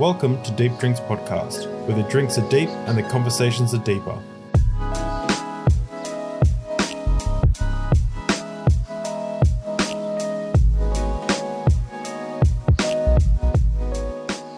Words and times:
Welcome 0.00 0.42
to 0.44 0.50
Deep 0.52 0.78
Drinks 0.78 1.00
Podcast, 1.00 1.70
where 1.86 1.94
the 1.94 2.08
drinks 2.08 2.38
are 2.38 2.48
deep 2.48 2.70
and 2.70 2.96
the 2.96 3.02
conversations 3.02 3.74
are 3.74 3.78
deeper. 3.84 4.18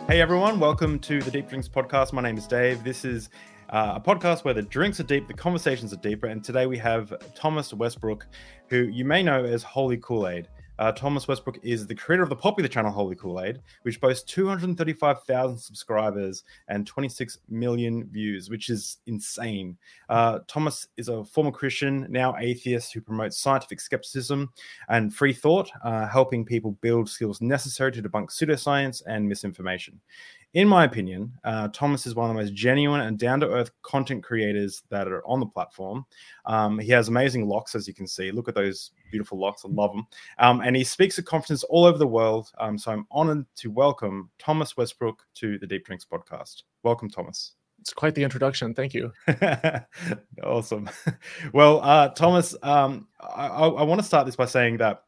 Hey 0.07 0.21
everyone, 0.21 0.61
welcome 0.61 1.01
to 1.01 1.21
the 1.21 1.33
Deep 1.33 1.49
Drinks 1.49 1.69
Podcast. 1.69 2.13
My 2.13 2.23
name 2.23 2.39
is 2.39 2.47
Dave. 2.47 2.85
This 2.85 3.05
is 3.05 3.29
uh, 3.71 3.95
a 3.97 4.01
podcast 4.01 4.45
where 4.45 4.55
the 4.55 4.63
drinks 4.63 5.01
are 5.01 5.05
deep, 5.05 5.27
the 5.27 5.35
conversations 5.35 5.93
are 5.93 5.97
deeper, 5.97 6.29
and 6.29 6.45
today 6.45 6.67
we 6.67 6.79
have 6.79 7.13
Thomas 7.35 7.75
Westbrook, 7.75 8.25
who 8.69 8.85
you 8.85 9.05
may 9.05 9.25
know 9.25 9.45
as 9.45 9.65
Holy 9.65 9.99
Koolaid. 9.99 10.47
Uh, 10.79 10.93
Thomas 10.93 11.29
Westbrook 11.29 11.59
is 11.63 11.87
the 11.87 11.95
creator 11.95 12.23
of 12.23 12.29
the 12.29 12.37
popular 12.37 12.69
channel 12.69 12.91
Holy 12.91 13.15
Koolaid, 13.15 13.59
which 13.83 14.01
boasts 14.01 14.31
235,000 14.33 15.57
subscribers 15.59 16.43
and 16.69 16.87
26 16.87 17.39
million 17.49 18.05
views, 18.07 18.51
which 18.51 18.71
is 18.71 18.99
insane. 19.07 19.77
Uh, 20.09 20.41
Thomas 20.49 20.89
is 20.97 21.09
a 21.09 21.25
former 21.25 21.53
Christian, 21.53 22.07
now 22.11 22.35
atheist, 22.39 22.93
who 22.93 23.01
promotes 23.01 23.39
scientific 23.39 23.81
skepticism 23.81 24.51
and 24.89 25.15
free 25.15 25.33
thought, 25.33 25.71
uh, 25.85 26.09
helping 26.09 26.45
people 26.45 26.73
build 26.81 27.09
skills 27.09 27.41
necessary 27.41 27.93
to 27.93 28.03
debunk 28.03 28.31
pseudoscience 28.31 29.03
and 29.07 29.29
misinformation 29.29 30.01
in 30.55 30.69
my 30.69 30.85
opinion, 30.85 31.33
uh, 31.43 31.69
Thomas 31.73 32.07
is 32.07 32.15
one 32.15 32.31
of 32.31 32.37
the 32.37 32.41
most 32.41 32.55
genuine 32.55 33.01
and 33.01 33.19
down 33.19 33.41
to 33.41 33.51
earth 33.51 33.73
content 33.83 34.23
creators 34.23 34.85
that 34.89 35.09
are 35.09 35.27
on 35.27 35.41
the 35.41 35.47
platform. 35.47 36.07
Um, 36.47 36.79
he 36.79 36.93
has 36.93 37.09
amazing 37.09 37.49
locks, 37.49 37.75
as 37.75 37.89
you 37.89 37.95
can 37.95 38.07
see. 38.07 38.31
Look 38.31 38.49
at 38.49 38.55
those 38.55 38.93
beautiful 39.11 39.37
locks. 39.37 39.65
I 39.65 39.69
love 39.69 39.91
them. 39.93 40.07
Um, 40.39 40.61
and 40.61 40.77
he 40.77 40.85
speaks 40.85 41.19
at 41.19 41.25
conferences 41.25 41.65
all 41.65 41.85
over 41.85 41.99
the 41.99 42.07
world. 42.07 42.53
Um, 42.59 42.79
so 42.79 42.93
I'm 42.93 43.05
honored 43.11 43.45
to 43.57 43.71
welcome 43.71 44.31
Thomas 44.39 44.77
Westbrook 44.77 45.27
to 45.35 45.59
the 45.59 45.67
Deep 45.67 45.87
Drinks 45.87 46.07
podcast. 46.07 46.63
Welcome, 46.85 47.11
Thomas. 47.11 47.55
It's 47.81 47.93
quite 47.93 48.15
the 48.15 48.23
introduction. 48.23 48.75
Thank 48.75 48.95
you. 48.95 49.13
awesome. 50.45 50.89
well, 51.53 51.81
uh, 51.83 52.11
Thomas, 52.11 52.55
um, 52.63 53.09
I, 53.21 53.49
I 53.49 53.83
want 53.83 54.01
to 54.01 54.07
start 54.07 54.25
this 54.25 54.37
by 54.37 54.47
saying 54.47 54.77
that 54.77 55.03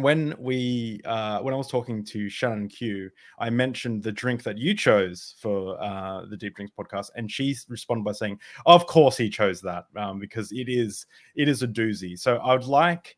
when 0.00 0.34
we 0.38 1.00
uh, 1.04 1.40
when 1.40 1.54
I 1.54 1.56
was 1.56 1.68
talking 1.68 2.04
to 2.06 2.28
Shannon 2.28 2.68
Q, 2.68 3.10
I 3.38 3.50
mentioned 3.50 4.02
the 4.02 4.12
drink 4.12 4.42
that 4.44 4.58
you 4.58 4.74
chose 4.74 5.34
for 5.38 5.80
uh, 5.82 6.26
the 6.26 6.36
Deep 6.36 6.56
Drinks 6.56 6.72
podcast, 6.78 7.10
and 7.16 7.30
she 7.30 7.56
responded 7.68 8.04
by 8.04 8.12
saying, 8.12 8.38
"Of 8.66 8.86
course 8.86 9.16
he 9.16 9.28
chose 9.28 9.60
that 9.62 9.86
um, 9.96 10.18
because 10.18 10.52
it 10.52 10.68
is 10.68 11.06
it 11.34 11.48
is 11.48 11.62
a 11.62 11.68
doozy." 11.68 12.18
So 12.18 12.36
I 12.36 12.52
would 12.54 12.64
like 12.64 13.16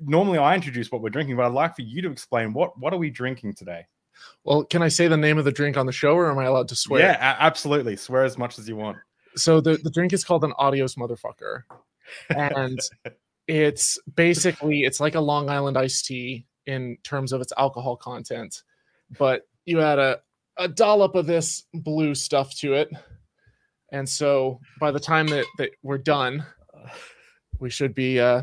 normally 0.00 0.38
I 0.38 0.54
introduce 0.54 0.90
what 0.90 1.02
we're 1.02 1.10
drinking, 1.10 1.36
but 1.36 1.46
I'd 1.46 1.52
like 1.52 1.76
for 1.76 1.82
you 1.82 2.02
to 2.02 2.10
explain 2.10 2.52
what 2.52 2.78
what 2.78 2.92
are 2.92 2.98
we 2.98 3.10
drinking 3.10 3.54
today. 3.54 3.86
Well, 4.44 4.64
can 4.64 4.82
I 4.82 4.88
say 4.88 5.08
the 5.08 5.16
name 5.16 5.38
of 5.38 5.44
the 5.44 5.52
drink 5.52 5.76
on 5.76 5.86
the 5.86 5.92
show, 5.92 6.14
or 6.14 6.30
am 6.30 6.38
I 6.38 6.44
allowed 6.44 6.68
to 6.68 6.76
swear? 6.76 7.00
Yeah, 7.02 7.36
absolutely. 7.38 7.96
Swear 7.96 8.24
as 8.24 8.38
much 8.38 8.58
as 8.58 8.68
you 8.68 8.76
want. 8.76 8.98
So 9.36 9.60
the 9.60 9.78
the 9.78 9.90
drink 9.90 10.12
is 10.12 10.24
called 10.24 10.44
an 10.44 10.52
Adios 10.58 10.94
motherfucker, 10.96 11.62
and 12.30 12.78
it's 13.46 13.98
basically 14.14 14.82
it's 14.82 15.00
like 15.00 15.14
a 15.14 15.20
Long 15.20 15.50
Island 15.50 15.76
iced 15.76 16.06
tea 16.06 16.46
in 16.66 16.96
terms 17.02 17.32
of 17.32 17.40
its 17.40 17.52
alcohol 17.58 17.96
content, 17.96 18.62
but 19.18 19.42
you 19.64 19.80
add 19.80 19.98
a 19.98 20.20
a 20.58 20.68
dollop 20.68 21.14
of 21.14 21.26
this 21.26 21.64
blue 21.72 22.14
stuff 22.14 22.54
to 22.56 22.74
it, 22.74 22.90
and 23.90 24.08
so 24.08 24.60
by 24.80 24.90
the 24.90 25.00
time 25.00 25.26
that, 25.28 25.46
that 25.58 25.70
we're 25.82 25.98
done, 25.98 26.44
we 27.58 27.70
should 27.70 27.94
be 27.94 28.20
uh, 28.20 28.42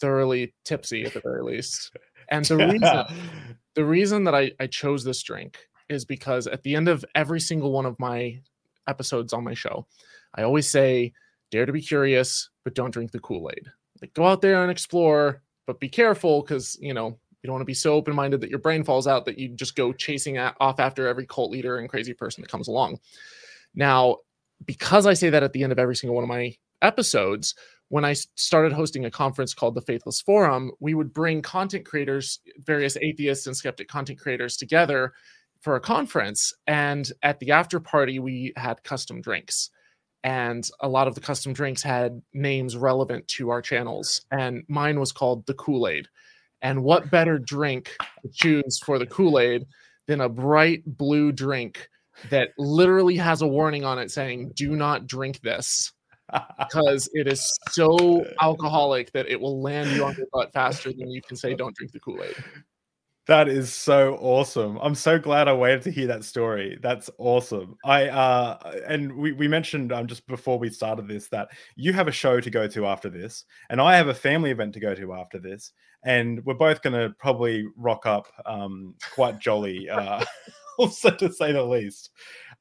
thoroughly 0.00 0.54
tipsy 0.64 1.04
at 1.04 1.14
the 1.14 1.20
very 1.20 1.42
least. 1.42 1.96
And 2.28 2.44
the 2.44 2.56
reason 2.72 3.48
the 3.74 3.84
reason 3.84 4.24
that 4.24 4.34
I, 4.34 4.52
I 4.60 4.66
chose 4.66 5.04
this 5.04 5.22
drink 5.22 5.58
is 5.88 6.04
because 6.04 6.46
at 6.46 6.62
the 6.62 6.74
end 6.74 6.88
of 6.88 7.04
every 7.14 7.40
single 7.40 7.72
one 7.72 7.86
of 7.86 7.98
my 7.98 8.40
episodes 8.88 9.32
on 9.32 9.44
my 9.44 9.54
show, 9.54 9.86
I 10.34 10.42
always 10.42 10.68
say, 10.68 11.12
dare 11.50 11.66
to 11.66 11.72
be 11.72 11.82
curious, 11.82 12.50
but 12.64 12.74
don't 12.74 12.90
drink 12.90 13.12
the 13.12 13.20
Kool-Aid 13.20 13.70
like 14.06 14.14
go 14.14 14.26
out 14.26 14.40
there 14.40 14.62
and 14.62 14.70
explore, 14.70 15.42
but 15.66 15.80
be 15.80 15.88
careful 15.88 16.42
because 16.42 16.78
you 16.80 16.94
know 16.94 17.18
you 17.42 17.46
don't 17.48 17.54
want 17.54 17.62
to 17.62 17.66
be 17.66 17.74
so 17.74 17.94
open-minded 17.94 18.40
that 18.40 18.50
your 18.50 18.58
brain 18.58 18.84
falls 18.84 19.06
out 19.06 19.24
that 19.24 19.38
you 19.38 19.48
just 19.48 19.76
go 19.76 19.92
chasing 19.92 20.38
off 20.38 20.80
after 20.80 21.06
every 21.06 21.26
cult 21.26 21.50
leader 21.50 21.78
and 21.78 21.88
crazy 21.88 22.14
person 22.14 22.42
that 22.42 22.50
comes 22.50 22.68
along. 22.68 22.98
Now, 23.74 24.16
because 24.64 25.06
I 25.06 25.14
say 25.14 25.30
that 25.30 25.42
at 25.42 25.52
the 25.52 25.62
end 25.62 25.72
of 25.72 25.78
every 25.78 25.96
single 25.96 26.14
one 26.14 26.24
of 26.24 26.28
my 26.28 26.54
episodes, 26.82 27.54
when 27.88 28.04
I 28.04 28.14
started 28.34 28.72
hosting 28.72 29.04
a 29.04 29.10
conference 29.10 29.54
called 29.54 29.74
the 29.74 29.82
Faithless 29.82 30.20
Forum, 30.20 30.72
we 30.80 30.94
would 30.94 31.12
bring 31.12 31.42
content 31.42 31.84
creators, 31.84 32.40
various 32.64 32.96
atheists 32.96 33.46
and 33.46 33.56
skeptic 33.56 33.86
content 33.86 34.18
creators 34.18 34.56
together 34.56 35.12
for 35.60 35.76
a 35.76 35.80
conference. 35.80 36.52
And 36.66 37.10
at 37.22 37.38
the 37.38 37.52
after 37.52 37.78
party, 37.78 38.18
we 38.18 38.52
had 38.56 38.82
custom 38.82 39.20
drinks 39.20 39.70
and 40.26 40.68
a 40.80 40.88
lot 40.88 41.06
of 41.06 41.14
the 41.14 41.20
custom 41.20 41.52
drinks 41.52 41.84
had 41.84 42.20
names 42.34 42.76
relevant 42.76 43.28
to 43.28 43.50
our 43.50 43.62
channels 43.62 44.22
and 44.32 44.64
mine 44.66 44.98
was 44.98 45.12
called 45.12 45.46
the 45.46 45.54
kool-aid. 45.54 46.08
And 46.60 46.82
what 46.82 47.12
better 47.12 47.38
drink 47.38 47.96
to 48.22 48.28
choose 48.32 48.80
for 48.84 48.98
the 48.98 49.06
kool-aid 49.06 49.66
than 50.08 50.20
a 50.20 50.28
bright 50.28 50.82
blue 50.84 51.30
drink 51.30 51.88
that 52.30 52.48
literally 52.58 53.14
has 53.14 53.40
a 53.40 53.46
warning 53.46 53.84
on 53.84 54.00
it 54.00 54.10
saying 54.10 54.50
do 54.56 54.74
not 54.74 55.06
drink 55.06 55.42
this 55.42 55.92
because 56.58 57.08
it 57.12 57.28
is 57.28 57.56
so 57.70 58.26
alcoholic 58.42 59.12
that 59.12 59.28
it 59.28 59.40
will 59.40 59.62
land 59.62 59.92
you 59.92 60.04
on 60.04 60.16
your 60.16 60.26
butt 60.32 60.52
faster 60.52 60.92
than 60.92 61.08
you 61.08 61.22
can 61.22 61.36
say 61.36 61.54
don't 61.54 61.76
drink 61.76 61.92
the 61.92 62.00
kool-aid 62.00 62.34
that 63.26 63.48
is 63.48 63.72
so 63.72 64.16
awesome. 64.20 64.78
I'm 64.80 64.94
so 64.94 65.18
glad 65.18 65.48
I 65.48 65.52
waited 65.52 65.82
to 65.82 65.90
hear 65.90 66.06
that 66.06 66.24
story. 66.24 66.78
That's 66.80 67.10
awesome. 67.18 67.76
I 67.84 68.08
uh 68.08 68.58
and 68.86 69.16
we, 69.16 69.32
we 69.32 69.48
mentioned 69.48 69.92
um 69.92 70.06
just 70.06 70.26
before 70.26 70.58
we 70.58 70.70
started 70.70 71.08
this 71.08 71.28
that 71.28 71.48
you 71.74 71.92
have 71.92 72.08
a 72.08 72.12
show 72.12 72.40
to 72.40 72.50
go 72.50 72.68
to 72.68 72.86
after 72.86 73.08
this, 73.08 73.44
and 73.68 73.80
I 73.80 73.96
have 73.96 74.08
a 74.08 74.14
family 74.14 74.50
event 74.50 74.74
to 74.74 74.80
go 74.80 74.94
to 74.94 75.12
after 75.12 75.38
this, 75.38 75.72
and 76.04 76.44
we're 76.44 76.54
both 76.54 76.82
gonna 76.82 77.10
probably 77.18 77.66
rock 77.76 78.06
up 78.06 78.28
um 78.46 78.94
quite 79.12 79.40
jolly, 79.40 79.90
uh 79.90 80.24
also 80.78 81.10
to 81.10 81.32
say 81.32 81.52
the 81.52 81.62
least. 81.62 82.10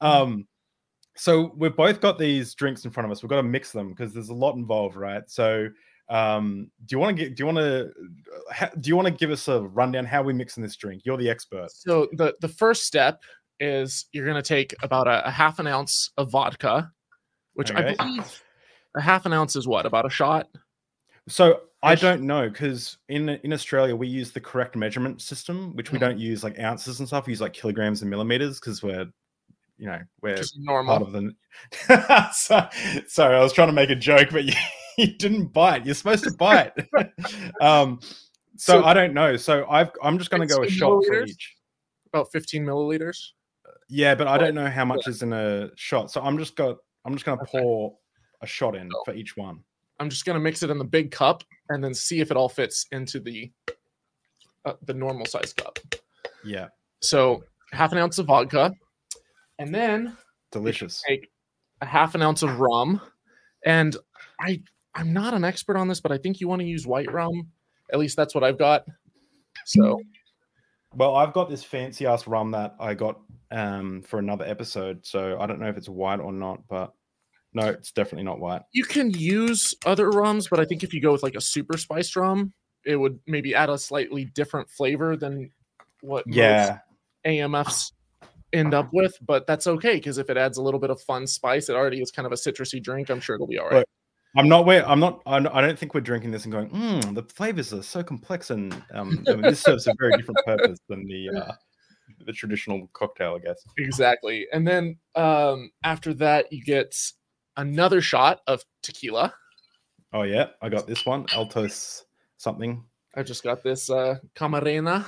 Hmm. 0.01 0.07
Um 0.07 0.47
so 1.17 1.53
we've 1.55 1.75
both 1.75 2.01
got 2.01 2.17
these 2.17 2.55
drinks 2.55 2.85
in 2.85 2.91
front 2.91 3.05
of 3.05 3.11
us. 3.11 3.23
We've 3.23 3.29
got 3.29 3.37
to 3.37 3.43
mix 3.43 3.71
them 3.71 3.89
because 3.89 4.13
there's 4.13 4.27
a 4.27 4.33
lot 4.33 4.55
involved, 4.55 4.97
right? 4.97 5.23
So 5.29 5.69
um, 6.09 6.69
do 6.85 6.95
you 6.95 6.99
want 6.99 7.17
to 7.17 7.23
get? 7.23 7.35
Do 7.35 7.41
you 7.41 7.45
want 7.45 7.57
to? 7.57 7.91
Do 8.79 8.87
you 8.87 8.95
want 8.95 9.07
to 9.07 9.13
give 9.13 9.31
us 9.31 9.47
a 9.47 9.61
rundown 9.61 10.05
how 10.05 10.21
we 10.21 10.33
mix 10.33 10.57
in 10.57 10.63
this 10.63 10.75
drink? 10.75 11.01
You're 11.05 11.17
the 11.17 11.29
expert. 11.29 11.71
So 11.71 12.07
the 12.13 12.35
the 12.41 12.47
first 12.47 12.83
step 12.83 13.21
is 13.59 14.05
you're 14.11 14.25
going 14.25 14.35
to 14.35 14.47
take 14.47 14.75
about 14.83 15.07
a, 15.07 15.25
a, 15.25 15.31
half 15.31 15.59
an 15.59 15.67
ounce 15.67 16.11
of 16.17 16.29
vodka, 16.29 16.91
which 17.53 17.71
okay. 17.71 17.95
I 17.97 18.05
believe 18.05 18.43
a 18.95 19.01
half 19.01 19.25
an 19.25 19.33
ounce 19.33 19.55
is 19.55 19.67
what 19.67 19.85
about 19.85 20.05
a 20.05 20.09
shot. 20.09 20.47
So 21.27 21.61
I 21.81 21.95
don't 21.95 22.21
know 22.21 22.49
because 22.49 22.97
in 23.09 23.29
in 23.29 23.53
Australia 23.53 23.95
we 23.95 24.07
use 24.07 24.31
the 24.31 24.41
correct 24.41 24.75
measurement 24.75 25.21
system, 25.21 25.75
which 25.75 25.91
we 25.91 25.97
mm-hmm. 25.97 26.09
don't 26.09 26.19
use 26.19 26.43
like 26.43 26.59
ounces 26.59 26.99
and 26.99 27.07
stuff. 27.07 27.25
We 27.25 27.31
use 27.31 27.41
like 27.41 27.53
kilograms 27.53 28.01
and 28.01 28.09
millimeters 28.09 28.59
because 28.59 28.83
we're 28.83 29.07
you 29.77 29.87
know 29.87 29.99
we're 30.21 30.37
Just 30.37 30.57
normal. 30.59 30.97
part 30.97 31.07
of 31.07 31.13
the. 31.13 32.31
so, 32.33 32.67
sorry, 33.07 33.35
I 33.35 33.41
was 33.41 33.53
trying 33.53 33.69
to 33.69 33.73
make 33.73 33.89
a 33.89 33.95
joke, 33.95 34.29
but 34.31 34.45
you, 34.45 34.53
you 34.97 35.17
didn't 35.17 35.47
bite. 35.47 35.85
You're 35.85 35.95
supposed 35.95 36.23
to 36.23 36.31
bite. 36.31 36.73
um, 37.61 37.99
so, 38.57 38.81
so, 38.81 38.83
I 38.83 38.93
don't 38.93 39.13
know. 39.13 39.35
So 39.35 39.65
I've 39.69 39.91
I'm 40.01 40.17
just 40.17 40.29
going 40.29 40.47
to 40.47 40.53
go 40.53 40.63
a 40.63 40.69
shot 40.69 41.03
for 41.05 41.23
each. 41.23 41.55
About 42.13 42.31
15 42.31 42.63
milliliters. 42.63 43.17
Yeah, 43.89 44.15
but 44.15 44.27
I 44.27 44.37
don't 44.37 44.55
know 44.55 44.69
how 44.69 44.85
much 44.85 45.07
is 45.07 45.21
in 45.21 45.33
a 45.33 45.69
shot. 45.75 46.11
So 46.11 46.21
I'm 46.21 46.37
just 46.37 46.55
got 46.55 46.77
I'm 47.03 47.13
just 47.13 47.25
going 47.25 47.37
to 47.37 47.43
okay. 47.43 47.59
pour 47.59 47.97
a 48.41 48.47
shot 48.47 48.75
in 48.75 48.89
so, 48.89 49.03
for 49.05 49.13
each 49.13 49.35
one. 49.35 49.59
I'm 49.99 50.09
just 50.09 50.25
going 50.25 50.35
to 50.35 50.39
mix 50.39 50.63
it 50.63 50.69
in 50.69 50.77
the 50.77 50.85
big 50.85 51.11
cup 51.11 51.43
and 51.69 51.83
then 51.83 51.93
see 51.93 52.19
if 52.19 52.31
it 52.31 52.37
all 52.37 52.49
fits 52.49 52.85
into 52.91 53.19
the 53.19 53.51
uh, 54.65 54.73
the 54.85 54.93
normal 54.93 55.25
size 55.25 55.53
cup. 55.53 55.79
Yeah. 56.43 56.67
So 57.01 57.43
half 57.71 57.91
an 57.91 57.97
ounce 57.97 58.17
of 58.17 58.27
vodka, 58.27 58.73
and 59.59 59.73
then 59.73 60.17
delicious. 60.51 61.03
Take 61.07 61.29
a 61.81 61.85
half 61.85 62.15
an 62.15 62.21
ounce 62.21 62.41
of 62.43 62.59
rum, 62.59 63.01
and 63.65 63.95
I 64.39 64.61
I'm 64.95 65.13
not 65.13 65.33
an 65.33 65.43
expert 65.43 65.77
on 65.77 65.87
this, 65.87 65.99
but 65.99 66.11
I 66.11 66.17
think 66.17 66.39
you 66.39 66.47
want 66.47 66.61
to 66.61 66.67
use 66.67 66.87
white 66.87 67.11
rum. 67.11 67.49
At 67.91 67.99
least 67.99 68.15
that's 68.15 68.33
what 68.33 68.43
I've 68.43 68.57
got. 68.57 68.85
So, 69.65 70.01
well, 70.95 71.15
I've 71.15 71.33
got 71.33 71.49
this 71.49 71.63
fancy 71.63 72.05
ass 72.05 72.27
rum 72.27 72.51
that 72.51 72.75
I 72.79 72.93
got 72.93 73.19
um, 73.51 74.01
for 74.01 74.19
another 74.19 74.45
episode. 74.45 75.05
So 75.05 75.37
I 75.39 75.45
don't 75.45 75.59
know 75.59 75.67
if 75.67 75.77
it's 75.77 75.89
white 75.89 76.19
or 76.19 76.31
not, 76.31 76.61
but 76.69 76.93
no, 77.53 77.67
it's 77.67 77.91
definitely 77.91 78.23
not 78.23 78.39
white. 78.39 78.61
You 78.73 78.83
can 78.83 79.11
use 79.11 79.73
other 79.85 80.09
rums, 80.09 80.47
but 80.49 80.59
I 80.59 80.65
think 80.65 80.83
if 80.83 80.93
you 80.93 81.01
go 81.01 81.11
with 81.11 81.23
like 81.23 81.35
a 81.35 81.41
super 81.41 81.77
spiced 81.77 82.15
rum, 82.15 82.53
it 82.85 82.95
would 82.95 83.19
maybe 83.27 83.55
add 83.55 83.69
a 83.69 83.77
slightly 83.77 84.25
different 84.25 84.69
flavor 84.69 85.15
than 85.17 85.49
what 86.01 86.25
yeah 86.27 86.79
AMFs 87.25 87.93
end 88.53 88.73
up 88.73 88.89
with. 88.93 89.17
But 89.21 89.47
that's 89.47 89.67
okay 89.67 89.95
because 89.95 90.17
if 90.17 90.29
it 90.29 90.37
adds 90.37 90.57
a 90.57 90.61
little 90.61 90.79
bit 90.79 90.89
of 90.89 91.01
fun 91.01 91.27
spice, 91.27 91.69
it 91.69 91.75
already 91.75 92.01
is 92.01 92.11
kind 92.11 92.25
of 92.25 92.31
a 92.31 92.35
citrusy 92.35 92.81
drink. 92.81 93.09
I'm 93.09 93.21
sure 93.21 93.35
it'll 93.35 93.47
be 93.47 93.57
all 93.57 93.69
right. 93.69 93.85
I'm 94.37 94.49
not 94.49 94.65
where 94.65 94.87
I'm 94.87 94.99
not. 94.99 95.21
I 95.25 95.39
don't 95.39 95.77
think 95.79 95.93
we're 95.93 96.01
drinking 96.01 96.31
this 96.31 96.43
and 96.43 96.51
going. 96.51 96.69
Mm, 96.69 97.15
the 97.15 97.23
flavors 97.23 97.73
are 97.73 97.81
so 97.83 98.03
complex, 98.03 98.49
and 98.49 98.73
um, 98.93 99.23
I 99.27 99.33
mean, 99.33 99.41
this 99.43 99.61
serves 99.61 99.87
a 99.87 99.93
very 99.99 100.15
different 100.17 100.39
purpose 100.45 100.79
than 100.89 101.05
the 101.07 101.29
uh, 101.29 101.51
the 102.25 102.33
traditional 102.33 102.87
cocktail, 102.93 103.35
I 103.35 103.45
guess. 103.45 103.63
Exactly. 103.77 104.47
And 104.51 104.67
then 104.67 104.97
um, 105.15 105.71
after 105.83 106.13
that, 106.15 106.51
you 106.51 106.63
get 106.63 106.95
another 107.57 108.01
shot 108.01 108.41
of 108.47 108.63
tequila. 108.83 109.33
Oh 110.13 110.23
yeah, 110.23 110.47
I 110.61 110.69
got 110.69 110.87
this 110.87 111.05
one, 111.05 111.25
Altos 111.33 112.05
something. 112.37 112.83
I 113.15 113.23
just 113.23 113.43
got 113.43 113.63
this 113.63 113.89
uh, 113.89 114.15
Camarena. 114.35 115.05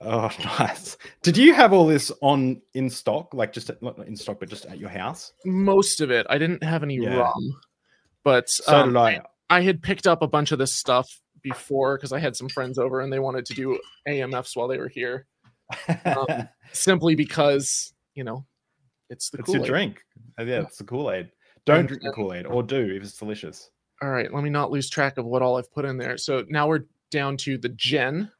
Oh, 0.00 0.30
nice. 0.58 0.96
Did 1.22 1.36
you 1.36 1.54
have 1.54 1.72
all 1.72 1.86
this 1.86 2.12
on 2.20 2.60
in 2.74 2.90
stock, 2.90 3.34
like 3.34 3.52
just 3.52 3.70
at, 3.70 3.82
not 3.82 3.98
in 4.06 4.16
stock, 4.16 4.38
but 4.40 4.48
just 4.48 4.66
at 4.66 4.78
your 4.78 4.90
house? 4.90 5.32
Most 5.44 6.00
of 6.00 6.10
it. 6.10 6.26
I 6.30 6.38
didn't 6.38 6.62
have 6.62 6.82
any 6.82 6.96
Yeah. 6.96 7.18
rum, 7.18 7.60
but 8.28 8.50
So 8.50 8.76
um, 8.76 8.88
did 8.90 8.98
I. 8.98 9.22
I 9.48 9.62
had 9.62 9.80
picked 9.80 10.06
up 10.06 10.20
a 10.20 10.26
bunch 10.26 10.52
of 10.52 10.58
this 10.58 10.70
stuff 10.70 11.08
before 11.42 11.96
because 11.96 12.12
I 12.12 12.18
had 12.18 12.36
some 12.36 12.50
friends 12.50 12.78
over 12.78 13.00
and 13.00 13.10
they 13.10 13.20
wanted 13.20 13.46
to 13.46 13.54
do 13.54 13.78
AMFs 14.06 14.54
while 14.54 14.68
they 14.68 14.76
were 14.76 14.88
here, 14.88 15.26
um, 16.04 16.26
simply 16.72 17.14
because 17.14 17.94
you 18.14 18.24
know 18.24 18.44
it's 19.08 19.30
the 19.30 19.38
it's 19.38 19.48
your 19.48 19.60
Kool-Aid. 19.60 19.66
drink. 19.66 20.02
Uh, 20.38 20.42
Yeah, 20.42 20.60
it's 20.60 20.76
the 20.76 20.84
Kool 20.84 21.10
Aid. 21.10 21.30
Don't 21.64 21.86
drink 21.86 22.02
the 22.02 22.12
Kool 22.12 22.34
Aid, 22.34 22.44
or 22.44 22.62
do 22.62 22.94
if 22.94 23.02
it's 23.02 23.16
delicious. 23.16 23.70
All 24.02 24.10
right, 24.10 24.30
let 24.30 24.44
me 24.44 24.50
not 24.50 24.70
lose 24.70 24.90
track 24.90 25.16
of 25.16 25.24
what 25.24 25.40
all 25.40 25.56
I've 25.56 25.72
put 25.72 25.86
in 25.86 25.96
there. 25.96 26.18
So 26.18 26.44
now 26.50 26.68
we're 26.68 26.84
down 27.10 27.38
to 27.38 27.56
the 27.56 27.70
gin. 27.70 28.30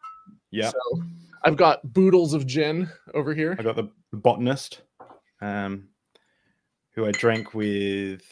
Yeah, 0.51 0.71
So 0.71 1.03
I've 1.45 1.57
got 1.57 1.81
Boodles 1.95 2.35
of 2.35 2.47
gin 2.47 2.91
over 3.15 3.33
here. 3.35 3.57
I 3.59 3.63
got 3.63 3.77
the 3.77 3.89
botanist, 4.13 4.83
um, 5.41 5.89
who 6.95 7.07
I 7.07 7.13
drank 7.13 7.55
with 7.55 8.23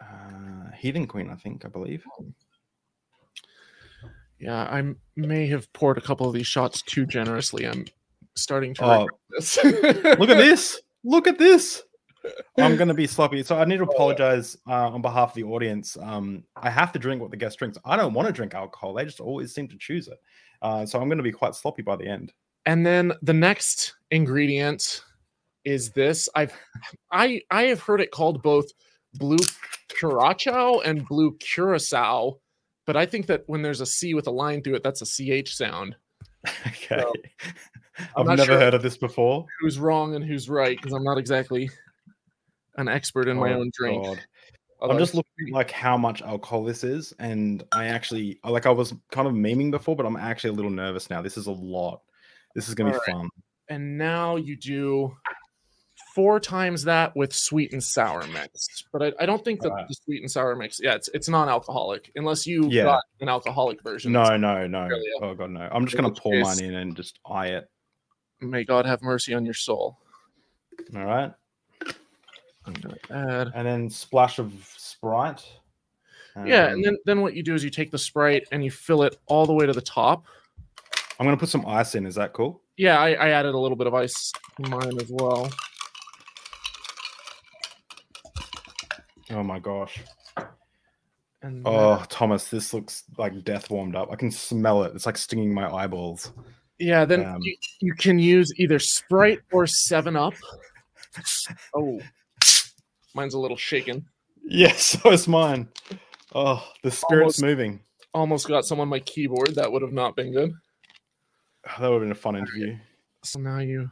uh, 0.00 0.70
Heathen 0.76 1.06
Queen, 1.06 1.30
I 1.30 1.34
think, 1.34 1.64
I 1.64 1.68
believe. 1.68 2.04
Yeah, 4.38 4.62
I 4.62 4.94
may 5.16 5.46
have 5.48 5.72
poured 5.72 5.98
a 5.98 6.02
couple 6.02 6.26
of 6.26 6.34
these 6.34 6.46
shots 6.46 6.82
too 6.82 7.06
generously. 7.06 7.66
I'm 7.66 7.86
starting 8.36 8.74
to 8.74 8.84
Oh, 8.84 9.08
this. 9.30 9.58
Look 9.64 10.30
at 10.30 10.38
this! 10.38 10.80
Look 11.04 11.26
at 11.26 11.38
this! 11.38 11.82
I'm 12.58 12.76
gonna 12.76 12.94
be 12.94 13.06
sloppy, 13.08 13.42
so 13.42 13.58
I 13.58 13.64
need 13.64 13.78
to 13.78 13.84
apologize 13.84 14.56
uh, 14.68 14.90
on 14.90 15.02
behalf 15.02 15.30
of 15.30 15.34
the 15.34 15.44
audience. 15.44 15.96
Um, 16.00 16.44
I 16.56 16.70
have 16.70 16.92
to 16.92 16.98
drink 16.98 17.20
what 17.20 17.30
the 17.30 17.36
guest 17.36 17.58
drinks. 17.58 17.78
I 17.84 17.96
don't 17.96 18.14
want 18.14 18.26
to 18.26 18.32
drink 18.32 18.54
alcohol; 18.54 18.94
they 18.94 19.04
just 19.04 19.20
always 19.20 19.54
seem 19.54 19.68
to 19.68 19.78
choose 19.78 20.08
it. 20.08 20.18
Uh, 20.62 20.86
so 20.86 21.00
I'm 21.00 21.08
gonna 21.08 21.22
be 21.22 21.32
quite 21.32 21.54
sloppy 21.54 21.82
by 21.82 21.96
the 21.96 22.06
end. 22.06 22.32
And 22.66 22.84
then 22.84 23.12
the 23.22 23.32
next 23.34 23.94
ingredient 24.10 25.02
is 25.64 25.90
this. 25.90 26.28
I've 26.34 26.52
I 27.10 27.42
I 27.50 27.64
have 27.64 27.80
heard 27.80 28.00
it 28.00 28.10
called 28.10 28.42
both 28.42 28.66
blue 29.14 29.38
curacao 29.98 30.80
and 30.80 31.06
blue 31.06 31.36
curacao, 31.38 32.38
but 32.86 32.96
I 32.96 33.06
think 33.06 33.26
that 33.26 33.44
when 33.46 33.62
there's 33.62 33.80
a 33.80 33.86
C 33.86 34.14
with 34.14 34.26
a 34.26 34.30
line 34.30 34.62
through 34.62 34.76
it, 34.76 34.82
that's 34.82 35.02
a 35.02 35.06
CH 35.42 35.54
sound. 35.54 35.96
Okay, 36.66 37.00
So, 37.00 37.12
I've 38.16 38.26
never 38.26 38.44
sure. 38.44 38.58
heard 38.58 38.74
of 38.74 38.82
this 38.82 38.96
before. 38.96 39.44
Who's 39.60 39.78
wrong 39.78 40.14
and 40.14 40.24
who's 40.24 40.48
right? 40.48 40.76
Because 40.76 40.92
I'm 40.92 41.02
not 41.04 41.18
exactly 41.18 41.68
an 42.76 42.88
expert 42.88 43.28
in 43.28 43.36
my 43.36 43.52
Oh, 43.52 43.60
own 43.60 43.70
drink. 43.74 44.04
God. 44.04 44.20
although 44.80 44.94
I'm 44.94 45.00
just 45.00 45.14
looking 45.14 45.52
like 45.52 45.70
how 45.70 45.96
much 45.98 46.22
alcohol 46.22 46.62
this 46.64 46.84
is, 46.84 47.12
and 47.18 47.64
I 47.72 47.86
actually 47.86 48.38
like 48.44 48.66
I 48.66 48.70
was 48.70 48.94
kind 49.10 49.26
of 49.26 49.34
memeing 49.34 49.70
before, 49.72 49.96
but 49.96 50.06
I'm 50.06 50.16
actually 50.16 50.50
a 50.50 50.52
little 50.54 50.70
nervous 50.70 51.10
now. 51.10 51.20
This 51.20 51.36
is 51.36 51.46
a 51.48 51.52
lot. 51.52 52.00
This 52.54 52.68
is 52.68 52.74
gonna 52.76 52.90
be 52.92 52.96
right. 52.96 53.06
fun. 53.10 53.28
and 53.68 53.98
now 53.98 54.36
you 54.36 54.56
do 54.56 55.14
four 56.18 56.40
times 56.40 56.82
that 56.82 57.14
with 57.14 57.32
sweet 57.32 57.72
and 57.72 57.80
sour 57.82 58.26
mix. 58.32 58.66
But 58.92 59.02
I, 59.02 59.12
I 59.22 59.26
don't 59.26 59.44
think 59.44 59.60
that 59.60 59.70
Alright. 59.70 59.86
the 59.86 59.94
sweet 59.94 60.20
and 60.20 60.28
sour 60.28 60.56
mix, 60.56 60.80
yeah, 60.82 60.94
it's 60.96 61.08
it's 61.14 61.28
non-alcoholic 61.28 62.10
unless 62.16 62.44
you 62.44 62.66
Yeah. 62.68 62.82
got 62.82 63.04
an 63.20 63.28
alcoholic 63.28 63.80
version. 63.84 64.10
No, 64.10 64.36
no, 64.36 64.66
no. 64.66 64.88
Oh 65.22 65.34
god, 65.34 65.50
no. 65.50 65.68
I'm 65.70 65.84
just 65.86 65.94
In 65.96 66.02
gonna 66.02 66.12
pour 66.14 66.32
case- 66.32 66.44
mine 66.60 66.64
in 66.70 66.74
and 66.74 66.96
just 66.96 67.20
eye 67.24 67.48
it. 67.50 67.70
May 68.40 68.64
God 68.64 68.84
have 68.84 69.00
mercy 69.00 69.32
on 69.32 69.44
your 69.44 69.54
soul. 69.54 69.96
All 70.96 71.04
right, 71.04 71.32
I'm 72.66 72.74
gonna 72.74 72.96
add. 73.10 73.52
and 73.54 73.64
then 73.64 73.88
splash 73.88 74.40
of 74.40 74.52
Sprite. 74.76 75.44
Yeah, 76.44 76.66
Um, 76.66 76.72
and 76.74 76.84
then 76.84 76.96
then 77.04 77.20
what 77.20 77.34
you 77.34 77.44
do 77.44 77.54
is 77.54 77.62
you 77.62 77.70
take 77.70 77.92
the 77.92 77.98
sprite 77.98 78.48
and 78.50 78.64
you 78.64 78.72
fill 78.72 79.04
it 79.04 79.16
all 79.26 79.46
the 79.46 79.52
way 79.54 79.66
to 79.66 79.72
the 79.72 79.80
top. 79.80 80.24
I'm 81.20 81.26
gonna 81.26 81.36
put 81.36 81.48
some 81.48 81.64
ice 81.64 81.94
in. 81.94 82.06
Is 82.06 82.16
that 82.16 82.32
cool? 82.32 82.60
Yeah, 82.76 82.98
I, 83.00 83.10
I 83.14 83.28
added 83.30 83.54
a 83.54 83.58
little 83.58 83.76
bit 83.76 83.86
of 83.88 83.94
ice 83.94 84.32
mine 84.60 85.00
as 85.00 85.10
well. 85.10 85.50
Oh 89.30 89.42
my 89.42 89.58
gosh. 89.58 89.98
And 91.42 91.62
Oh, 91.66 92.04
Thomas, 92.08 92.48
this 92.48 92.74
looks 92.74 93.04
like 93.16 93.44
death 93.44 93.70
warmed 93.70 93.94
up. 93.94 94.10
I 94.10 94.16
can 94.16 94.30
smell 94.30 94.82
it. 94.84 94.92
It's 94.94 95.06
like 95.06 95.16
stinging 95.16 95.52
my 95.54 95.72
eyeballs. 95.72 96.32
Yeah, 96.78 97.04
then 97.04 97.24
Um, 97.26 97.42
you, 97.42 97.56
you 97.80 97.94
can 97.94 98.18
use 98.18 98.52
either 98.56 98.78
Sprite 98.78 99.40
or 99.52 99.66
Seven 99.66 100.16
Up. 100.16 100.34
Oh, 101.74 101.98
mine's 103.14 103.34
a 103.34 103.38
little 103.38 103.56
shaken. 103.56 104.06
Yes, 104.44 104.82
so 105.02 105.10
is 105.10 105.26
mine. 105.26 105.68
Oh, 106.34 106.64
the 106.84 106.90
spirit's 106.90 107.40
Almost- 107.40 107.42
moving. 107.42 107.80
Almost 108.14 108.46
got 108.48 108.64
some 108.64 108.78
on 108.80 108.88
my 108.88 109.00
keyboard. 109.00 109.54
That 109.56 109.70
would 109.72 109.82
have 109.82 109.92
not 109.92 110.16
been 110.16 110.32
good. 110.32 110.52
That 111.80 111.88
would 111.88 111.94
have 111.94 112.02
been 112.02 112.12
a 112.12 112.14
fun 112.14 112.36
interview. 112.36 112.76
So 113.24 113.40
now 113.40 113.58
you. 113.58 113.90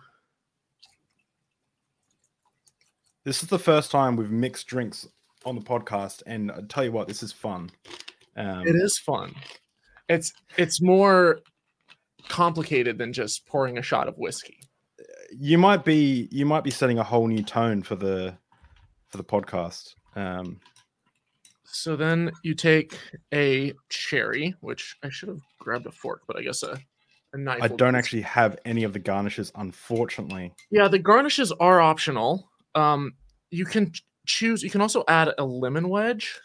This 3.25 3.43
is 3.43 3.49
the 3.49 3.59
first 3.59 3.91
time 3.91 4.17
we've 4.17 4.31
mixed 4.31 4.67
drinks 4.69 5.09
on 5.47 5.55
the 5.55 5.63
podcast, 5.63 6.23
and 6.27 6.51
I 6.51 6.61
tell 6.69 6.85
you 6.85 6.93
what, 6.93 7.09
this 7.09 7.23
is 7.23 7.33
fun. 7.33 7.71
Um, 8.37 8.67
It 8.67 8.75
is 8.75 8.99
fun. 8.99 9.35
It's 10.09 10.33
it's 10.59 10.83
more 10.83 11.41
complicated 12.29 12.99
than 12.99 13.13
just 13.13 13.47
pouring 13.47 13.79
a 13.79 13.83
shot 13.83 14.09
of 14.09 14.19
whiskey. 14.19 14.59
You 15.31 15.57
might 15.57 15.85
be 15.85 16.29
you 16.31 16.45
might 16.45 16.65
be 16.65 16.71
setting 16.71 16.99
a 16.99 17.05
whole 17.05 17.27
new 17.29 17.43
tone 17.43 17.83
for 17.83 17.97
the 17.97 18.37
for 19.09 19.17
the 19.17 19.25
podcast. 19.25 19.95
Um, 20.17 20.61
So 21.65 21.97
then 21.97 22.33
you 22.43 22.55
take 22.55 22.99
a 23.33 23.73
cherry, 23.89 24.55
which 24.61 24.97
I 25.03 25.09
should 25.09 25.29
have 25.29 25.41
grabbed 25.59 25.87
a 25.87 25.93
fork, 25.93 26.23
but 26.27 26.37
I 26.37 26.43
guess 26.43 26.63
a, 26.63 26.79
a 27.33 27.39
knife. 27.39 27.63
I 27.63 27.69
don't 27.69 27.95
actually 27.95 28.23
have 28.23 28.59
any 28.65 28.85
of 28.85 28.93
the 28.93 28.99
garnishes, 28.99 29.53
unfortunately. 29.55 30.53
Yeah, 30.71 30.89
the 30.89 30.99
garnishes 30.99 31.53
are 31.53 31.81
optional. 31.81 32.51
Um, 32.75 33.15
you 33.51 33.65
can 33.65 33.93
choose. 34.27 34.63
You 34.63 34.71
can 34.71 34.81
also 34.81 35.05
add 35.09 35.33
a 35.39 35.45
lemon 35.45 35.89
wedge. 35.89 36.39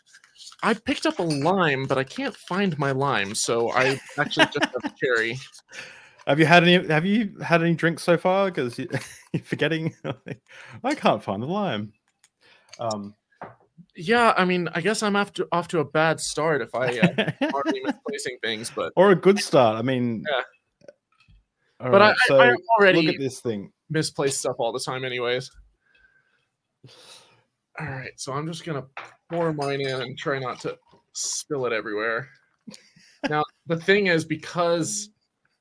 I 0.63 0.73
picked 0.73 1.05
up 1.05 1.19
a 1.19 1.23
lime, 1.23 1.85
but 1.85 1.97
I 1.97 2.03
can't 2.03 2.35
find 2.35 2.77
my 2.77 2.91
lime, 2.91 3.33
so 3.35 3.71
I 3.71 3.99
actually 4.19 4.45
just 4.45 4.59
have 4.81 4.95
cherry. 5.03 5.37
Have 6.27 6.39
you 6.39 6.45
had 6.45 6.63
any? 6.63 6.87
Have 6.87 7.05
you 7.05 7.35
had 7.43 7.61
any 7.63 7.73
drinks 7.73 8.03
so 8.03 8.15
far? 8.17 8.45
Because 8.45 8.77
you, 8.77 8.87
you're 9.33 9.43
forgetting. 9.43 9.95
I 10.83 10.93
can't 10.95 11.23
find 11.23 11.41
the 11.41 11.47
lime. 11.47 11.93
Um, 12.79 13.15
Yeah, 13.95 14.33
I 14.37 14.45
mean, 14.45 14.69
I 14.73 14.81
guess 14.81 15.01
I'm 15.01 15.15
off 15.15 15.33
to 15.33 15.47
off 15.51 15.67
to 15.69 15.79
a 15.79 15.85
bad 15.85 16.19
start 16.19 16.61
if 16.61 16.73
I 16.75 16.99
uh, 16.99 17.31
already 17.53 17.81
misplacing 17.83 18.37
things, 18.43 18.71
but 18.73 18.93
or 18.95 19.11
a 19.11 19.15
good 19.15 19.39
start. 19.39 19.77
I 19.77 19.81
mean, 19.81 20.23
Yeah. 20.29 20.41
but 21.89 22.01
I, 22.03 22.13
so 22.27 22.39
I, 22.39 22.45
I 22.45 22.51
look 22.51 22.61
already 22.79 23.07
at 23.07 23.19
this 23.19 23.39
thing. 23.41 23.71
misplace 23.89 24.37
stuff 24.37 24.55
all 24.59 24.71
the 24.71 24.79
time, 24.79 25.03
anyways. 25.03 25.49
All 27.79 27.87
right, 27.87 28.11
so 28.17 28.33
I'm 28.33 28.47
just 28.47 28.65
gonna 28.65 28.85
pour 29.31 29.53
mine 29.53 29.81
in 29.81 30.01
and 30.01 30.17
try 30.17 30.39
not 30.39 30.59
to 30.61 30.77
spill 31.13 31.65
it 31.65 31.73
everywhere. 31.73 32.29
Now, 33.29 33.43
the 33.67 33.77
thing 33.77 34.07
is, 34.07 34.25
because 34.25 35.09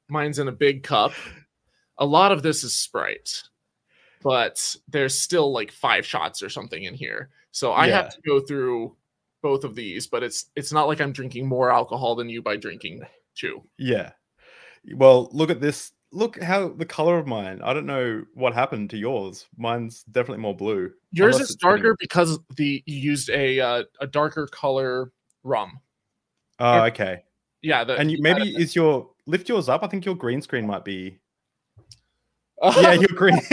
mine's 0.08 0.38
in 0.38 0.48
a 0.48 0.52
big 0.52 0.82
cup, 0.82 1.12
a 1.98 2.04
lot 2.04 2.32
of 2.32 2.42
this 2.42 2.64
is 2.64 2.74
Sprite, 2.74 3.42
but 4.22 4.74
there's 4.88 5.18
still 5.18 5.52
like 5.52 5.70
five 5.70 6.04
shots 6.04 6.42
or 6.42 6.48
something 6.48 6.82
in 6.82 6.94
here. 6.94 7.30
So 7.52 7.72
I 7.72 7.86
Yeah. 7.86 8.02
have 8.02 8.14
to 8.14 8.20
go 8.26 8.40
through 8.40 8.96
both 9.42 9.64
of 9.64 9.74
these, 9.74 10.06
but 10.06 10.22
it's 10.22 10.46
it's 10.56 10.72
not 10.72 10.88
like 10.88 11.00
I'm 11.00 11.12
drinking 11.12 11.46
more 11.46 11.70
alcohol 11.70 12.16
than 12.16 12.28
you 12.28 12.42
by 12.42 12.56
drinking 12.56 13.02
two. 13.34 13.62
Yeah. 13.78 14.12
Well, 14.94 15.28
look 15.32 15.50
at 15.50 15.60
this. 15.60 15.92
Look 16.12 16.42
how 16.42 16.68
the 16.68 16.86
color 16.86 17.18
of 17.18 17.26
mine. 17.26 17.60
I 17.62 17.72
don't 17.72 17.86
know 17.86 18.24
what 18.34 18.52
happened 18.52 18.90
to 18.90 18.96
yours. 18.96 19.46
Mine's 19.56 20.02
definitely 20.04 20.42
more 20.42 20.56
blue. 20.56 20.90
Yours 21.12 21.36
Unless 21.36 21.50
is 21.50 21.56
darker 21.56 21.96
because 22.00 22.38
the 22.56 22.82
you 22.86 22.96
used 22.96 23.30
a 23.30 23.60
uh, 23.60 23.84
a 24.00 24.06
darker 24.06 24.48
color 24.48 25.12
rum. 25.44 25.80
Oh, 26.58 26.82
okay. 26.86 27.22
Yeah, 27.62 27.84
the, 27.84 27.96
And 27.96 28.10
you, 28.10 28.18
maybe 28.20 28.54
is 28.56 28.74
your 28.74 29.10
lift 29.26 29.48
yours 29.48 29.68
up? 29.68 29.82
I 29.82 29.86
think 29.86 30.04
your 30.04 30.14
green 30.14 30.42
screen 30.42 30.66
might 30.66 30.84
be. 30.84 31.18
that. 32.62 32.76
Yeah, 32.80 32.92
your 32.92 33.08
green. 33.08 33.38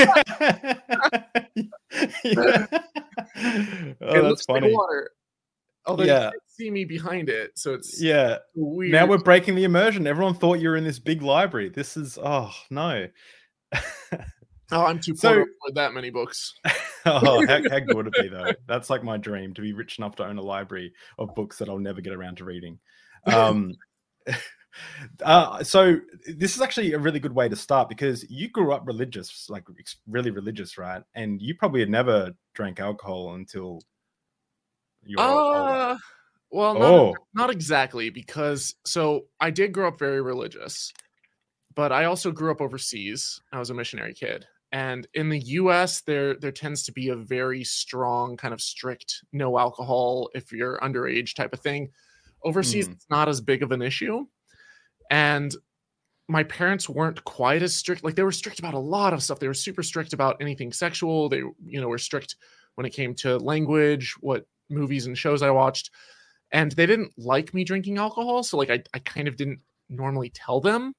Yeah. 2.23 2.67
it 3.35 3.97
Oh, 4.01 4.21
that's 4.21 4.45
funny. 4.45 4.67
like 4.69 4.77
water. 4.77 5.11
Although 5.87 6.03
Yeah. 6.03 6.25
you 6.25 6.31
can't 6.31 6.49
see 6.49 6.69
me 6.71 6.85
behind 6.85 7.29
it, 7.29 7.57
so 7.57 7.73
it's 7.73 8.01
Yeah. 8.01 8.37
weird. 8.55 8.91
Now 8.91 9.05
we're 9.07 9.17
breaking 9.17 9.55
the 9.55 9.63
immersion. 9.63 10.05
Everyone 10.05 10.33
thought 10.35 10.59
you 10.59 10.69
were 10.69 10.75
in 10.75 10.83
this 10.83 10.99
big 10.99 11.21
library. 11.21 11.69
This 11.69 11.97
is 11.97 12.17
oh 12.21 12.51
no. 12.69 13.07
oh, 13.73 14.85
I'm 14.85 14.99
too 14.99 15.15
So- 15.15 15.29
poor 15.33 15.45
to 15.45 15.51
afford 15.59 15.75
that 15.75 15.93
many 15.93 16.09
books. 16.09 16.53
oh, 17.05 17.45
how, 17.47 17.61
how 17.69 17.79
good 17.79 17.95
would 17.95 18.07
it 18.07 18.13
be 18.21 18.27
though? 18.27 18.51
That's 18.67 18.89
like 18.89 19.03
my 19.03 19.17
dream 19.17 19.53
to 19.53 19.61
be 19.61 19.73
rich 19.73 19.97
enough 19.97 20.15
to 20.17 20.25
own 20.25 20.37
a 20.37 20.41
library 20.41 20.93
of 21.17 21.33
books 21.35 21.57
that 21.59 21.69
I'll 21.69 21.79
never 21.79 22.01
get 22.01 22.13
around 22.13 22.37
to 22.37 22.45
reading. 22.45 22.79
Um, 23.25 23.73
Uh, 25.23 25.63
so 25.63 25.99
this 26.27 26.55
is 26.55 26.61
actually 26.61 26.93
a 26.93 26.99
really 26.99 27.19
good 27.19 27.33
way 27.33 27.49
to 27.49 27.55
start 27.55 27.89
because 27.89 28.23
you 28.29 28.47
grew 28.47 28.71
up 28.73 28.85
religious, 28.85 29.49
like 29.49 29.63
really 30.07 30.29
religious, 30.29 30.77
right? 30.77 31.01
And 31.15 31.41
you 31.41 31.55
probably 31.55 31.79
had 31.79 31.89
never 31.89 32.31
drank 32.53 32.79
alcohol 32.79 33.33
until 33.33 33.81
you 35.07 35.17
were 35.17 35.23
uh, 35.23 35.97
well, 36.51 36.73
not, 36.75 36.83
oh. 36.83 37.15
not 37.33 37.49
exactly 37.49 38.09
because 38.09 38.75
so 38.85 39.25
I 39.39 39.49
did 39.49 39.73
grow 39.73 39.89
up 39.89 39.99
very 39.99 40.21
religious, 40.21 40.93
but 41.75 41.91
I 41.91 42.05
also 42.05 42.31
grew 42.31 42.51
up 42.51 42.61
overseas. 42.61 43.41
I 43.51 43.59
was 43.59 43.69
a 43.69 43.73
missionary 43.73 44.13
kid. 44.13 44.45
And 44.71 45.07
in 45.13 45.29
the 45.29 45.39
US, 45.39 46.01
there 46.01 46.35
there 46.35 46.51
tends 46.51 46.83
to 46.83 46.91
be 46.91 47.09
a 47.09 47.15
very 47.15 47.63
strong 47.63 48.35
kind 48.37 48.53
of 48.53 48.61
strict 48.61 49.23
no 49.31 49.57
alcohol 49.57 50.29
if 50.35 50.51
you're 50.51 50.79
underage 50.79 51.35
type 51.35 51.53
of 51.53 51.61
thing. 51.61 51.89
Overseas, 52.43 52.87
mm. 52.87 52.93
it's 52.93 53.07
not 53.09 53.29
as 53.29 53.41
big 53.41 53.63
of 53.63 53.71
an 53.71 53.81
issue. 53.81 54.25
And 55.09 55.55
my 56.27 56.43
parents 56.43 56.89
weren't 56.89 57.23
quite 57.23 57.63
as 57.63 57.75
strict. 57.75 58.03
Like 58.03 58.15
they 58.15 58.23
were 58.23 58.31
strict 58.33 58.59
about 58.59 58.73
a 58.73 58.79
lot 58.79 59.13
of 59.13 59.23
stuff. 59.23 59.39
They 59.39 59.47
were 59.47 59.53
super 59.53 59.83
strict 59.83 60.11
about 60.11 60.37
anything 60.41 60.73
sexual. 60.73 61.29
They, 61.29 61.37
you 61.37 61.81
know, 61.81 61.87
were 61.87 61.97
strict 61.97 62.35
when 62.75 62.85
it 62.85 62.91
came 62.91 63.15
to 63.15 63.37
language, 63.37 64.15
what 64.19 64.45
movies 64.69 65.05
and 65.05 65.17
shows 65.17 65.41
I 65.41 65.51
watched. 65.51 65.91
And 66.51 66.71
they 66.71 66.85
didn't 66.85 67.11
like 67.17 67.53
me 67.53 67.63
drinking 67.63 67.97
alcohol. 67.97 68.43
So 68.43 68.57
like 68.57 68.69
I, 68.69 68.83
I 68.93 68.99
kind 68.99 69.27
of 69.27 69.35
didn't 69.35 69.59
normally 69.89 70.29
tell 70.29 70.61
them. 70.61 70.93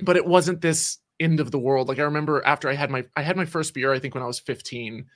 But 0.00 0.16
it 0.16 0.26
wasn't 0.26 0.60
this 0.60 0.98
end 1.18 1.40
of 1.40 1.50
the 1.50 1.58
world. 1.58 1.88
Like 1.88 1.98
I 1.98 2.02
remember 2.02 2.44
after 2.44 2.68
I 2.68 2.74
had 2.74 2.90
my 2.90 3.04
I 3.16 3.22
had 3.22 3.36
my 3.36 3.46
first 3.46 3.72
beer, 3.72 3.92
I 3.92 3.98
think 3.98 4.14
when 4.14 4.22
I 4.22 4.26
was 4.26 4.40
15. 4.40 5.06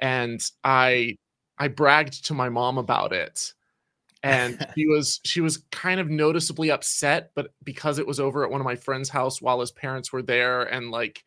And 0.00 0.40
I 0.62 1.16
I 1.58 1.68
bragged 1.68 2.26
to 2.26 2.34
my 2.34 2.48
mom 2.48 2.78
about 2.78 3.12
it 3.12 3.52
and 4.22 4.66
she 4.74 4.86
was 4.86 5.20
she 5.24 5.40
was 5.40 5.64
kind 5.70 6.00
of 6.00 6.08
noticeably 6.08 6.70
upset 6.70 7.30
but 7.34 7.52
because 7.62 7.98
it 7.98 8.06
was 8.06 8.20
over 8.20 8.44
at 8.44 8.50
one 8.50 8.60
of 8.60 8.64
my 8.64 8.76
friends 8.76 9.08
house 9.08 9.40
while 9.40 9.60
his 9.60 9.72
parents 9.72 10.12
were 10.12 10.22
there 10.22 10.62
and 10.62 10.90
like 10.90 11.22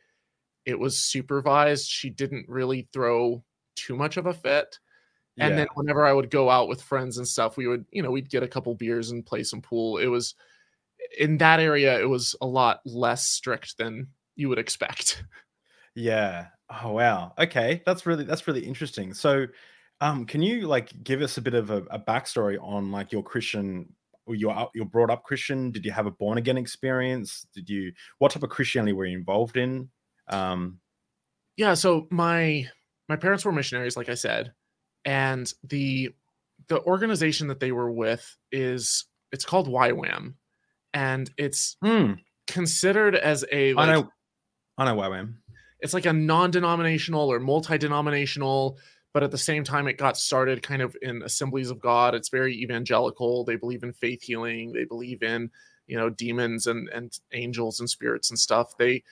it 0.65 0.79
was 0.79 0.97
supervised 0.97 1.89
she 1.89 2.09
didn't 2.09 2.47
really 2.47 2.87
throw 2.93 3.43
too 3.75 3.95
much 3.95 4.17
of 4.17 4.25
a 4.25 4.33
fit 4.33 4.79
and 5.37 5.51
yeah. 5.51 5.57
then 5.57 5.67
whenever 5.75 6.05
i 6.05 6.13
would 6.13 6.29
go 6.29 6.49
out 6.49 6.67
with 6.67 6.81
friends 6.81 7.17
and 7.17 7.27
stuff 7.27 7.57
we 7.57 7.67
would 7.67 7.85
you 7.91 8.01
know 8.01 8.11
we'd 8.11 8.29
get 8.29 8.43
a 8.43 8.47
couple 8.47 8.73
beers 8.75 9.11
and 9.11 9.25
play 9.25 9.43
some 9.43 9.61
pool 9.61 9.97
it 9.97 10.07
was 10.07 10.35
in 11.17 11.37
that 11.37 11.59
area 11.59 11.99
it 11.99 12.09
was 12.09 12.35
a 12.41 12.45
lot 12.45 12.79
less 12.85 13.27
strict 13.27 13.77
than 13.77 14.07
you 14.35 14.49
would 14.49 14.59
expect 14.59 15.23
yeah 15.95 16.47
oh 16.81 16.91
wow 16.91 17.33
okay 17.37 17.81
that's 17.85 18.05
really 18.05 18.23
that's 18.23 18.47
really 18.47 18.65
interesting 18.65 19.13
so 19.13 19.45
um, 20.03 20.25
can 20.25 20.41
you 20.41 20.67
like 20.67 20.91
give 21.03 21.21
us 21.21 21.37
a 21.37 21.41
bit 21.41 21.53
of 21.53 21.69
a, 21.69 21.77
a 21.89 21.97
backstory 21.97 22.57
on 22.61 22.91
like 22.91 23.13
your 23.13 23.23
Christian 23.23 23.87
or 24.25 24.35
you're 24.35 24.69
you're 24.75 24.83
brought 24.83 25.09
up 25.09 25.23
Christian? 25.23 25.71
Did 25.71 25.85
you 25.85 25.91
have 25.91 26.07
a 26.07 26.11
born 26.11 26.37
again 26.37 26.57
experience? 26.57 27.47
Did 27.53 27.69
you 27.69 27.93
what 28.19 28.31
type 28.33 28.43
of 28.43 28.49
Christianity 28.49 28.91
were 28.91 29.05
you 29.05 29.17
involved 29.17 29.55
in? 29.55 29.89
Um, 30.27 30.79
yeah, 31.55 31.73
so 31.73 32.07
my 32.11 32.67
my 33.07 33.15
parents 33.15 33.45
were 33.45 33.53
missionaries, 33.53 33.95
like 33.95 34.09
I 34.09 34.15
said, 34.15 34.51
and 35.05 35.51
the 35.63 36.09
the 36.67 36.81
organization 36.83 37.47
that 37.47 37.59
they 37.59 37.71
were 37.71 37.91
with 37.91 38.37
is 38.51 39.05
it's 39.31 39.45
called 39.45 39.67
YWAM, 39.67 40.35
and 40.93 41.29
it's 41.37 41.77
hmm. 41.83 42.13
considered 42.47 43.15
as 43.15 43.45
a 43.51 43.73
like, 43.73 43.89
I 43.89 43.93
know 43.93 44.09
I 44.77 44.85
know 44.85 44.95
YWAM. 44.95 45.35
It's 45.79 45.93
like 45.93 46.05
a 46.05 46.13
non-denominational 46.13 47.31
or 47.31 47.39
multi-denominational 47.39 48.77
but 49.13 49.23
at 49.23 49.31
the 49.31 49.37
same 49.37 49.63
time 49.63 49.87
it 49.87 49.97
got 49.97 50.17
started 50.17 50.63
kind 50.63 50.81
of 50.81 50.97
in 51.01 51.21
assemblies 51.21 51.69
of 51.69 51.79
god. 51.79 52.15
It's 52.15 52.29
very 52.29 52.55
evangelical. 52.61 53.43
They 53.45 53.55
believe 53.55 53.83
in 53.83 53.93
faith 53.93 54.23
healing. 54.23 54.73
They 54.73 54.85
believe 54.85 55.21
in 55.23 55.49
you 55.87 55.97
know 55.97 56.09
demons 56.09 56.67
and 56.67 56.89
and 56.89 57.17
angels 57.31 57.79
and 57.79 57.89
spirits 57.89 58.29
and 58.29 58.39
stuff. 58.39 58.77
They 58.77 59.03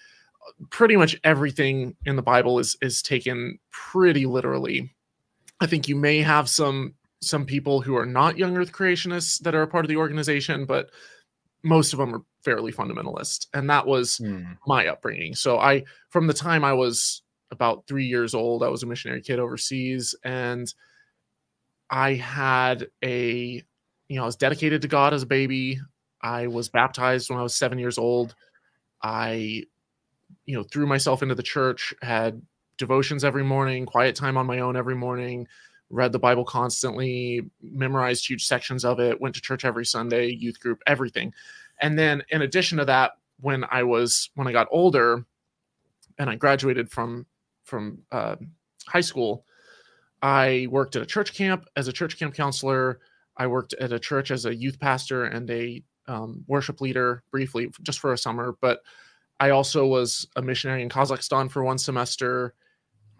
pretty 0.71 0.97
much 0.97 1.19
everything 1.23 1.95
in 2.05 2.15
the 2.15 2.21
bible 2.23 2.57
is 2.57 2.75
is 2.81 3.03
taken 3.03 3.59
pretty 3.69 4.25
literally 4.25 4.91
i 5.61 5.65
think 5.65 5.87
you 5.87 5.95
may 5.95 6.21
have 6.21 6.49
some 6.49 6.93
some 7.21 7.45
people 7.45 7.81
who 7.81 7.95
are 7.95 8.05
not 8.05 8.37
young 8.37 8.57
earth 8.57 8.71
creationists 8.71 9.39
that 9.39 9.55
are 9.55 9.61
a 9.61 9.67
part 9.67 9.85
of 9.85 9.89
the 9.89 9.97
organization 9.97 10.65
but 10.65 10.89
most 11.63 11.93
of 11.93 11.99
them 11.99 12.13
are 12.13 12.23
fairly 12.43 12.73
fundamentalist 12.73 13.45
and 13.53 13.69
that 13.69 13.87
was 13.87 14.17
hmm. 14.17 14.43
my 14.67 14.87
upbringing 14.87 15.33
so 15.35 15.59
i 15.59 15.83
from 16.09 16.27
the 16.27 16.33
time 16.33 16.65
i 16.65 16.73
was 16.73 17.21
about 17.51 17.85
three 17.85 18.05
years 18.05 18.33
old. 18.33 18.63
I 18.63 18.69
was 18.69 18.81
a 18.81 18.87
missionary 18.87 19.21
kid 19.21 19.39
overseas, 19.39 20.15
and 20.23 20.73
I 21.89 22.15
had 22.15 22.87
a, 23.03 23.61
you 24.07 24.15
know, 24.15 24.23
I 24.23 24.25
was 24.25 24.37
dedicated 24.37 24.81
to 24.81 24.87
God 24.87 25.13
as 25.13 25.23
a 25.23 25.27
baby. 25.27 25.79
I 26.21 26.47
was 26.47 26.69
baptized 26.69 27.29
when 27.29 27.39
I 27.39 27.43
was 27.43 27.55
seven 27.55 27.77
years 27.77 27.97
old. 27.97 28.33
I, 29.03 29.63
you 30.45 30.55
know, 30.55 30.63
threw 30.63 30.87
myself 30.87 31.21
into 31.21 31.35
the 31.35 31.43
church, 31.43 31.93
had 32.01 32.41
devotions 32.81 33.23
every 33.23 33.43
morning, 33.43 33.85
quiet 33.85 34.15
time 34.15 34.35
on 34.37 34.45
my 34.45 34.59
own 34.59 34.75
every 34.75 34.95
morning, 34.95 35.47
read 35.91 36.11
the 36.11 36.19
Bible 36.19 36.43
constantly, 36.43 37.41
memorized 37.61 38.27
huge 38.27 38.45
sections 38.45 38.83
of 38.83 38.99
it, 38.99 39.21
went 39.21 39.35
to 39.35 39.41
church 39.41 39.63
every 39.63 39.85
Sunday, 39.85 40.31
youth 40.31 40.59
group, 40.59 40.81
everything. 40.87 41.31
And 41.79 41.97
then 41.97 42.23
in 42.29 42.41
addition 42.41 42.79
to 42.79 42.85
that, 42.85 43.11
when 43.39 43.63
I 43.71 43.83
was 43.83 44.29
when 44.35 44.47
I 44.47 44.51
got 44.51 44.67
older 44.71 45.23
and 46.17 46.29
I 46.29 46.35
graduated 46.35 46.89
from 46.89 47.25
from 47.63 47.99
uh, 48.11 48.35
high 48.87 49.01
school, 49.01 49.45
I 50.21 50.67
worked 50.71 50.95
at 50.95 51.01
a 51.03 51.05
church 51.05 51.33
camp 51.33 51.67
as 51.75 51.87
a 51.87 51.93
church 51.93 52.17
camp 52.17 52.33
counselor. 52.33 52.99
I 53.37 53.47
worked 53.47 53.73
at 53.73 53.93
a 53.93 53.99
church 53.99 54.31
as 54.31 54.45
a 54.45 54.55
youth 54.55 54.79
pastor 54.79 55.25
and 55.25 55.49
a 55.49 55.83
um, 56.07 56.43
worship 56.47 56.81
leader 56.81 57.23
briefly, 57.31 57.71
just 57.83 57.99
for 57.99 58.11
a 58.13 58.17
summer. 58.17 58.55
But 58.59 58.81
I 59.39 59.49
also 59.49 59.87
was 59.87 60.27
a 60.35 60.41
missionary 60.41 60.83
in 60.83 60.89
Kazakhstan 60.89 61.49
for 61.49 61.63
one 61.63 61.79
semester. 61.79 62.53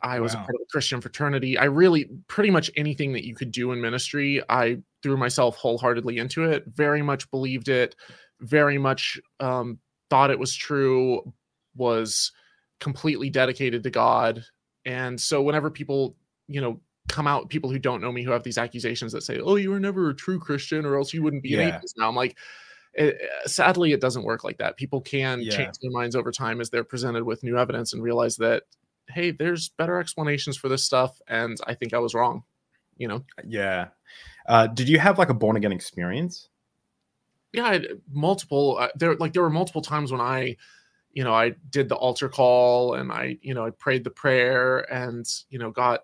I 0.04 0.20
was 0.20 0.36
wow. 0.36 0.42
a 0.42 0.46
part 0.46 0.56
of 0.56 0.62
a 0.62 0.72
Christian 0.72 1.02
fraternity. 1.02 1.58
I 1.58 1.66
really, 1.66 2.10
pretty 2.28 2.50
much 2.50 2.72
anything 2.76 3.14
that 3.14 3.26
you 3.26 3.36
could 3.36 3.52
do 3.52 3.72
in 3.72 3.82
ministry, 3.82 4.42
I 4.50 4.80
threw 5.04 5.18
myself 5.18 5.56
wholeheartedly 5.58 6.18
into 6.18 6.44
it. 6.44 6.66
Very 6.68 7.02
much 7.02 7.30
believed 7.32 7.70
it. 7.70 7.96
Very 8.40 8.78
much 8.78 9.20
um, 9.40 9.80
thought 10.10 10.32
it 10.32 10.40
was 10.40 10.56
true. 10.56 11.34
Was 11.76 12.32
completely 12.80 13.30
dedicated 13.30 13.84
to 13.84 13.90
God. 13.90 14.44
And 14.86 15.20
so 15.20 15.42
whenever 15.42 15.70
people, 15.70 16.16
you 16.48 16.62
know, 16.62 16.82
come 17.08 17.28
out, 17.28 17.50
people 17.50 17.70
who 17.70 17.80
don't 17.80 18.02
know 18.02 18.12
me 18.12 18.24
who 18.24 18.32
have 18.32 18.44
these 18.44 18.58
accusations 18.58 19.12
that 19.12 19.24
say, 19.24 19.40
"Oh, 19.40 19.56
you 19.56 19.70
were 19.70 19.80
never 19.80 20.10
a 20.10 20.16
true 20.16 20.40
Christian, 20.40 20.86
or 20.86 20.98
else 20.98 21.14
you 21.14 21.22
wouldn't 21.22 21.44
be 21.44 21.50
yeah. 21.50 21.60
an 21.60 21.76
atheist." 21.76 21.98
Now 21.98 22.10
I'm 22.10 22.16
like, 22.16 22.38
it, 22.94 23.18
eh, 23.22 23.26
eh, 23.26 23.48
sadly, 23.48 23.94
it 23.94 24.02
doesn't 24.02 24.24
work 24.24 24.44
like 24.44 24.58
that. 24.58 24.78
People 24.78 25.02
can 25.02 25.42
yeah. 25.42 25.56
change 25.56 25.78
their 25.82 25.92
minds 25.92 26.16
over 26.16 26.32
time 26.32 26.62
as 26.62 26.70
they're 26.70 26.84
presented 26.84 27.24
with 27.24 27.44
new 27.44 27.58
evidence 27.58 27.94
and 27.94 28.04
realize 28.04 28.36
that, 28.38 28.64
hey, 29.12 29.32
there's 29.32 29.70
better 29.70 30.00
explanations 30.00 30.58
for 30.58 30.70
this 30.70 30.84
stuff, 30.84 31.20
and 31.28 31.58
I 31.68 31.74
think 31.74 31.94
I 31.94 32.00
was 32.00 32.14
wrong. 32.14 32.44
You 32.98 33.08
know? 33.08 33.26
Yeah. 33.46 33.88
Uh, 34.48 34.68
did 34.68 34.88
you 34.88 35.00
have 35.00 35.18
like 35.18 35.30
a 35.30 35.34
born 35.34 35.56
again 35.56 35.72
experience? 35.72 36.50
Yeah, 37.54 37.80
multiple. 38.12 38.78
Uh, 38.80 38.90
there, 38.96 39.16
like 39.16 39.34
there 39.34 39.44
were 39.44 39.50
multiple 39.50 39.82
times 39.82 40.12
when 40.12 40.22
I 40.22 40.58
you 41.14 41.24
know, 41.24 41.34
I 41.34 41.56
did 41.70 41.90
the 41.90 41.96
altar 41.96 42.30
call 42.30 42.94
and 42.96 43.12
I, 43.12 43.38
you 43.42 43.54
know, 43.54 43.66
I 43.66 43.72
prayed 43.72 44.04
the 44.04 44.10
prayer 44.10 44.92
and, 44.92 45.26
you 45.50 45.60
know, 45.60 45.72
got, 45.72 46.02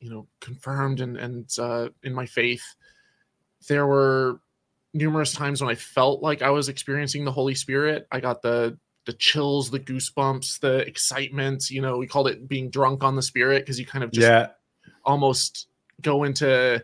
you 0.00 0.10
know, 0.10 0.28
confirmed 0.40 1.00
and, 1.00 1.16
and, 1.16 1.50
uh, 1.58 1.88
in 2.02 2.14
my 2.14 2.26
faith. 2.26 2.64
There 3.68 3.86
were 3.86 4.40
numerous 4.92 5.32
times 5.32 5.60
when 5.60 5.70
I 5.70 5.74
felt 5.74 6.22
like 6.22 6.42
I 6.42 6.50
was 6.50 6.68
experiencing 6.68 7.24
the 7.24 7.32
Holy 7.32 7.54
Spirit. 7.54 8.06
I 8.12 8.20
got 8.20 8.42
the, 8.42 8.78
the 9.06 9.12
chills, 9.12 9.70
the 9.70 9.80
goosebumps, 9.80 10.60
the 10.60 10.78
excitement, 10.78 11.70
you 11.70 11.82
know, 11.82 11.98
we 11.98 12.06
called 12.06 12.28
it 12.28 12.48
being 12.48 12.70
drunk 12.70 13.04
on 13.04 13.16
the 13.16 13.22
spirit 13.22 13.62
because 13.62 13.78
you 13.78 13.86
kind 13.86 14.04
of 14.04 14.10
just 14.10 14.26
yeah. 14.26 14.48
almost 15.04 15.68
go 16.00 16.24
into 16.24 16.82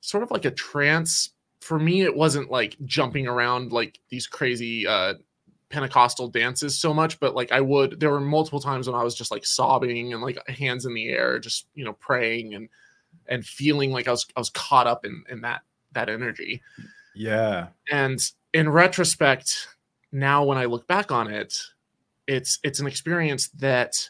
sort 0.00 0.22
of 0.22 0.30
like 0.30 0.44
a 0.44 0.50
trance. 0.50 1.30
For 1.60 1.78
me, 1.78 2.02
it 2.02 2.14
wasn't 2.14 2.50
like 2.50 2.76
jumping 2.84 3.26
around 3.26 3.72
like 3.72 3.98
these 4.10 4.26
crazy, 4.26 4.86
uh, 4.86 5.14
Pentecostal 5.70 6.28
dances 6.28 6.78
so 6.78 6.94
much, 6.94 7.18
but 7.18 7.34
like 7.34 7.50
I 7.50 7.60
would, 7.60 7.98
there 7.98 8.10
were 8.10 8.20
multiple 8.20 8.60
times 8.60 8.86
when 8.86 8.94
I 8.94 9.02
was 9.02 9.14
just 9.14 9.32
like 9.32 9.44
sobbing 9.44 10.12
and 10.12 10.22
like 10.22 10.38
hands 10.48 10.86
in 10.86 10.94
the 10.94 11.08
air, 11.08 11.38
just 11.38 11.66
you 11.74 11.84
know 11.84 11.94
praying 11.94 12.54
and 12.54 12.68
and 13.26 13.44
feeling 13.44 13.90
like 13.90 14.06
I 14.06 14.12
was 14.12 14.26
I 14.36 14.40
was 14.40 14.50
caught 14.50 14.86
up 14.86 15.04
in 15.04 15.24
in 15.28 15.40
that 15.40 15.62
that 15.92 16.08
energy. 16.08 16.62
Yeah. 17.14 17.68
And 17.90 18.20
in 18.52 18.68
retrospect, 18.68 19.68
now 20.14 20.44
when 20.44 20.56
I 20.56 20.64
look 20.66 20.86
back 20.86 21.10
on 21.10 21.30
it, 21.30 21.60
it's 22.26 22.58
it's 22.62 22.80
an 22.80 22.86
experience 22.86 23.48
that 23.48 24.08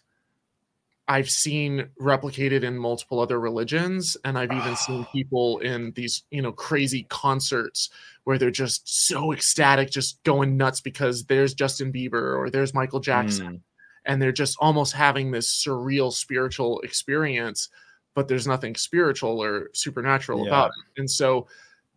I've 1.09 1.29
seen 1.29 1.89
replicated 2.01 2.63
in 2.63 2.79
multiple 2.79 3.21
other 3.21 3.41
religions, 3.41 4.17
and 4.25 4.39
I've 4.39 4.53
even 4.53 4.77
seen 4.77 5.07
people 5.13 5.59
in 5.59 5.93
these, 5.93 6.23
you 6.31 6.41
know, 6.41 6.53
crazy 6.53 7.07
concerts 7.11 7.91
where 8.25 8.39
they're 8.39 8.51
just 8.51 9.07
so 9.09 9.33
ecstatic, 9.33 9.91
just 9.91 10.23
going 10.25 10.57
nuts 10.57 10.81
because 10.81 11.25
there's 11.25 11.53
Justin 11.53 11.93
Bieber 11.93 12.39
or 12.39 12.49
there's 12.49 12.73
Michael 12.73 13.01
Jackson, 13.01 13.55
mm. 13.55 13.61
and 14.07 14.21
they're 14.21 14.33
just 14.33 14.57
almost 14.61 14.95
having 14.95 15.31
this 15.31 15.63
surreal 15.67 16.13
spiritual 16.13 16.81
experience, 16.81 17.69
but 18.15 18.29
there's 18.29 18.47
nothing 18.47 18.75
spiritual 18.75 19.43
or 19.43 19.71
supernatural 19.75 20.41
yeah. 20.41 20.49
about 20.49 20.69
it. 20.71 21.01
And 21.01 21.11
so, 21.11 21.49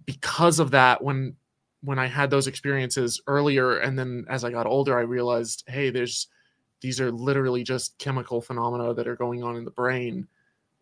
because 0.06 0.60
of 0.60 0.72
that, 0.72 1.02
when 1.02 1.36
when 1.82 2.00
I 2.00 2.08
had 2.08 2.30
those 2.30 2.48
experiences 2.48 3.22
earlier, 3.28 3.78
and 3.78 3.98
then 3.98 4.26
as 4.30 4.44
I 4.44 4.52
got 4.52 4.66
older, 4.66 4.98
I 4.98 5.02
realized, 5.02 5.64
hey, 5.68 5.90
there's 5.90 6.28
these 6.82 7.02
are 7.02 7.12
literally 7.12 7.64
just 7.64 7.98
chemical 7.98 8.42
phenomena 8.42 8.94
that 8.94 9.08
are 9.08 9.16
going 9.16 9.44
on 9.44 9.56
in 9.56 9.66
the 9.66 9.72
brain. 9.72 10.28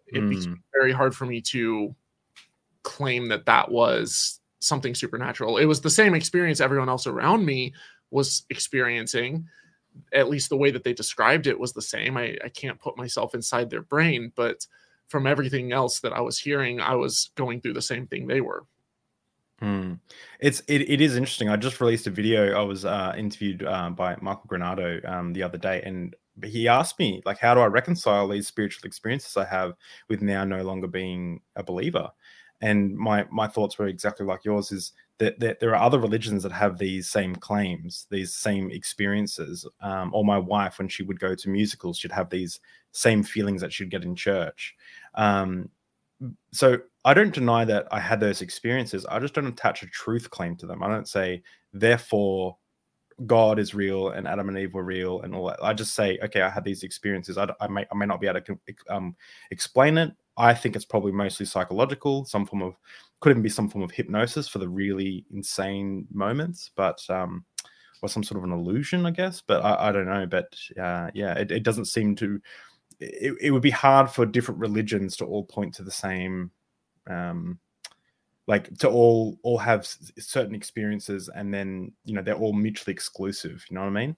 It 0.07 0.21
mm. 0.21 0.29
became 0.29 0.63
very 0.73 0.91
hard 0.91 1.15
for 1.15 1.25
me 1.25 1.41
to 1.41 1.95
claim 2.83 3.29
that 3.29 3.45
that 3.45 3.71
was 3.71 4.39
something 4.59 4.93
supernatural. 4.93 5.57
It 5.57 5.65
was 5.65 5.81
the 5.81 5.89
same 5.89 6.13
experience 6.13 6.59
everyone 6.59 6.89
else 6.89 7.07
around 7.07 7.45
me 7.45 7.73
was 8.11 8.45
experiencing. 8.49 9.47
At 10.13 10.29
least 10.29 10.49
the 10.49 10.57
way 10.57 10.71
that 10.71 10.83
they 10.83 10.93
described 10.93 11.47
it 11.47 11.59
was 11.59 11.71
the 11.71 11.81
same. 11.81 12.17
I, 12.17 12.37
I 12.43 12.49
can't 12.49 12.79
put 12.79 12.97
myself 12.97 13.33
inside 13.33 13.69
their 13.69 13.81
brain, 13.81 14.31
but 14.35 14.65
from 15.07 15.27
everything 15.27 15.71
else 15.71 15.99
that 16.01 16.13
I 16.13 16.21
was 16.21 16.39
hearing, 16.39 16.81
I 16.81 16.95
was 16.95 17.31
going 17.35 17.61
through 17.61 17.73
the 17.73 17.81
same 17.81 18.07
thing 18.07 18.27
they 18.27 18.41
were. 18.41 18.65
Hmm. 19.59 19.93
It's 20.39 20.61
it, 20.67 20.81
it 20.89 20.99
is 21.01 21.15
interesting. 21.15 21.49
I 21.49 21.55
just 21.55 21.79
released 21.79 22.07
a 22.07 22.09
video. 22.09 22.59
I 22.59 22.63
was 22.63 22.83
uh, 22.83 23.13
interviewed 23.17 23.63
uh, 23.63 23.89
by 23.89 24.17
Michael 24.21 24.49
Granado 24.49 25.07
um, 25.09 25.31
the 25.33 25.43
other 25.43 25.57
day, 25.57 25.81
and 25.85 26.13
he 26.43 26.67
asked 26.67 26.99
me 26.99 27.21
like, 27.25 27.39
how 27.39 27.53
do 27.53 27.61
I 27.61 27.67
reconcile 27.67 28.27
these 28.27 28.47
spiritual 28.47 28.85
experiences 28.85 29.37
I 29.37 29.45
have 29.45 29.73
with 30.09 30.21
now 30.21 30.43
no 30.43 30.61
longer 30.63 30.87
being 30.87 31.39
a 31.55 31.63
believer? 31.63 32.09
And 32.61 32.95
my 32.97 33.25
my 33.31 33.47
thoughts 33.47 33.77
were 33.77 33.87
exactly 33.87 34.25
like 34.25 34.43
yours. 34.43 34.73
Is 34.73 34.91
that, 35.19 35.39
that 35.39 35.61
there 35.61 35.73
are 35.73 35.81
other 35.81 35.99
religions 35.99 36.43
that 36.43 36.51
have 36.51 36.77
these 36.77 37.09
same 37.09 37.35
claims, 37.35 38.07
these 38.11 38.33
same 38.33 38.69
experiences. 38.71 39.65
Um, 39.79 40.11
or 40.13 40.25
my 40.25 40.37
wife, 40.37 40.79
when 40.79 40.89
she 40.89 41.03
would 41.03 41.19
go 41.19 41.33
to 41.33 41.49
musicals, 41.49 41.97
she'd 41.97 42.11
have 42.11 42.29
these 42.29 42.59
same 42.91 43.23
feelings 43.23 43.61
that 43.61 43.71
she'd 43.71 43.89
get 43.89 44.03
in 44.03 44.15
church. 44.15 44.75
Um, 45.15 45.69
so 46.51 46.77
I 47.03 47.13
don't 47.13 47.33
deny 47.33 47.65
that 47.65 47.87
I 47.91 47.99
had 47.99 48.19
those 48.19 48.41
experiences. 48.41 49.05
I 49.05 49.19
just 49.19 49.33
don't 49.33 49.47
attach 49.47 49.83
a 49.83 49.87
truth 49.87 50.29
claim 50.29 50.55
to 50.57 50.65
them. 50.65 50.83
I 50.83 50.87
don't 50.87 51.07
say, 51.07 51.43
therefore, 51.73 52.57
God 53.25 53.59
is 53.59 53.73
real 53.73 54.09
and 54.09 54.27
Adam 54.27 54.49
and 54.49 54.57
Eve 54.57 54.73
were 54.73 54.83
real 54.83 55.21
and 55.21 55.33
all 55.33 55.47
that. 55.47 55.63
I 55.63 55.73
just 55.73 55.95
say, 55.95 56.19
okay, 56.23 56.41
I 56.41 56.49
had 56.49 56.65
these 56.65 56.83
experiences. 56.83 57.37
I, 57.37 57.47
I 57.61 57.67
may 57.67 57.85
I 57.91 57.95
may 57.95 58.05
not 58.05 58.19
be 58.19 58.27
able 58.27 58.41
to 58.41 58.59
um, 58.89 59.15
explain 59.51 59.97
it. 59.97 60.11
I 60.37 60.53
think 60.53 60.75
it's 60.75 60.85
probably 60.85 61.13
mostly 61.13 61.45
psychological, 61.45 62.25
some 62.25 62.45
form 62.45 62.61
of 62.61 62.75
could 63.21 63.29
even 63.29 63.41
be 63.41 63.49
some 63.49 63.69
form 63.69 63.83
of 63.83 63.91
hypnosis 63.91 64.49
for 64.49 64.59
the 64.59 64.67
really 64.67 65.25
insane 65.31 66.05
moments, 66.11 66.71
but 66.75 66.99
um, 67.09 67.45
or 68.01 68.09
some 68.09 68.23
sort 68.23 68.37
of 68.37 68.43
an 68.43 68.51
illusion, 68.51 69.05
I 69.05 69.11
guess. 69.11 69.41
But 69.41 69.63
I, 69.63 69.89
I 69.89 69.91
don't 69.93 70.07
know. 70.07 70.25
But 70.25 70.53
uh, 70.77 71.09
yeah, 71.13 71.33
it, 71.35 71.51
it 71.51 71.63
doesn't 71.63 71.85
seem 71.85 72.15
to 72.17 72.41
it, 72.99 73.35
it 73.41 73.51
would 73.51 73.61
be 73.61 73.71
hard 73.71 74.09
for 74.09 74.25
different 74.25 74.59
religions 74.59 75.17
to 75.17 75.25
all 75.25 75.43
point 75.43 75.73
to 75.75 75.83
the 75.83 75.91
same 75.91 76.51
um 77.09 77.59
like 78.47 78.75
to 78.77 78.89
all 78.89 79.37
all 79.43 79.57
have 79.57 79.87
certain 80.17 80.55
experiences 80.55 81.29
and 81.33 81.53
then 81.53 81.91
you 82.03 82.13
know 82.13 82.21
they're 82.21 82.35
all 82.35 82.53
mutually 82.53 82.93
exclusive 82.93 83.65
you 83.69 83.75
know 83.75 83.81
what 83.81 83.87
i 83.87 83.91
mean? 83.91 84.15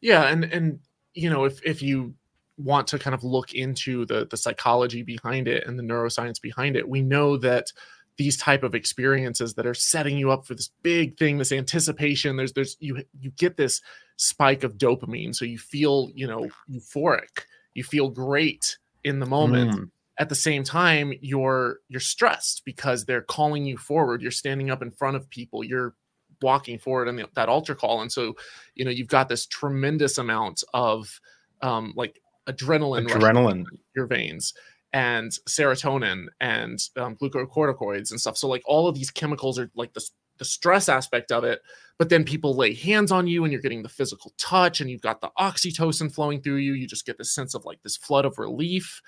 Yeah 0.00 0.24
and 0.24 0.44
and 0.44 0.80
you 1.14 1.30
know 1.30 1.44
if 1.44 1.60
if 1.64 1.82
you 1.82 2.14
want 2.56 2.86
to 2.88 2.98
kind 2.98 3.14
of 3.14 3.24
look 3.24 3.54
into 3.54 4.04
the 4.06 4.26
the 4.26 4.36
psychology 4.36 5.02
behind 5.02 5.48
it 5.48 5.66
and 5.66 5.78
the 5.78 5.82
neuroscience 5.82 6.40
behind 6.40 6.76
it 6.76 6.88
we 6.88 7.02
know 7.02 7.36
that 7.36 7.72
these 8.16 8.36
type 8.36 8.62
of 8.62 8.74
experiences 8.74 9.54
that 9.54 9.66
are 9.66 9.74
setting 9.74 10.18
you 10.18 10.30
up 10.30 10.44
for 10.44 10.54
this 10.54 10.70
big 10.82 11.16
thing 11.16 11.38
this 11.38 11.52
anticipation 11.52 12.36
there's 12.36 12.52
there's 12.52 12.76
you 12.80 13.02
you 13.18 13.30
get 13.32 13.56
this 13.56 13.80
spike 14.16 14.62
of 14.62 14.76
dopamine 14.76 15.34
so 15.34 15.44
you 15.44 15.58
feel 15.58 16.10
you 16.14 16.26
know 16.26 16.48
euphoric 16.70 17.44
you 17.74 17.84
feel 17.84 18.08
great 18.08 18.78
in 19.04 19.20
the 19.20 19.26
moment. 19.26 19.72
Mm. 19.72 19.90
at 20.18 20.28
the 20.28 20.34
same 20.34 20.62
time 20.62 21.14
you're 21.20 21.78
you're 21.88 22.00
stressed 22.00 22.62
because 22.64 23.04
they're 23.04 23.22
calling 23.22 23.64
you 23.64 23.76
forward. 23.76 24.22
You're 24.22 24.30
standing 24.30 24.70
up 24.70 24.82
in 24.82 24.90
front 24.90 25.16
of 25.16 25.30
people. 25.30 25.64
You're 25.64 25.94
walking 26.42 26.78
forward 26.78 27.08
in 27.08 27.16
the, 27.16 27.26
that 27.34 27.48
altar 27.48 27.74
call. 27.74 28.02
And 28.02 28.12
so 28.12 28.36
you 28.74 28.84
know 28.84 28.90
you've 28.90 29.08
got 29.08 29.28
this 29.28 29.46
tremendous 29.46 30.18
amount 30.18 30.62
of 30.74 31.20
um 31.62 31.92
like 31.96 32.20
adrenaline 32.48 33.08
adrenaline. 33.08 33.64
your 33.94 34.06
veins 34.06 34.54
and 34.92 35.30
serotonin 35.48 36.26
and 36.40 36.80
um, 36.96 37.16
glucocorticoids 37.16 38.10
and 38.10 38.20
stuff. 38.20 38.36
So 38.36 38.48
like 38.48 38.62
all 38.66 38.88
of 38.88 38.94
these 38.94 39.10
chemicals 39.10 39.58
are 39.58 39.70
like 39.74 39.92
the, 39.92 40.04
the 40.40 40.44
stress 40.44 40.88
aspect 40.88 41.30
of 41.30 41.44
it 41.44 41.60
but 42.00 42.08
then 42.08 42.24
people 42.24 42.56
lay 42.56 42.72
hands 42.72 43.12
on 43.12 43.26
you 43.26 43.44
and 43.44 43.52
you're 43.52 43.60
getting 43.60 43.82
the 43.82 43.88
physical 43.90 44.32
touch 44.38 44.80
and 44.80 44.88
you've 44.88 45.02
got 45.02 45.20
the 45.20 45.30
oxytocin 45.38 46.10
flowing 46.10 46.40
through 46.40 46.56
you. 46.56 46.72
You 46.72 46.86
just 46.86 47.04
get 47.04 47.18
this 47.18 47.30
sense 47.30 47.54
of 47.54 47.66
like 47.66 47.82
this 47.82 47.98
flood 47.98 48.24
of 48.24 48.38
relief. 48.38 49.02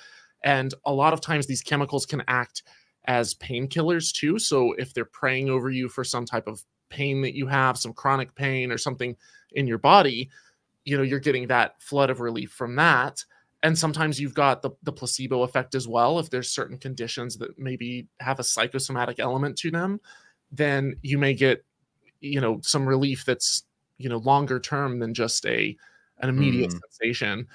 And 0.45 0.75
a 0.85 0.92
lot 0.92 1.14
of 1.14 1.23
times 1.23 1.47
these 1.47 1.62
chemicals 1.62 2.05
can 2.05 2.23
act 2.29 2.64
as 3.07 3.33
painkillers 3.33 4.12
too. 4.12 4.38
So 4.38 4.75
if 4.75 4.92
they're 4.92 5.07
praying 5.07 5.49
over 5.49 5.71
you 5.71 5.88
for 5.88 6.05
some 6.05 6.27
type 6.27 6.47
of 6.47 6.62
pain 6.90 7.23
that 7.23 7.35
you 7.35 7.47
have 7.47 7.79
some 7.79 7.95
chronic 7.95 8.35
pain 8.35 8.71
or 8.71 8.77
something 8.77 9.16
in 9.53 9.66
your 9.66 9.79
body 9.79 10.29
you 10.85 10.97
know 10.97 11.03
you're 11.03 11.21
getting 11.21 11.47
that 11.47 11.81
flood 11.81 12.11
of 12.11 12.21
relief 12.21 12.51
from 12.51 12.77
that. 12.77 13.25
And 13.62 13.79
sometimes 13.79 14.21
you've 14.21 14.35
got 14.35 14.61
the, 14.61 14.71
the 14.83 14.92
placebo 14.92 15.42
effect 15.42 15.77
as 15.77 15.87
well 15.87 16.18
if 16.18 16.29
there's 16.29 16.51
certain 16.51 16.79
conditions 16.79 17.37
that 17.38 17.57
maybe 17.59 18.09
have 18.18 18.40
a 18.40 18.45
psychosomatic 18.45 19.21
element 19.21 19.57
to 19.59 19.71
them 19.71 20.01
then 20.53 20.97
you 21.03 21.19
may 21.19 21.35
get 21.35 21.65
you 22.21 22.41
know 22.41 22.61
some 22.62 22.87
relief 22.87 23.25
that's 23.25 23.65
you 23.99 24.09
know 24.09 24.19
longer 24.19 24.61
term 24.61 24.99
than 24.99 25.15
just 25.15 25.45
a 25.47 25.77
an 26.19 26.29
immediate 26.29 26.71
mm. 26.71 26.81
sensation. 26.81 27.49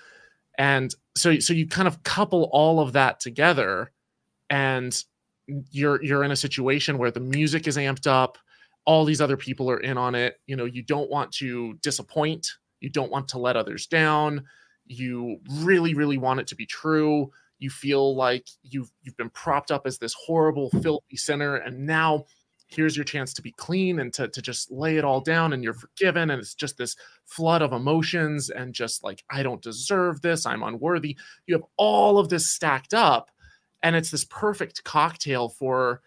And 0.57 0.93
so 1.15 1.39
so 1.39 1.53
you 1.53 1.67
kind 1.67 1.88
of 1.88 2.03
couple 2.03 2.49
all 2.51 2.79
of 2.79 2.93
that 2.93 3.19
together 3.19 3.91
and 4.49 5.03
you're 5.71 6.03
you're 6.03 6.23
in 6.23 6.31
a 6.31 6.36
situation 6.36 6.97
where 6.97 7.12
the 7.12 7.19
music 7.19 7.67
is 7.67 7.77
amped 7.77 8.07
up 8.07 8.38
all 8.86 9.03
these 9.03 9.19
other 9.19 9.36
people 9.36 9.69
are 9.69 9.81
in 9.81 9.97
on 9.97 10.15
it. 10.15 10.39
You 10.47 10.55
know 10.55 10.65
you 10.65 10.81
don't 10.81 11.10
want 11.12 11.31
to 11.33 11.73
disappoint. 11.81 12.47
You 12.79 12.89
don't 12.89 13.12
want 13.12 13.27
to 13.29 13.38
let 13.38 13.57
others 13.57 13.86
down. 13.86 14.45
You 14.86 15.39
really 15.55 15.93
really 15.93 16.17
want 16.17 16.39
it 16.39 16.47
to 16.47 16.55
be 16.55 16.65
true. 16.65 17.29
You 17.60 17.69
feel 17.69 18.15
like 18.15 18.47
you've 18.63 18.89
you've 19.03 19.17
been 19.17 19.29
propped 19.29 19.71
up 19.71 19.86
as 19.86 19.97
this 19.97 20.13
horrible 20.13 20.69
filthy 20.81 21.17
sinner 21.17 21.57
and 21.57 21.86
now 21.86 22.25
here's 22.67 22.95
your 22.95 23.06
chance 23.06 23.34
to 23.34 23.41
be 23.41 23.51
clean 23.53 23.99
and 23.99 24.13
to, 24.13 24.27
to 24.27 24.41
just 24.41 24.71
lay 24.71 24.97
it 24.97 25.06
all 25.06 25.21
down 25.21 25.53
and 25.53 25.63
you're 25.63 25.73
forgiven. 25.73 26.30
And 26.30 26.39
it's 26.39 26.53
just 26.53 26.77
this 26.77 26.95
flood 27.25 27.62
of 27.62 27.73
emotions 27.73 28.49
and 28.49 28.73
just 28.73 29.03
like 29.03 29.23
i 29.30 29.41
don't 29.41 29.62
deserve 29.62 30.21
this. 30.21 30.45
I'm 30.45 30.63
unworthy. 30.63 31.17
You 31.45 31.56
have 31.56 31.65
all 31.77 32.19
of 32.19 32.30
this 32.30 32.53
stacked 32.53 32.93
up 32.93 33.32
and 33.84 33.95
it's 33.95 34.12
this 34.12 34.25
perfect 34.25 34.84
cocktail 34.84 35.49
for 35.49 36.01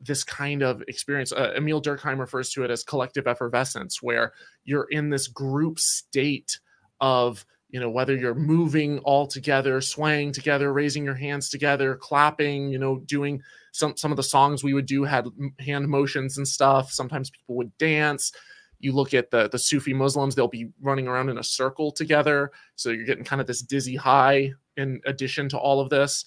this 0.00 0.24
kind 0.24 0.62
of 0.62 0.82
experience. 0.88 1.32
Uh, 1.32 1.54
Émile 1.56 1.82
Durkheim 1.82 2.18
refers 2.18 2.50
to 2.50 2.64
it 2.64 2.70
as 2.70 2.82
collective 2.82 3.26
effervescence 3.26 4.02
where 4.02 4.32
you're 4.64 4.88
in 4.90 5.10
this 5.10 5.26
group 5.26 5.78
state 5.78 6.58
of 7.00 7.44
you 7.68 7.80
know 7.80 7.90
whether 7.90 8.16
you're 8.16 8.34
moving 8.34 8.98
all 9.00 9.26
together 9.26 9.80
swaying 9.80 10.32
together 10.32 10.72
raising 10.72 11.04
your 11.04 11.14
hands 11.14 11.50
together 11.50 11.96
clapping 11.96 12.70
you 12.70 12.78
know 12.78 12.98
doing 13.06 13.42
some 13.76 13.96
some 13.96 14.10
of 14.10 14.16
the 14.16 14.22
songs 14.22 14.64
we 14.64 14.74
would 14.74 14.86
do 14.86 15.04
had 15.04 15.28
hand 15.58 15.86
motions 15.88 16.38
and 16.38 16.48
stuff. 16.48 16.90
Sometimes 16.90 17.30
people 17.30 17.56
would 17.56 17.76
dance. 17.78 18.32
You 18.78 18.92
look 18.92 19.14
at 19.14 19.30
the 19.30 19.48
the 19.48 19.58
sufi 19.58 19.92
muslims 19.92 20.34
they'll 20.34 20.48
be 20.48 20.70
running 20.80 21.06
around 21.06 21.28
in 21.28 21.38
a 21.38 21.44
circle 21.44 21.92
together. 21.92 22.50
So 22.74 22.90
you're 22.90 23.04
getting 23.04 23.24
kind 23.24 23.40
of 23.40 23.46
this 23.46 23.62
dizzy 23.62 23.96
high 23.96 24.52
in 24.76 25.00
addition 25.04 25.48
to 25.50 25.58
all 25.58 25.80
of 25.80 25.90
this. 25.90 26.24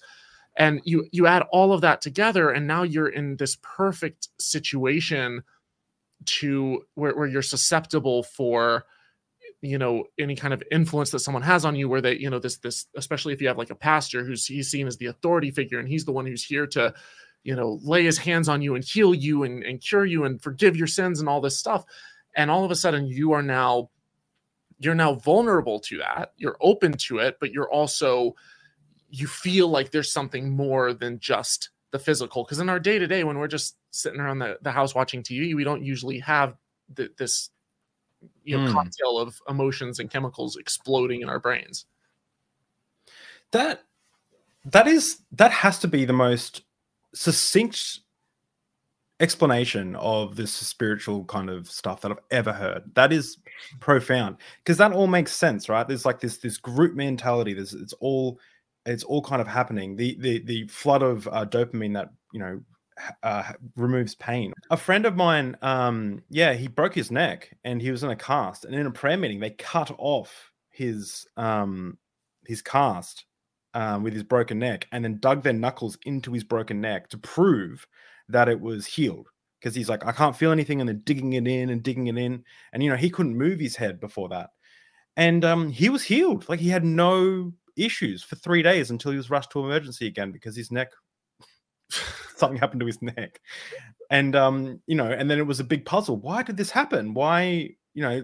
And 0.56 0.80
you 0.84 1.06
you 1.10 1.26
add 1.26 1.42
all 1.50 1.72
of 1.72 1.80
that 1.80 2.00
together 2.00 2.50
and 2.50 2.66
now 2.66 2.84
you're 2.84 3.08
in 3.08 3.36
this 3.36 3.56
perfect 3.62 4.28
situation 4.38 5.42
to 6.26 6.84
where, 6.94 7.16
where 7.16 7.26
you're 7.26 7.42
susceptible 7.42 8.22
for 8.22 8.84
you 9.62 9.78
know 9.78 10.04
any 10.18 10.34
kind 10.34 10.54
of 10.54 10.62
influence 10.70 11.10
that 11.10 11.18
someone 11.18 11.42
has 11.42 11.64
on 11.64 11.76
you 11.76 11.88
where 11.88 12.00
they 12.00 12.16
you 12.16 12.30
know 12.30 12.38
this 12.38 12.56
this 12.58 12.86
especially 12.96 13.32
if 13.32 13.42
you 13.42 13.48
have 13.48 13.58
like 13.58 13.70
a 13.70 13.74
pastor 13.74 14.24
who's 14.24 14.46
he's 14.46 14.70
seen 14.70 14.86
as 14.86 14.96
the 14.96 15.06
authority 15.06 15.50
figure 15.50 15.78
and 15.78 15.88
he's 15.88 16.04
the 16.04 16.12
one 16.12 16.24
who's 16.26 16.42
here 16.42 16.66
to 16.66 16.92
you 17.42 17.54
know 17.54 17.78
lay 17.82 18.04
his 18.04 18.18
hands 18.18 18.48
on 18.48 18.62
you 18.62 18.74
and 18.74 18.84
heal 18.84 19.14
you 19.14 19.44
and, 19.44 19.62
and 19.62 19.80
cure 19.80 20.04
you 20.04 20.24
and 20.24 20.42
forgive 20.42 20.76
your 20.76 20.86
sins 20.86 21.20
and 21.20 21.28
all 21.28 21.40
this 21.40 21.58
stuff. 21.58 21.84
And 22.36 22.50
all 22.50 22.64
of 22.64 22.70
a 22.70 22.76
sudden 22.76 23.06
you 23.06 23.32
are 23.32 23.42
now 23.42 23.90
you're 24.78 24.94
now 24.94 25.14
vulnerable 25.14 25.78
to 25.80 25.98
that. 25.98 26.32
You're 26.36 26.56
open 26.60 26.92
to 26.92 27.18
it 27.18 27.36
but 27.40 27.52
you're 27.52 27.70
also 27.70 28.34
you 29.08 29.26
feel 29.26 29.68
like 29.68 29.90
there's 29.90 30.12
something 30.12 30.50
more 30.50 30.94
than 30.94 31.18
just 31.18 31.70
the 31.90 31.98
physical. 31.98 32.44
Because 32.44 32.60
in 32.60 32.68
our 32.68 32.78
day 32.78 32.98
to 32.98 33.06
day 33.06 33.24
when 33.24 33.38
we're 33.38 33.48
just 33.48 33.76
sitting 33.90 34.20
around 34.20 34.38
the, 34.38 34.56
the 34.62 34.70
house 34.70 34.94
watching 34.94 35.22
tv 35.22 35.54
we 35.54 35.64
don't 35.64 35.82
usually 35.82 36.18
have 36.20 36.56
the, 36.94 37.10
this 37.18 37.50
you 38.44 38.56
know 38.56 38.68
mm. 38.68 38.72
cocktail 38.72 39.18
of 39.18 39.40
emotions 39.48 39.98
and 39.98 40.10
chemicals 40.10 40.56
exploding 40.56 41.22
in 41.22 41.28
our 41.28 41.38
brains 41.38 41.86
that 43.52 43.82
that 44.64 44.86
is 44.86 45.18
that 45.32 45.50
has 45.50 45.78
to 45.78 45.88
be 45.88 46.04
the 46.04 46.12
most 46.12 46.62
succinct 47.14 48.00
explanation 49.20 49.94
of 49.96 50.36
this 50.36 50.52
spiritual 50.52 51.24
kind 51.26 51.50
of 51.50 51.70
stuff 51.70 52.00
that 52.00 52.10
I've 52.10 52.18
ever 52.30 52.52
heard. 52.52 52.82
That 52.94 53.12
is 53.12 53.36
profound 53.78 54.36
because 54.64 54.78
that 54.78 54.92
all 54.92 55.06
makes 55.06 55.32
sense, 55.32 55.68
right? 55.68 55.86
There's 55.86 56.06
like 56.06 56.20
this 56.20 56.38
this 56.38 56.56
group 56.56 56.94
mentality. 56.94 57.54
There's 57.54 57.74
it's 57.74 57.92
all 57.94 58.38
it's 58.86 59.04
all 59.04 59.22
kind 59.22 59.40
of 59.40 59.46
happening. 59.46 59.96
The 59.96 60.16
the 60.20 60.42
the 60.44 60.66
flood 60.68 61.02
of 61.02 61.28
uh, 61.28 61.46
dopamine 61.46 61.94
that 61.94 62.10
you 62.32 62.40
know 62.40 62.60
uh, 63.22 63.52
removes 63.76 64.14
pain. 64.14 64.52
A 64.70 64.76
friend 64.76 65.06
of 65.06 65.16
mine, 65.16 65.56
um, 65.62 66.22
yeah, 66.28 66.54
he 66.54 66.68
broke 66.68 66.94
his 66.94 67.10
neck 67.10 67.56
and 67.64 67.80
he 67.80 67.90
was 67.90 68.02
in 68.02 68.10
a 68.10 68.16
cast, 68.16 68.64
and 68.64 68.74
in 68.74 68.86
a 68.86 68.90
prayer 68.90 69.16
meeting, 69.16 69.40
they 69.40 69.50
cut 69.50 69.92
off 69.98 70.52
his 70.70 71.26
um, 71.36 71.98
his 72.46 72.62
cast 72.62 73.24
um, 73.74 74.02
with 74.02 74.12
his 74.12 74.22
broken 74.22 74.58
neck, 74.58 74.86
and 74.92 75.04
then 75.04 75.18
dug 75.18 75.42
their 75.42 75.52
knuckles 75.52 75.98
into 76.04 76.32
his 76.32 76.44
broken 76.44 76.80
neck 76.80 77.08
to 77.10 77.18
prove 77.18 77.86
that 78.28 78.48
it 78.48 78.60
was 78.60 78.86
healed. 78.86 79.28
Because 79.60 79.74
he's 79.74 79.90
like, 79.90 80.06
I 80.06 80.12
can't 80.12 80.36
feel 80.36 80.52
anything, 80.52 80.80
and 80.80 80.88
they're 80.88 80.94
digging 80.94 81.34
it 81.34 81.46
in 81.46 81.68
and 81.68 81.82
digging 81.82 82.06
it 82.06 82.16
in, 82.16 82.44
and 82.72 82.82
you 82.82 82.90
know 82.90 82.96
he 82.96 83.10
couldn't 83.10 83.36
move 83.36 83.60
his 83.60 83.76
head 83.76 84.00
before 84.00 84.28
that, 84.30 84.50
and 85.16 85.44
um, 85.44 85.70
he 85.70 85.88
was 85.88 86.02
healed. 86.02 86.48
Like 86.48 86.60
he 86.60 86.70
had 86.70 86.84
no 86.84 87.52
issues 87.76 88.22
for 88.22 88.36
three 88.36 88.62
days 88.62 88.90
until 88.90 89.10
he 89.10 89.16
was 89.16 89.30
rushed 89.30 89.50
to 89.52 89.60
emergency 89.60 90.06
again 90.06 90.32
because 90.32 90.56
his 90.56 90.70
neck 90.70 90.88
something 92.36 92.58
happened 92.58 92.80
to 92.80 92.86
his 92.86 93.00
neck. 93.02 93.40
And 94.10 94.34
um 94.34 94.80
you 94.86 94.96
know 94.96 95.10
and 95.10 95.30
then 95.30 95.38
it 95.38 95.46
was 95.46 95.60
a 95.60 95.64
big 95.64 95.84
puzzle. 95.84 96.16
Why 96.16 96.42
did 96.42 96.56
this 96.56 96.70
happen? 96.70 97.14
Why 97.14 97.70
you 97.94 98.02
know 98.02 98.22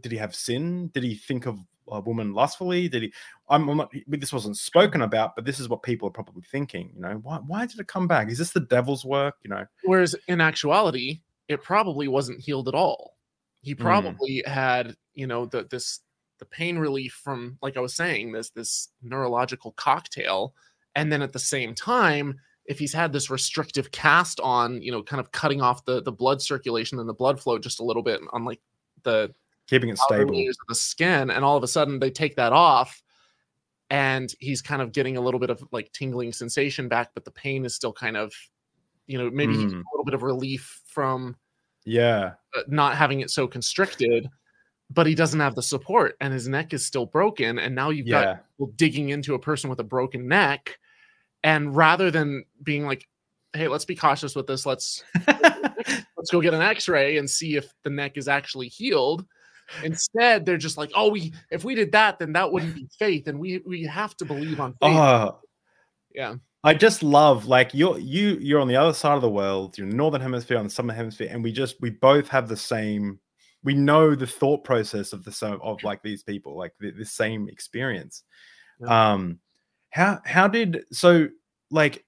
did 0.00 0.12
he 0.12 0.18
have 0.18 0.34
sin? 0.34 0.88
Did 0.88 1.04
he 1.04 1.14
think 1.14 1.46
of 1.46 1.58
a 1.90 2.00
woman 2.00 2.34
lustfully? 2.34 2.88
Did 2.88 3.04
he 3.04 3.12
i'm, 3.48 3.68
I'm 3.68 3.76
not 3.76 3.92
this 4.06 4.32
wasn't 4.32 4.56
spoken 4.56 5.02
about 5.02 5.34
but 5.34 5.44
this 5.44 5.58
is 5.58 5.68
what 5.68 5.82
people 5.82 6.08
are 6.08 6.12
probably 6.12 6.42
thinking 6.42 6.92
you 6.94 7.00
know 7.00 7.14
why, 7.22 7.38
why 7.46 7.66
did 7.66 7.78
it 7.78 7.88
come 7.88 8.06
back? 8.06 8.30
Is 8.30 8.38
this 8.38 8.50
the 8.50 8.60
devil's 8.60 9.04
work? 9.04 9.36
You 9.42 9.50
know? 9.50 9.66
Whereas 9.84 10.14
in 10.26 10.40
actuality 10.40 11.20
it 11.48 11.62
probably 11.62 12.08
wasn't 12.08 12.40
healed 12.40 12.68
at 12.68 12.74
all. 12.74 13.16
He 13.62 13.74
mm. 13.74 13.80
probably 13.80 14.42
mm. 14.46 14.48
had 14.48 14.96
you 15.14 15.26
know 15.26 15.46
the 15.46 15.66
this 15.70 16.00
the 16.38 16.44
pain 16.44 16.78
relief 16.78 17.20
from 17.24 17.58
like 17.62 17.76
i 17.76 17.80
was 17.80 17.94
saying 17.94 18.30
this 18.32 18.50
this 18.50 18.88
neurological 19.02 19.72
cocktail. 19.72 20.54
And 20.94 21.12
then 21.12 21.22
at 21.22 21.32
the 21.32 21.38
same 21.38 21.74
time 21.74 22.40
if 22.68 22.78
he's 22.78 22.92
had 22.92 23.12
this 23.12 23.30
restrictive 23.30 23.90
cast 23.90 24.38
on, 24.40 24.80
you 24.82 24.92
know, 24.92 25.02
kind 25.02 25.20
of 25.20 25.32
cutting 25.32 25.60
off 25.60 25.84
the 25.86 26.02
the 26.02 26.12
blood 26.12 26.40
circulation 26.40 27.00
and 27.00 27.08
the 27.08 27.14
blood 27.14 27.40
flow 27.40 27.58
just 27.58 27.80
a 27.80 27.84
little 27.84 28.02
bit 28.02 28.20
on 28.32 28.44
like 28.44 28.60
the 29.02 29.34
keeping 29.66 29.88
it 29.88 29.98
stable 29.98 30.34
the 30.68 30.74
skin, 30.74 31.30
and 31.30 31.44
all 31.44 31.56
of 31.56 31.62
a 31.62 31.68
sudden 31.68 31.98
they 31.98 32.10
take 32.10 32.36
that 32.36 32.52
off, 32.52 33.02
and 33.90 34.34
he's 34.38 34.60
kind 34.60 34.82
of 34.82 34.92
getting 34.92 35.16
a 35.16 35.20
little 35.20 35.40
bit 35.40 35.50
of 35.50 35.64
like 35.72 35.90
tingling 35.92 36.32
sensation 36.32 36.88
back, 36.88 37.10
but 37.14 37.24
the 37.24 37.30
pain 37.30 37.64
is 37.64 37.74
still 37.74 37.92
kind 37.92 38.16
of, 38.16 38.32
you 39.06 39.16
know, 39.16 39.30
maybe 39.30 39.54
mm. 39.54 39.64
a 39.64 39.90
little 39.92 40.04
bit 40.04 40.14
of 40.14 40.22
relief 40.22 40.82
from 40.86 41.36
yeah 41.84 42.32
uh, 42.54 42.62
not 42.68 42.96
having 42.96 43.20
it 43.20 43.30
so 43.30 43.46
constricted 43.46 44.28
but 44.90 45.06
he 45.06 45.14
doesn't 45.14 45.40
have 45.40 45.54
the 45.54 45.62
support 45.62 46.16
and 46.20 46.34
his 46.34 46.48
neck 46.48 46.74
is 46.74 46.84
still 46.84 47.06
broken 47.06 47.58
and 47.58 47.74
now 47.74 47.88
you've 47.88 48.06
yeah. 48.06 48.38
got 48.58 48.76
digging 48.76 49.08
into 49.08 49.34
a 49.34 49.38
person 49.38 49.70
with 49.70 49.80
a 49.80 49.84
broken 49.84 50.28
neck 50.28 50.78
and 51.44 51.74
rather 51.74 52.10
than 52.10 52.44
being 52.62 52.86
like 52.86 53.06
hey 53.52 53.68
let's 53.68 53.84
be 53.84 53.94
cautious 53.94 54.34
with 54.34 54.46
this. 54.46 54.66
Let's 54.66 55.02
let's 55.26 56.30
go 56.30 56.40
get 56.40 56.54
an 56.54 56.62
x-ray 56.62 57.18
and 57.18 57.28
see 57.28 57.56
if 57.56 57.72
the 57.84 57.90
neck 57.90 58.16
is 58.16 58.28
actually 58.28 58.68
healed 58.68 59.24
instead 59.84 60.46
they're 60.46 60.56
just 60.56 60.78
like 60.78 60.90
oh 60.94 61.10
we 61.10 61.30
if 61.50 61.62
we 61.62 61.74
did 61.74 61.92
that 61.92 62.18
then 62.18 62.32
that 62.32 62.50
wouldn't 62.50 62.74
be 62.74 62.88
faith 62.98 63.28
and 63.28 63.38
we 63.38 63.58
we 63.66 63.82
have 63.82 64.16
to 64.16 64.24
believe 64.24 64.60
on 64.60 64.72
faith. 64.80 64.96
Uh, 64.96 65.32
yeah. 66.14 66.34
I 66.64 66.74
just 66.74 67.02
love 67.02 67.46
like 67.46 67.72
you're 67.74 67.98
you 67.98 68.38
you're 68.40 68.60
on 68.60 68.68
the 68.68 68.76
other 68.76 68.94
side 68.94 69.14
of 69.14 69.22
the 69.22 69.30
world 69.30 69.76
you're 69.76 69.86
northern 69.86 70.20
hemisphere 70.20 70.58
on 70.58 70.64
the 70.64 70.70
southern 70.70 70.96
hemisphere 70.96 71.28
and 71.30 71.44
we 71.44 71.52
just 71.52 71.76
we 71.80 71.90
both 71.90 72.28
have 72.28 72.48
the 72.48 72.56
same 72.56 73.20
we 73.62 73.74
know 73.74 74.14
the 74.14 74.26
thought 74.26 74.64
process 74.64 75.12
of 75.12 75.24
the 75.24 75.58
of 75.62 75.82
like 75.82 76.02
these 76.02 76.22
people 76.22 76.56
like 76.56 76.72
the, 76.80 76.90
the 76.92 77.04
same 77.04 77.48
experience. 77.48 78.22
Yeah. 78.80 79.12
um 79.12 79.38
how 79.90 80.20
how 80.24 80.48
did 80.48 80.84
so 80.92 81.28
like 81.70 82.04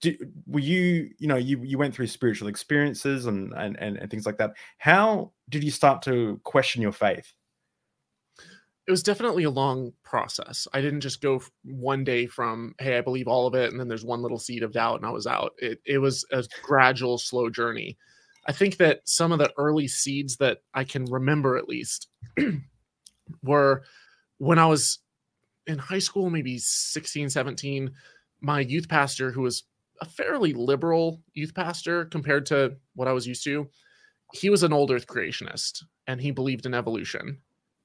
do, 0.00 0.16
were 0.46 0.60
you 0.60 1.10
you 1.18 1.26
know 1.26 1.36
you 1.36 1.60
you 1.62 1.78
went 1.78 1.94
through 1.94 2.06
spiritual 2.06 2.48
experiences 2.48 3.26
and, 3.26 3.52
and 3.54 3.76
and 3.80 3.96
and 3.96 4.10
things 4.10 4.26
like 4.26 4.38
that. 4.38 4.54
How 4.78 5.32
did 5.48 5.64
you 5.64 5.70
start 5.70 6.02
to 6.02 6.40
question 6.44 6.80
your 6.80 6.92
faith? 6.92 7.32
It 8.86 8.90
was 8.90 9.02
definitely 9.02 9.44
a 9.44 9.50
long 9.50 9.92
process. 10.04 10.68
I 10.74 10.80
didn't 10.80 11.00
just 11.00 11.22
go 11.22 11.40
one 11.64 12.04
day 12.04 12.26
from 12.26 12.74
hey 12.78 12.98
i 12.98 13.00
believe 13.00 13.26
all 13.26 13.46
of 13.46 13.54
it 13.54 13.70
and 13.70 13.80
then 13.80 13.88
there's 13.88 14.04
one 14.04 14.22
little 14.22 14.38
seed 14.38 14.62
of 14.62 14.72
doubt 14.72 14.96
and 14.96 15.06
i 15.06 15.10
was 15.10 15.26
out. 15.26 15.52
It, 15.58 15.80
it 15.84 15.98
was 15.98 16.24
a 16.30 16.44
gradual 16.62 17.18
slow 17.18 17.50
journey. 17.50 17.98
I 18.46 18.52
think 18.52 18.76
that 18.76 19.00
some 19.06 19.32
of 19.32 19.38
the 19.38 19.52
early 19.58 19.88
seeds 19.88 20.36
that 20.36 20.58
i 20.74 20.84
can 20.84 21.04
remember 21.06 21.56
at 21.56 21.68
least 21.68 22.08
were 23.42 23.82
when 24.38 24.58
i 24.58 24.66
was 24.66 25.00
in 25.66 25.78
high 25.78 25.98
school, 25.98 26.30
maybe 26.30 26.58
16, 26.58 27.30
17, 27.30 27.90
my 28.40 28.60
youth 28.60 28.88
pastor, 28.88 29.30
who 29.30 29.42
was 29.42 29.64
a 30.00 30.04
fairly 30.04 30.52
liberal 30.52 31.22
youth 31.32 31.54
pastor 31.54 32.04
compared 32.06 32.46
to 32.46 32.76
what 32.94 33.08
I 33.08 33.12
was 33.12 33.26
used 33.26 33.44
to, 33.44 33.68
he 34.32 34.50
was 34.50 34.62
an 34.62 34.72
old 34.72 34.90
earth 34.90 35.06
creationist 35.06 35.84
and 36.06 36.20
he 36.20 36.30
believed 36.30 36.66
in 36.66 36.74
evolution. 36.74 37.38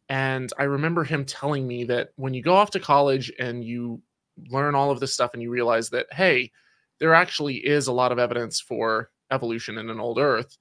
And 0.10 0.52
I 0.58 0.64
remember 0.64 1.04
him 1.04 1.24
telling 1.24 1.68
me 1.68 1.84
that 1.86 2.10
when 2.16 2.34
you 2.34 2.42
go 2.42 2.56
off 2.56 2.72
to 2.72 2.80
college 2.80 3.32
and 3.40 3.64
you 3.64 4.02
learn 4.50 4.74
all 4.74 4.90
of 4.90 5.00
this 5.00 5.14
stuff 5.14 5.32
and 5.34 5.42
you 5.42 5.52
realize 5.52 5.90
that, 5.92 6.08
hey, 6.12 6.52
there 7.00 7.14
actually 7.14 7.58
is 7.58 7.88
a 7.88 7.94
lot 7.94 8.12
of 8.12 8.20
evidence 8.20 8.60
for 8.60 9.12
evolution 9.32 9.78
in 9.78 9.90
an 9.90 10.00
old 10.00 10.18
earth, 10.18 10.58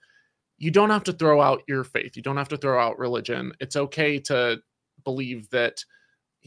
you 0.59 0.71
don't 0.71 0.91
have 0.91 1.05
to 1.05 1.13
throw 1.13 1.41
out 1.41 1.63
your 1.67 1.85
faith. 1.85 2.17
You 2.17 2.23
don't 2.23 2.37
have 2.37 2.49
to 2.49 2.57
throw 2.57 2.81
out 2.81 2.99
religion. 2.99 3.53
It's 3.61 3.77
okay 3.77 4.19
to 4.21 4.61
believe 5.05 5.49
that 5.51 5.83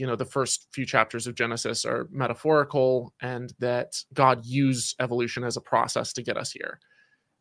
you 0.01 0.07
know 0.07 0.15
the 0.15 0.25
first 0.25 0.65
few 0.71 0.83
chapters 0.83 1.27
of 1.27 1.35
genesis 1.35 1.85
are 1.85 2.07
metaphorical 2.09 3.13
and 3.21 3.53
that 3.59 4.03
god 4.15 4.43
used 4.43 4.95
evolution 4.99 5.43
as 5.43 5.57
a 5.57 5.61
process 5.61 6.11
to 6.11 6.23
get 6.23 6.37
us 6.37 6.51
here 6.51 6.79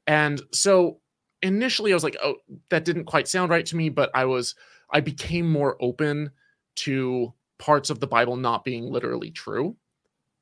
and 0.06 0.42
so 0.52 1.00
initially 1.40 1.90
i 1.90 1.94
was 1.94 2.04
like 2.04 2.18
oh 2.22 2.34
that 2.68 2.84
didn't 2.84 3.06
quite 3.06 3.26
sound 3.26 3.50
right 3.50 3.64
to 3.64 3.76
me 3.76 3.88
but 3.88 4.10
i 4.12 4.26
was 4.26 4.54
i 4.92 5.00
became 5.00 5.50
more 5.50 5.78
open 5.80 6.30
to 6.76 7.32
parts 7.58 7.88
of 7.88 7.98
the 7.98 8.06
bible 8.06 8.36
not 8.36 8.62
being 8.62 8.84
literally 8.84 9.30
true 9.30 9.74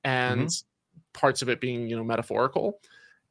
and 0.02 0.48
mm-hmm. 0.48 1.00
parts 1.12 1.40
of 1.40 1.48
it 1.48 1.60
being 1.60 1.88
you 1.88 1.94
know 1.94 2.02
metaphorical 2.02 2.80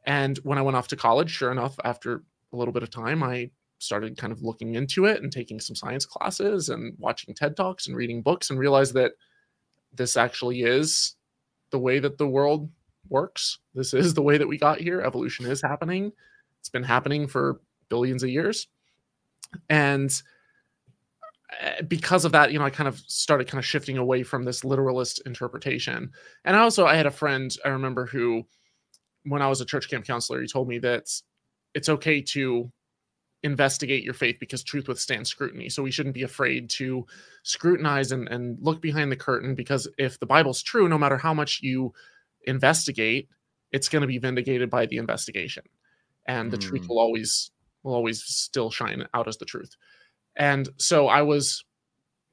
and 0.06 0.38
when 0.44 0.58
i 0.58 0.62
went 0.62 0.78
off 0.78 0.88
to 0.88 0.96
college 0.96 1.30
sure 1.30 1.52
enough 1.52 1.78
after 1.84 2.24
a 2.54 2.56
little 2.56 2.74
bit 2.74 2.84
of 2.84 2.90
time 2.90 3.22
i 3.22 3.50
started 3.80 4.18
kind 4.18 4.34
of 4.34 4.42
looking 4.42 4.76
into 4.76 5.06
it 5.06 5.22
and 5.22 5.32
taking 5.32 5.60
some 5.60 5.76
science 5.76 6.06
classes 6.06 6.70
and 6.70 6.96
watching 6.98 7.34
TED 7.34 7.56
Talks 7.56 7.88
and 7.88 7.96
reading 7.96 8.22
books 8.22 8.50
and 8.50 8.60
realized 8.60 8.94
that 8.96 9.14
this 9.94 10.18
actually 10.18 10.64
is 10.64 11.16
the 11.72 11.80
way 11.80 12.00
that 12.00 12.18
the 12.18 12.28
world 12.28 12.70
works. 13.10 13.60
This 13.74 13.94
is 13.94 14.14
the 14.14 14.22
way 14.22 14.38
that 14.38 14.48
we 14.48 14.58
got 14.58 14.80
here. 14.80 15.02
Evolution 15.02 15.46
is 15.46 15.62
happening. 15.62 16.12
It's 16.60 16.70
been 16.70 16.84
happening 16.84 17.28
for 17.28 17.62
billions 17.90 18.24
of 18.24 18.30
years. 18.30 18.68
And 19.70 20.22
eh, 21.60 21.82
because 21.84 22.26
of 22.26 22.32
that, 22.34 22.52
you 22.52 22.60
know, 22.60 22.66
I 22.66 22.70
kind 22.70 22.88
of 22.88 23.00
started 23.08 23.48
kind 23.48 23.60
of 23.60 23.66
shifting 23.66 23.98
away 23.98 24.24
from 24.24 24.44
this 24.44 24.64
literalist 24.64 25.22
interpretation. 25.26 26.12
And 26.46 26.56
also 26.56 26.86
I 26.86 26.96
had 26.96 27.06
a 27.06 27.12
friend 27.12 27.56
I 27.64 27.70
remember 27.70 28.06
who 28.06 28.46
when 29.24 29.42
I 29.42 29.48
was 29.48 29.62
a 29.62 29.66
church 29.66 29.90
camp 29.90 30.06
counselor, 30.06 30.42
he 30.42 30.48
told 30.48 30.68
me 30.68 30.80
that 30.80 31.10
it's 31.74 31.90
okay 31.90 32.22
to 32.22 32.72
investigate 33.44 34.04
your 34.04 34.14
faith 34.14 34.38
because 34.40 34.64
truth 34.64 34.88
withstands 34.88 35.30
scrutiny. 35.30 35.70
So 35.70 35.84
we 35.84 35.92
shouldn't 35.92 36.16
be 36.16 36.24
afraid 36.24 36.70
to 36.72 37.06
scrutinize 37.44 38.12
and, 38.12 38.28
and 38.28 38.58
look 38.62 38.82
behind 38.82 39.12
the 39.12 39.16
curtain 39.16 39.56
because 39.56 39.88
if 39.98 40.20
the 40.20 40.26
Bible's 40.26 40.62
true, 40.64 40.90
no 40.90 40.98
matter 40.98 41.18
how 41.18 41.34
much 41.34 41.62
you 41.62 41.94
investigate, 42.46 43.30
it's 43.72 43.90
going 43.90 44.02
to 44.02 44.08
be 44.08 44.18
vindicated 44.18 44.70
by 44.70 44.86
the 44.86 44.98
investigation. 44.98 45.64
And 46.26 46.52
the 46.52 46.58
mm. 46.58 46.62
truth 46.62 46.84
hmm. 46.84 46.88
will 46.90 47.00
always 47.00 47.52
will 47.84 47.94
always 47.94 48.24
still 48.24 48.70
shine 48.70 49.06
out 49.14 49.28
as 49.28 49.38
the 49.38 49.46
truth. 49.46 49.76
And 50.36 50.68
so 50.78 51.08
I 51.08 51.22
was 51.22 51.64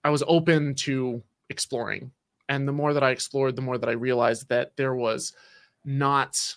I 0.02 0.10
was 0.10 0.22
open 0.26 0.74
to 0.76 1.22
exploring. 1.48 2.12
And 2.48 2.68
the 2.68 2.72
more 2.72 2.92
that 2.92 3.02
I 3.02 3.10
explored, 3.10 3.56
the 3.56 3.62
more 3.62 3.78
that 3.78 3.88
I 3.88 3.92
realized 3.92 4.48
that 4.48 4.76
there 4.76 4.94
was 4.94 5.32
not 5.84 6.56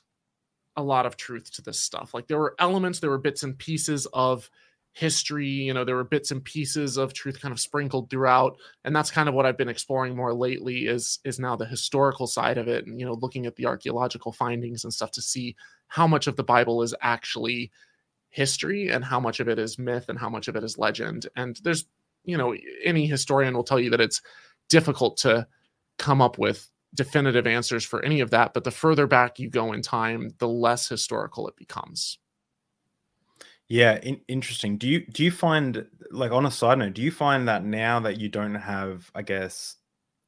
a 0.78 0.84
lot 0.84 1.06
of 1.06 1.18
truth 1.18 1.52
to 1.56 1.62
this 1.62 1.80
stuff. 1.82 2.14
Like 2.14 2.28
there 2.28 2.38
were 2.38 2.56
elements, 2.60 3.00
there 3.00 3.10
were 3.10 3.18
bits 3.18 3.44
and 3.44 3.58
pieces 3.58 4.06
of 4.14 4.50
history, 4.94 5.48
you 5.48 5.74
know, 5.74 5.84
there 5.84 5.96
were 5.96 6.04
bits 6.04 6.32
and 6.32 6.44
pieces 6.44 6.98
of 6.98 7.14
truth 7.14 7.42
kind 7.42 7.52
of 7.52 7.60
sprinkled 7.60 8.10
throughout. 8.10 8.58
And 8.84 8.96
that's 8.96 9.12
kind 9.12 9.28
of 9.28 9.36
what 9.36 9.46
I've 9.46 9.58
been 9.58 9.70
exploring 9.70 10.16
more 10.16 10.34
lately 10.34 10.88
is 10.88 11.20
is 11.26 11.40
now 11.40 11.56
the 11.56 11.66
historical 11.66 12.26
side 12.28 12.58
of 12.58 12.68
it 12.68 12.86
and 12.88 13.00
you 13.00 13.06
know, 13.06 13.14
looking 13.14 13.46
at 13.46 13.56
the 13.56 13.66
archaeological 13.66 14.32
findings 14.32 14.84
and 14.84 14.94
stuff 14.94 15.12
to 15.12 15.22
see 15.22 15.56
how 15.88 16.08
much 16.08 16.28
of 16.28 16.36
the 16.36 16.44
Bible 16.44 16.82
is 16.82 16.96
actually 17.02 17.72
history 18.30 18.90
and 18.90 19.06
how 19.06 19.20
much 19.20 19.40
of 19.40 19.48
it 19.48 19.60
is 19.60 19.80
myth 19.80 20.10
and 20.10 20.20
how 20.20 20.30
much 20.30 20.48
of 20.48 20.56
it 20.56 20.64
is 20.64 20.78
legend. 20.78 21.28
And 21.36 21.60
there's, 21.64 21.86
you 22.24 22.38
know, 22.38 22.56
any 22.84 23.08
historian 23.08 23.56
will 23.56 23.64
tell 23.64 23.80
you 23.80 23.90
that 23.92 24.02
it's 24.02 24.22
difficult 24.70 25.18
to 25.18 25.48
come 25.98 26.22
up 26.22 26.38
with 26.38 26.70
definitive 26.98 27.48
answers 27.48 27.86
for 27.86 28.04
any 28.04 28.20
of 28.20 28.32
that. 28.32 28.54
But 28.54 28.66
the 28.66 28.72
further 28.72 29.08
back 29.08 29.40
you 29.40 29.50
go 29.50 29.72
in 29.72 29.82
time, 29.82 30.32
the 30.40 30.48
less 30.50 30.90
historical 30.90 31.48
it 31.48 31.56
becomes. 31.56 32.18
Yeah, 33.70 34.00
in- 34.00 34.22
interesting. 34.28 34.78
Do 34.78 34.88
you 34.88 35.06
do 35.06 35.24
you 35.24 35.32
find 35.32 35.86
like 36.12 36.32
on 36.32 36.46
a 36.46 36.52
side 36.52 36.80
note, 36.80 36.94
do 36.94 37.02
you 37.02 37.12
find 37.12 37.48
that 37.48 37.64
now 37.64 38.00
that 38.02 38.20
you 38.20 38.30
don't 38.30 38.56
have, 38.56 39.10
I 39.14 39.22
guess, 39.22 39.76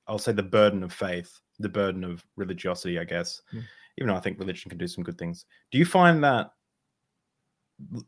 I'll 0.08 0.20
say 0.20 0.32
the 0.32 0.44
burden 0.44 0.84
of 0.84 0.94
faith, 0.94 1.40
the 1.58 1.70
burden 1.70 2.04
of 2.04 2.24
religiosity, 2.36 3.00
I 3.00 3.06
guess, 3.06 3.42
mm. 3.54 3.64
even 3.98 4.10
though 4.10 4.16
I 4.16 4.20
think 4.20 4.40
religion 4.40 4.70
can 4.70 4.78
do 4.78 4.88
some 4.88 5.04
good 5.04 5.18
things. 5.18 5.46
Do 5.72 5.78
you 5.78 5.86
find 5.86 6.24
that 6.24 6.52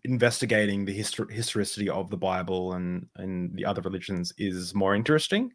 investigating 0.03 0.83
the 0.83 0.97
histor- 0.97 1.31
historicity 1.31 1.89
of 1.89 2.09
the 2.09 2.17
Bible 2.17 2.73
and 2.73 3.07
and 3.15 3.55
the 3.55 3.65
other 3.65 3.81
religions 3.81 4.33
is 4.37 4.75
more 4.75 4.95
interesting? 4.95 5.53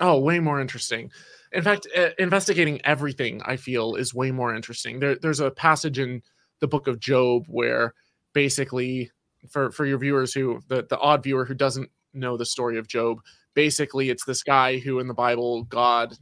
Oh, 0.00 0.18
way 0.18 0.38
more 0.40 0.60
interesting. 0.60 1.10
In 1.52 1.62
fact, 1.62 1.86
uh, 1.96 2.10
investigating 2.18 2.80
everything 2.84 3.42
I 3.44 3.56
feel 3.56 3.94
is 3.94 4.14
way 4.14 4.30
more 4.30 4.54
interesting. 4.54 5.00
There, 5.00 5.16
there's 5.16 5.40
a 5.40 5.50
passage 5.50 5.98
in 5.98 6.22
the 6.60 6.68
book 6.68 6.86
of 6.86 6.98
Job 6.98 7.44
where 7.48 7.94
basically, 8.32 9.10
for 9.50 9.70
for 9.70 9.84
your 9.84 9.98
viewers 9.98 10.32
who 10.32 10.60
the 10.68 10.86
the 10.88 10.98
odd 10.98 11.22
viewer 11.22 11.44
who 11.44 11.54
doesn't 11.54 11.90
know 12.14 12.36
the 12.36 12.46
story 12.46 12.78
of 12.78 12.88
Job, 12.88 13.20
basically 13.54 14.08
it's 14.08 14.24
this 14.24 14.42
guy 14.42 14.78
who 14.78 14.98
in 14.98 15.08
the 15.08 15.14
Bible 15.14 15.64
God 15.64 16.16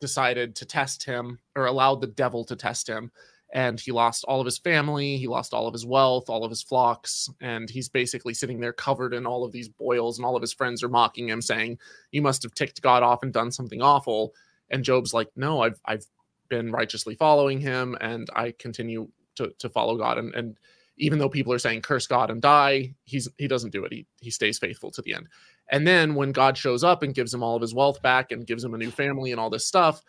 decided 0.00 0.56
to 0.56 0.66
test 0.66 1.04
him 1.04 1.38
or 1.54 1.66
allowed 1.66 2.00
the 2.00 2.08
devil 2.08 2.44
to 2.44 2.56
test 2.56 2.88
him 2.88 3.10
and 3.54 3.78
he 3.78 3.92
lost 3.92 4.24
all 4.24 4.40
of 4.40 4.44
his 4.44 4.58
family 4.58 5.16
he 5.16 5.28
lost 5.28 5.54
all 5.54 5.66
of 5.66 5.72
his 5.72 5.86
wealth 5.86 6.28
all 6.28 6.44
of 6.44 6.50
his 6.50 6.62
flocks 6.62 7.30
and 7.40 7.70
he's 7.70 7.88
basically 7.88 8.34
sitting 8.34 8.60
there 8.60 8.72
covered 8.72 9.14
in 9.14 9.24
all 9.24 9.44
of 9.44 9.52
these 9.52 9.68
boils 9.68 10.18
and 10.18 10.26
all 10.26 10.36
of 10.36 10.42
his 10.42 10.52
friends 10.52 10.82
are 10.82 10.88
mocking 10.88 11.28
him 11.28 11.40
saying 11.40 11.78
you 12.10 12.20
must 12.20 12.42
have 12.42 12.52
ticked 12.52 12.82
god 12.82 13.02
off 13.02 13.22
and 13.22 13.32
done 13.32 13.50
something 13.50 13.80
awful. 13.80 14.34
And 14.70 14.84
job's 14.84 15.14
like 15.14 15.30
no 15.36 15.62
i've 15.62 15.80
i've 15.86 16.04
been 16.48 16.70
righteously 16.70 17.14
following 17.14 17.60
him 17.60 17.96
and 18.00 18.28
i 18.34 18.52
continue 18.58 19.08
to 19.36 19.50
to 19.58 19.70
follow 19.70 19.96
god. 19.96 20.18
And 20.18 20.34
and 20.34 20.58
even 20.96 21.18
though 21.18 21.28
people 21.28 21.52
are 21.52 21.58
saying 21.58 21.82
curse 21.82 22.06
god 22.06 22.30
and 22.30 22.42
die 22.42 22.94
he's 23.04 23.28
he 23.38 23.48
doesn't 23.48 23.70
do 23.70 23.84
it. 23.84 23.92
He 23.92 24.06
he 24.20 24.30
stays 24.30 24.58
faithful 24.58 24.90
to 24.90 25.02
the 25.02 25.14
end. 25.14 25.28
And 25.70 25.86
then 25.86 26.14
when 26.14 26.32
god 26.32 26.58
shows 26.58 26.82
up 26.82 27.02
and 27.02 27.14
gives 27.14 27.32
him 27.32 27.42
all 27.42 27.56
of 27.56 27.62
his 27.62 27.74
wealth 27.74 28.02
back 28.02 28.32
and 28.32 28.46
gives 28.46 28.64
him 28.64 28.74
a 28.74 28.78
new 28.78 28.90
family 28.90 29.30
and 29.30 29.40
all 29.40 29.50
this 29.50 29.66
stuff 29.66 30.02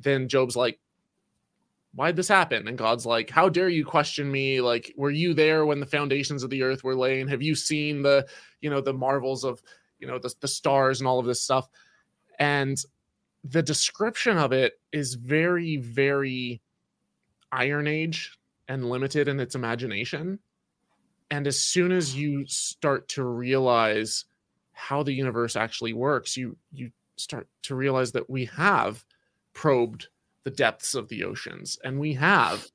then 0.00 0.28
job's 0.28 0.56
like 0.56 0.78
why'd 1.98 2.14
this 2.14 2.28
happen? 2.28 2.68
And 2.68 2.78
God's 2.78 3.04
like, 3.04 3.28
how 3.28 3.48
dare 3.48 3.68
you 3.68 3.84
question 3.84 4.30
me? 4.30 4.60
Like, 4.60 4.94
were 4.96 5.10
you 5.10 5.34
there 5.34 5.66
when 5.66 5.80
the 5.80 5.86
foundations 5.86 6.44
of 6.44 6.50
the 6.50 6.62
earth 6.62 6.84
were 6.84 6.94
laying? 6.94 7.26
Have 7.26 7.42
you 7.42 7.56
seen 7.56 8.02
the, 8.02 8.24
you 8.60 8.70
know, 8.70 8.80
the 8.80 8.92
marvels 8.92 9.42
of, 9.42 9.60
you 9.98 10.06
know, 10.06 10.20
the, 10.20 10.32
the 10.40 10.46
stars 10.46 11.00
and 11.00 11.08
all 11.08 11.18
of 11.18 11.26
this 11.26 11.42
stuff? 11.42 11.68
And 12.38 12.78
the 13.42 13.64
description 13.64 14.38
of 14.38 14.52
it 14.52 14.74
is 14.92 15.14
very, 15.14 15.76
very 15.78 16.62
Iron 17.50 17.88
Age 17.88 18.38
and 18.68 18.88
limited 18.88 19.26
in 19.26 19.40
its 19.40 19.56
imagination. 19.56 20.38
And 21.32 21.48
as 21.48 21.58
soon 21.58 21.90
as 21.90 22.14
you 22.14 22.46
start 22.46 23.08
to 23.08 23.24
realize 23.24 24.24
how 24.72 25.02
the 25.02 25.12
universe 25.12 25.56
actually 25.56 25.94
works, 25.94 26.36
you 26.36 26.56
you 26.72 26.92
start 27.16 27.48
to 27.62 27.74
realize 27.74 28.12
that 28.12 28.30
we 28.30 28.44
have 28.44 29.04
probed 29.52 30.06
the 30.48 30.56
depths 30.56 30.94
of 30.94 31.08
the 31.08 31.24
oceans. 31.24 31.78
And 31.84 32.00
we 32.00 32.14
have, 32.14 32.66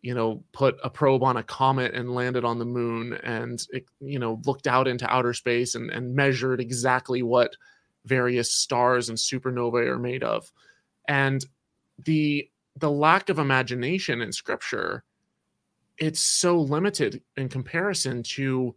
you 0.00 0.14
know, 0.14 0.42
put 0.52 0.78
a 0.82 0.88
probe 0.88 1.22
on 1.22 1.36
a 1.36 1.42
comet 1.42 1.94
and 1.94 2.14
landed 2.14 2.42
on 2.42 2.58
the 2.58 2.64
moon 2.64 3.18
and, 3.22 3.62
it, 3.70 3.84
you 4.00 4.18
know, 4.18 4.40
looked 4.46 4.66
out 4.66 4.88
into 4.88 5.12
outer 5.12 5.34
space 5.34 5.74
and, 5.74 5.90
and 5.90 6.14
measured 6.14 6.58
exactly 6.58 7.22
what 7.22 7.54
various 8.06 8.50
stars 8.50 9.10
and 9.10 9.18
supernovae 9.18 9.86
are 9.86 9.98
made 9.98 10.22
of. 10.22 10.50
And 11.06 11.44
the 11.98 12.48
the 12.74 12.90
lack 12.90 13.28
of 13.28 13.38
imagination 13.38 14.22
in 14.22 14.32
scripture 14.32 15.04
it's 15.98 16.20
so 16.20 16.58
limited 16.58 17.20
in 17.36 17.50
comparison 17.50 18.22
to 18.22 18.74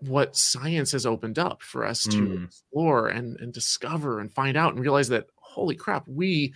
what 0.00 0.36
science 0.36 0.90
has 0.90 1.06
opened 1.06 1.38
up 1.38 1.62
for 1.62 1.86
us 1.86 2.02
to 2.02 2.26
mm. 2.26 2.44
explore 2.44 3.06
and, 3.06 3.38
and 3.38 3.52
discover 3.52 4.18
and 4.18 4.32
find 4.32 4.56
out 4.56 4.74
and 4.74 4.82
realize 4.82 5.08
that 5.08 5.26
holy 5.36 5.76
crap 5.76 6.02
we 6.08 6.52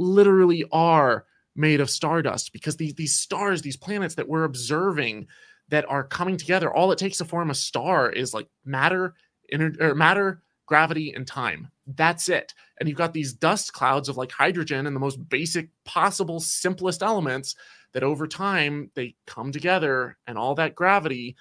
literally 0.00 0.64
are 0.72 1.26
made 1.54 1.80
of 1.80 1.90
stardust 1.90 2.52
because 2.52 2.76
these 2.76 2.94
these 2.94 3.14
stars, 3.14 3.62
these 3.62 3.76
planets 3.76 4.14
that 4.14 4.28
we're 4.28 4.44
observing 4.44 5.26
that 5.68 5.88
are 5.88 6.04
coming 6.04 6.36
together, 6.36 6.72
all 6.72 6.90
it 6.90 6.98
takes 6.98 7.18
to 7.18 7.24
form 7.24 7.50
a 7.50 7.54
star 7.54 8.10
is 8.10 8.34
like 8.34 8.48
matter, 8.64 9.14
or 9.52 9.94
matter, 9.94 10.42
gravity, 10.66 11.12
and 11.12 11.26
time. 11.26 11.68
That's 11.86 12.28
it. 12.28 12.54
And 12.78 12.88
you've 12.88 12.98
got 12.98 13.12
these 13.12 13.32
dust 13.32 13.72
clouds 13.72 14.08
of 14.08 14.16
like 14.16 14.32
hydrogen 14.32 14.86
and 14.86 14.96
the 14.96 15.00
most 15.00 15.28
basic 15.28 15.68
possible, 15.84 16.40
simplest 16.40 17.02
elements 17.02 17.54
that 17.92 18.02
over 18.02 18.26
time 18.26 18.90
they 18.94 19.14
come 19.26 19.52
together, 19.52 20.16
and 20.26 20.38
all 20.38 20.54
that 20.56 20.74
gravity 20.74 21.36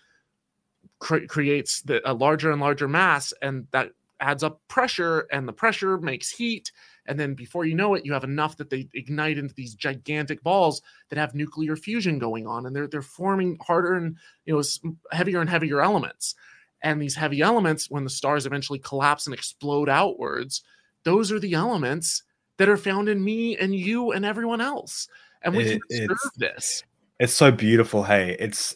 cre- 1.00 1.26
creates 1.28 1.82
the, 1.82 2.02
a 2.10 2.14
larger 2.14 2.52
and 2.52 2.62
larger 2.62 2.88
mass, 2.88 3.34
and 3.42 3.68
that 3.72 3.92
adds 4.20 4.44
up 4.44 4.62
pressure, 4.68 5.28
and 5.32 5.48
the 5.48 5.54
pressure 5.54 5.98
makes 5.98 6.30
heat, 6.30 6.72
and 7.10 7.20
then 7.20 7.34
before 7.34 7.66
you 7.66 7.76
know 7.76 7.96
it 7.96 8.06
you 8.06 8.14
have 8.14 8.24
enough 8.24 8.56
that 8.56 8.70
they 8.70 8.88
ignite 8.94 9.38
into 9.38 9.54
these 9.56 9.74
gigantic 9.74 10.42
balls 10.44 10.82
that 11.10 11.20
have 11.20 11.36
nuclear 11.36 11.76
fusion 11.76 12.20
going 12.20 12.48
on 12.48 12.66
and 12.66 12.76
they're 12.76 12.88
they're 12.88 13.02
forming 13.02 13.58
harder 13.66 13.96
and 13.96 14.16
you 14.46 14.56
know 14.56 14.94
heavier 15.12 15.42
and 15.42 15.50
heavier 15.50 15.82
elements. 15.82 16.36
And 16.82 17.02
these 17.02 17.16
heavy 17.16 17.42
elements 17.42 17.90
when 17.90 18.06
the 18.06 18.10
stars 18.10 18.46
eventually 18.46 18.80
collapse 18.80 19.28
and 19.28 19.34
explode 19.34 19.90
outwards 19.90 20.62
those 21.04 21.32
are 21.32 21.40
the 21.40 21.54
elements 21.54 22.24
that 22.58 22.70
are 22.70 22.78
found 22.78 23.10
in 23.10 23.24
me 23.24 23.58
and 23.58 23.74
you 23.74 24.12
and 24.12 24.26
everyone 24.26 24.62
else. 24.62 25.08
And 25.42 25.56
we 25.56 25.64
it, 25.64 25.82
can 25.90 26.04
observe 26.04 26.32
this. 26.38 26.84
It's 27.20 27.34
so 27.34 27.52
beautiful 27.52 28.04
hey? 28.04 28.36
It's 28.40 28.76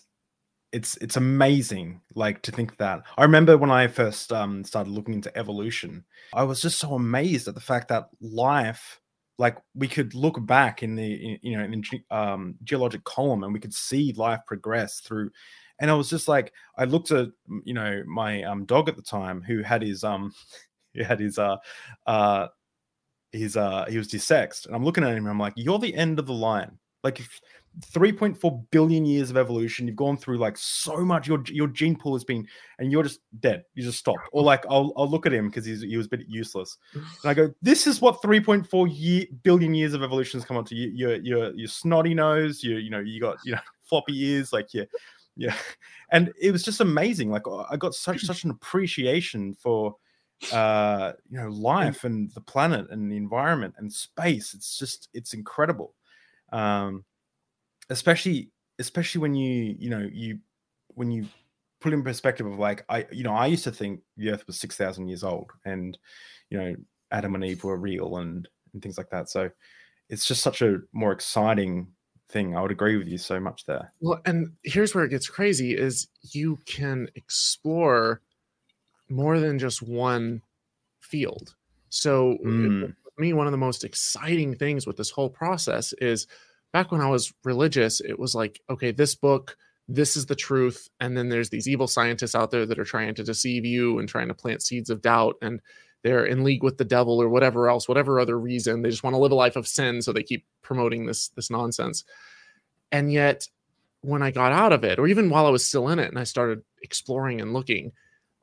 it's 0.73 0.97
it's 0.97 1.17
amazing 1.17 2.01
like 2.15 2.41
to 2.41 2.51
think 2.51 2.75
that. 2.77 3.03
I 3.17 3.23
remember 3.23 3.57
when 3.57 3.71
i 3.71 3.87
first 3.87 4.33
um, 4.33 4.63
started 4.63 4.91
looking 4.91 5.13
into 5.13 5.35
evolution 5.37 6.03
i 6.33 6.43
was 6.43 6.61
just 6.61 6.79
so 6.79 6.95
amazed 6.95 7.47
at 7.47 7.55
the 7.55 7.61
fact 7.61 7.87
that 7.89 8.09
life 8.19 8.99
like 9.37 9.57
we 9.75 9.87
could 9.87 10.13
look 10.13 10.43
back 10.45 10.83
in 10.83 10.95
the 10.95 11.13
in, 11.13 11.39
you 11.41 11.57
know 11.57 11.63
in 11.63 11.83
um, 12.11 12.55
geologic 12.63 13.03
column 13.03 13.43
and 13.43 13.53
we 13.53 13.59
could 13.59 13.73
see 13.73 14.13
life 14.13 14.41
progress 14.47 14.99
through 14.99 15.29
and 15.79 15.89
i 15.89 15.93
was 15.93 16.09
just 16.09 16.27
like 16.27 16.51
i 16.77 16.83
looked 16.83 17.11
at 17.11 17.29
you 17.63 17.73
know 17.73 18.03
my 18.07 18.43
um, 18.43 18.65
dog 18.65 18.89
at 18.89 18.95
the 18.95 19.01
time 19.01 19.41
who 19.41 19.61
had 19.61 19.81
his 19.81 20.03
um 20.03 20.33
he 20.93 21.03
had 21.03 21.19
his 21.19 21.37
uh 21.37 21.57
uh 22.07 22.47
his 23.31 23.57
uh 23.57 23.85
he 23.89 23.97
was 23.97 24.07
desexed 24.07 24.65
and 24.65 24.75
i'm 24.75 24.83
looking 24.83 25.03
at 25.03 25.11
him 25.11 25.17
and 25.17 25.29
i'm 25.29 25.39
like 25.39 25.53
you're 25.55 25.79
the 25.79 25.95
end 25.95 26.19
of 26.19 26.25
the 26.25 26.33
line. 26.33 26.77
Like 27.03 27.19
if 27.19 27.41
3.4 27.91 28.65
billion 28.71 29.05
years 29.05 29.29
of 29.29 29.37
evolution. 29.37 29.87
You've 29.87 29.95
gone 29.95 30.17
through 30.17 30.37
like 30.37 30.57
so 30.57 30.97
much. 30.97 31.27
Your 31.27 31.43
your 31.47 31.67
gene 31.67 31.95
pool 31.95 32.13
has 32.13 32.23
been, 32.23 32.47
and 32.79 32.91
you're 32.91 33.03
just 33.03 33.21
dead. 33.39 33.65
You 33.73 33.83
just 33.83 33.99
stopped. 33.99 34.27
Or 34.31 34.43
like 34.43 34.65
I'll 34.69 34.93
I'll 34.95 35.09
look 35.09 35.25
at 35.25 35.33
him 35.33 35.49
because 35.49 35.65
he's 35.65 35.81
he 35.81 35.97
was 35.97 36.05
a 36.05 36.09
bit 36.09 36.25
useless, 36.27 36.77
and 36.93 37.03
I 37.23 37.33
go, 37.33 37.53
this 37.61 37.87
is 37.87 38.01
what 38.01 38.21
3.4 38.21 38.89
year, 38.91 39.25
billion 39.43 39.73
years 39.73 39.93
of 39.93 40.03
evolution 40.03 40.39
has 40.39 40.45
come 40.45 40.57
up 40.57 40.65
to. 40.67 40.75
You 40.75 40.89
your 40.89 41.15
your 41.15 41.55
your 41.55 41.67
snotty 41.67 42.13
nose. 42.13 42.63
You 42.63 42.77
you 42.77 42.89
know 42.89 42.99
you 42.99 43.19
got 43.19 43.37
you 43.43 43.53
know 43.53 43.61
floppy 43.83 44.19
ears. 44.23 44.53
Like 44.53 44.73
yeah 44.73 44.85
yeah, 45.35 45.55
and 46.11 46.31
it 46.39 46.51
was 46.51 46.63
just 46.63 46.81
amazing. 46.81 47.29
Like 47.29 47.43
I 47.69 47.77
got 47.77 47.95
such 47.95 48.21
such 48.21 48.43
an 48.43 48.51
appreciation 48.51 49.53
for 49.53 49.95
uh 50.51 51.13
you 51.29 51.37
know 51.37 51.47
life 51.49 52.03
and 52.03 52.29
the 52.31 52.41
planet 52.41 52.87
and 52.89 53.11
the 53.11 53.17
environment 53.17 53.75
and 53.77 53.91
space. 53.91 54.53
It's 54.53 54.77
just 54.77 55.09
it's 55.13 55.33
incredible. 55.33 55.95
Um 56.51 57.05
especially 57.89 58.49
especially 58.79 59.21
when 59.21 59.35
you 59.35 59.75
you 59.77 59.89
know 59.89 60.07
you 60.11 60.39
when 60.89 61.11
you 61.11 61.25
put 61.81 61.93
in 61.93 62.03
perspective 62.03 62.45
of 62.45 62.57
like 62.57 62.85
I 62.89 63.05
you 63.11 63.23
know 63.23 63.33
I 63.33 63.47
used 63.47 63.63
to 63.65 63.71
think 63.71 64.01
the 64.17 64.31
Earth 64.31 64.47
was 64.47 64.59
six 64.59 64.77
thousand 64.77 65.07
years 65.07 65.23
old 65.23 65.51
and 65.65 65.97
you 66.49 66.57
know 66.57 66.75
Adam 67.11 67.35
and 67.35 67.45
Eve 67.45 67.63
were 67.63 67.77
real 67.77 68.17
and 68.17 68.47
and 68.73 68.81
things 68.81 68.97
like 68.97 69.09
that. 69.11 69.29
So 69.29 69.49
it's 70.09 70.25
just 70.25 70.41
such 70.41 70.61
a 70.61 70.79
more 70.91 71.11
exciting 71.11 71.87
thing. 72.29 72.55
I 72.55 72.61
would 72.61 72.71
agree 72.71 72.97
with 72.97 73.07
you 73.07 73.17
so 73.17 73.39
much 73.39 73.65
there. 73.65 73.93
Well, 74.01 74.19
and 74.25 74.53
here's 74.63 74.95
where 74.95 75.03
it 75.03 75.09
gets 75.09 75.29
crazy: 75.29 75.75
is 75.75 76.07
you 76.31 76.57
can 76.65 77.07
explore 77.15 78.21
more 79.09 79.39
than 79.39 79.59
just 79.59 79.81
one 79.81 80.41
field. 80.99 81.55
So 81.89 82.37
mm. 82.43 82.93
me, 83.17 83.33
one 83.33 83.45
of 83.45 83.51
the 83.51 83.57
most 83.57 83.83
exciting 83.83 84.55
things 84.55 84.87
with 84.87 84.97
this 84.97 85.11
whole 85.11 85.29
process 85.29 85.93
is 85.93 86.27
back 86.73 86.91
when 86.91 87.01
I 87.01 87.09
was 87.09 87.33
religious, 87.43 88.01
it 88.01 88.19
was 88.19 88.35
like, 88.35 88.59
okay, 88.69 88.91
this 88.91 89.15
book, 89.15 89.55
this 89.87 90.17
is 90.17 90.25
the 90.25 90.35
truth. 90.35 90.89
And 90.99 91.15
then 91.15 91.29
there's 91.29 91.51
these 91.51 91.69
evil 91.69 91.87
scientists 91.87 92.35
out 92.35 92.51
there 92.51 92.65
that 92.65 92.79
are 92.79 92.83
trying 92.83 93.15
to 93.15 93.23
deceive 93.23 93.63
you 93.63 93.99
and 93.99 94.09
trying 94.09 94.27
to 94.27 94.33
plant 94.33 94.63
seeds 94.63 94.89
of 94.89 95.01
doubt. 95.01 95.35
And 95.41 95.61
they're 96.01 96.25
in 96.25 96.43
league 96.43 96.63
with 96.63 96.77
the 96.77 96.85
devil 96.85 97.21
or 97.21 97.29
whatever 97.29 97.69
else, 97.69 97.87
whatever 97.87 98.19
other 98.19 98.37
reason. 98.37 98.81
They 98.81 98.89
just 98.89 99.03
want 99.03 99.13
to 99.13 99.19
live 99.19 99.31
a 99.31 99.35
life 99.35 99.55
of 99.55 99.67
sin. 99.67 100.01
So 100.01 100.11
they 100.11 100.23
keep 100.23 100.45
promoting 100.61 101.05
this, 101.05 101.29
this 101.29 101.49
nonsense. 101.49 102.03
And 102.91 103.11
yet, 103.11 103.47
when 104.01 104.21
I 104.21 104.31
got 104.31 104.51
out 104.51 104.73
of 104.73 104.83
it, 104.83 104.99
or 104.99 105.07
even 105.07 105.29
while 105.29 105.45
I 105.45 105.49
was 105.49 105.65
still 105.65 105.87
in 105.87 105.99
it 105.99 106.09
and 106.09 106.19
I 106.19 106.25
started 106.25 106.63
exploring 106.81 107.39
and 107.39 107.53
looking, 107.53 107.93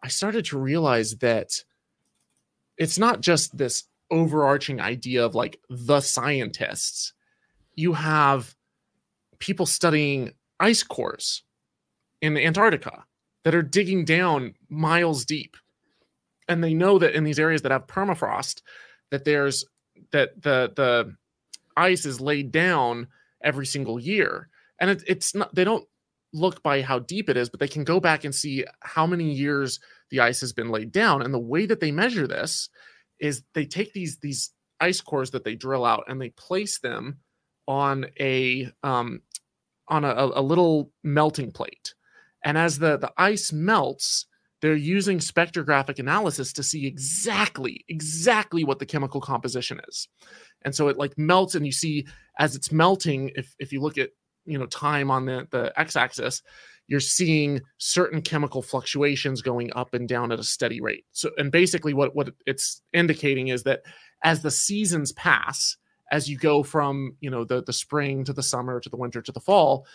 I 0.03 0.09
started 0.09 0.47
to 0.47 0.59
realize 0.59 1.17
that 1.17 1.65
it's 2.79 2.99
not 2.99 3.21
just 3.21 3.59
this 3.59 3.85
overarching 4.11 4.81
idea 4.81 5.25
of 5.25 5.35
like 5.35 5.61
the 5.69 6.01
scientists 6.01 7.13
you 7.81 7.95
have 7.95 8.55
people 9.39 9.67
studying 9.67 10.33
ice 10.59 10.83
cores 10.83 11.43
in 12.21 12.37
Antarctica 12.37 13.05
that 13.45 13.55
are 13.55 13.63
digging 13.63 14.05
down 14.05 14.55
miles 14.69 15.25
deep. 15.25 15.57
And 16.49 16.63
they 16.63 16.75
know 16.75 16.99
that 16.99 17.15
in 17.15 17.25
these 17.25 17.39
areas 17.39 17.63
that 17.63 17.73
have 17.73 17.87
permafrost, 17.87 18.63
that 19.11 19.25
there's 19.25 19.65
that 20.13 20.43
the 20.43 20.73
the 20.75 21.15
ice 21.77 22.05
is 22.05 22.21
laid 22.21 22.53
down 22.53 23.09
every 23.43 23.67
single 23.67 23.99
year. 23.99 24.49
And 24.81 24.91
it, 24.91 25.03
it's 25.07 25.35
not, 25.35 25.55
they 25.55 25.65
don't 25.65 25.87
look 26.33 26.63
by 26.63 26.83
how 26.83 26.99
deep 26.99 27.29
it 27.29 27.37
is, 27.37 27.49
but 27.49 27.61
they 27.61 27.69
can 27.69 27.85
go 27.85 28.01
back 28.01 28.25
and 28.25 28.35
see 28.35 28.65
how 28.81 29.07
many 29.07 29.33
years 29.33 29.81
the 30.11 30.21
ice 30.21 30.41
has 30.41 30.53
been 30.53 30.71
laid 30.71 30.93
down. 30.93 31.23
And 31.23 31.33
the 31.33 31.39
way 31.39 31.67
that 31.67 31.81
they 31.81 31.91
measure 31.91 32.27
this 32.27 32.69
is 33.19 33.43
they 33.55 33.65
take 33.65 33.93
these, 33.93 34.19
these 34.19 34.51
ice 34.81 35.01
cores 35.01 35.31
that 35.33 35.45
they 35.45 35.55
drill 35.55 35.85
out 35.85 36.05
and 36.09 36.21
they 36.21 36.31
place 36.31 36.79
them 36.79 37.19
on 37.71 38.07
a, 38.19 38.69
um, 38.83 39.23
on 39.87 40.05
a, 40.05 40.13
a 40.35 40.43
little 40.43 40.91
melting 41.05 41.53
plate. 41.53 41.95
And 42.45 42.59
as 42.59 42.79
the, 42.79 42.99
the 42.99 43.13
ice 43.17 43.53
melts, 43.53 44.27
they're 44.61 44.75
using 44.75 45.19
spectrographic 45.19 46.01
analysis 46.01 46.53
to 46.53 46.63
see 46.63 46.87
exactly 46.87 47.85
exactly 47.89 48.65
what 48.65 48.79
the 48.79 48.85
chemical 48.85 49.21
composition 49.21 49.81
is 49.89 50.09
and 50.67 50.75
so 50.75 50.89
it 50.89 50.99
like 50.99 51.17
melts 51.17 51.55
and 51.55 51.65
you 51.65 51.73
see 51.73 52.07
as 52.39 52.55
it's 52.55 52.71
melting 52.71 53.31
if 53.37 53.55
if 53.59 53.73
you 53.73 53.81
look 53.81 53.97
at 53.97 54.11
you 54.45 54.59
know 54.59 54.67
time 54.67 55.11
on 55.11 55.25
the 55.25 55.47
the 55.51 55.73
x-axis 55.81 56.43
you're 56.89 57.01
seeing 57.01 57.61
certain 57.79 58.21
chemical 58.21 58.61
fluctuations 58.61 59.41
going 59.41 59.73
up 59.75 59.95
and 59.95 60.09
down 60.09 60.31
at 60.31 60.39
a 60.39 60.45
steady 60.45 60.83
rate 60.83 61.05
so 61.13 61.31
and 61.39 61.51
basically 61.51 61.95
what 61.95 62.15
what 62.15 62.31
it's 62.45 62.83
indicating 62.93 63.49
is 63.49 63.63
that 63.63 63.81
as 64.25 64.43
the 64.43 64.51
seasons 64.51 65.13
pass 65.13 65.79
as 66.11 66.29
you 66.29 66.37
go 66.37 66.63
from 66.63 67.17
you 67.21 67.31
know 67.31 67.45
the 67.45 67.63
the 67.63 67.73
spring 67.73 68.25
to 68.25 68.33
the 68.33 68.43
summer 68.43 68.81
to 68.81 68.89
the 68.89 68.97
winter 68.97 69.23
to 69.23 69.33
the 69.33 69.41
fall 69.41 69.87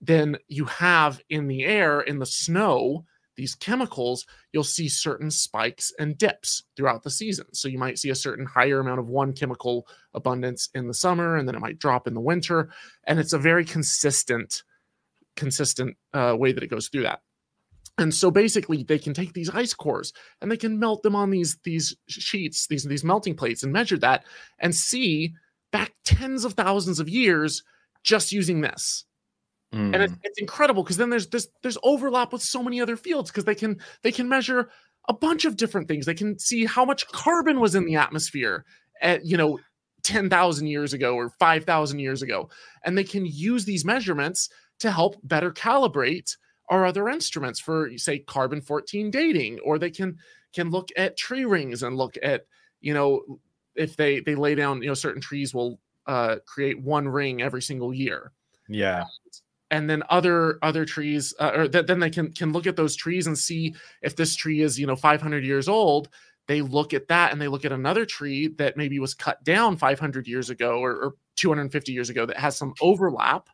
then 0.00 0.36
you 0.46 0.64
have 0.64 1.20
in 1.28 1.48
the 1.48 1.64
air 1.64 2.00
in 2.00 2.18
the 2.18 2.26
snow 2.26 3.04
these 3.38 3.54
chemicals, 3.54 4.26
you'll 4.52 4.64
see 4.64 4.88
certain 4.88 5.30
spikes 5.30 5.92
and 5.96 6.18
dips 6.18 6.64
throughout 6.76 7.04
the 7.04 7.10
season. 7.10 7.46
So 7.54 7.68
you 7.68 7.78
might 7.78 7.96
see 7.96 8.10
a 8.10 8.14
certain 8.16 8.44
higher 8.44 8.80
amount 8.80 8.98
of 8.98 9.06
one 9.06 9.32
chemical 9.32 9.86
abundance 10.12 10.68
in 10.74 10.88
the 10.88 10.92
summer, 10.92 11.36
and 11.36 11.46
then 11.46 11.54
it 11.54 11.60
might 11.60 11.78
drop 11.78 12.08
in 12.08 12.14
the 12.14 12.20
winter. 12.20 12.68
And 13.04 13.20
it's 13.20 13.32
a 13.32 13.38
very 13.38 13.64
consistent, 13.64 14.64
consistent 15.36 15.96
uh, 16.12 16.34
way 16.36 16.50
that 16.50 16.64
it 16.64 16.70
goes 16.70 16.88
through 16.88 17.04
that. 17.04 17.20
And 17.96 18.12
so 18.12 18.28
basically, 18.32 18.82
they 18.82 18.98
can 18.98 19.14
take 19.14 19.34
these 19.34 19.50
ice 19.50 19.72
cores 19.72 20.12
and 20.40 20.50
they 20.50 20.56
can 20.56 20.80
melt 20.80 21.04
them 21.04 21.14
on 21.14 21.30
these 21.30 21.58
these 21.62 21.96
sheets, 22.08 22.66
these 22.66 22.84
these 22.84 23.04
melting 23.04 23.36
plates, 23.36 23.62
and 23.62 23.72
measure 23.72 23.98
that 23.98 24.24
and 24.58 24.74
see 24.74 25.34
back 25.70 25.92
tens 26.04 26.44
of 26.44 26.54
thousands 26.54 27.00
of 27.00 27.08
years 27.08 27.62
just 28.02 28.32
using 28.32 28.60
this. 28.60 29.04
Mm. 29.74 29.94
And 29.94 30.02
it's, 30.02 30.14
it's 30.22 30.38
incredible 30.38 30.82
because 30.82 30.96
then 30.96 31.10
there's 31.10 31.28
this 31.28 31.48
there's 31.62 31.78
overlap 31.82 32.32
with 32.32 32.42
so 32.42 32.62
many 32.62 32.80
other 32.80 32.96
fields 32.96 33.30
because 33.30 33.44
they 33.44 33.54
can 33.54 33.78
they 34.02 34.12
can 34.12 34.28
measure 34.28 34.70
a 35.08 35.12
bunch 35.12 35.44
of 35.44 35.56
different 35.56 35.88
things. 35.88 36.06
They 36.06 36.14
can 36.14 36.38
see 36.38 36.64
how 36.64 36.84
much 36.84 37.06
carbon 37.08 37.60
was 37.60 37.74
in 37.74 37.84
the 37.84 37.96
atmosphere 37.96 38.64
at 39.02 39.26
you 39.26 39.36
know 39.36 39.58
10,000 40.04 40.66
years 40.66 40.94
ago 40.94 41.14
or 41.16 41.28
5,000 41.28 41.98
years 41.98 42.22
ago. 42.22 42.48
And 42.84 42.96
they 42.96 43.04
can 43.04 43.26
use 43.26 43.64
these 43.64 43.84
measurements 43.84 44.48
to 44.78 44.90
help 44.90 45.16
better 45.22 45.50
calibrate 45.50 46.36
our 46.70 46.86
other 46.86 47.08
instruments 47.08 47.60
for 47.60 47.90
say 47.96 48.18
carbon 48.20 48.60
14 48.60 49.10
dating 49.10 49.58
or 49.64 49.78
they 49.78 49.90
can 49.90 50.16
can 50.52 50.70
look 50.70 50.88
at 50.96 51.16
tree 51.16 51.44
rings 51.44 51.82
and 51.82 51.96
look 51.96 52.16
at 52.22 52.46
you 52.80 52.94
know 52.94 53.22
if 53.78 53.96
they 53.96 54.20
they 54.20 54.34
lay 54.34 54.54
down 54.54 54.82
you 54.82 54.88
know 54.88 54.94
certain 54.94 55.20
trees 55.20 55.54
will 55.54 55.78
uh, 56.08 56.36
create 56.46 56.80
one 56.80 57.06
ring 57.06 57.42
every 57.42 57.62
single 57.62 57.94
year. 57.94 58.32
Yeah. 58.68 59.04
And 59.70 59.88
then 59.88 60.02
other 60.08 60.58
other 60.62 60.86
trees 60.86 61.34
uh, 61.38 61.52
or 61.54 61.68
th- 61.68 61.86
then 61.86 62.00
they 62.00 62.10
can 62.10 62.32
can 62.32 62.52
look 62.52 62.66
at 62.66 62.76
those 62.76 62.96
trees 62.96 63.26
and 63.26 63.38
see 63.38 63.74
if 64.02 64.16
this 64.16 64.34
tree 64.34 64.62
is 64.62 64.78
you 64.80 64.86
know 64.86 64.96
500 64.96 65.44
years 65.44 65.68
old. 65.68 66.08
They 66.46 66.62
look 66.62 66.94
at 66.94 67.08
that 67.08 67.30
and 67.30 67.40
they 67.40 67.48
look 67.48 67.66
at 67.66 67.72
another 67.72 68.06
tree 68.06 68.48
that 68.56 68.78
maybe 68.78 68.98
was 68.98 69.12
cut 69.12 69.44
down 69.44 69.76
500 69.76 70.26
years 70.26 70.48
ago 70.48 70.78
or, 70.78 70.92
or 70.92 71.14
250 71.36 71.92
years 71.92 72.08
ago 72.08 72.24
that 72.24 72.38
has 72.38 72.56
some 72.56 72.72
overlap. 72.80 73.48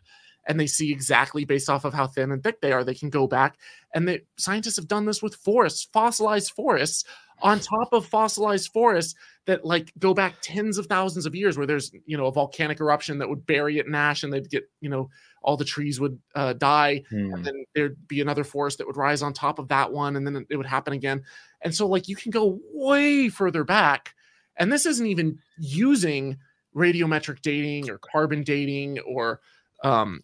And 0.47 0.61
they 0.61 0.69
see 0.69 0.93
exactly 0.93 1.45
based 1.45 1.69
off 1.69 1.85
of 1.85 1.95
how 1.95 2.07
thin 2.07 2.31
and 2.31 2.45
thick 2.45 2.61
they 2.61 2.71
are 2.71 2.85
they 2.85 2.95
can 2.95 3.11
go 3.11 3.27
back. 3.27 3.57
And 3.95 4.07
the 4.07 4.23
scientists 4.37 4.77
have 4.77 4.87
done 4.87 5.07
this 5.07 5.23
with 5.23 5.35
forests 5.35 5.89
fossilized 5.93 6.53
forests 6.53 7.05
on 7.41 7.61
top 7.61 7.93
of 7.93 8.07
fossilized 8.07 8.73
forests 8.73 9.15
that 9.47 9.65
like 9.65 9.93
go 9.99 10.15
back 10.15 10.35
tens 10.41 10.79
of 10.79 10.87
thousands 10.87 11.27
of 11.27 11.35
years 11.35 11.57
where 11.57 11.67
there's 11.67 11.93
you 12.07 12.17
know 12.17 12.27
a 12.27 12.33
volcanic 12.33 12.81
eruption 12.81 13.19
that 13.19 13.29
would 13.29 13.47
bury 13.47 13.79
it 13.79 13.87
in 13.87 13.95
ash 13.95 14.23
and 14.23 14.33
they'd 14.33 14.51
get 14.51 14.65
you 14.81 14.89
know 14.89 15.11
all 15.43 15.57
the 15.57 15.65
trees 15.65 16.01
would 16.01 16.19
uh, 16.35 16.53
die 16.55 17.03
hmm. 17.11 17.35
and 17.35 17.45
then 17.45 17.65
there'd 17.75 18.09
be 18.09 18.21
another 18.21 18.45
forest 18.45 18.79
that 18.79 18.87
would 18.87 18.97
rise 18.97 19.23
on 19.23 19.33
top 19.33 19.59
of 19.59 19.69
that 19.69 19.93
one 19.93 20.17
and 20.17 20.27
then 20.27 20.47
it 20.49 20.57
would 20.57 20.67
happen 20.67 20.93
again 20.93 21.23
and 21.63 21.75
so 21.75 21.87
like 21.87 22.09
you 22.09 22.17
can 22.17 22.31
go 22.31 22.59
way 22.73 23.29
further 23.29 23.65
back 23.65 24.15
and 24.57 24.73
this 24.73 24.87
isn't 24.87 25.07
even 25.07 25.39
using 25.59 26.39
radiometric 26.75 27.41
dating 27.43 27.91
or 27.91 27.99
carbon 27.99 28.43
dating 28.43 28.99
or 29.01 29.41
um, 29.83 30.23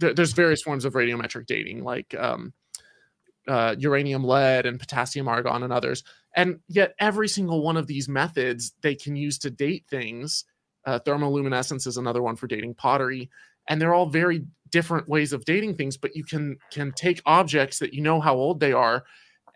th- 0.00 0.16
there's 0.16 0.32
various 0.32 0.62
forms 0.62 0.84
of 0.84 0.94
radiometric 0.94 1.46
dating 1.46 1.84
like 1.84 2.14
um, 2.18 2.52
uh, 3.46 3.74
uranium 3.78 4.24
lead 4.24 4.64
and 4.64 4.80
potassium 4.80 5.28
argon 5.28 5.62
and 5.62 5.72
others 5.72 6.02
and 6.34 6.58
yet 6.68 6.94
every 6.98 7.28
single 7.28 7.62
one 7.62 7.76
of 7.76 7.86
these 7.86 8.08
methods 8.08 8.74
they 8.82 8.94
can 8.94 9.16
use 9.16 9.38
to 9.38 9.50
date 9.50 9.84
things 9.88 10.44
uh, 10.86 10.98
thermoluminescence 11.00 11.86
is 11.86 11.96
another 11.96 12.22
one 12.22 12.36
for 12.36 12.46
dating 12.46 12.74
pottery 12.74 13.30
and 13.68 13.80
they're 13.80 13.94
all 13.94 14.06
very 14.06 14.44
different 14.70 15.08
ways 15.08 15.32
of 15.32 15.44
dating 15.44 15.74
things 15.74 15.96
but 15.96 16.14
you 16.16 16.24
can 16.24 16.56
can 16.70 16.92
take 16.92 17.22
objects 17.26 17.78
that 17.78 17.94
you 17.94 18.02
know 18.02 18.20
how 18.20 18.34
old 18.34 18.60
they 18.60 18.72
are 18.72 19.04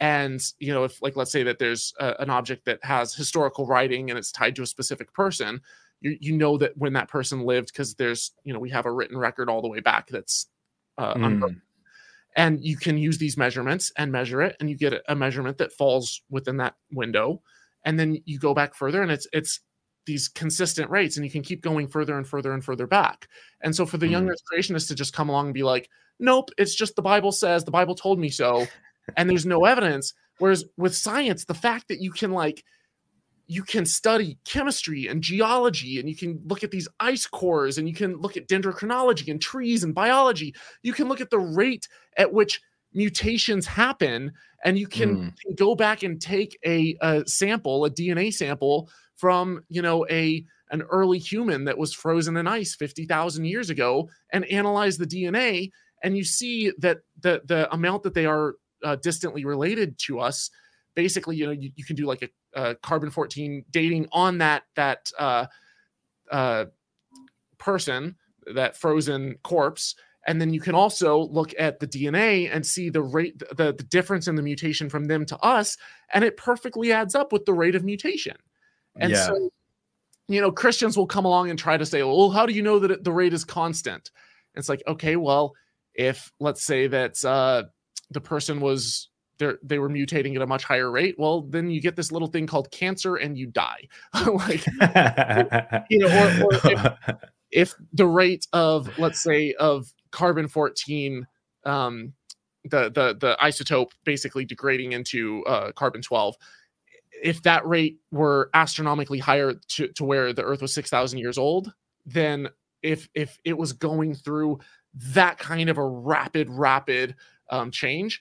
and 0.01 0.41
you 0.59 0.73
know 0.73 0.85
if 0.85 1.03
like 1.03 1.17
let's 1.17 1.33
say 1.33 1.43
that 1.43 1.59
there's 1.59 1.93
a, 1.99 2.14
an 2.21 2.31
object 2.31 2.64
that 2.64 2.83
has 2.85 3.14
historical 3.14 3.67
writing 3.67 4.11
and 4.11 4.19
it's 4.19 4.33
tied 4.33 4.55
to 4.55 4.62
a 4.62 4.67
specific 4.67 5.12
person 5.12 5.61
you, 6.01 6.17
you 6.21 6.37
know 6.37 6.57
that 6.57 6.77
when 6.77 6.93
that 6.93 7.09
person 7.09 7.41
lived 7.41 7.73
because 7.73 7.95
there's 7.95 8.33
you 8.45 8.53
know 8.53 8.61
we 8.61 8.71
have 8.71 8.87
a 8.87 8.93
written 8.93 9.19
record 9.19 9.51
all 9.51 9.61
the 9.61 9.69
way 9.69 9.81
back 9.81 10.09
that's 10.09 10.47
uh, 10.99 11.14
mm. 11.14 11.61
And 12.38 12.64
you 12.64 12.77
can 12.77 12.96
use 12.96 13.18
these 13.18 13.37
measurements 13.37 13.92
and 13.98 14.11
measure 14.11 14.40
it 14.40 14.57
and 14.61 14.70
you 14.70 14.77
get 14.77 15.03
a 15.09 15.14
measurement 15.14 15.59
that 15.59 15.72
falls 15.72 16.22
within 16.31 16.57
that 16.57 16.77
window 16.92 17.42
and 17.85 17.98
then 17.98 18.16
you 18.24 18.38
go 18.38 18.55
back 18.55 18.74
further 18.74 19.03
and 19.03 19.11
it's 19.11 19.27
it's 19.33 19.61
these 20.07 20.29
consistent 20.29 20.88
rates 20.90 21.16
and 21.16 21.27
you 21.27 21.31
can 21.31 21.42
keep 21.42 21.61
going 21.61 21.87
further 21.87 22.16
and 22.16 22.27
further 22.27 22.55
and 22.55 22.64
further 22.64 22.87
back. 22.87 23.29
And 23.61 23.77
so 23.77 23.85
for 23.85 23.98
the 23.98 24.07
mm. 24.07 24.12
young 24.12 24.29
earth 24.31 24.40
creationists 24.51 24.88
to 24.88 24.94
just 24.94 25.12
come 25.12 25.29
along 25.29 25.48
and 25.48 25.55
be 25.55 25.62
like, 25.62 25.90
nope, 26.18 26.48
it's 26.57 26.74
just 26.74 26.96
the 26.96 27.03
Bible 27.03 27.31
says, 27.31 27.62
the 27.62 27.70
Bible 27.70 27.94
told 27.94 28.18
me 28.18 28.31
so, 28.31 28.66
and 29.16 29.29
there's 29.29 29.44
no 29.44 29.66
evidence. 29.66 30.14
Whereas 30.38 30.64
with 30.79 30.96
science, 30.96 31.44
the 31.44 31.53
fact 31.53 31.88
that 31.88 32.01
you 32.01 32.11
can 32.11 32.33
like 32.33 32.64
you 33.49 33.63
can 33.63 33.87
study 33.87 34.39
chemistry 34.45 35.09
and 35.09 35.23
geology 35.23 35.99
and 35.99 36.09
you 36.09 36.15
can 36.15 36.41
look 36.47 36.63
at 36.63 36.71
these 36.71 36.87
ice 37.01 37.27
cores 37.27 37.79
and 37.79 37.89
you 37.89 37.95
can 37.95 38.17
look 38.19 38.37
at 38.37 38.47
dendrochronology 38.47 39.31
and 39.31 39.41
trees 39.41 39.83
and 39.83 39.95
biology. 39.95 40.55
You 40.83 40.93
can 40.93 41.09
look 41.09 41.21
at 41.21 41.31
the 41.31 41.39
rate 41.39 41.89
at 42.17 42.33
which 42.33 42.61
mutations 42.93 43.67
happen 43.67 44.33
and 44.65 44.79
you 44.79 44.87
can, 44.87 45.17
mm. 45.17 45.41
can 45.41 45.55
go 45.55 45.75
back 45.75 46.03
and 46.03 46.21
take 46.21 46.59
a, 46.65 46.97
a 47.01 47.27
sample, 47.27 47.87
a 47.87 47.91
DNA 47.91 48.33
sample 48.33 48.91
from 49.17 49.65
you 49.69 49.83
know 49.83 50.07
a 50.09 50.45
an 50.71 50.83
early 50.83 51.19
human 51.19 51.65
that 51.65 51.79
was 51.79 51.93
frozen 51.93 52.37
in 52.37 52.47
ice 52.47 52.75
50,000 52.75 53.45
years 53.45 53.69
ago 53.69 54.09
and 54.33 54.45
analyze 54.47 54.97
the 54.97 55.07
DNA 55.07 55.71
and 56.03 56.17
you 56.17 56.25
see 56.25 56.73
that 56.79 56.99
the 57.21 57.43
the 57.45 57.71
amount 57.73 58.05
that 58.05 58.15
they 58.15 58.27
are 58.27 58.55
uh, 58.85 58.97
distantly 58.97 59.45
related 59.45 59.99
to 59.99 60.21
us 60.21 60.51
basically 60.99 61.37
you 61.37 61.47
know 61.47 61.53
you, 61.53 61.71
you 61.77 61.85
can 61.85 61.95
do 61.95 62.07
like 62.07 62.23
a, 62.23 62.29
a, 62.61 62.75
carbon 62.75 63.09
14 63.09 63.65
dating 63.71 64.09
on 64.11 64.39
that 64.39 64.65
that 64.75 65.11
uh, 65.19 65.47
uh, 66.33 66.65
person 67.59 68.17
that 68.55 68.77
frozen 68.77 69.37
corpse 69.45 69.95
and 70.27 70.41
then 70.41 70.53
you 70.53 70.61
can 70.61 70.75
also 70.75 71.21
look 71.21 71.55
at 71.59 71.79
the 71.79 71.87
DNA 71.87 72.51
and 72.53 72.67
see 72.67 72.91
the 72.91 73.01
rate 73.03 73.39
the, 73.39 73.73
the 73.73 73.85
difference 73.85 74.27
in 74.27 74.35
the 74.35 74.43
mutation 74.43 74.91
from 74.91 75.05
them 75.05 75.25
to 75.25 75.39
us 75.39 75.77
and 76.13 76.25
it 76.25 76.37
perfectly 76.37 76.91
adds 76.93 77.15
up 77.15 77.33
with 77.33 77.45
the 77.45 77.55
rate 77.55 77.77
of 77.77 77.85
mutation 77.85 78.37
and 78.99 79.13
yeah. 79.13 79.27
so, 79.27 79.51
you 80.29 80.41
know, 80.41 80.51
Christians 80.51 80.97
will 80.97 81.07
come 81.07 81.25
along 81.25 81.51
and 81.51 81.59
try 81.59 81.77
to 81.77 81.87
say, 81.87 82.03
well, 82.03 82.31
how 82.31 82.47
do 82.47 82.53
you 82.53 82.63
know 82.63 82.79
that 82.81 83.05
the 83.05 83.13
rate 83.13 83.33
is 83.33 83.45
constant? 83.45 84.11
And 84.55 84.61
it's 84.61 84.69
like, 84.69 84.83
okay, 84.87 85.17
well, 85.17 85.55
if 85.95 86.33
let's 86.41 86.63
say 86.63 86.89
that 86.89 87.25
uh, 87.25 87.65
the 88.11 88.21
person 88.21 88.61
was 88.61 89.09
they 89.39 89.79
were 89.79 89.89
mutating 89.89 90.35
at 90.37 90.43
a 90.43 90.47
much 90.47 90.65
higher 90.65 90.91
rate, 90.91 91.17
well, 91.19 91.43
then 91.43 91.71
you 91.71 91.81
get 91.81 91.97
this 91.97 92.13
little 92.13 92.29
thing 92.29 92.47
called 92.47 92.71
cancer 92.71 93.17
and 93.17 93.39
you 93.39 93.47
die. 93.47 93.89
like, 94.27 94.67
you 95.91 95.99
know, 95.99 96.09
or, 96.09 96.45
or 96.45 96.61
if, 96.65 97.17
if, 97.51 97.75
the 97.93 98.07
rate 98.07 98.47
of, 98.53 98.99
let's 98.99 99.23
say, 99.23 99.55
of 99.55 99.93
carbon 100.11 100.49
14, 100.49 101.27
um, 101.65 102.13
the, 102.65 102.91
the, 102.91 103.17
the 103.19 103.37
isotope 103.41 103.93
basically 104.05 104.45
degrading 104.45 104.93
into 104.93 105.45
uh, 105.47 105.73
carbon 105.73 106.03
12 106.03 106.37
if 107.23 107.43
that 107.43 107.67
rate 107.67 107.99
were 108.13 108.49
astronomically 108.55 109.19
higher 109.19 109.55
to, 109.69 109.89
to 109.89 110.05
where 110.05 110.33
the 110.33 110.43
earth 110.43 110.63
was 110.63 110.73
6000 110.75 111.19
years 111.19 111.39
old 111.39 111.73
then 112.07 112.49
if 112.83 113.09
if 113.15 113.39
it 113.45 113.57
was 113.57 113.73
going 113.73 114.15
through 114.15 114.59
that 114.95 115.39
kind 115.39 115.69
of 115.69 115.79
a 115.79 115.85
rapid 115.87 116.49
rapid 116.51 117.15
um, 117.51 117.71
change 117.71 118.21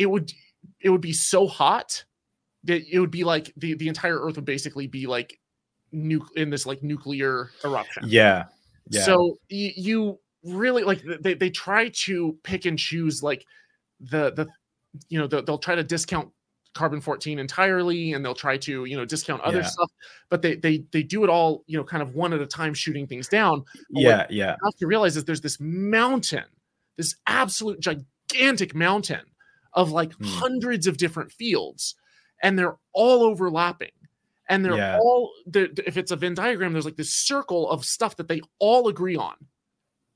it 0.00 0.06
would 0.10 0.32
it 0.80 0.90
would 0.90 1.00
be 1.00 1.12
so 1.12 1.46
hot 1.46 2.04
that 2.64 2.82
it 2.90 2.98
would 2.98 3.10
be 3.10 3.24
like 3.24 3.52
the 3.56 3.74
the 3.74 3.88
entire 3.88 4.18
earth 4.18 4.36
would 4.36 4.44
basically 4.44 4.86
be 4.86 5.06
like 5.06 5.38
nu- 5.92 6.26
in 6.36 6.50
this 6.50 6.66
like 6.66 6.82
nuclear 6.82 7.50
eruption 7.64 8.02
yeah 8.06 8.44
Yeah. 8.90 9.04
So 9.04 9.38
you, 9.48 9.70
you 9.76 10.18
really 10.42 10.82
like 10.84 11.02
they, 11.22 11.34
they 11.34 11.50
try 11.50 11.90
to 12.06 12.36
pick 12.42 12.64
and 12.66 12.78
choose 12.78 13.22
like 13.22 13.44
the 14.00 14.32
the 14.32 14.48
you 15.08 15.18
know 15.20 15.26
the, 15.28 15.42
they'll 15.42 15.58
try 15.58 15.74
to 15.76 15.84
discount 15.84 16.28
carbon 16.74 17.00
14 17.00 17.38
entirely 17.38 18.12
and 18.14 18.24
they'll 18.24 18.34
try 18.46 18.56
to 18.56 18.84
you 18.84 18.96
know 18.96 19.04
discount 19.04 19.42
other 19.42 19.58
Yeah. 19.58 19.66
stuff 19.74 19.90
but 20.30 20.40
they 20.42 20.54
they 20.56 20.84
they 20.92 21.02
do 21.02 21.24
it 21.24 21.30
all 21.30 21.62
you 21.66 21.76
know 21.78 21.84
kind 21.84 22.02
of 22.02 22.14
one 22.14 22.32
at 22.32 22.40
a 22.40 22.46
time 22.46 22.74
shooting 22.74 23.06
things 23.06 23.28
down 23.28 23.64
But 23.92 24.00
yeah, 24.02 24.26
yeah, 24.30 24.52
you 24.52 24.64
have 24.64 24.76
to 24.78 24.86
realize 24.86 25.16
is 25.16 25.24
there's 25.24 25.40
this 25.40 25.58
mountain 25.60 26.46
this 26.96 27.14
absolute 27.26 27.80
gigantic 27.80 28.74
mountain 28.74 29.22
of 29.74 29.90
like 29.92 30.12
Hmm. 30.14 30.24
hundreds 30.24 30.86
of 30.86 30.96
different 30.96 31.32
fields 31.32 31.94
and 32.42 32.58
they're 32.58 32.76
all 32.92 33.22
overlapping 33.22 33.90
and 34.48 34.64
they're 34.64 34.76
Yeah. 34.76 34.98
all 34.98 35.32
the 35.46 35.68
the- 35.72 35.86
if 35.86 35.96
it's 35.96 36.10
a 36.10 36.16
venn 36.16 36.34
diagram 36.34 36.72
there's 36.72 36.84
like 36.84 36.96
this 36.96 37.14
circle 37.14 37.68
of 37.70 37.84
stuff 37.84 38.16
that 38.16 38.28
they 38.28 38.40
all 38.58 38.88
agree 38.88 39.16
on 39.16 39.36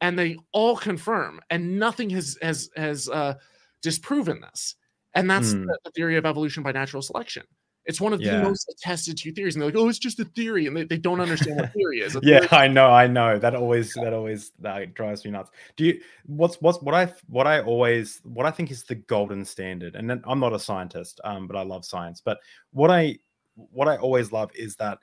and 0.01 0.19
they 0.19 0.37
all 0.53 0.77
confirm 0.77 1.41
and 1.51 1.79
nothing 1.79 2.11
has 2.11 2.37
has 2.43 2.69
has 2.77 3.09
uh 3.09 3.35
disproven 3.83 4.41
this 4.41 4.75
and 5.15 5.31
that's 5.31 5.53
Hmm. 5.53 5.67
the, 5.67 5.79
the 5.85 5.91
theory 5.93 6.17
of 6.17 6.27
evolution 6.27 6.63
by 6.63 6.73
natural 6.73 7.03
selection 7.03 7.45
it's 7.87 8.01
one 8.01 8.13
of 8.13 8.21
Yeah. 8.21 8.39
the 8.39 8.43
most 8.45 8.69
attested 8.71 9.17
to 9.19 9.33
theories 9.33 9.55
and 9.55 9.63
they're 9.63 9.69
like 9.71 9.77
oh 9.79 9.89
it's 9.89 9.99
just 9.99 10.19
a 10.21 10.25
theory 10.25 10.67
and 10.67 10.77
they, 10.77 10.85
they 10.85 10.97
don't 10.99 11.21
understand 11.21 11.57
what 11.57 11.73
theory 11.73 12.01
is 12.01 12.15
yeah. 12.23 12.41
theory- 12.41 12.49
I 12.53 12.69
know, 12.69 12.91
I 12.91 13.07
know. 13.07 13.39
That 13.39 13.55
always, 13.63 13.93
that 13.95 14.13
always, 14.13 14.53
that 14.61 14.95
drives 14.95 15.25
me 15.25 15.31
nuts. 15.33 15.51
Do 15.77 15.85
you? 15.85 16.01
What's 16.27 16.61
what's 16.61 16.81
what 16.83 16.95
I 16.95 17.13
what 17.29 17.47
I 17.47 17.61
always 17.61 18.21
what 18.25 18.47
I 18.47 18.51
think 18.51 18.71
is 18.71 18.85
the 18.85 18.95
golden 18.95 19.45
standard. 19.45 19.95
And 19.97 20.11
I'm 20.25 20.41
not 20.41 20.53
a 20.55 20.59
scientist, 20.59 21.21
um, 21.25 21.47
but 21.47 21.57
I 21.57 21.63
love 21.63 21.85
science. 21.85 22.21
But 22.25 22.39
what 22.73 22.91
I 22.91 23.19
what 23.57 23.87
I 23.89 23.97
always 23.99 24.33
love 24.33 24.51
is 24.55 24.77
that 24.77 24.99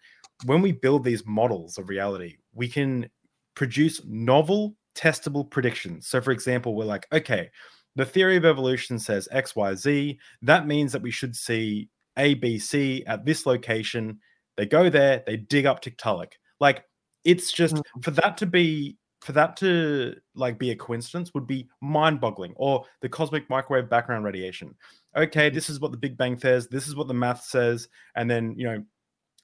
when 0.46 0.62
we 0.62 0.72
build 0.72 1.04
these 1.04 1.26
models 1.26 1.78
of 1.78 1.88
reality, 1.90 2.38
we 2.54 2.68
can 2.68 3.08
produce 3.56 4.02
novel, 4.06 4.76
testable 4.96 5.50
predictions. 5.50 6.08
So, 6.08 6.20
for 6.20 6.32
example, 6.32 6.74
we're 6.76 6.86
like, 6.86 7.06
okay, 7.14 7.50
the 7.96 8.06
theory 8.06 8.38
of 8.38 8.46
evolution 8.46 8.98
says 8.98 9.28
X, 9.32 9.56
Y, 9.56 9.76
Z. 9.76 10.20
That 10.42 10.66
means 10.68 10.92
that 10.94 11.02
we 11.02 11.12
should 11.12 11.36
see 11.36 11.90
A, 12.18 12.34
B, 12.36 12.60
C 12.60 13.04
at 13.06 13.26
this 13.26 13.46
location. 13.46 14.20
They 14.58 14.66
go 14.66 14.90
there, 14.90 15.24
they 15.26 15.38
dig 15.38 15.66
up 15.66 15.82
Tiktaalik. 15.84 16.34
Like, 16.60 16.84
it's 17.24 17.52
just 17.52 17.76
Mhm. 17.76 18.04
for 18.04 18.12
that 18.12 18.38
to 18.38 18.46
be 18.46 18.98
for 19.22 19.34
that 19.34 19.56
to 19.58 20.16
like 20.34 20.58
be 20.58 20.72
a 20.72 20.76
coincidence 20.76 21.32
would 21.36 21.46
be 21.46 21.70
mind-boggling 21.80 22.54
or 22.56 22.84
the 23.02 23.10
cosmic 23.10 23.48
microwave 23.52 23.88
background 23.88 24.26
radiation 24.26 24.74
okay 25.16 25.48
this 25.48 25.70
is 25.70 25.80
what 25.80 25.92
the 25.92 25.98
big 25.98 26.18
bang 26.18 26.36
says 26.40 26.68
this 26.70 26.88
is 26.88 26.96
what 26.96 27.08
the 27.08 27.14
math 27.14 27.44
says 27.44 27.88
and 28.16 28.28
then 28.28 28.56
you 28.58 28.66
know 28.66 28.84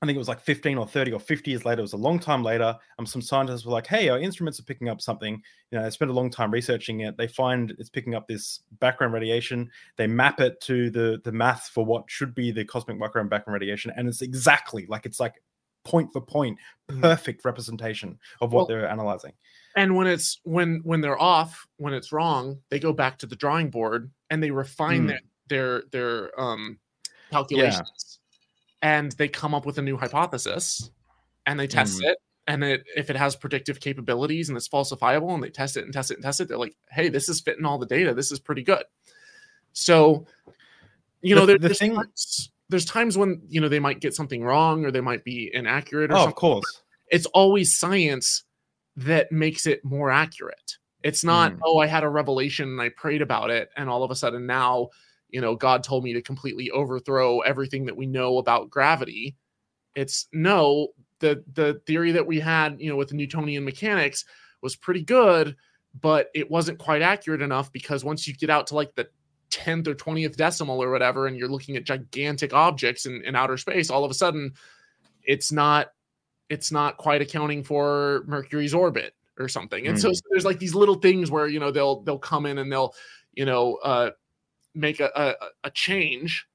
I 0.02 0.06
think 0.06 0.16
it 0.16 0.20
was 0.20 0.28
like 0.28 0.40
15 0.42 0.78
or 0.78 0.86
30 0.86 1.12
or 1.14 1.20
50 1.20 1.50
years 1.50 1.66
later. 1.66 1.80
It 1.80 1.82
was 1.82 1.94
a 1.94 1.98
long 1.98 2.20
time 2.20 2.44
later. 2.44 2.78
Um, 3.00 3.08
some 3.08 3.22
scientists 3.22 3.66
were 3.66 3.72
like, 3.72 3.88
hey, 3.88 4.10
our 4.10 4.20
instruments 4.20 4.60
are 4.60 4.64
picking 4.64 4.90
up 4.90 5.02
something. 5.02 5.42
You 5.72 5.78
know, 5.78 5.84
they 5.84 5.90
spent 5.90 6.12
a 6.12 6.14
long 6.14 6.30
time 6.30 6.52
researching 6.52 7.00
it. 7.00 7.18
They 7.18 7.28
find 7.28 7.72
it's 7.80 7.90
picking 7.90 8.14
up 8.14 8.28
this 8.28 8.60
background 8.80 9.14
radiation. 9.14 9.72
They 9.96 10.06
map 10.06 10.40
it 10.40 10.62
to 10.62 10.92
the, 10.92 11.20
the 11.24 11.32
math 11.32 11.70
for 11.74 11.84
what 11.84 12.04
should 12.12 12.36
be 12.36 12.52
the 12.52 12.64
cosmic 12.64 13.00
microwave 13.00 13.30
background 13.32 13.56
radiation. 13.60 13.92
And 13.98 14.08
it's 14.08 14.22
exactly 14.22 14.86
like 14.88 15.08
it's 15.08 15.20
like 15.20 15.34
point 15.84 16.14
for 16.14 16.22
point, 16.22 16.60
Mhm. 16.92 17.02
perfect 17.02 17.44
representation 17.44 18.20
of 18.40 18.54
what 18.54 18.60
Well, 18.60 18.66
they're 18.68 18.90
analyzing. 18.90 19.34
and 19.76 19.96
when 19.96 20.06
it's 20.06 20.40
when 20.44 20.80
when 20.84 21.02
they're 21.02 21.20
off 21.22 21.68
when 21.78 21.94
it's 21.94 22.12
wrong 22.14 22.58
they 22.70 22.80
go 22.80 22.94
back 22.94 23.18
to 23.20 23.26
the 23.26 23.36
drawing 23.36 23.70
board 23.70 24.10
and 24.30 24.42
they 24.42 24.52
refine 24.52 25.04
Mm. 25.06 25.08
their 25.08 25.20
their 25.50 25.84
their 25.92 26.40
um 26.42 26.80
calculations 27.32 28.20
and 28.82 29.12
they 29.14 29.28
come 29.28 29.54
up 29.56 29.66
with 29.66 29.78
a 29.78 29.82
new 29.82 29.98
hypothesis 29.98 30.90
and 31.46 31.60
they 31.60 31.68
test 31.68 32.00
Mm. 32.02 32.12
it 32.12 32.18
and 32.50 32.64
it, 32.64 32.84
if 32.96 33.10
it 33.10 33.16
has 33.16 33.36
predictive 33.36 33.80
capabilities 33.80 34.50
and 34.50 34.58
it's 34.58 34.70
falsifiable 34.70 35.34
and 35.34 35.44
they 35.44 35.50
test 35.50 35.76
it 35.78 35.84
and 35.84 35.94
test 35.94 36.12
it 36.12 36.16
and 36.16 36.24
test 36.24 36.40
it 36.42 36.48
they're 36.48 36.58
like 36.58 36.76
hey 36.92 37.10
this 37.10 37.28
is 37.30 37.42
fitting 37.42 37.66
all 37.66 37.78
the 37.78 37.86
data 37.86 38.14
this 38.14 38.32
is 38.32 38.40
pretty 38.40 38.64
good 38.64 38.84
so 39.74 40.26
you 41.22 41.36
know 41.36 41.42
The- 41.42 41.48
there, 41.48 41.58
the 41.58 41.68
there's, 41.70 41.80
thing- 41.80 41.96
times, 41.96 42.52
there's 42.70 42.86
times 42.86 43.18
when 43.18 43.42
you 43.48 43.62
know 43.62 43.70
they 43.70 43.80
might 43.80 44.00
get 44.00 44.14
something 44.14 44.44
wrong 44.44 44.86
or 44.86 44.92
they 44.92 45.02
might 45.02 45.24
be 45.24 45.50
inaccurate 45.54 46.12
or 46.12 46.16
Oh, 46.16 46.18
something 46.18 46.32
of 46.32 46.36
course. 46.36 46.82
it's 47.10 47.26
always 47.28 47.78
science 47.78 48.44
that 48.98 49.32
makes 49.32 49.68
it 49.68 49.86
more 49.86 50.10
accurate. 50.10 50.78
It's 51.04 51.24
not, 51.24 51.54
Mm. 51.54 51.60
oh, 51.64 51.78
I 51.78 51.86
had 51.86 52.04
a 52.04 52.10
revelation 52.10 52.68
and 52.68 52.82
I 52.82 52.90
prayed 52.90 53.22
about 53.22 53.52
it, 53.52 53.70
and 53.78 53.88
all 53.90 54.04
of 54.04 54.10
a 54.10 54.16
sudden 54.16 54.48
now, 54.48 54.90
you 55.30 55.42
know, 55.42 55.56
God 55.56 55.84
told 55.84 56.04
me 56.04 56.14
to 56.14 56.22
completely 56.22 56.72
overthrow 56.72 57.40
everything 57.42 57.86
that 57.86 57.98
we 57.98 58.06
know 58.06 58.38
about 58.38 58.70
gravity. 58.70 59.36
It's 59.96 60.28
no, 60.32 60.90
the 61.20 61.44
the 61.54 61.82
theory 61.86 62.12
that 62.14 62.26
we 62.28 62.40
had, 62.40 62.80
you 62.80 62.90
know, 62.90 62.96
with 62.96 63.10
the 63.10 63.16
Newtonian 63.16 63.66
mechanics 63.66 64.26
was 64.62 64.76
pretty 64.76 65.04
good, 65.04 65.56
but 66.00 66.30
it 66.34 66.50
wasn't 66.50 66.80
quite 66.80 67.02
accurate 67.02 67.42
enough 67.42 67.72
because 67.72 68.04
once 68.04 68.28
you 68.28 68.34
get 68.34 68.50
out 68.50 68.68
to 68.68 68.76
like 68.76 68.94
the 68.96 69.08
10th 69.52 69.88
or 69.88 69.96
20th 69.96 70.36
decimal 70.36 70.82
or 70.82 70.92
whatever, 70.92 71.28
and 71.28 71.38
you're 71.38 71.48
looking 71.48 71.76
at 71.78 71.84
gigantic 71.84 72.54
objects 72.54 73.06
in, 73.06 73.24
in 73.24 73.36
outer 73.36 73.58
space, 73.58 73.90
all 73.90 74.04
of 74.04 74.12
a 74.12 74.16
sudden 74.16 74.54
it's 75.24 75.52
not 75.52 75.88
it's 76.50 76.72
not 76.72 76.98
quite 76.98 77.22
accounting 77.22 77.64
for 77.64 78.24
Mercury's 78.28 78.74
orbit 78.74 79.14
or 79.38 79.50
something. 79.50 79.88
And 79.88 80.00
so, 80.00 80.10
Mm. 80.10 80.16
so 80.16 80.22
there's 80.32 80.46
like 80.46 80.60
these 80.60 80.74
little 80.74 80.96
things 80.96 81.30
where 81.30 81.48
you 81.48 81.60
know 81.60 81.72
they'll 81.72 82.02
they'll 82.04 82.18
come 82.20 82.46
in 82.46 82.58
and 82.60 82.72
they'll 82.72 82.94
you 83.34 83.46
know 83.46 83.76
uh, 83.84 84.12
make 84.76 85.00
a, 85.00 85.10
a 85.16 85.68
a 85.68 85.72
change 85.72 86.46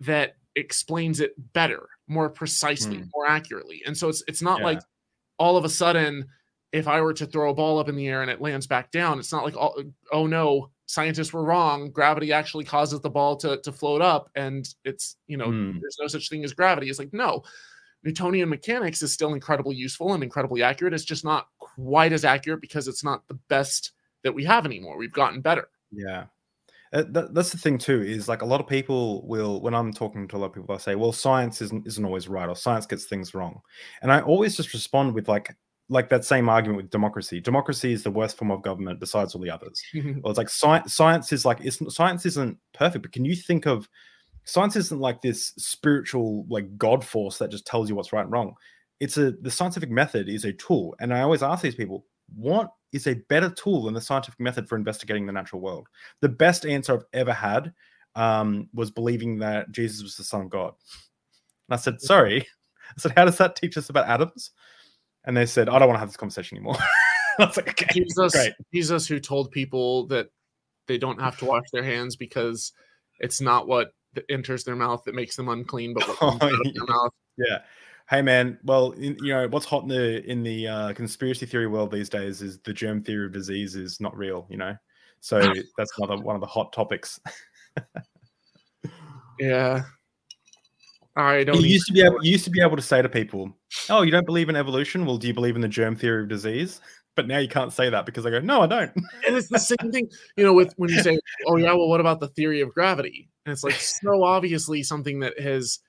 that 0.00 0.36
explains 0.56 1.20
it 1.20 1.32
better, 1.52 1.88
more 2.06 2.28
precisely, 2.30 2.98
Mm. 2.98 3.08
more 3.14 3.26
accurately. 3.26 3.82
And 3.86 3.96
so 3.96 4.08
it's 4.08 4.22
it's 4.28 4.42
not 4.42 4.60
Yeah. 4.60 4.64
like 4.66 4.80
all 5.38 5.56
of 5.56 5.64
a 5.64 5.68
sudden 5.68 6.26
if 6.72 6.86
I 6.86 7.00
were 7.00 7.14
to 7.14 7.24
throw 7.26 7.50
a 7.50 7.54
ball 7.54 7.78
up 7.78 7.88
in 7.88 7.96
the 7.96 8.06
air 8.08 8.20
and 8.22 8.30
it 8.30 8.40
lands 8.42 8.66
back 8.66 8.90
down, 8.90 9.18
it's 9.18 9.32
not 9.32 9.44
like 9.44 9.56
oh, 9.56 9.82
oh 10.12 10.26
no, 10.26 10.70
scientists 10.86 11.32
were 11.32 11.42
wrong. 11.44 11.90
Gravity 11.90 12.32
actually 12.32 12.64
causes 12.64 13.00
the 13.00 13.10
ball 13.10 13.36
to 13.38 13.58
to 13.62 13.72
float 13.72 14.02
up, 14.02 14.30
and 14.34 14.68
it's 14.84 15.16
you 15.26 15.36
know 15.36 15.48
Mm. 15.48 15.80
there's 15.80 15.96
no 16.00 16.06
such 16.08 16.28
thing 16.28 16.44
as 16.44 16.52
gravity. 16.52 16.88
It's 16.90 16.98
like 16.98 17.12
no, 17.12 17.42
Newtonian 18.04 18.48
mechanics 18.48 19.02
is 19.02 19.12
still 19.12 19.32
incredibly 19.34 19.76
useful 19.76 20.12
and 20.14 20.22
incredibly 20.22 20.62
accurate. 20.62 20.94
It's 20.94 21.04
just 21.04 21.24
not 21.24 21.48
quite 21.58 22.12
as 22.12 22.24
accurate 22.24 22.60
because 22.60 22.86
it's 22.88 23.02
not 23.04 23.26
the 23.28 23.38
best 23.48 23.92
that 24.22 24.34
we 24.34 24.44
have 24.44 24.66
anymore. 24.66 24.96
We've 24.98 25.12
gotten 25.12 25.40
better. 25.40 25.68
Yeah. 25.90 26.26
Uh, 26.92 27.04
that, 27.10 27.34
that's 27.34 27.50
the 27.50 27.58
thing 27.58 27.76
too 27.76 28.02
is 28.02 28.28
like 28.28 28.40
a 28.42 28.46
lot 28.46 28.60
of 28.60 28.66
people 28.66 29.26
will 29.26 29.60
when 29.60 29.74
i'm 29.74 29.92
talking 29.92 30.26
to 30.26 30.36
a 30.36 30.38
lot 30.38 30.46
of 30.46 30.54
people 30.54 30.74
i 30.74 30.78
say 30.78 30.94
well 30.94 31.12
science 31.12 31.60
isn't 31.60 31.86
isn't 31.86 32.04
always 32.04 32.28
right 32.28 32.48
or 32.48 32.56
science 32.56 32.86
gets 32.86 33.04
things 33.04 33.34
wrong. 33.34 33.60
And 34.02 34.10
i 34.10 34.20
always 34.20 34.56
just 34.56 34.72
respond 34.72 35.14
with 35.14 35.28
like 35.28 35.54
like 35.90 36.08
that 36.10 36.24
same 36.24 36.50
argument 36.50 36.76
with 36.76 36.90
democracy. 36.90 37.40
Democracy 37.40 37.92
is 37.92 38.02
the 38.02 38.10
worst 38.10 38.36
form 38.36 38.50
of 38.50 38.60
government 38.62 39.00
besides 39.00 39.34
all 39.34 39.40
the 39.40 39.50
others. 39.50 39.82
Well 39.94 40.30
it's 40.30 40.38
like 40.38 40.50
science 40.50 40.94
science 40.94 41.32
is 41.32 41.44
like 41.44 41.58
it's, 41.60 41.80
science 41.94 42.26
isn't 42.26 42.58
perfect 42.72 43.02
but 43.02 43.12
can 43.12 43.24
you 43.24 43.36
think 43.36 43.66
of 43.66 43.88
science 44.44 44.76
isn't 44.76 45.00
like 45.00 45.20
this 45.20 45.52
spiritual 45.58 46.46
like 46.48 46.78
god 46.78 47.04
force 47.04 47.38
that 47.38 47.50
just 47.50 47.66
tells 47.66 47.88
you 47.88 47.96
what's 47.96 48.12
right 48.12 48.22
and 48.22 48.32
wrong. 48.32 48.54
It's 49.00 49.18
a 49.18 49.32
the 49.32 49.50
scientific 49.50 49.90
method 49.90 50.28
is 50.28 50.44
a 50.44 50.52
tool 50.52 50.94
and 51.00 51.12
i 51.12 51.20
always 51.20 51.42
ask 51.42 51.62
these 51.62 51.74
people 51.74 52.04
what 52.34 52.70
is 52.92 53.06
a 53.06 53.14
better 53.28 53.50
tool 53.50 53.84
than 53.84 53.94
the 53.94 54.00
scientific 54.00 54.40
method 54.40 54.68
for 54.68 54.76
investigating 54.76 55.26
the 55.26 55.32
natural 55.32 55.60
world? 55.60 55.88
The 56.20 56.28
best 56.28 56.64
answer 56.66 56.94
i've 56.94 57.04
ever 57.12 57.32
had 57.32 57.72
um, 58.14 58.68
was 58.74 58.90
believing 58.90 59.38
that 59.38 59.70
jesus 59.70 60.02
was 60.02 60.16
the 60.16 60.24
son 60.24 60.42
of 60.42 60.50
god. 60.50 60.74
And 61.68 61.74
i 61.74 61.76
said 61.76 62.00
sorry. 62.00 62.46
I 62.96 63.00
said 63.00 63.12
how 63.16 63.24
does 63.24 63.38
that 63.38 63.56
teach 63.56 63.76
us 63.76 63.90
about 63.90 64.08
atoms? 64.08 64.50
And 65.24 65.36
they 65.36 65.46
said 65.46 65.68
i 65.68 65.78
don't 65.78 65.88
want 65.88 65.96
to 65.96 66.00
have 66.00 66.08
this 66.08 66.16
conversation 66.16 66.56
anymore. 66.56 66.76
I 67.38 67.44
was 67.44 67.56
like 67.56 67.68
okay 67.70 67.86
Jesus, 67.92 68.32
great. 68.32 68.52
Jesus, 68.74 69.06
who 69.06 69.20
told 69.20 69.50
people 69.52 70.06
that 70.08 70.28
they 70.88 70.98
don't 70.98 71.20
have 71.20 71.38
to 71.38 71.44
wash 71.46 71.64
their 71.72 71.84
hands 71.84 72.16
because 72.16 72.72
it's 73.20 73.40
not 73.40 73.68
what 73.68 73.92
enters 74.28 74.64
their 74.64 74.74
mouth 74.76 75.02
that 75.04 75.14
makes 75.14 75.36
them 75.36 75.48
unclean, 75.48 75.94
but 75.94 76.08
what 76.08 76.18
comes 76.18 76.38
Oh, 76.40 76.46
out 76.46 76.52
of 76.52 76.60
yeah. 76.64 76.72
their 76.74 76.86
mouth. 76.86 77.12
Yeah. 77.36 77.58
Hey 78.10 78.22
man, 78.22 78.58
well, 78.64 78.92
in, 78.92 79.16
you 79.22 79.34
know 79.34 79.48
what's 79.48 79.66
hot 79.66 79.82
in 79.82 79.88
the 79.88 80.30
in 80.30 80.42
the 80.42 80.66
uh, 80.66 80.92
conspiracy 80.94 81.46
theory 81.46 81.66
world 81.66 81.90
these 81.90 82.08
days 82.08 82.40
is 82.40 82.58
the 82.60 82.72
germ 82.72 83.02
theory 83.02 83.26
of 83.26 83.32
disease 83.32 83.76
is 83.76 84.00
not 84.00 84.16
real. 84.16 84.46
You 84.48 84.56
know, 84.56 84.76
so 85.20 85.40
that's 85.76 85.98
another 85.98 86.22
one 86.22 86.34
of 86.34 86.40
the 86.40 86.46
hot 86.46 86.72
topics. 86.72 87.20
Yeah. 89.38 89.84
I 91.16 91.42
don't. 91.42 91.60
You 91.60 91.66
used 91.66 91.86
to 91.88 91.92
be 91.92 92.02
able, 92.02 92.24
you 92.24 92.32
used 92.32 92.44
to 92.44 92.50
be 92.50 92.60
able 92.60 92.76
to 92.76 92.82
say 92.82 93.02
to 93.02 93.08
people, 93.08 93.52
"Oh, 93.90 94.02
you 94.02 94.10
don't 94.12 94.26
believe 94.26 94.48
in 94.48 94.56
evolution? 94.56 95.04
Well, 95.04 95.18
do 95.18 95.26
you 95.26 95.34
believe 95.34 95.56
in 95.56 95.62
the 95.62 95.68
germ 95.68 95.96
theory 95.96 96.22
of 96.22 96.28
disease?" 96.28 96.80
But 97.16 97.26
now 97.26 97.38
you 97.38 97.48
can't 97.48 97.72
say 97.72 97.90
that 97.90 98.06
because 98.06 98.24
I 98.24 98.30
go, 98.30 98.38
"No, 98.38 98.60
I 98.60 98.68
don't." 98.68 98.94
and 99.26 99.36
it's 99.36 99.48
the 99.48 99.58
same 99.58 99.90
thing, 99.90 100.08
you 100.36 100.44
know, 100.44 100.52
with 100.52 100.72
when 100.76 100.88
you 100.88 101.02
say, 101.02 101.18
"Oh 101.48 101.56
yeah, 101.56 101.72
well, 101.72 101.88
what 101.88 101.98
about 101.98 102.20
the 102.20 102.28
theory 102.28 102.60
of 102.60 102.72
gravity?" 102.72 103.28
And 103.44 103.52
it's 103.52 103.64
like 103.64 103.74
so 103.74 104.22
obviously 104.22 104.84
something 104.84 105.18
that 105.20 105.36
has 105.40 105.80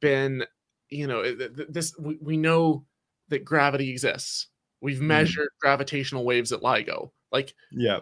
been, 0.00 0.42
you 0.90 1.06
know, 1.06 1.22
th- 1.22 1.56
th- 1.56 1.68
this 1.68 1.94
we, 1.98 2.18
we 2.20 2.36
know 2.36 2.84
that 3.28 3.44
gravity 3.44 3.90
exists. 3.90 4.48
We've 4.80 4.98
mm-hmm. 4.98 5.06
measured 5.06 5.48
gravitational 5.60 6.24
waves 6.24 6.52
at 6.52 6.60
LIGO. 6.60 7.10
Like 7.32 7.54
yeah, 7.72 8.00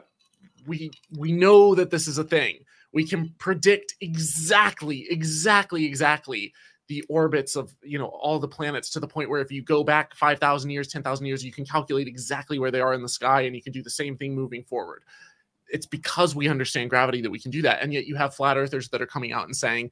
we 0.67 0.91
we 1.17 1.33
know 1.33 1.75
that 1.75 1.91
this 1.91 2.09
is 2.09 2.19
a 2.19 2.25
thing. 2.25 2.59
We 2.93 3.07
can 3.07 3.35
predict 3.39 3.95
exactly, 4.01 5.07
exactly, 5.09 5.87
exactly 5.87 6.53
the 6.89 7.03
orbits 7.09 7.57
of 7.57 7.75
you 7.83 7.99
know 7.99 8.07
all 8.07 8.39
the 8.39 8.49
planets 8.49 8.91
to 8.91 9.01
the 9.01 9.09
point 9.09 9.31
where 9.31 9.41
if 9.41 9.51
you 9.51 9.63
go 9.63 9.83
back 9.83 10.15
5000 10.15 10.69
years 10.69 10.89
10000 10.89 11.25
years 11.25 11.45
you 11.45 11.53
can 11.53 11.65
calculate 11.65 12.07
exactly 12.07 12.59
where 12.59 12.71
they 12.71 12.81
are 12.81 12.93
in 12.93 13.03
the 13.03 13.09
sky 13.09 13.43
and 13.43 13.55
you 13.55 13.63
can 13.63 13.73
do 13.73 13.83
the 13.83 13.89
same 13.89 14.17
thing 14.17 14.35
moving 14.35 14.63
forward 14.65 15.05
it's 15.69 15.87
because 15.87 16.35
we 16.35 16.49
understand 16.49 16.91
gravity 16.91 17.23
that 17.23 17.31
we 17.31 17.39
can 17.39 17.51
do 17.51 17.63
that 17.63 17.81
and 17.83 17.95
yet 17.95 18.07
you 18.07 18.17
have 18.17 18.35
flat 18.35 18.59
earthers 18.59 18.89
that 18.89 19.01
are 19.01 19.07
coming 19.07 19.33
out 19.33 19.47
and 19.47 19.57
saying 19.57 19.91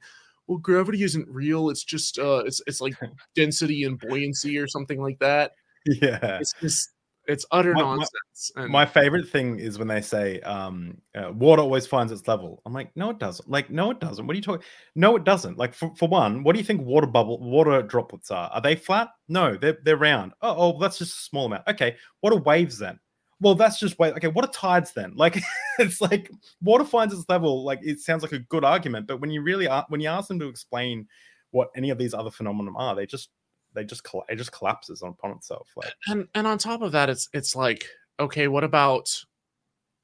well 0.51 0.59
gravity 0.59 1.01
isn't 1.03 1.27
real 1.29 1.69
it's 1.69 1.83
just 1.85 2.19
uh 2.19 2.43
it's 2.45 2.61
it's 2.67 2.81
like 2.81 2.93
density 3.35 3.85
and 3.85 3.97
buoyancy 3.99 4.57
or 4.57 4.67
something 4.67 5.01
like 5.01 5.17
that 5.19 5.53
yeah 5.85 6.39
it's 6.39 6.53
just 6.59 6.89
it's 7.27 7.45
utter 7.51 7.73
My- 7.73 7.81
my- 7.83 7.89
nonsense 7.95 8.51
and 8.57 8.69
My 8.69 8.85
favorite 8.85 9.29
thing 9.29 9.59
is 9.59 9.79
when 9.79 9.87
they 9.87 10.01
say 10.01 10.41
um, 10.41 10.97
uh, 11.15 11.31
water 11.31 11.61
always 11.61 11.85
finds 11.85 12.11
its 12.11 12.27
level. 12.27 12.59
I'm 12.65 12.73
like, 12.73 12.89
no, 12.95 13.11
it 13.11 13.19
doesn't. 13.19 13.47
Like, 13.47 13.69
no, 13.69 13.91
it 13.91 13.99
doesn't. 13.99 14.25
What 14.25 14.33
are 14.33 14.35
you 14.35 14.41
talking? 14.41 14.63
No, 14.95 15.15
it 15.15 15.23
doesn't. 15.23 15.59
Like, 15.59 15.75
for, 15.75 15.93
for 15.95 16.09
one, 16.09 16.43
what 16.43 16.53
do 16.53 16.59
you 16.59 16.65
think 16.65 16.81
water 16.81 17.05
bubble, 17.05 17.39
water 17.39 17.83
droplets 17.83 18.31
are? 18.31 18.49
Are 18.51 18.59
they 18.59 18.75
flat? 18.75 19.09
No, 19.29 19.55
they're 19.55 19.77
they're 19.85 19.97
round. 19.97 20.33
Oh, 20.41 20.55
oh, 20.73 20.79
that's 20.79 20.97
just 20.97 21.15
a 21.15 21.21
small 21.21 21.45
amount. 21.45 21.67
Okay, 21.67 21.95
what 22.21 22.33
are 22.33 22.41
waves 22.41 22.79
then? 22.79 22.99
Well, 23.41 23.55
that's 23.55 23.79
just 23.79 23.99
wave. 23.99 24.13
Okay, 24.13 24.27
what 24.27 24.45
are 24.45 24.51
tides 24.51 24.93
then? 24.93 25.13
Like, 25.17 25.41
it's 25.79 25.99
like 25.99 26.31
water 26.61 26.85
finds 26.85 27.13
its 27.13 27.27
level. 27.27 27.63
Like, 27.63 27.79
it 27.81 27.99
sounds 27.99 28.21
like 28.23 28.31
a 28.31 28.39
good 28.39 28.63
argument, 28.63 29.07
but 29.07 29.19
when 29.19 29.31
you 29.31 29.41
really 29.41 29.67
are, 29.67 29.85
when 29.89 29.99
you 29.99 30.07
ask 30.07 30.27
them 30.27 30.39
to 30.39 30.47
explain 30.47 31.07
what 31.49 31.69
any 31.75 31.89
of 31.89 31.97
these 31.97 32.13
other 32.13 32.31
phenomena 32.31 32.71
are, 32.77 32.95
they 32.95 33.05
just 33.05 33.29
they 33.73 33.83
just 33.83 34.07
it 34.29 34.35
just 34.35 34.51
collapses 34.51 35.01
upon 35.01 35.31
itself. 35.31 35.69
Like, 35.75 35.93
and 36.07 36.27
and 36.35 36.47
on 36.47 36.57
top 36.57 36.81
of 36.81 36.91
that 36.91 37.09
it's 37.09 37.29
it's 37.33 37.55
like 37.55 37.85
okay 38.19 38.47
what 38.47 38.63
about 38.63 39.09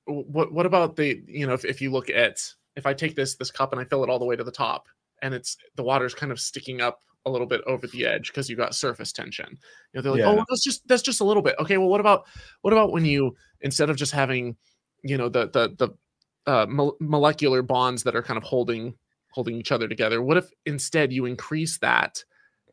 what 0.05 0.51
what 0.51 0.65
about 0.65 0.95
the 0.95 1.21
you 1.27 1.45
know 1.45 1.53
if, 1.53 1.65
if 1.65 1.81
you 1.81 1.91
look 1.91 2.09
at 2.09 2.39
if 2.75 2.85
i 2.85 2.93
take 2.93 3.15
this 3.15 3.35
this 3.35 3.51
cup 3.51 3.71
and 3.71 3.81
i 3.81 3.85
fill 3.85 4.03
it 4.03 4.09
all 4.09 4.19
the 4.19 4.25
way 4.25 4.35
to 4.35 4.43
the 4.43 4.51
top 4.51 4.87
and 5.21 5.33
it's 5.33 5.57
the 5.75 5.83
water's 5.83 6.13
kind 6.13 6.31
of 6.31 6.39
sticking 6.39 6.81
up 6.81 7.01
a 7.25 7.29
little 7.29 7.47
bit 7.47 7.61
over 7.67 7.87
the 7.87 8.05
edge 8.05 8.27
because 8.27 8.49
you 8.49 8.55
got 8.55 8.75
surface 8.75 9.11
tension. 9.11 9.47
You 9.93 9.97
know 9.97 10.01
they're 10.01 10.11
like 10.11 10.21
oh 10.23 10.35
well, 10.35 10.45
that's 10.49 10.63
just 10.63 10.87
that's 10.87 11.01
just 11.01 11.21
a 11.21 11.25
little 11.25 11.43
bit. 11.43 11.55
Okay 11.59 11.77
well 11.77 11.89
what 11.89 11.99
about 11.99 12.25
what 12.61 12.73
about 12.73 12.91
when 12.91 13.05
you 13.05 13.35
instead 13.61 13.89
of 13.89 13.97
just 13.97 14.11
having 14.11 14.55
you 15.03 15.17
know 15.17 15.29
the 15.29 15.49
the 15.49 15.75
the 15.77 16.51
uh, 16.51 16.65
mo- 16.65 16.95
molecular 17.01 17.61
bonds 17.61 18.03
that 18.03 18.15
are 18.15 18.23
kind 18.23 18.37
of 18.37 18.43
holding 18.43 18.93
holding 19.31 19.57
each 19.57 19.73
other 19.73 19.89
together 19.89 20.21
what 20.21 20.37
if 20.37 20.49
instead 20.65 21.11
you 21.11 21.25
increase 21.25 21.77
that 21.79 22.23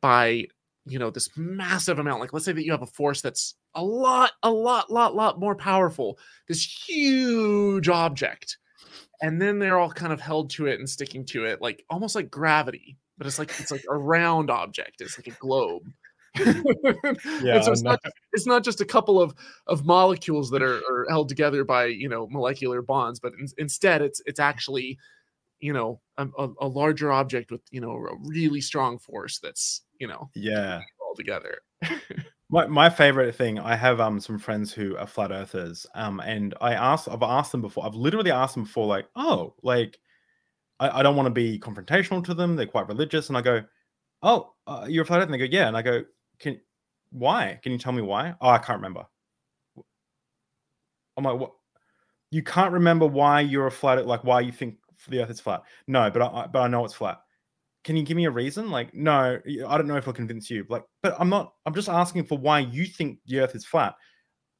by 0.00 0.46
you 0.86 0.98
know 0.98 1.10
this 1.10 1.30
massive 1.36 1.98
amount? 1.98 2.20
Like 2.20 2.32
let's 2.32 2.44
say 2.44 2.52
that 2.52 2.64
you 2.64 2.72
have 2.72 2.82
a 2.82 2.86
force 2.86 3.20
that's 3.20 3.54
a 3.74 3.82
lot 3.82 4.32
a 4.42 4.50
lot 4.50 4.92
lot 4.92 5.14
lot 5.14 5.40
more 5.40 5.54
powerful 5.54 6.18
this 6.46 6.64
huge 6.64 7.88
object 7.88 8.58
and 9.22 9.40
then 9.40 9.58
they're 9.58 9.78
all 9.78 9.90
kind 9.90 10.12
of 10.12 10.20
held 10.20 10.50
to 10.50 10.66
it 10.66 10.78
and 10.78 10.88
sticking 10.88 11.24
to 11.24 11.44
it 11.44 11.60
like 11.60 11.84
almost 11.90 12.14
like 12.14 12.30
gravity 12.30 12.96
but 13.18 13.26
it's 13.26 13.38
like 13.38 13.50
it's 13.60 13.70
like 13.70 13.84
a 13.90 13.96
round 13.96 14.50
object 14.50 15.00
it's 15.00 15.18
like 15.18 15.26
a 15.26 15.38
globe 15.38 15.82
Yeah, 16.36 17.60
so 17.60 17.70
it's 17.70 17.82
not 17.82 18.00
it's 18.32 18.46
not 18.46 18.64
just 18.64 18.80
a 18.80 18.84
couple 18.84 19.22
of 19.22 19.34
of 19.68 19.84
molecules 19.84 20.50
that 20.50 20.62
are, 20.62 20.78
are 20.90 21.06
held 21.08 21.28
together 21.28 21.64
by 21.64 21.86
you 21.86 22.08
know 22.08 22.26
molecular 22.28 22.82
bonds 22.82 23.20
but 23.20 23.34
in, 23.38 23.46
instead 23.56 24.02
it's 24.02 24.20
it's 24.26 24.40
actually 24.40 24.98
you 25.60 25.72
know 25.72 26.00
a, 26.18 26.26
a, 26.36 26.48
a 26.62 26.66
larger 26.66 27.12
object 27.12 27.52
with 27.52 27.60
you 27.70 27.80
know 27.80 27.92
a 27.92 28.16
really 28.24 28.60
strong 28.60 28.98
force 28.98 29.38
that's 29.38 29.82
you 30.00 30.08
know 30.08 30.28
yeah. 30.34 30.80
all 31.00 31.14
together 31.14 31.58
My, 32.50 32.66
my 32.66 32.90
favorite 32.90 33.34
thing, 33.34 33.58
I 33.58 33.74
have 33.74 34.00
um 34.00 34.20
some 34.20 34.38
friends 34.38 34.72
who 34.72 34.96
are 34.96 35.06
flat 35.06 35.32
earthers, 35.32 35.86
um, 35.94 36.20
and 36.20 36.54
I 36.60 36.74
asked, 36.74 37.08
I've 37.08 37.22
asked 37.22 37.52
them 37.52 37.62
before, 37.62 37.84
I've 37.84 37.94
literally 37.94 38.30
asked 38.30 38.54
them 38.54 38.64
before, 38.64 38.86
like, 38.86 39.06
oh, 39.16 39.54
like, 39.62 39.98
I, 40.80 41.00
I 41.00 41.02
don't 41.02 41.16
want 41.16 41.26
to 41.26 41.30
be 41.30 41.58
confrontational 41.58 42.24
to 42.24 42.34
them. 42.34 42.56
They're 42.56 42.66
quite 42.66 42.88
religious, 42.88 43.28
and 43.28 43.36
I 43.38 43.42
go, 43.42 43.62
oh, 44.22 44.52
uh, 44.66 44.86
you're 44.88 45.04
a 45.04 45.06
flat 45.06 45.18
earther, 45.18 45.32
and 45.32 45.34
they 45.34 45.46
go, 45.46 45.56
yeah, 45.56 45.68
and 45.68 45.76
I 45.76 45.82
go, 45.82 46.02
can, 46.38 46.60
why? 47.10 47.58
Can 47.62 47.72
you 47.72 47.78
tell 47.78 47.92
me 47.92 48.02
why? 48.02 48.34
Oh, 48.40 48.48
I 48.48 48.58
can't 48.58 48.78
remember. 48.78 49.04
I'm 51.16 51.24
like, 51.24 51.38
what? 51.38 51.52
You 52.30 52.42
can't 52.42 52.72
remember 52.72 53.06
why 53.06 53.40
you're 53.40 53.68
a 53.68 53.70
flat, 53.70 54.04
like 54.06 54.24
why 54.24 54.40
you 54.40 54.50
think 54.52 54.78
the 55.08 55.22
Earth 55.22 55.30
is 55.30 55.40
flat? 55.40 55.62
No, 55.86 56.10
but 56.10 56.22
I, 56.22 56.26
I- 56.26 56.46
but 56.48 56.60
I 56.60 56.68
know 56.68 56.84
it's 56.84 56.94
flat 56.94 57.20
can 57.84 57.96
you 57.96 58.02
give 58.02 58.16
me 58.16 58.24
a 58.24 58.30
reason? 58.30 58.70
Like, 58.70 58.94
no, 58.94 59.38
I 59.68 59.76
don't 59.76 59.86
know 59.86 59.96
if 59.96 60.08
I'll 60.08 60.14
convince 60.14 60.50
you. 60.50 60.64
Like, 60.68 60.84
but 61.02 61.14
I'm 61.18 61.28
not, 61.28 61.52
I'm 61.66 61.74
just 61.74 61.90
asking 61.90 62.24
for 62.24 62.38
why 62.38 62.60
you 62.60 62.86
think 62.86 63.18
the 63.26 63.40
earth 63.40 63.54
is 63.54 63.66
flat. 63.66 63.94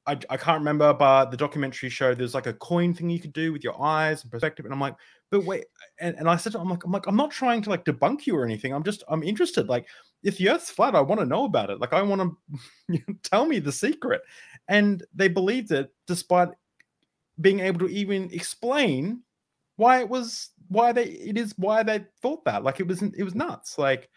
I, 0.06 0.18
I 0.28 0.36
can't 0.36 0.58
remember, 0.58 0.92
but 0.92 1.30
the 1.30 1.36
documentary 1.38 1.88
showed 1.88 2.18
there's 2.18 2.34
like 2.34 2.46
a 2.46 2.52
coin 2.52 2.92
thing 2.92 3.08
you 3.08 3.18
could 3.18 3.32
do 3.32 3.50
with 3.50 3.64
your 3.64 3.82
eyes 3.82 4.22
and 4.22 4.30
perspective. 4.30 4.66
And 4.66 4.74
I'm 4.74 4.80
like, 4.80 4.94
but 5.34 5.44
wait, 5.44 5.64
and, 5.98 6.14
and 6.16 6.28
I 6.28 6.36
said, 6.36 6.52
to- 6.52 6.60
I'm 6.60 6.70
like, 6.70 6.84
I'm 6.84 6.92
like, 6.92 7.06
I'm 7.08 7.16
not 7.16 7.32
trying 7.32 7.60
to 7.62 7.70
like 7.70 7.84
debunk 7.84 8.24
you 8.24 8.36
or 8.36 8.44
anything. 8.44 8.72
I'm 8.72 8.84
just, 8.84 9.02
I'm 9.08 9.24
interested. 9.24 9.68
Like, 9.68 9.86
if 10.22 10.38
the 10.38 10.48
earth's 10.50 10.70
flat, 10.70 10.94
I 10.94 11.00
want 11.00 11.20
to 11.20 11.26
know 11.26 11.44
about 11.44 11.70
it. 11.70 11.80
Like, 11.80 11.92
I 11.92 12.02
want 12.02 12.36
to 12.90 12.98
tell 13.24 13.44
me 13.44 13.58
the 13.58 13.72
secret. 13.72 14.22
And 14.68 15.02
they 15.12 15.26
believed 15.26 15.72
it 15.72 15.92
despite 16.06 16.50
being 17.40 17.58
able 17.58 17.80
to 17.80 17.88
even 17.88 18.30
explain 18.32 19.22
why 19.76 19.98
it 20.00 20.08
was 20.08 20.50
why 20.68 20.92
they 20.92 21.06
it 21.06 21.36
is 21.36 21.52
why 21.58 21.82
they 21.82 22.04
thought 22.22 22.44
that 22.44 22.62
like 22.62 22.78
it 22.78 22.86
was 22.86 23.02
it 23.02 23.24
was 23.24 23.34
nuts 23.34 23.76
like 23.76 24.08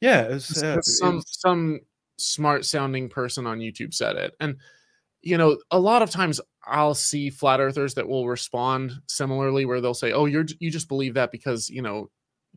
yeah 0.00 0.22
it 0.22 0.30
was, 0.32 0.62
uh, 0.62 0.76
it 0.78 0.84
some 0.84 1.16
was- 1.16 1.38
some 1.40 1.80
smart 2.18 2.64
sounding 2.64 3.08
person 3.08 3.46
on 3.48 3.58
YouTube 3.58 3.92
said 3.92 4.14
it. 4.14 4.36
And 4.38 4.56
you 5.24 5.38
know, 5.38 5.58
a 5.70 5.78
lot 5.80 6.02
of 6.02 6.10
times 6.10 6.40
I'll 6.64 6.94
see 6.94 7.30
flat 7.30 7.60
earthers 7.60 7.94
that 7.94 8.08
will 8.08 8.28
respond 8.28 8.92
similarly 9.08 9.64
where 9.64 9.80
they'll 9.80 9.94
say, 9.94 10.12
"Oh, 10.12 10.26
you're 10.26 10.46
you 10.60 10.70
just 10.70 10.88
believe 10.88 11.14
that 11.14 11.32
because, 11.32 11.70
you 11.70 11.82
know, 11.82 12.10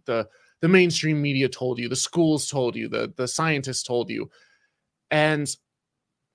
the 0.06 0.28
the 0.62 0.68
mainstream 0.68 1.22
media 1.22 1.50
told 1.50 1.80
you, 1.80 1.90
the 1.90 1.96
schools 1.96 2.50
told 2.50 2.76
you, 2.76 2.88
the 2.90 3.14
the 3.16 3.28
scientists 3.28 3.84
told 3.84 4.10
you." 4.10 4.30
And 5.12 5.48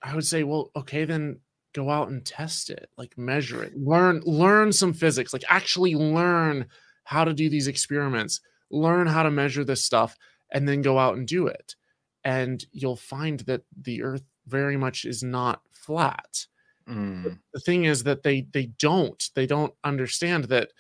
I 0.03 0.15
would 0.15 0.27
say, 0.27 0.43
"Well, 0.45 0.71
okay, 0.77 1.05
then 1.05 1.41
go 1.75 1.91
out 1.91 2.09
and 2.09 2.25
test 2.25 2.71
it, 2.71 2.91
like 2.99 3.17
measure 3.19 3.63
it, 3.63 3.77
learn 3.77 4.21
learn 4.25 4.73
some 4.73 4.93
physics, 4.93 5.33
like 5.33 5.45
actually 5.49 5.95
learn 5.95 6.67
how 7.05 7.25
to 7.25 7.33
do 7.35 7.49
these 7.51 7.69
experiments, 7.69 8.41
learn 8.71 9.07
how 9.07 9.23
to 9.23 9.31
measure 9.31 9.65
this 9.65 9.85
stuff 9.85 10.17
and 10.53 10.69
then 10.69 10.83
go 10.83 10.99
out 10.99 11.17
and 11.17 11.27
do 11.27 11.47
it. 11.47 11.77
And 12.25 12.65
you'll 12.73 12.97
find 12.97 13.41
that 13.41 13.63
the 13.81 14.03
earth 14.03 14.25
very 14.47 14.77
much 14.77 15.05
is 15.05 15.23
not 15.23 15.63
flat. 15.83 16.47
Mm, 16.89 17.39
The 17.55 17.61
thing 17.61 17.85
is 17.85 18.05
that 18.05 18.23
they 18.23 18.43
they 18.53 18.67
don't 18.79 19.23
they 19.35 19.47
don't 19.47 19.75
understand 19.85 20.45
that 20.45 20.71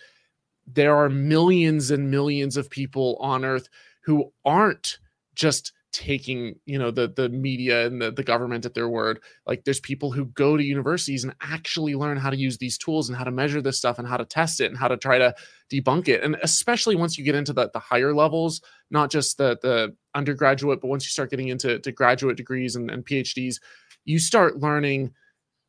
there 0.66 0.96
are 0.96 1.08
millions 1.08 1.90
and 1.90 2.10
millions 2.10 2.56
of 2.56 2.70
people 2.70 3.16
on 3.20 3.44
earth 3.44 3.68
who 4.04 4.32
aren't 4.44 4.98
just 5.34 5.72
taking 5.92 6.54
you 6.64 6.78
know 6.78 6.90
the 6.90 7.06
the 7.08 7.28
media 7.28 7.86
and 7.86 8.00
the, 8.00 8.10
the 8.10 8.22
government 8.22 8.64
at 8.64 8.74
their 8.74 8.88
word. 8.88 9.20
Like 9.46 9.64
there's 9.64 9.80
people 9.80 10.10
who 10.10 10.26
go 10.26 10.56
to 10.56 10.64
universities 10.64 11.24
and 11.24 11.34
actually 11.42 11.94
learn 11.94 12.16
how 12.16 12.30
to 12.30 12.36
use 12.36 12.56
these 12.58 12.78
tools 12.78 13.08
and 13.08 13.18
how 13.18 13.24
to 13.24 13.30
measure 13.30 13.60
this 13.60 13.76
stuff 13.78 13.98
and 13.98 14.08
how 14.08 14.16
to 14.16 14.24
test 14.24 14.60
it 14.60 14.70
and 14.70 14.78
how 14.78 14.88
to 14.88 14.96
try 14.96 15.18
to 15.18 15.34
debunk 15.70 16.08
it. 16.08 16.22
And 16.22 16.36
especially 16.42 16.96
once 16.96 17.18
you 17.18 17.24
get 17.24 17.34
into 17.34 17.52
the, 17.52 17.70
the 17.72 17.78
higher 17.78 18.14
levels 18.14 18.60
not 18.90 19.10
just 19.10 19.38
the 19.38 19.58
the 19.62 19.94
undergraduate 20.14 20.80
but 20.80 20.88
once 20.88 21.04
you 21.04 21.10
start 21.10 21.30
getting 21.30 21.48
into 21.48 21.78
to 21.78 21.92
graduate 21.92 22.36
degrees 22.36 22.76
and, 22.76 22.90
and 22.90 23.04
phds 23.06 23.56
you 24.04 24.18
start 24.18 24.58
learning 24.58 25.12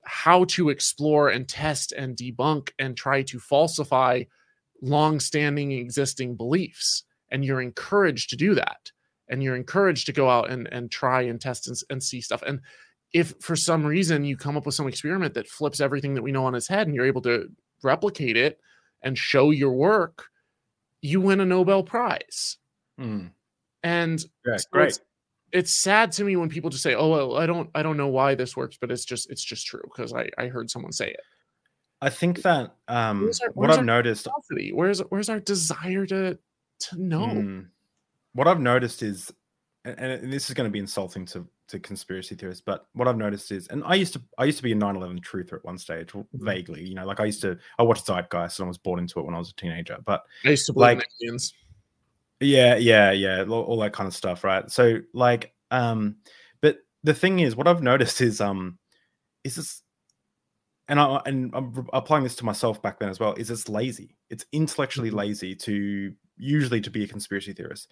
how 0.06 0.44
to 0.46 0.70
explore 0.70 1.30
and 1.30 1.48
test 1.48 1.92
and 1.92 2.18
debunk 2.18 2.72
and 2.78 2.98
try 2.98 3.22
to 3.24 3.40
falsify 3.40 4.24
long-standing 4.82 5.72
existing 5.72 6.36
beliefs. 6.36 7.04
And 7.32 7.46
you're 7.46 7.62
encouraged 7.62 8.30
to 8.32 8.36
do 8.36 8.54
that. 8.56 8.92
And 9.30 9.42
you're 9.42 9.56
encouraged 9.56 10.06
to 10.08 10.14
go 10.14 10.30
out 10.30 10.50
and, 10.50 10.68
and 10.72 10.92
try 10.92 11.22
and 11.22 11.40
test 11.40 11.68
and, 11.68 11.78
and 11.90 12.04
see 12.04 12.22
stuff. 12.22 12.44
And 12.44 12.60
if 13.14 13.34
for 13.40 13.56
some 13.56 13.86
reason 13.86 14.26
you 14.26 14.36
come 14.36 14.58
up 14.58 14.66
with 14.66 14.76
some 14.76 14.88
experiment 14.88 15.36
that 15.36 15.48
flips 15.48 15.80
everything 15.80 16.16
that 16.16 16.22
we 16.22 16.32
know 16.32 16.46
on 16.46 16.56
its 16.56 16.68
head 16.68 16.88
and 16.88 16.96
you're 16.96 17.06
able 17.06 17.22
to 17.22 17.48
replicate 17.82 18.36
it 18.36 18.60
and 19.02 19.18
show 19.18 19.52
your 19.52 19.72
work 19.72 20.26
you 21.04 21.20
win 21.22 21.42
a 21.42 21.46
nobel 21.46 21.84
prize. 21.84 22.58
Mm. 23.00 23.32
and 23.84 24.24
Yeah, 24.46 24.58
so 24.58 24.68
great 24.72 25.00
it's, 25.54 25.74
sad 25.82 26.12
to 26.14 26.24
me 26.24 26.36
when 26.36 26.49
people 26.49 26.70
just 26.70 26.84
say 26.84 26.95
oh 26.95 27.10
well, 27.10 27.38
i 27.38 27.45
don't 27.45 27.70
i 27.76 27.82
don't 27.84 27.97
know 27.97 28.08
why 28.08 28.36
this 28.36 28.58
works 28.58 28.78
but 28.80 28.91
it's 28.91 29.06
just 29.06 29.30
it's 29.32 29.43
just 29.43 29.66
true 29.66 29.82
because 29.84 30.14
i 30.14 30.28
i 30.38 30.47
heard 30.47 30.70
someone 30.70 30.91
say 30.91 31.10
it 31.12 31.20
i 32.01 32.10
think 32.10 32.41
that 32.41 32.76
um 32.88 33.22
Where's 33.24 33.39
our- 33.41 33.49
what 33.51 33.70
i've 33.72 33.86
noticed 33.86 34.28
where's 34.74 34.99
where's 35.10 35.30
our 35.30 35.39
desire 35.39 36.06
to 36.08 36.38
to 36.80 37.01
know 37.01 37.28
Mm. 37.28 37.68
what 38.34 38.47
i've 38.47 38.60
noticed 38.60 39.04
is 39.04 39.32
and, 39.86 39.99
and 39.99 40.32
this 40.34 40.49
is 40.49 40.54
going 40.54 40.68
to 40.70 40.72
be 40.72 40.80
insulting 40.80 41.26
to 41.28 41.47
to 41.70 41.80
conspiracy 41.80 42.36
theorists 42.36 42.62
but 42.66 42.88
what 42.93 43.08
i've 43.08 43.18
noticed 43.18 43.51
is 43.51 43.68
and 43.70 43.84
i 43.86 43.95
used 43.95 44.14
to 44.14 44.22
i 44.38 44.43
used 44.45 44.58
to 44.58 44.64
be 44.64 44.74
a 44.74 44.76
9-11 44.76 45.22
truther 45.24 45.54
at 45.54 45.64
one 45.66 45.78
stage 45.78 46.08
Mhm. 46.10 46.26
vaguely 46.34 46.84
you 46.84 46.93
know 46.95 47.06
like 47.06 47.20
i 47.22 47.26
used 47.26 47.41
to 47.41 47.58
i 47.80 47.84
watched 47.84 48.06
zeitgeist 48.06 48.60
and 48.60 48.66
i 48.66 48.68
was 48.68 48.78
bought 48.78 48.99
into 48.99 49.20
it 49.20 49.26
when 49.26 49.34
i 49.36 49.39
was 49.39 49.49
a 49.51 49.56
teenager 49.56 49.97
but 50.06 50.24
i 50.45 50.49
used 50.49 50.66
to 50.66 50.74
believe 50.74 50.97
like- 50.97 51.08
in 51.22 51.28
aliens 51.30 51.54
Yeah, 52.40 52.76
yeah, 52.76 53.12
yeah, 53.12 53.44
all, 53.44 53.64
all 53.64 53.80
that 53.80 53.94
kind 53.94 54.08
of 54.08 54.14
stuff, 54.16 54.44
right? 54.44 54.70
So 54.70 55.00
like 55.14 55.54
um 55.72 56.18
but 56.62 56.78
the 57.04 57.14
thing 57.14 57.40
is 57.40 57.56
what 57.56 57.68
I've 57.68 57.84
noticed 57.84 58.22
is 58.22 58.42
um 58.42 58.78
is 59.44 59.56
this 59.56 59.82
and 60.88 61.00
I 61.00 61.22
and 61.26 61.52
I'm 61.56 61.88
applying 61.94 62.24
this 62.24 62.36
to 62.38 62.46
myself 62.46 62.82
back 62.82 63.00
then 63.00 63.10
as 63.10 63.20
well 63.20 63.34
is 63.34 63.50
it's 63.50 63.70
lazy. 63.70 64.16
It's 64.30 64.46
intellectually 64.52 65.12
Mhm. 65.12 65.16
lazy 65.16 65.56
to 65.56 66.14
usually 66.38 66.82
to 66.82 66.90
be 66.92 67.04
a 67.04 67.08
conspiracy 67.08 67.54
theorist. 67.54 67.90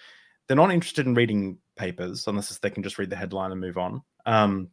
they're 0.48 0.58
not 0.58 0.72
interested 0.72 1.06
in 1.06 1.14
reading 1.14 1.58
papers 1.78 2.28
unless 2.28 2.58
they 2.60 2.70
can 2.70 2.84
just 2.84 2.98
read 3.00 3.10
the 3.10 3.16
headline 3.16 3.52
and 3.54 3.62
move 3.62 3.78
on. 3.78 4.02
Um, 4.26 4.70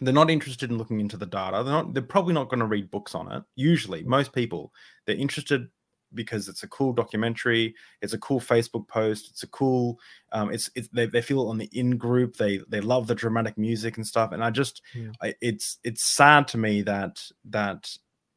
they're 0.00 0.14
not 0.14 0.30
interested 0.30 0.70
in 0.70 0.78
looking 0.78 1.00
into 1.00 1.16
the 1.16 1.26
data. 1.26 1.62
They're 1.64 1.72
not. 1.74 1.94
They're 1.94 2.02
probably 2.02 2.34
not 2.34 2.48
going 2.50 2.60
to 2.60 2.66
read 2.66 2.90
books 2.90 3.14
on 3.14 3.32
it. 3.32 3.44
Usually, 3.56 4.02
most 4.04 4.32
people 4.34 4.72
they're 5.06 5.16
interested 5.16 5.68
because 6.14 6.48
it's 6.48 6.62
a 6.62 6.68
cool 6.68 6.92
documentary. 6.92 7.74
It's 8.00 8.12
a 8.12 8.18
cool 8.18 8.40
Facebook 8.40 8.88
post. 8.88 9.28
It's 9.30 9.42
a 9.42 9.48
cool. 9.48 9.98
Um, 10.32 10.52
it's 10.52 10.70
it's 10.74 10.88
they, 10.88 11.06
they 11.06 11.22
feel 11.22 11.48
on 11.48 11.58
the 11.58 11.68
in 11.72 11.96
group. 11.96 12.36
They 12.36 12.60
they 12.68 12.80
love 12.80 13.06
the 13.06 13.14
dramatic 13.14 13.58
music 13.58 13.96
and 13.96 14.06
stuff. 14.06 14.32
And 14.32 14.42
I 14.42 14.50
just 14.50 14.82
Yeah. 14.94 15.10
I, 15.22 15.34
it's 15.40 15.78
it's 15.84 16.04
sad 16.04 16.48
to 16.48 16.58
me 16.58 16.82
that 16.82 17.22
that 17.50 17.90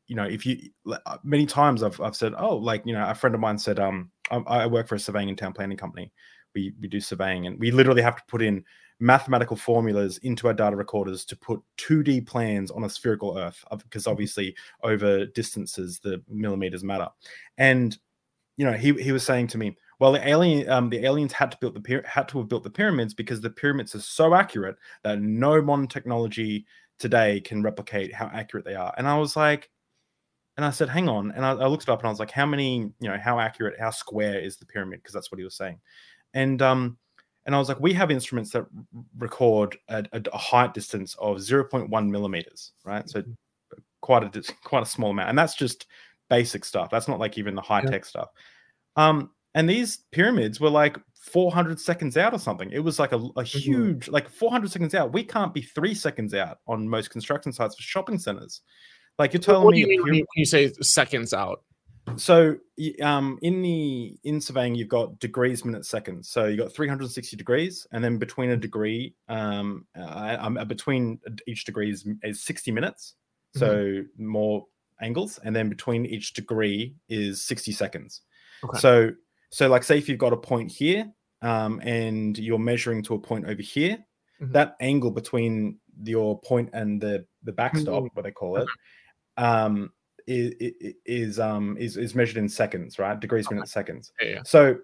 you 0.07 0.15
know 0.15 0.25
if 0.25 0.45
you 0.45 0.69
uh, 0.91 1.17
many 1.23 1.45
times 1.45 1.83
I've 1.83 1.99
I've 2.01 2.15
said 2.15 2.33
oh 2.37 2.57
like 2.57 2.83
you 2.85 2.93
know 2.93 3.07
a 3.07 3.15
friend 3.15 3.35
of 3.35 3.41
mine 3.41 3.57
said 3.57 3.79
um 3.79 4.11
I, 4.31 4.37
I 4.37 4.67
work 4.67 4.87
for 4.87 4.95
a 4.95 4.99
surveying 4.99 5.29
and 5.29 5.37
town 5.37 5.53
planning 5.53 5.77
company. 5.77 6.11
We 6.55 6.73
we 6.79 6.87
do 6.87 6.99
surveying 6.99 7.47
and 7.47 7.59
we 7.59 7.71
literally 7.71 8.01
have 8.01 8.15
to 8.15 8.23
put 8.27 8.41
in 8.41 8.63
mathematical 8.99 9.55
formulas 9.55 10.17
into 10.19 10.47
our 10.47 10.53
data 10.53 10.75
recorders 10.75 11.23
to 11.25 11.35
put 11.35 11.61
2D 11.77 12.25
plans 12.25 12.71
on 12.71 12.83
a 12.83 12.89
spherical 12.89 13.37
Earth 13.37 13.63
because 13.83 14.07
obviously 14.07 14.55
over 14.83 15.25
distances 15.25 15.99
the 15.99 16.21
millimeters 16.27 16.83
matter. 16.83 17.07
And 17.57 17.97
you 18.57 18.65
know, 18.65 18.73
he 18.73 18.93
he 18.93 19.11
was 19.11 19.23
saying 19.23 19.47
to 19.47 19.57
me, 19.57 19.77
well, 19.99 20.11
the 20.11 20.27
alien 20.27 20.67
um, 20.69 20.89
the 20.89 21.05
aliens 21.05 21.33
had 21.33 21.51
to 21.51 21.57
build 21.57 21.75
the 21.75 22.01
had 22.05 22.27
to 22.29 22.39
have 22.39 22.47
built 22.47 22.63
the 22.63 22.69
pyramids 22.69 23.13
because 23.13 23.39
the 23.39 23.49
pyramids 23.49 23.93
are 23.95 23.99
so 23.99 24.33
accurate 24.33 24.77
that 25.03 25.21
no 25.21 25.61
modern 25.61 25.87
technology 25.87 26.65
today 26.99 27.39
can 27.41 27.61
replicate 27.61 28.13
how 28.13 28.29
accurate 28.33 28.65
they 28.65 28.75
are. 28.75 28.93
And 28.97 29.07
I 29.07 29.17
was 29.17 29.35
like, 29.35 29.69
and 30.57 30.65
I 30.65 30.71
said, 30.71 30.89
hang 30.89 31.07
on. 31.07 31.31
And 31.31 31.45
I, 31.45 31.51
I 31.51 31.67
looked 31.67 31.83
it 31.83 31.89
up 31.89 31.99
and 31.99 32.07
I 32.07 32.09
was 32.09 32.19
like, 32.19 32.31
how 32.31 32.45
many, 32.45 32.77
you 32.77 33.07
know, 33.07 33.17
how 33.17 33.39
accurate, 33.39 33.79
how 33.79 33.91
square 33.91 34.39
is 34.39 34.57
the 34.57 34.65
pyramid? 34.65 34.99
Because 34.99 35.13
that's 35.13 35.31
what 35.31 35.37
he 35.37 35.43
was 35.43 35.55
saying. 35.55 35.79
And 36.33 36.61
um, 36.63 36.97
and 37.47 37.55
I 37.55 37.59
was 37.59 37.69
like, 37.69 37.79
we 37.79 37.93
have 37.93 38.11
instruments 38.11 38.51
that 38.51 38.65
record 39.17 39.77
at 39.87 40.07
a, 40.11 40.21
a 40.33 40.37
height 40.37 40.73
distance 40.73 41.15
of 41.15 41.37
0.1 41.37 42.09
millimeters, 42.09 42.73
right? 42.83 43.09
So 43.09 43.23
quite 44.01 44.23
a 44.23 44.53
quite 44.63 44.83
a 44.83 44.85
small 44.85 45.11
amount, 45.11 45.29
and 45.29 45.39
that's 45.39 45.55
just 45.55 45.87
basic 46.29 46.65
stuff. 46.65 46.89
That's 46.89 47.07
not 47.07 47.19
like 47.19 47.37
even 47.37 47.55
the 47.55 47.61
high 47.61 47.81
tech 47.81 48.03
stuff. 48.03 48.27
Um, 48.97 49.31
and 49.55 49.69
these 49.69 49.99
pyramids 50.11 50.59
were 50.59 50.69
like 50.69 50.97
400 51.15 51.79
seconds 51.79 52.17
out 52.17 52.33
or 52.33 52.39
something. 52.39 52.69
It 52.71 52.79
was 52.79 52.99
like 52.99 53.13
a, 53.13 53.29
a 53.37 53.43
huge, 53.43 54.09
like 54.09 54.29
400 54.29 54.69
seconds 54.69 54.93
out. 54.93 55.13
We 55.13 55.23
can't 55.23 55.53
be 55.53 55.61
three 55.61 55.93
seconds 55.93 56.33
out 56.33 56.59
on 56.67 56.87
most 56.87 57.11
construction 57.11 57.53
sites 57.53 57.75
for 57.75 57.81
shopping 57.81 58.19
centers. 58.19 58.61
Like 59.17 59.33
you're 59.33 59.41
telling 59.41 59.63
what 59.63 59.73
do 59.73 59.75
me, 59.75 59.81
you 59.81 59.87
mean 59.87 60.01
when 60.03 60.11
pyra- 60.11 60.17
you, 60.17 60.21
when 60.21 60.27
you 60.35 60.45
say 60.45 60.73
seconds 60.81 61.33
out? 61.33 61.63
So 62.15 62.55
um 63.01 63.37
in 63.41 63.61
the 63.61 64.17
in 64.23 64.39
surveying 64.39 64.75
you've 64.75 64.87
got 64.87 65.19
degrees 65.19 65.65
minutes 65.65 65.89
seconds 65.89 66.29
so 66.29 66.45
you've 66.45 66.59
got 66.59 66.71
360 66.71 67.35
degrees 67.35 67.85
and 67.91 68.03
then 68.03 68.17
between 68.17 68.51
a 68.51 68.57
degree 68.57 69.13
um, 69.27 69.85
uh, 69.97 70.01
uh, 70.01 70.65
between 70.65 71.19
each 71.47 71.65
degree 71.65 71.91
is, 71.91 72.07
is 72.23 72.43
60 72.43 72.71
minutes 72.71 73.15
so 73.51 74.03
more 74.17 74.65
angles 75.01 75.39
and 75.43 75.55
then 75.55 75.69
between 75.69 76.05
each 76.05 76.33
degree 76.33 76.95
is 77.09 77.43
60 77.45 77.71
seconds 77.71 78.21
Okay. 78.63 78.79
so 78.79 79.11
so 79.51 79.67
like 79.67 79.83
say 79.83 79.97
if 79.97 80.07
you've 80.07 80.17
got 80.19 80.33
a 80.33 80.37
point 80.37 80.71
here 80.71 81.11
um 81.41 81.79
and 81.83 82.37
you're 82.37 82.59
measuring 82.59 83.03
to 83.03 83.15
a 83.15 83.19
point 83.19 83.45
over 83.45 83.61
here 83.61 83.97
Mhm. 84.39 84.53
that 84.53 84.75
angle 84.79 85.11
between 85.11 85.79
your 86.03 86.39
point 86.41 86.69
and 86.73 87.01
the 87.01 87.25
the 87.43 87.51
backstop 87.51 88.03
Mhm. 88.03 88.09
what 88.13 88.23
they 88.23 88.31
call 88.31 88.57
it 88.57 88.67
um 89.37 89.91
is, 90.27 90.53
is 91.05 91.39
um 91.39 91.77
is 91.79 91.97
is 91.97 92.13
measured 92.13 92.37
in 92.37 92.49
seconds, 92.49 92.99
right? 92.99 93.19
Degrees 93.19 93.49
minutes 93.49 93.71
seconds. 93.71 94.11
Yeah, 94.21 94.29
yeah. 94.29 94.41
So 94.43 94.77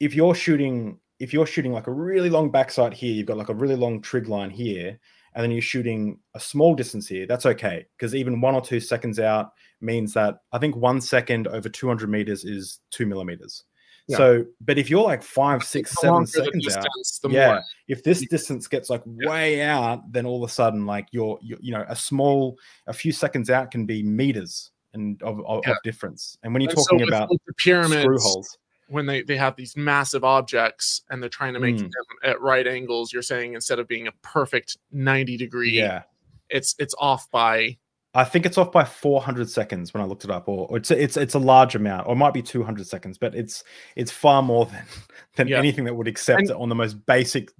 if 0.00 0.14
you're 0.14 0.34
shooting 0.34 0.98
if 1.20 1.32
you're 1.32 1.46
shooting 1.46 1.72
like 1.72 1.86
a 1.86 1.92
really 1.92 2.30
long 2.30 2.50
backside 2.50 2.92
here, 2.92 3.12
you've 3.12 3.26
got 3.26 3.36
like 3.36 3.48
a 3.48 3.54
really 3.54 3.76
long 3.76 4.00
trig 4.00 4.28
line 4.28 4.50
here, 4.50 4.98
and 5.34 5.42
then 5.42 5.50
you're 5.50 5.62
shooting 5.62 6.18
a 6.34 6.40
small 6.40 6.74
distance 6.74 7.08
here, 7.08 7.26
that's 7.26 7.46
okay. 7.46 7.86
Because 7.96 8.14
even 8.14 8.40
one 8.40 8.54
or 8.54 8.60
two 8.60 8.80
seconds 8.80 9.18
out 9.18 9.52
means 9.80 10.12
that 10.14 10.38
I 10.52 10.58
think 10.58 10.76
one 10.76 11.00
second 11.00 11.48
over 11.48 11.68
200 11.68 12.08
meters 12.08 12.44
is 12.44 12.80
two 12.90 13.06
millimeters. 13.06 13.64
Yeah. 14.06 14.18
So, 14.18 14.44
but 14.60 14.76
if 14.76 14.90
you're 14.90 15.02
like 15.02 15.22
five, 15.22 15.64
six, 15.64 15.94
seven 15.98 16.26
seconds 16.26 16.76
out, 16.76 16.84
distance, 16.84 17.18
the 17.20 17.30
yeah, 17.30 17.46
more 17.46 17.62
if 17.88 18.02
this 18.04 18.26
distance 18.28 18.66
gets 18.68 18.90
like 18.90 19.02
way 19.06 19.62
out, 19.62 20.12
then 20.12 20.26
all 20.26 20.44
of 20.44 20.50
a 20.50 20.52
sudden, 20.52 20.84
like 20.84 21.06
you're, 21.10 21.38
you're 21.42 21.58
you 21.62 21.72
know, 21.72 21.86
a 21.88 21.96
small, 21.96 22.58
a 22.86 22.92
few 22.92 23.12
seconds 23.12 23.48
out 23.48 23.70
can 23.70 23.86
be 23.86 24.02
meters 24.02 24.72
and 24.94 25.22
of, 25.22 25.44
of, 25.46 25.62
Yeah. 25.66 25.72
of 25.72 25.78
difference. 25.84 26.38
And 26.42 26.52
when 26.54 26.62
you're 26.62 26.70
And 26.70 26.78
talking 26.78 27.00
with- 27.00 27.08
about 27.08 27.28
the 27.28 27.38
screw 27.56 27.72
pyramids, 27.74 28.22
holes, 28.24 28.58
when 28.88 29.06
they 29.06 29.22
they 29.22 29.36
have 29.36 29.56
these 29.56 29.76
massive 29.76 30.24
objects 30.24 31.02
and 31.10 31.22
they're 31.22 31.28
trying 31.30 31.54
to 31.54 31.60
make 31.60 31.76
Mm. 31.76 31.80
them 31.80 31.90
at 32.22 32.40
right 32.40 32.66
angles, 32.66 33.12
you're 33.12 33.22
saying 33.22 33.54
instead 33.54 33.78
of 33.78 33.88
being 33.88 34.06
a 34.06 34.12
perfect 34.22 34.76
90 34.92 35.36
degree, 35.36 35.70
yeah, 35.72 36.02
it's 36.50 36.74
it's 36.78 36.94
off 36.98 37.30
by 37.30 37.76
I 38.16 38.22
think 38.22 38.46
it's 38.46 38.56
off 38.58 38.70
by 38.70 38.84
400 38.84 39.50
seconds 39.50 39.92
when 39.92 40.00
I 40.00 40.06
looked 40.06 40.22
it 40.22 40.30
up, 40.30 40.48
or, 40.48 40.68
or 40.68 40.76
it's 40.76 40.90
it's 40.90 41.16
it's 41.16 41.34
a 41.34 41.38
large 41.40 41.74
amount, 41.74 42.06
or 42.06 42.12
it 42.12 42.16
might 42.16 42.32
be 42.34 42.42
200 42.42 42.86
seconds, 42.86 43.18
but 43.18 43.34
it's 43.34 43.64
it's 43.96 44.12
far 44.12 44.42
more 44.42 44.66
than 44.66 44.84
than 45.36 45.48
Yeah. 45.48 45.58
anything 45.58 45.84
that 45.86 45.94
would 45.94 46.06
accept 46.06 46.42
And- 46.42 46.50
it 46.50 46.56
on 46.56 46.68
the 46.68 46.74
most 46.76 47.04
basic 47.06 47.50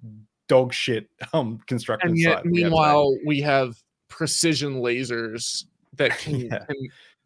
dog 0.46 0.74
shit 0.74 1.08
um 1.32 1.58
construction 1.66 2.10
and 2.10 2.18
site. 2.18 2.30
yet 2.36 2.44
meanwhile 2.44 3.16
we 3.24 3.40
have 3.40 3.82
precision 4.08 4.74
lasers 4.82 5.64
that 5.94 6.10
can, 6.18 6.34
Yeah. 6.40 6.58
can 6.66 6.76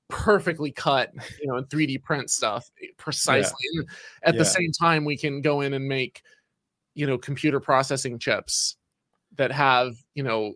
perfectly 0.08 0.72
cut 0.72 1.12
you 1.40 1.46
know 1.46 1.56
and 1.56 1.68
3d 1.68 2.02
print 2.02 2.30
stuff 2.30 2.70
precisely 2.96 3.66
and 3.74 3.86
at 4.22 4.34
Yeah. 4.34 4.38
the 4.38 4.44
same 4.44 4.72
time 4.72 5.04
we 5.04 5.16
can 5.18 5.42
go 5.42 5.60
in 5.60 5.74
and 5.74 5.86
make 5.86 6.22
you 6.94 7.06
know 7.06 7.18
computer 7.18 7.60
processing 7.60 8.18
chips 8.18 8.76
that 9.36 9.52
have 9.52 9.96
you 10.14 10.22
know 10.22 10.54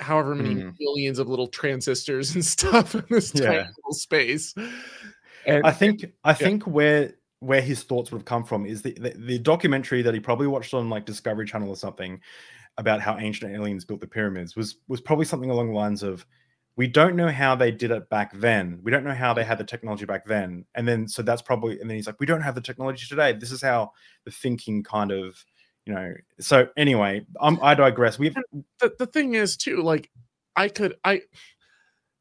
however 0.00 0.34
many 0.34 0.54
Mm. 0.56 0.76
billions 0.78 1.18
of 1.18 1.28
little 1.28 1.46
transistors 1.46 2.30
and 2.34 2.44
stuff 2.44 2.94
in 2.94 3.04
this 3.10 3.30
tiny 3.30 3.58
little 3.58 3.92
space 3.92 4.54
and 5.46 5.64
I 5.66 5.70
think 5.70 6.06
I 6.24 6.32
think 6.32 6.66
where 6.66 7.14
where 7.40 7.60
his 7.60 7.82
thoughts 7.82 8.10
would 8.10 8.20
have 8.20 8.24
come 8.24 8.44
from 8.44 8.64
is 8.64 8.80
the, 8.80 8.92
the 8.94 9.10
the 9.10 9.38
documentary 9.38 10.00
that 10.00 10.14
he 10.14 10.20
probably 10.20 10.46
watched 10.46 10.72
on 10.72 10.88
like 10.88 11.04
Discovery 11.04 11.44
Channel 11.44 11.68
or 11.68 11.76
something 11.76 12.18
about 12.78 13.02
how 13.02 13.18
ancient 13.18 13.54
aliens 13.54 13.84
built 13.84 14.00
the 14.00 14.06
pyramids 14.06 14.56
was 14.56 14.76
was 14.88 15.02
probably 15.02 15.26
something 15.26 15.50
along 15.50 15.68
the 15.68 15.74
lines 15.74 16.02
of 16.02 16.24
we 16.76 16.86
don't 16.88 17.14
know 17.14 17.28
how 17.28 17.54
they 17.54 17.70
did 17.70 17.90
it 17.90 18.08
back 18.08 18.32
then. 18.34 18.80
We 18.82 18.90
don't 18.90 19.04
know 19.04 19.14
how 19.14 19.32
they 19.32 19.44
had 19.44 19.58
the 19.58 19.64
technology 19.64 20.06
back 20.06 20.24
then. 20.26 20.64
And 20.74 20.88
then 20.88 21.06
so 21.06 21.22
that's 21.22 21.42
probably 21.42 21.80
and 21.80 21.88
then 21.88 21.96
he's 21.96 22.06
like 22.06 22.18
we 22.18 22.26
don't 22.26 22.42
have 22.42 22.54
the 22.54 22.60
technology 22.60 23.06
today. 23.08 23.32
This 23.32 23.52
is 23.52 23.62
how 23.62 23.92
the 24.24 24.30
thinking 24.30 24.82
kind 24.82 25.12
of 25.12 25.44
you 25.86 25.94
know 25.94 26.14
so 26.40 26.68
anyway 26.76 27.24
um, 27.40 27.58
i 27.62 27.74
digress 27.74 28.18
we've 28.18 28.34
the, 28.80 28.92
the 28.98 29.06
thing 29.06 29.34
is 29.34 29.56
too 29.56 29.82
like 29.82 30.10
i 30.56 30.68
could 30.68 30.94
i 31.04 31.20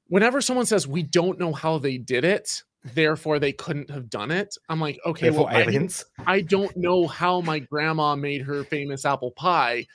whenever 0.07 0.41
someone 0.41 0.65
says 0.65 0.87
we 0.87 1.03
don't 1.03 1.39
know 1.39 1.53
how 1.53 1.77
they 1.77 1.97
did 1.97 2.25
it 2.25 2.63
therefore 2.83 3.39
they 3.39 3.53
couldn't 3.53 3.89
have 3.89 4.09
done 4.09 4.31
it 4.31 4.55
i'm 4.69 4.79
like 4.79 4.99
okay 5.05 5.29
therefore 5.29 5.45
well 5.45 5.55
I, 5.55 5.89
I 6.25 6.41
don't 6.41 6.75
know 6.75 7.07
how 7.07 7.41
my 7.41 7.59
grandma 7.59 8.15
made 8.15 8.41
her 8.41 8.63
famous 8.65 9.05
apple 9.05 9.31
pie 9.31 9.85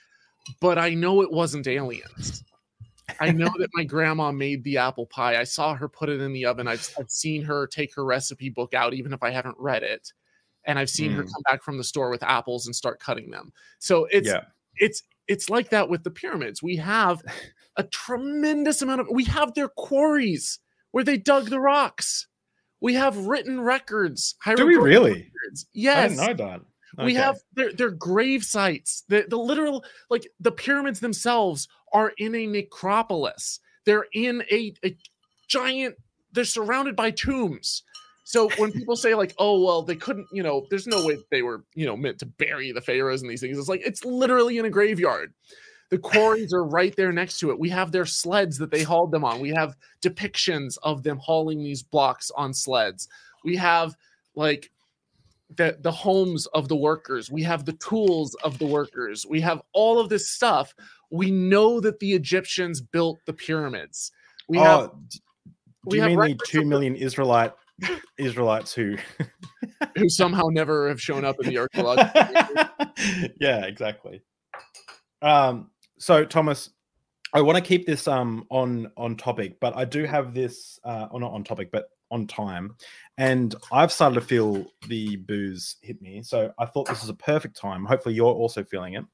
but 0.60 0.78
i 0.78 0.94
know 0.94 1.20
it 1.20 1.30
wasn't 1.30 1.66
aliens 1.66 2.42
i 3.20 3.30
know 3.30 3.50
that 3.58 3.70
my 3.74 3.84
grandma 3.84 4.30
made 4.32 4.62
the 4.64 4.76
apple 4.76 5.06
pie 5.06 5.38
i 5.40 5.44
saw 5.44 5.74
her 5.74 5.88
put 5.88 6.08
it 6.08 6.20
in 6.20 6.32
the 6.32 6.44
oven 6.44 6.68
i've, 6.68 6.88
I've 6.98 7.10
seen 7.10 7.42
her 7.42 7.66
take 7.66 7.94
her 7.94 8.04
recipe 8.04 8.48
book 8.50 8.74
out 8.74 8.94
even 8.94 9.12
if 9.12 9.22
i 9.22 9.30
haven't 9.30 9.56
read 9.58 9.82
it 9.82 10.12
and 10.64 10.78
i've 10.78 10.90
seen 10.90 11.12
her 11.12 11.22
Mm. 11.22 11.32
come 11.32 11.42
back 11.50 11.62
from 11.62 11.78
the 11.78 11.84
store 11.84 12.10
with 12.10 12.22
apples 12.22 12.66
and 12.66 12.74
start 12.76 13.00
cutting 13.00 13.30
them 13.30 13.52
so 13.78 14.06
it's 14.10 14.28
yeah 14.28 14.42
it's 14.76 15.02
it's 15.26 15.50
like 15.50 15.68
that 15.68 15.90
with 15.90 16.04
the 16.04 16.10
pyramids. 16.10 16.62
We 16.62 16.76
have 16.76 17.20
a 17.76 17.82
tremendous 17.82 18.80
amount 18.80 19.02
of 19.02 19.08
we 19.10 19.24
have 19.24 19.52
their 19.52 19.68
quarries 19.68 20.58
where 20.92 21.04
they 21.04 21.18
dug 21.18 21.50
the 21.50 21.60
rocks. 21.60 22.26
We 22.80 22.94
have 22.94 23.14
written 23.26 23.60
records. 23.60 24.36
do 24.56 24.64
we 24.66 24.76
really 24.76 25.10
records. 25.12 25.64
i 25.64 25.68
Yes. 25.74 26.10
didn't 26.16 26.38
know 26.38 26.46
that 26.96 27.04
We 27.04 27.14
have 27.16 27.36
their 27.52 27.72
their 27.74 27.90
grave 27.90 28.42
sites. 28.42 29.04
The 29.08 29.26
the 29.28 29.36
literal 29.36 29.84
like 30.08 30.26
the 30.40 30.52
pyramids 30.52 31.00
themselves 31.00 31.68
are 31.92 32.12
in 32.18 32.34
a 32.34 32.46
necropolis. 32.46 33.60
They're 33.84 34.06
in 34.12 34.42
a, 34.50 34.72
a 34.84 34.96
giant, 35.48 35.96
they're 36.32 36.44
surrounded 36.44 36.96
by 36.96 37.10
tombs. 37.10 37.82
So 38.24 38.50
when 38.58 38.72
people 38.72 38.94
say 38.94 39.14
like, 39.14 39.34
oh 39.38 39.64
well, 39.64 39.82
they 39.82 39.96
couldn't, 39.96 40.26
you 40.30 40.42
know, 40.42 40.66
there's 40.68 40.86
no 40.86 41.02
way 41.04 41.16
they 41.30 41.40
were, 41.40 41.64
you 41.74 41.86
know, 41.86 41.96
meant 41.96 42.18
to 42.18 42.26
bury 42.26 42.72
the 42.72 42.82
pharaohs 42.82 43.22
and 43.22 43.30
these 43.30 43.40
things. 43.40 43.58
It's 43.58 43.70
like 43.70 43.80
it's 43.86 44.04
literally 44.04 44.58
in 44.58 44.66
a 44.66 44.70
graveyard. 44.70 45.32
The 45.90 45.96
quarries 45.96 46.52
are 46.52 46.68
right 46.68 46.94
there 46.94 47.12
next 47.12 47.38
to 47.38 47.50
it. 47.50 47.58
We 47.58 47.70
have 47.70 47.90
their 47.90 48.04
sleds 48.04 48.58
that 48.58 48.70
they 48.70 48.82
hauled 48.82 49.12
them 49.12 49.24
on. 49.24 49.40
We 49.40 49.50
have 49.50 49.74
depictions 50.04 50.76
of 50.82 51.02
them 51.02 51.18
hauling 51.22 51.62
these 51.62 51.82
blocks 51.82 52.30
on 52.36 52.52
sleds. 52.52 53.08
We 53.44 53.56
have 53.56 53.94
like 54.34 54.70
the 55.56 55.78
the 55.80 55.90
homes 55.90 56.46
of 56.48 56.68
the 56.68 56.76
workers. 56.76 57.30
We 57.30 57.42
have 57.44 57.64
the 57.64 57.72
tools 57.72 58.36
of 58.44 58.58
the 58.58 58.66
workers. 58.66 59.24
We 59.26 59.40
have 59.40 59.62
all 59.72 59.98
of 59.98 60.10
this 60.10 60.30
stuff. 60.30 60.74
We 61.10 61.30
know 61.30 61.80
that 61.80 62.00
the 62.00 62.12
Egyptians 62.12 62.80
built 62.80 63.18
the 63.26 63.32
pyramids. 63.32 64.12
We 64.48 64.58
have 64.58 64.80
oh, 64.80 64.98
d- 65.08 65.18
do 65.18 65.20
we 65.84 65.96
you 65.96 66.02
have 66.02 66.10
mean 66.10 66.36
the 66.38 66.46
two 66.46 66.64
million 66.64 66.94
the- 66.94 67.02
Israelite 67.02 67.52
Israelites 68.18 68.74
who 68.74 68.96
who 69.96 70.08
somehow 70.08 70.44
never 70.50 70.88
have 70.88 71.00
shown 71.00 71.24
up 71.24 71.36
in 71.42 71.50
the 71.50 71.58
archaeological. 71.58 73.32
yeah, 73.40 73.64
exactly. 73.64 74.22
Um, 75.22 75.70
so 75.98 76.24
Thomas, 76.24 76.70
I 77.32 77.40
want 77.42 77.56
to 77.56 77.62
keep 77.62 77.86
this 77.86 78.08
um 78.08 78.44
on 78.50 78.90
on 78.96 79.16
topic, 79.16 79.58
but 79.60 79.76
I 79.76 79.84
do 79.84 80.04
have 80.04 80.34
this 80.34 80.78
uh 80.84 81.08
or 81.10 81.20
not 81.20 81.32
on 81.32 81.44
topic, 81.44 81.70
but 81.72 81.90
on 82.10 82.26
time. 82.26 82.74
And 83.18 83.54
I've 83.72 83.92
started 83.92 84.14
to 84.14 84.20
feel 84.20 84.66
the 84.88 85.16
booze 85.16 85.76
hit 85.82 86.00
me. 86.00 86.22
So 86.22 86.52
I 86.58 86.66
thought 86.66 86.88
this 86.88 87.02
is 87.02 87.10
a 87.10 87.14
perfect 87.14 87.56
time. 87.56 87.84
Hopefully 87.84 88.14
you're 88.14 88.26
also 88.26 88.64
feeling 88.64 88.94
it. 88.94 89.04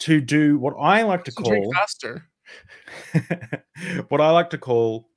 To 0.00 0.20
do 0.20 0.58
what 0.58 0.74
I 0.80 1.02
like 1.02 1.24
to 1.24 1.32
call 1.32 1.74
faster. 1.74 2.26
what 4.08 4.20
I 4.20 4.30
like 4.30 4.50
to 4.50 4.58
call 4.58 5.08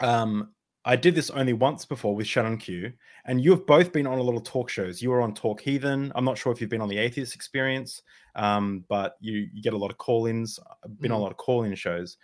um 0.00 0.50
I 0.84 0.96
did 0.96 1.14
this 1.14 1.30
only 1.30 1.52
once 1.54 1.84
before 1.86 2.14
with 2.14 2.26
Shannon 2.26 2.58
Q, 2.58 2.92
and 3.26 3.42
you've 3.42 3.66
both 3.66 3.92
been 3.92 4.06
on 4.06 4.18
a 4.18 4.22
little 4.22 4.40
talk 4.40 4.68
shows. 4.70 5.00
You 5.02 5.10
were 5.10 5.22
on 5.22 5.34
Talk 5.34 5.60
Heathen. 5.62 6.12
I'm 6.14 6.24
not 6.26 6.38
sure 6.38 6.52
if 6.52 6.60
you've 6.60 6.70
been 6.70 6.82
on 6.82 6.88
the 6.90 6.98
Atheist 6.98 7.34
Experience, 7.34 8.02
um, 8.34 8.84
but 8.88 9.16
you, 9.20 9.48
you 9.54 9.62
get 9.62 9.72
a 9.72 9.78
lot 9.78 9.90
of 9.90 9.98
call-ins. 9.98 10.58
I've 10.84 11.00
been 11.00 11.12
on 11.12 11.16
a 11.18 11.20
Mhm. 11.20 11.22
lot 11.22 11.30
of 11.32 11.38
call-in 11.38 11.74
shows, 11.74 12.18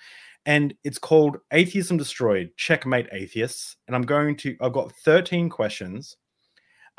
and 0.46 0.74
it's 0.84 0.98
called 0.98 1.38
Atheism 1.52 1.96
Destroyed: 1.96 2.50
Checkmate 2.56 3.08
Atheists. 3.12 3.76
And 3.86 3.96
I'm 3.96 4.02
going 4.02 4.36
to. 4.38 4.56
I've 4.60 4.74
got 4.74 4.92
13 4.92 5.48
questions, 5.48 6.16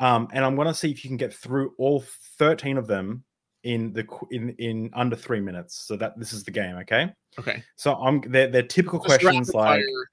um, 0.00 0.28
and 0.32 0.44
I'm 0.44 0.56
going 0.56 0.68
to 0.68 0.74
see 0.74 0.90
if 0.90 1.04
you 1.04 1.10
can 1.10 1.16
get 1.16 1.34
through 1.34 1.74
all 1.78 2.04
13 2.38 2.78
of 2.78 2.86
them 2.86 3.24
in 3.64 3.92
the 3.92 4.06
in 4.30 4.50
in 4.58 4.90
under 4.94 5.16
three 5.16 5.40
minutes. 5.40 5.86
So 5.86 5.96
that 5.96 6.18
this 6.18 6.32
is 6.32 6.44
the 6.44 6.50
game, 6.50 6.76
okay? 6.76 7.12
Okay. 7.38 7.62
So 7.76 7.94
I'm 7.94 8.20
they're, 8.30 8.48
they're 8.48 8.62
typical 8.62 8.98
Just 8.98 9.20
questions 9.20 9.48
rapid 9.48 9.58
like 9.58 9.80
fire. 9.80 10.06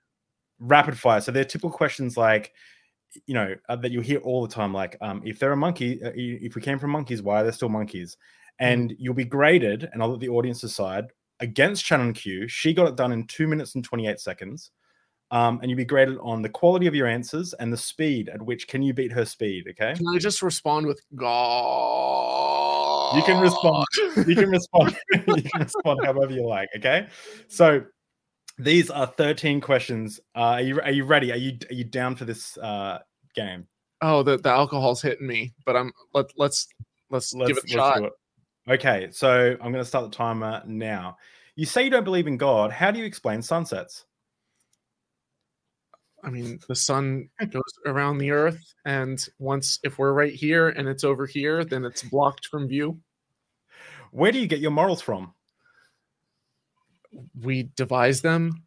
rapid 0.59 0.97
fire. 0.97 1.21
So 1.21 1.31
they're 1.31 1.43
typical 1.43 1.71
questions 1.71 2.17
like, 2.17 2.53
you 3.25 3.33
know, 3.33 3.55
uh, 3.67 3.75
that 3.77 3.91
you 3.91 4.01
hear 4.01 4.19
all 4.19 4.45
the 4.45 4.53
time. 4.53 4.73
Like, 4.73 4.97
um, 5.01 5.21
if 5.25 5.39
they're 5.39 5.51
a 5.51 5.57
monkey, 5.57 6.03
uh, 6.03 6.11
if 6.15 6.55
we 6.55 6.61
came 6.61 6.79
from 6.79 6.91
monkeys, 6.91 7.21
why 7.21 7.41
are 7.41 7.43
there 7.43 7.51
still 7.51 7.69
monkeys? 7.69 8.17
And 8.59 8.93
you'll 8.99 9.13
be 9.13 9.25
graded, 9.25 9.89
and 9.91 10.01
I'll 10.03 10.09
let 10.09 10.19
the 10.19 10.29
audience 10.29 10.61
decide 10.61 11.05
against 11.39 11.85
Shannon 11.85 12.13
Q. 12.13 12.47
She 12.47 12.73
got 12.73 12.87
it 12.87 12.95
done 12.97 13.11
in 13.13 13.25
two 13.25 13.47
minutes 13.47 13.75
and 13.75 13.83
28 13.83 14.19
seconds. 14.19 14.71
Um, 15.31 15.59
and 15.61 15.69
you'll 15.69 15.77
be 15.77 15.85
graded 15.85 16.17
on 16.21 16.41
the 16.41 16.49
quality 16.49 16.87
of 16.87 16.95
your 16.95 17.05
answers 17.05 17.53
and 17.53 17.71
the 17.71 17.77
speed 17.77 18.29
at 18.29 18.41
which 18.41 18.67
can 18.67 18.81
you 18.81 18.93
beat 18.93 19.11
her 19.11 19.25
speed. 19.25 19.67
Okay. 19.69 19.93
Can 19.93 20.07
I 20.07 20.17
just 20.17 20.41
respond 20.41 20.87
with 20.87 21.01
God? 21.15 22.88
You 23.15 23.23
can 23.23 23.41
respond. 23.41 23.85
you 24.27 24.35
can 24.35 24.49
respond. 24.49 24.97
You 25.27 25.43
can 25.43 25.61
respond 25.61 25.99
however 26.05 26.31
you 26.31 26.47
like 26.47 26.69
okay? 26.77 27.07
So 27.47 27.83
these 28.57 28.89
are 28.89 29.07
13 29.07 29.61
questions. 29.61 30.19
Uh, 30.35 30.39
are 30.39 30.61
you 30.61 30.81
are 30.81 30.91
you 30.91 31.05
ready? 31.05 31.31
Are 31.31 31.37
you 31.37 31.57
are 31.69 31.73
you 31.73 31.83
down 31.83 32.15
for 32.15 32.25
this 32.25 32.57
uh 32.57 32.99
game? 33.35 33.67
Oh, 34.01 34.23
the, 34.23 34.37
the 34.37 34.49
alcohol's 34.49 35.01
hitting 35.01 35.27
me, 35.27 35.53
but 35.65 35.75
I'm 35.75 35.91
let 36.13 36.27
let's 36.37 36.67
let's, 37.09 37.33
let's, 37.33 37.47
give 37.47 37.57
it 37.57 37.73
a 37.73 37.77
let's 37.77 37.95
shot. 37.95 37.97
do 37.97 38.05
it. 38.05 38.13
Okay 38.69 39.07
so 39.11 39.57
i'm 39.61 39.71
going 39.71 39.83
to 39.83 39.85
start 39.85 40.09
the 40.09 40.15
timer 40.15 40.61
now. 40.65 41.17
You 41.55 41.65
say 41.65 41.83
you 41.83 41.89
don't 41.89 42.03
believe 42.03 42.27
in 42.27 42.37
god. 42.37 42.71
How 42.71 42.91
do 42.91 42.99
you 42.99 43.05
explain 43.05 43.41
sunsets 43.41 44.05
I 46.23 46.29
mean, 46.29 46.59
the 46.67 46.75
sun 46.75 47.29
goes 47.49 47.61
around 47.85 48.17
the 48.17 48.31
earth, 48.31 48.73
and 48.85 49.23
once 49.39 49.79
if 49.83 49.97
we're 49.97 50.13
right 50.13 50.33
here 50.33 50.69
and 50.69 50.87
it's 50.87 51.03
over 51.03 51.25
here, 51.25 51.63
then 51.63 51.85
it's 51.85 52.03
blocked 52.03 52.47
from 52.47 52.67
view. 52.67 52.99
where 54.11 54.31
do 54.31 54.39
you 54.39 54.47
get 54.47 54.59
your 54.59 54.71
morals 54.71 55.01
from 55.01 55.33
We 57.41 57.69
devise 57.75 58.21
them. 58.21 58.63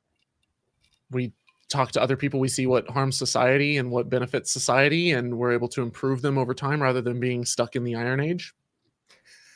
We 1.11 1.33
talk 1.69 1.93
to 1.93 2.03
other 2.03 2.17
people. 2.17 2.41
We 2.41 2.49
see 2.49 2.67
what 2.67 2.89
harms 2.91 3.17
society 3.17 3.79
and 3.79 3.91
what 3.91 4.11
benefits 4.11 4.53
society, 4.53 5.13
and 5.13 5.37
we're 5.39 5.53
able 5.53 5.69
to 5.69 5.83
improve 5.83 6.23
them 6.23 6.39
over 6.39 6.55
time 6.55 6.83
rather 6.83 7.01
than 7.01 7.21
being 7.21 7.45
stuck 7.45 7.77
in 7.77 7.85
the 7.85 7.95
Iron 7.95 8.21
Age. 8.21 8.55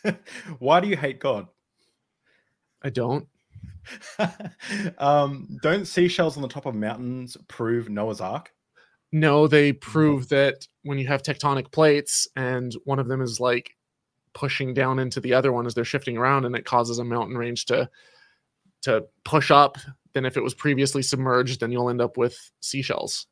why 0.59 0.81
do 0.81 0.89
you 0.89 0.97
hate 0.97 1.19
god 1.19 1.49
I 2.83 2.91
don't. 2.91 3.27
um 4.99 5.59
don't 5.63 5.87
seashells 5.87 6.37
on 6.37 6.43
the 6.43 6.49
top 6.49 6.67
of 6.67 6.75
mountains 6.75 7.37
prove 7.49 7.89
noah's 7.89 8.21
ark 8.21 8.53
No, 9.13 9.47
they 9.47 9.73
prove 9.73 10.29
that 10.31 10.67
when 10.83 10.99
you 10.99 11.07
have 11.07 11.23
tectonic 11.23 11.71
plates 11.71 12.27
and 12.35 12.73
one 12.85 12.99
of 12.99 13.09
them 13.09 13.21
is 13.21 13.39
like 13.39 13.71
pushing 14.35 14.75
down 14.75 14.99
into 14.99 15.21
the 15.21 15.33
other 15.33 15.53
one 15.53 15.67
as 15.67 15.75
they're 15.75 15.85
shifting 15.85 16.17
around 16.17 16.45
and 16.45 16.55
it 16.55 16.65
causes 16.65 16.99
a 16.99 17.05
mountain 17.05 17.37
range 17.37 17.65
to 17.67 17.89
to 18.83 19.05
push 19.25 19.51
up, 19.51 19.79
then 20.13 20.25
if 20.25 20.37
it 20.37 20.43
was 20.43 20.55
previously 20.55 21.03
submerged, 21.03 21.61
then 21.61 21.73
you'll 21.73 21.89
end 21.89 22.01
up 22.01 22.17
with 22.17 22.37
seashells. 22.61 23.27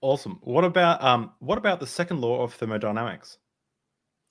Awesome. 0.00 0.38
What 0.42 0.64
about 0.64 1.02
um 1.02 1.32
what 1.40 1.58
about 1.58 1.80
the 1.80 1.86
second 1.86 2.20
law 2.20 2.42
of 2.42 2.54
thermodynamics? 2.54 3.38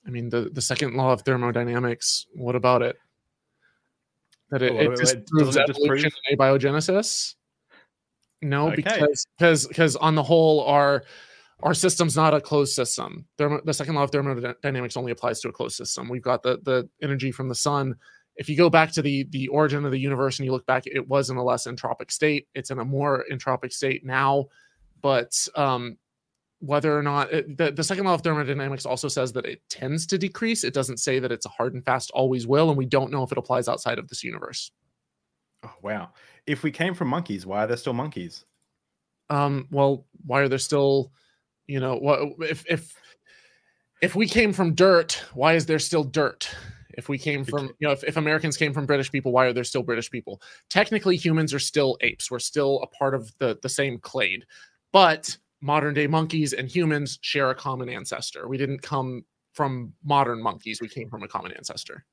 I 0.06 0.10
mean, 0.10 0.30
the, 0.30 0.48
the 0.50 0.62
second 0.62 0.94
law 0.94 1.12
of 1.12 1.22
thermodynamics, 1.22 2.26
what 2.34 2.56
about 2.56 2.80
it? 2.80 2.96
That 4.50 4.62
it, 4.62 4.72
What 4.72 4.82
it 4.82 4.86
about- 4.86 4.98
disproves 4.98 5.46
doesn't 5.56 5.62
it 5.62 5.66
disprove- 5.66 5.98
evolution 5.98 6.10
and 6.30 6.38
abiogenesis? 6.38 7.34
No, 8.40 8.68
Okay. 8.68 8.76
because 8.76 9.26
because 9.36 9.66
because 9.66 9.96
on 9.96 10.14
the 10.14 10.22
whole, 10.22 10.62
our 10.64 11.04
our 11.62 11.74
system's 11.74 12.14
not 12.14 12.34
a 12.34 12.40
closed 12.40 12.72
system. 12.72 13.26
Thermo, 13.36 13.60
the 13.64 13.74
second 13.74 13.96
law 13.96 14.04
of 14.04 14.12
thermodynamics 14.12 14.96
only 14.96 15.10
applies 15.10 15.40
to 15.40 15.48
a 15.48 15.52
closed 15.52 15.76
system. 15.76 16.08
We've 16.08 16.22
got 16.22 16.42
the 16.42 16.58
the 16.62 16.88
energy 17.02 17.32
from 17.32 17.48
the 17.48 17.54
sun. 17.56 17.96
If 18.36 18.48
you 18.48 18.56
go 18.56 18.70
back 18.70 18.92
to 18.92 19.02
the 19.02 19.24
the 19.30 19.48
origin 19.48 19.84
of 19.84 19.90
the 19.90 19.98
universe 19.98 20.38
and 20.38 20.46
you 20.46 20.52
look 20.52 20.66
back, 20.66 20.84
it 20.86 21.08
was 21.08 21.30
in 21.30 21.36
a 21.36 21.42
less 21.42 21.66
entropic 21.66 22.12
state. 22.12 22.46
It's 22.54 22.70
in 22.70 22.78
a 22.78 22.84
more 22.84 23.24
entropic 23.32 23.72
state 23.72 24.04
now, 24.06 24.46
but 25.02 25.32
um, 25.56 25.98
whether 26.60 26.96
or 26.96 27.02
not 27.02 27.32
it, 27.32 27.56
the, 27.56 27.70
the 27.70 27.84
second 27.84 28.04
law 28.04 28.14
of 28.14 28.22
thermodynamics 28.22 28.84
also 28.84 29.08
says 29.08 29.32
that 29.32 29.46
it 29.46 29.62
tends 29.68 30.06
to 30.06 30.18
decrease. 30.18 30.64
It 30.64 30.74
doesn't 30.74 30.98
say 30.98 31.18
that 31.18 31.32
it's 31.32 31.46
a 31.46 31.50
hard 31.50 31.74
and 31.74 31.84
fast 31.84 32.10
always 32.12 32.46
will, 32.46 32.68
and 32.68 32.78
we 32.78 32.86
don't 32.86 33.12
know 33.12 33.22
if 33.22 33.32
it 33.32 33.38
applies 33.38 33.68
outside 33.68 33.98
of 33.98 34.08
this 34.08 34.24
universe. 34.24 34.72
Oh 35.64 35.74
wow. 35.82 36.10
If 36.46 36.62
we 36.62 36.70
came 36.70 36.94
from 36.94 37.08
monkeys, 37.08 37.46
why 37.46 37.64
are 37.64 37.66
there 37.66 37.76
still 37.76 37.92
monkeys? 37.92 38.44
um 39.30 39.66
well 39.70 40.06
why 40.26 40.40
are 40.40 40.48
there 40.48 40.58
still 40.58 41.12
you 41.66 41.80
know 41.80 41.96
what 41.96 42.20
if 42.40 42.64
if 42.68 42.94
if 44.00 44.14
we 44.14 44.26
came 44.26 44.52
from 44.52 44.74
dirt 44.74 45.22
why 45.34 45.54
is 45.54 45.66
there 45.66 45.78
still 45.78 46.04
dirt 46.04 46.48
if 46.94 47.08
we 47.08 47.18
came 47.18 47.44
from 47.44 47.66
you 47.78 47.86
know 47.86 47.92
if, 47.92 48.02
if 48.04 48.16
americans 48.16 48.56
came 48.56 48.72
from 48.72 48.86
british 48.86 49.10
people 49.10 49.32
why 49.32 49.44
are 49.44 49.52
there 49.52 49.64
still 49.64 49.82
british 49.82 50.10
people 50.10 50.40
technically 50.70 51.16
humans 51.16 51.52
are 51.52 51.58
still 51.58 51.96
apes 52.00 52.30
we're 52.30 52.38
still 52.38 52.80
a 52.82 52.86
part 52.86 53.14
of 53.14 53.32
the 53.38 53.58
the 53.62 53.68
same 53.68 53.98
clade 53.98 54.44
but 54.92 55.36
modern 55.60 55.94
day 55.94 56.06
monkeys 56.06 56.52
and 56.52 56.68
humans 56.68 57.18
share 57.22 57.50
a 57.50 57.54
common 57.54 57.88
ancestor 57.88 58.46
we 58.48 58.56
didn't 58.56 58.80
come 58.82 59.24
from 59.52 59.92
modern 60.04 60.40
monkeys 60.42 60.80
we 60.80 60.88
came 60.88 61.08
from 61.10 61.22
a 61.22 61.28
common 61.28 61.52
ancestor 61.52 62.04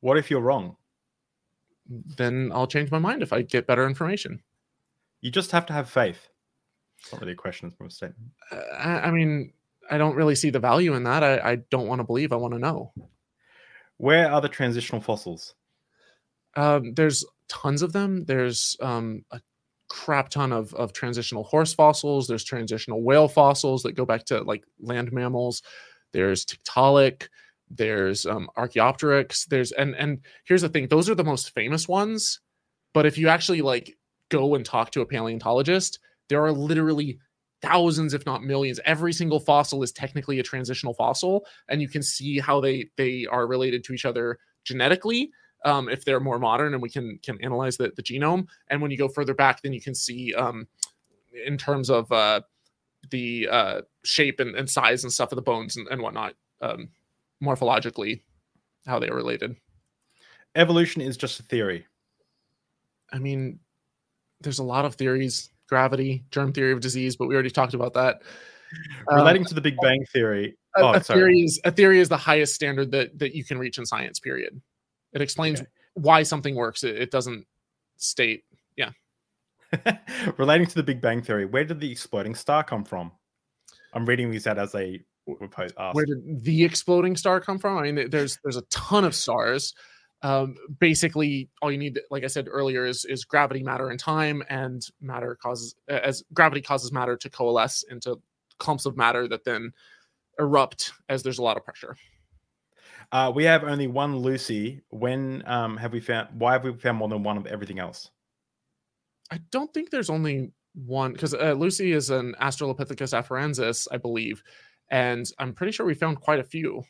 What 0.00 0.18
if 0.18 0.30
you're 0.30 0.40
wrong? 0.40 0.76
then 1.88 2.50
i'll 2.52 2.66
change 2.66 2.90
my 2.90 2.98
mind 2.98 3.22
if 3.22 3.32
i 3.32 3.42
get 3.42 3.66
better 3.66 3.86
information 3.86 4.42
You 5.20 5.30
just 5.30 5.52
have 5.52 5.66
to 5.66 5.72
have 5.72 5.88
faith. 5.88 6.28
It's 6.98 7.12
not 7.12 7.20
really 7.20 7.32
a 7.32 7.36
question, 7.36 7.68
it's 7.68 7.78
more 7.78 7.86
a 7.86 7.90
statement. 7.90 8.30
Uh, 8.50 8.56
I, 8.76 9.08
I 9.08 9.10
mean, 9.10 9.52
I 9.90 9.98
don't 9.98 10.16
really 10.16 10.34
see 10.34 10.50
the 10.50 10.58
value 10.60 10.94
in 10.94 11.04
that. 11.04 11.22
I, 11.22 11.52
I 11.52 11.56
don't 11.70 11.86
want 11.88 12.00
to 12.00 12.04
believe. 12.04 12.32
I 12.32 12.36
want 12.36 12.54
to 12.54 12.58
know. 12.60 12.92
Where 13.98 14.30
are 14.30 14.40
the 14.40 14.48
transitional 14.48 15.00
fossils? 15.00 15.54
Um, 16.56 16.94
there's 16.94 17.24
tons 17.48 17.82
of 17.82 17.92
them. 17.92 18.24
There's 18.24 18.76
um, 18.80 19.24
a 19.30 19.40
crap 19.88 20.28
ton 20.28 20.52
of, 20.52 20.74
of 20.74 20.92
transitional 20.92 21.44
horse 21.44 21.72
fossils. 21.74 22.26
There's 22.26 22.44
transitional 22.44 23.02
whale 23.02 23.28
fossils 23.28 23.82
that 23.82 23.92
go 23.92 24.04
back 24.04 24.24
to 24.26 24.42
like 24.42 24.64
land 24.80 25.12
mammals. 25.12 25.62
There's 26.12 26.44
Tiktaalik. 26.44 27.28
There's 27.68 28.26
um, 28.26 28.48
Archaeopteryx. 28.56 29.46
There's 29.46 29.72
and 29.72 29.94
and 29.96 30.20
here's 30.44 30.62
the 30.62 30.68
thing: 30.68 30.88
those 30.88 31.10
are 31.10 31.14
the 31.14 31.24
most 31.24 31.54
famous 31.54 31.88
ones. 31.88 32.40
But 32.94 33.06
if 33.06 33.18
you 33.18 33.28
actually 33.28 33.62
like 33.62 33.96
go 34.30 34.54
and 34.54 34.64
talk 34.64 34.90
to 34.92 35.00
a 35.00 35.06
paleontologist, 35.06 35.98
there 36.28 36.44
are 36.44 36.52
literally 36.52 37.18
thousands, 37.62 38.14
if 38.14 38.24
not 38.26 38.44
millions. 38.44 38.80
Every 38.84 39.12
single 39.12 39.40
fossil 39.40 39.82
is 39.82 39.92
technically 39.92 40.38
a 40.38 40.44
transitional 40.44 40.94
fossil, 40.94 41.44
and 41.68 41.82
you 41.82 41.88
can 41.88 42.02
see 42.02 42.38
how 42.38 42.60
they 42.60 42.88
they 42.96 43.26
are 43.30 43.46
related 43.46 43.84
to 43.84 43.92
each 43.92 44.04
other 44.04 44.38
genetically 44.64 45.30
um, 45.64 45.88
if 45.88 46.04
they're 46.04 46.20
more 46.20 46.38
modern 46.38 46.74
and 46.74 46.82
we 46.82 46.90
can 46.90 47.18
can 47.22 47.38
analyze 47.42 47.76
the, 47.76 47.92
the 47.96 48.02
genome 48.02 48.46
and 48.68 48.80
when 48.80 48.90
you 48.90 48.96
go 48.98 49.08
further 49.08 49.34
back 49.34 49.62
then 49.62 49.72
you 49.72 49.80
can 49.80 49.94
see 49.94 50.34
um, 50.34 50.66
in 51.46 51.56
terms 51.58 51.90
of 51.90 52.10
uh, 52.12 52.40
the 53.10 53.48
uh, 53.50 53.80
shape 54.04 54.40
and, 54.40 54.54
and 54.54 54.68
size 54.68 55.02
and 55.04 55.12
stuff 55.12 55.32
of 55.32 55.36
the 55.36 55.42
bones 55.42 55.76
and, 55.76 55.86
and 55.88 56.00
whatnot 56.00 56.34
um, 56.62 56.88
morphologically 57.42 58.20
how 58.86 58.98
they 58.98 59.08
are 59.08 59.16
related 59.16 59.56
Evolution 60.54 61.02
is 61.02 61.16
just 61.16 61.40
a 61.40 61.42
theory. 61.42 61.86
i 63.12 63.18
mean 63.18 63.58
there's 64.40 64.58
a 64.58 64.64
lot 64.64 64.84
of 64.84 64.94
theories 64.94 65.50
gravity 65.68 66.24
germ 66.30 66.52
theory 66.52 66.72
of 66.72 66.80
disease 66.80 67.16
but 67.16 67.26
we 67.26 67.34
already 67.34 67.50
talked 67.50 67.74
about 67.74 67.94
that 67.94 68.22
Um, 69.10 69.18
Relating 69.18 69.44
to 69.46 69.54
the 69.54 69.60
Big 69.60 69.76
Bang 69.80 70.04
Theory. 70.12 70.56
a, 70.76 70.80
Oh, 70.82 70.92
a 70.92 71.02
sorry. 71.02 71.20
theory 71.20 71.40
is 71.40 71.60
a 71.64 71.70
theory 71.70 72.00
is 72.00 72.08
the 72.08 72.16
highest 72.16 72.54
standard 72.54 72.90
that 72.92 73.18
that 73.18 73.34
you 73.34 73.44
can 73.44 73.58
reach 73.58 73.78
in 73.78 73.86
science 73.86 74.18
period 74.20 74.60
it 75.16 75.22
explains 75.22 75.60
Okay. 75.60 75.68
why 75.94 76.22
something 76.22 76.54
works 76.54 76.84
it, 76.84 76.96
it 76.96 77.10
doesn't 77.10 77.46
state 77.96 78.44
Yeah. 78.76 78.90
relating 80.38 80.66
to 80.66 80.74
the 80.74 80.82
Big 80.82 81.00
Bang 81.00 81.22
Theory, 81.22 81.44
where 81.44 81.64
did 81.64 81.80
the 81.80 81.90
exploding 81.90 82.34
star 82.34 82.62
come 82.62 82.84
from? 82.84 83.10
I'm 83.92 84.06
reading 84.06 84.30
these 84.30 84.46
out 84.46 84.58
as 84.58 84.72
they 84.72 85.02
were 85.26 85.48
posed. 85.48 85.74
Where 85.92 86.06
did 86.06 86.44
the 86.44 86.64
exploding 86.64 87.16
star 87.16 87.40
come 87.40 87.58
from? 87.58 87.78
I 87.78 87.90
mean, 87.90 88.10
there's 88.10 88.38
there's 88.44 88.56
a 88.56 88.62
ton 88.70 89.04
of 89.04 89.14
stars. 89.14 89.74
Um, 90.22 90.54
basically, 90.78 91.50
all 91.60 91.70
you 91.72 91.78
need, 91.78 91.98
like 92.10 92.24
I 92.24 92.28
said 92.28 92.46
earlier, 92.50 92.84
is 92.86 93.04
is 93.04 93.24
gravity, 93.24 93.62
matter, 93.62 93.90
and 93.90 93.98
time, 93.98 94.42
and 94.48 94.82
matter 95.00 95.34
causes 95.40 95.74
as 95.88 96.22
gravity 96.32 96.60
causes 96.62 96.92
matter 96.92 97.16
to 97.16 97.28
coalesce 97.30 97.82
into 97.90 98.20
clumps 98.58 98.86
of 98.86 98.96
matter 98.96 99.26
that 99.28 99.44
then 99.44 99.72
erupt 100.38 100.92
as 101.08 101.22
there's 101.22 101.38
a 101.38 101.42
lot 101.42 101.56
of 101.56 101.64
pressure. 101.64 101.96
Uh, 103.12 103.32
we 103.34 103.44
have 103.44 103.64
only 103.64 103.86
one 103.86 104.16
Lucy. 104.16 104.82
When 104.90 105.42
um, 105.46 105.76
have 105.76 105.92
we 105.92 106.00
found? 106.00 106.28
Why 106.38 106.52
have 106.52 106.64
we 106.64 106.72
found 106.74 106.98
more 106.98 107.08
than 107.08 107.22
one 107.22 107.36
of 107.36 107.46
everything 107.46 107.78
else? 107.78 108.10
I 109.30 109.40
don't 109.50 109.72
think 109.72 109.90
there's 109.90 110.10
only 110.10 110.52
one 110.74 111.12
because 111.12 111.34
uh, 111.34 111.52
Lucy 111.52 111.92
is 111.92 112.10
an 112.10 112.34
Australopithecus 112.40 113.12
afarensis, 113.12 113.86
I 113.90 113.96
believe, 113.96 114.42
and 114.90 115.26
I'm 115.38 115.52
pretty 115.52 115.72
sure 115.72 115.86
we 115.86 115.94
found 115.94 116.20
quite 116.20 116.40
a 116.40 116.44
few. 116.44 116.82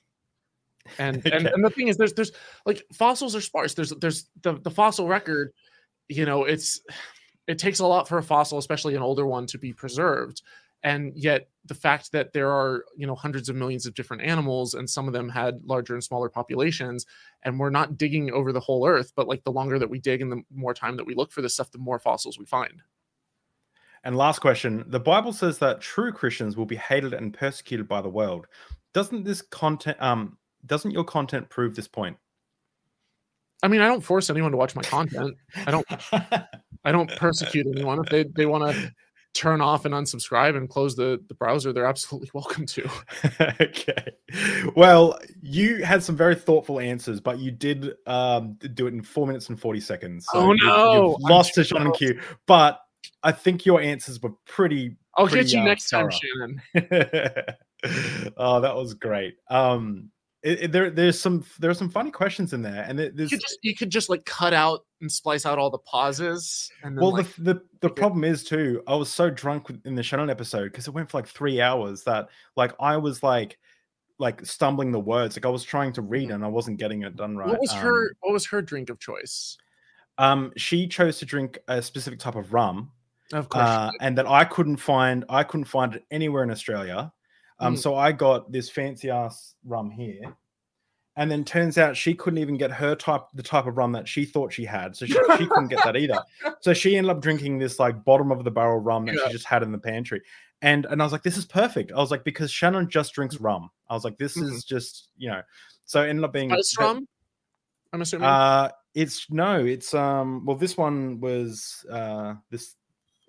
And, 0.98 1.18
okay. 1.26 1.36
and 1.36 1.46
and 1.46 1.64
the 1.64 1.70
thing 1.70 1.88
is, 1.88 1.96
there's 1.96 2.14
there's 2.14 2.32
like 2.64 2.82
fossils 2.92 3.36
are 3.36 3.40
sparse. 3.40 3.74
There's 3.74 3.90
there's 3.90 4.28
the 4.42 4.54
the 4.54 4.70
fossil 4.70 5.08
record, 5.08 5.52
you 6.08 6.24
know, 6.24 6.44
it's 6.44 6.80
it 7.46 7.58
takes 7.58 7.78
a 7.78 7.86
lot 7.86 8.08
for 8.08 8.18
a 8.18 8.22
fossil, 8.22 8.58
especially 8.58 8.94
an 8.94 9.02
older 9.02 9.26
one, 9.26 9.46
to 9.46 9.58
be 9.58 9.72
preserved 9.72 10.42
and 10.87 11.12
yet 11.16 11.49
the 11.64 11.74
fact 11.74 12.12
that 12.12 12.32
there 12.32 12.51
are 12.51 12.84
you 12.97 13.07
know 13.07 13.14
hundreds 13.14 13.49
of 13.49 13.57
millions 13.57 13.84
of 13.84 13.95
different 13.95 14.22
animals 14.22 14.72
and 14.72 14.89
some 14.89 15.09
of 15.09 15.12
them 15.12 15.28
had 15.28 15.61
larger 15.64 15.95
and 15.95 16.05
smaller 16.05 16.28
populations 16.28 17.05
and 17.43 17.59
we're 17.59 17.70
not 17.70 17.99
digging 17.99 18.30
over 18.30 18.53
the 18.53 18.61
whole 18.61 18.87
earth 18.89 19.12
but 19.16 19.28
like 19.28 19.43
the 19.43 19.53
longer 19.53 19.78
that 19.78 19.91
we 19.91 19.99
dig 19.99 20.22
and 20.22 20.32
the 20.32 20.43
more 20.55 20.72
time 20.72 20.97
that 20.97 21.07
we 21.07 21.14
look 21.14 21.32
for 21.32 21.43
this 21.43 21.55
stuff 21.55 21.70
the 21.72 21.78
more 21.78 21.99
fossils 21.99 22.39
we 22.39 22.47
find 22.47 22.80
and 24.05 24.16
last 24.16 24.39
question 24.39 24.84
the 24.87 25.01
bible 25.01 25.32
says 25.32 25.59
that 25.59 25.80
true 25.80 26.12
christians 26.12 26.57
will 26.57 26.66
be 26.66 26.76
hated 26.76 27.12
and 27.12 27.34
persecuted 27.34 27.89
by 27.89 28.01
the 28.01 28.09
world 28.09 28.47
doesn't 28.95 29.24
this 29.24 29.43
content 29.43 30.01
um 30.01 30.39
doesn't 30.64 30.93
your 30.93 31.05
content 31.05 31.49
prove 31.51 31.74
this 31.74 31.89
point 31.89 32.16
I 33.62 33.68
mean, 33.68 33.80
I 33.80 33.87
don't 33.87 34.03
force 34.03 34.28
anyone 34.28 34.51
to 34.51 34.59
watch 34.59 34.76
my 34.76 34.82
content. 34.82 35.34
I 35.66 35.70
don't 35.70 35.87
I 36.84 36.93
don't 36.93 37.11
persecute 37.16 37.66
anyone. 37.66 37.99
If 37.99 38.11
they, 38.11 38.24
they 38.24 38.45
want 38.45 38.70
to 38.70 38.93
turn 39.37 39.61
off 39.61 39.84
and 39.84 39.95
unsubscribe 39.95 40.57
and 40.57 40.68
close 40.68 40.97
the, 40.97 41.22
the 41.28 41.34
browser, 41.34 41.72
they're 41.72 41.87
absolutely 41.87 42.30
welcome 42.34 42.66
to. 42.66 42.89
okay. 43.61 44.12
Well, 44.74 45.18
you 45.43 45.84
had 45.84 46.03
some 46.03 46.16
very 46.16 46.34
thoughtful 46.34 46.80
answers, 46.80 47.20
but 47.20 47.39
you 47.39 47.51
did 47.51 47.95
um, 48.07 48.55
do 48.74 48.87
it 48.87 48.95
in 48.95 49.03
four 49.03 49.26
minutes 49.26 49.49
and 49.49 49.61
40 49.61 49.80
seconds. 49.80 50.26
So 50.32 50.39
oh, 50.41 50.53
no. 50.53 51.16
You've, 51.18 51.30
lost 51.30 51.55
to 51.55 51.64
Shannon 51.64 51.93
Q, 51.93 52.20
but 52.47 52.80
I 53.22 53.32
think 53.32 53.66
your 53.66 53.80
answers 53.80 54.20
were 54.22 54.32
pretty. 54.47 54.97
I'll 55.16 55.26
pretty, 55.26 55.45
get 55.45 55.53
you 55.55 55.61
uh, 55.61 55.64
next 55.64 55.91
time, 55.91 56.11
Shannon. 56.11 56.62
oh, 58.37 58.61
that 58.61 58.74
was 58.74 58.95
great. 58.95 59.37
Um, 59.49 60.11
it, 60.47 60.62
it, 60.62 60.72
there 60.72 60.90
there's 60.90 61.18
some 61.18 61.44
there 61.59 61.70
are 61.70 61.74
some 61.74 61.90
funny 61.90 62.12
questions 62.12 62.53
in 62.53 62.62
there, 62.62 62.84
and 62.86 62.97
there's 62.97 63.32
you 63.32 63.36
could 63.36 63.40
just, 63.40 63.59
you 63.62 63.74
could 63.74 63.90
just 63.90 64.09
like 64.09 64.24
cut 64.24 64.55
out 64.55 64.86
and 65.01 65.11
splice 65.11 65.44
out 65.44 65.59
all 65.59 65.70
the 65.70 65.78
pauses. 65.78 66.70
And 66.84 66.97
well, 66.97 67.12
like, 67.12 67.26
the 67.34 67.55
the, 67.55 67.61
the 67.80 67.90
problem 67.90 68.22
is 68.22 68.44
too. 68.44 68.80
I 68.86 68.94
was 68.94 69.12
so 69.12 69.28
drunk 69.28 69.66
in 69.84 69.97
the 69.97 70.05
Shannon 70.05 70.30
episode 70.30 70.70
because 70.70 70.86
it 70.86 70.94
went 70.94 71.11
for 71.11 71.18
like 71.18 71.26
three 71.26 71.61
hours 71.61 72.05
that 72.05 72.28
like 72.55 72.72
I 72.78 72.97
was 72.97 73.24
like 73.24 73.59
like 74.20 74.47
stumbling 74.47 74.92
the 74.92 75.01
words. 75.01 75.36
Like 75.36 75.47
I 75.47 75.49
was 75.49 75.64
trying 75.64 75.92
to 75.94 76.03
read 76.03 76.28
mm. 76.28 76.36
and 76.36 76.44
I 76.44 76.49
wasn't 76.49 76.78
getting 76.78 77.03
it 77.03 77.16
done 77.16 77.36
right. 77.36 77.49
What 77.49 77.61
was 77.61 77.72
um, 77.72 77.78
her 77.78 78.14
What 78.20 78.32
was 78.32 78.47
her 78.47 78.62
drink 78.62 78.88
of 78.88 79.01
choice? 79.01 79.59
Um, 80.16 80.53
she 80.57 80.86
chose 80.86 81.18
to 81.18 81.24
drink 81.24 81.59
a 81.66 81.82
specific 81.82 82.20
type 82.20 82.36
of 82.36 82.53
rum. 82.53 82.92
Of 83.32 83.49
course, 83.49 83.66
uh, 83.66 83.90
and 84.01 84.16
that 84.16 84.28
I 84.28 84.44
couldn't 84.44 84.76
find. 84.76 85.24
I 85.28 85.42
couldn't 85.42 85.64
find 85.64 85.97
it 85.97 86.05
anywhere 86.12 86.44
in 86.44 86.53
Australia. 86.53 87.12
Um, 87.59 87.74
mm. 87.74 87.78
so 87.78 87.96
I 87.96 88.12
got 88.12 88.52
this 88.52 88.68
fancy 88.68 89.11
ass 89.11 89.54
rum 89.64 89.90
here. 89.90 90.36
And 91.18 91.30
then 91.30 91.44
turns 91.44 91.78
out 91.78 91.96
she 91.96 92.12
couldn't 92.12 92.38
even 92.40 92.59
get 92.59 92.70
her 92.70 92.94
type, 92.94 93.22
the 93.32 93.42
type 93.42 93.66
of 93.66 93.78
rum 93.78 93.92
that 93.92 94.07
she 94.07 94.26
thought 94.26 94.52
she 94.52 94.66
had. 94.66 94.94
So 94.94 95.07
she, 95.07 95.14
she 95.14 95.46
couldn't 95.46 95.68
get 95.68 95.82
that 95.82 95.96
either. 95.96 96.22
So 96.61 96.74
she 96.74 96.94
ended 96.94 97.11
up 97.11 97.22
drinking 97.22 97.59
this 97.59 97.78
like 97.78 98.04
bottom 98.04 98.30
of 98.30 98.44
the 98.44 98.50
barrel 98.50 98.80
rum 98.80 99.07
that 99.07 99.14
yeah. 99.14 99.26
she 99.26 99.32
just 99.32 99.46
had 99.46 99.62
in 99.62 99.72
the 99.72 99.78
pantry. 99.78 100.20
And 100.61 100.84
and 100.86 101.00
I 101.00 101.04
was 101.04 101.12
like, 101.12 101.22
this 101.22 101.38
is 101.38 101.46
perfect. 101.46 101.90
I 101.92 101.96
was 101.96 102.11
like, 102.11 102.22
because 102.22 102.50
Shannon 102.50 102.90
just 102.90 103.14
drinks 103.14 103.40
rum. 103.40 103.70
I 103.88 103.94
was 103.94 104.04
like, 104.04 104.18
this 104.18 104.36
mm-hmm. 104.36 104.54
is 104.54 104.64
just, 104.64 105.09
you 105.16 105.30
know. 105.30 105.40
So 105.86 106.02
it 106.02 106.11
ended 106.11 106.24
up 106.24 106.34
being 106.34 106.50
Spice 106.50 106.76
rum. 106.78 107.09
I'm 107.94 108.02
assuming. 108.02 108.26
Uh 108.26 108.70
it's 108.94 109.30
no, 109.30 109.64
it's 109.64 109.94
um 109.94 110.44
well 110.44 110.57
this 110.57 110.76
one 110.76 111.20
was 111.20 111.84
uh 111.90 112.34
this 112.50 112.74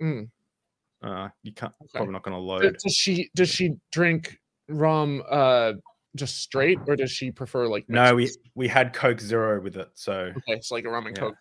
mm. 0.01 0.29
Uh, 1.03 1.29
you 1.43 1.53
can't 1.53 1.73
okay. 1.81 1.91
probably 1.93 2.13
not 2.13 2.23
going 2.23 2.35
to 2.35 2.41
load. 2.41 2.77
Does 2.83 2.93
she 2.93 3.29
does 3.35 3.49
she 3.49 3.75
drink 3.91 4.39
rum 4.67 5.23
uh 5.29 5.73
just 6.15 6.39
straight, 6.41 6.79
or 6.87 6.95
does 6.95 7.11
she 7.11 7.31
prefer 7.31 7.67
like? 7.67 7.85
No, 7.87 8.15
we 8.15 8.29
we 8.55 8.67
had 8.67 8.93
Coke 8.93 9.21
Zero 9.21 9.61
with 9.61 9.77
it, 9.77 9.89
so 9.93 10.13
okay, 10.13 10.53
it's 10.53 10.71
like 10.71 10.85
a 10.85 10.89
rum 10.89 11.07
and 11.07 11.15
yeah. 11.15 11.23
Coke. 11.23 11.35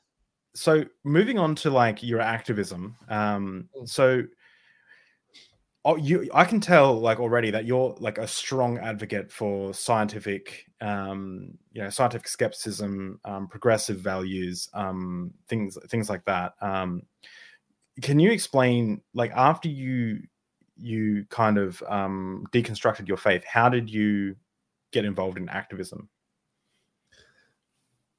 So 0.54 0.84
moving 1.04 1.38
on 1.38 1.54
to 1.56 1.70
like 1.70 2.02
your 2.02 2.20
activism, 2.20 2.96
um, 3.08 3.68
mm. 3.76 3.88
so 3.88 4.22
oh, 5.84 5.96
you 5.96 6.28
I 6.34 6.44
can 6.44 6.60
tell 6.60 6.98
like 6.98 7.20
already 7.20 7.50
that 7.50 7.64
you're 7.64 7.96
like 7.98 8.18
a 8.18 8.28
strong 8.28 8.78
advocate 8.78 9.30
for 9.30 9.72
scientific, 9.72 10.66
um, 10.80 11.56
you 11.72 11.82
know, 11.82 11.90
scientific 11.90 12.28
skepticism, 12.28 13.20
um, 13.24 13.48
progressive 13.48 13.98
values, 13.98 14.68
um, 14.74 15.32
things 15.48 15.78
things 15.88 16.10
like 16.10 16.24
that. 16.26 16.54
Um, 16.60 17.02
can 18.02 18.18
you 18.18 18.30
explain 18.30 19.00
like 19.14 19.32
after 19.32 19.68
you 19.68 20.20
you 20.76 21.24
kind 21.30 21.56
of 21.56 21.82
um, 21.88 22.46
deconstructed 22.52 23.08
your 23.08 23.16
faith 23.16 23.44
how 23.44 23.68
did 23.68 23.88
you 23.88 24.36
get 24.96 25.04
involved 25.04 25.36
in 25.36 25.48
activism? 25.48 26.08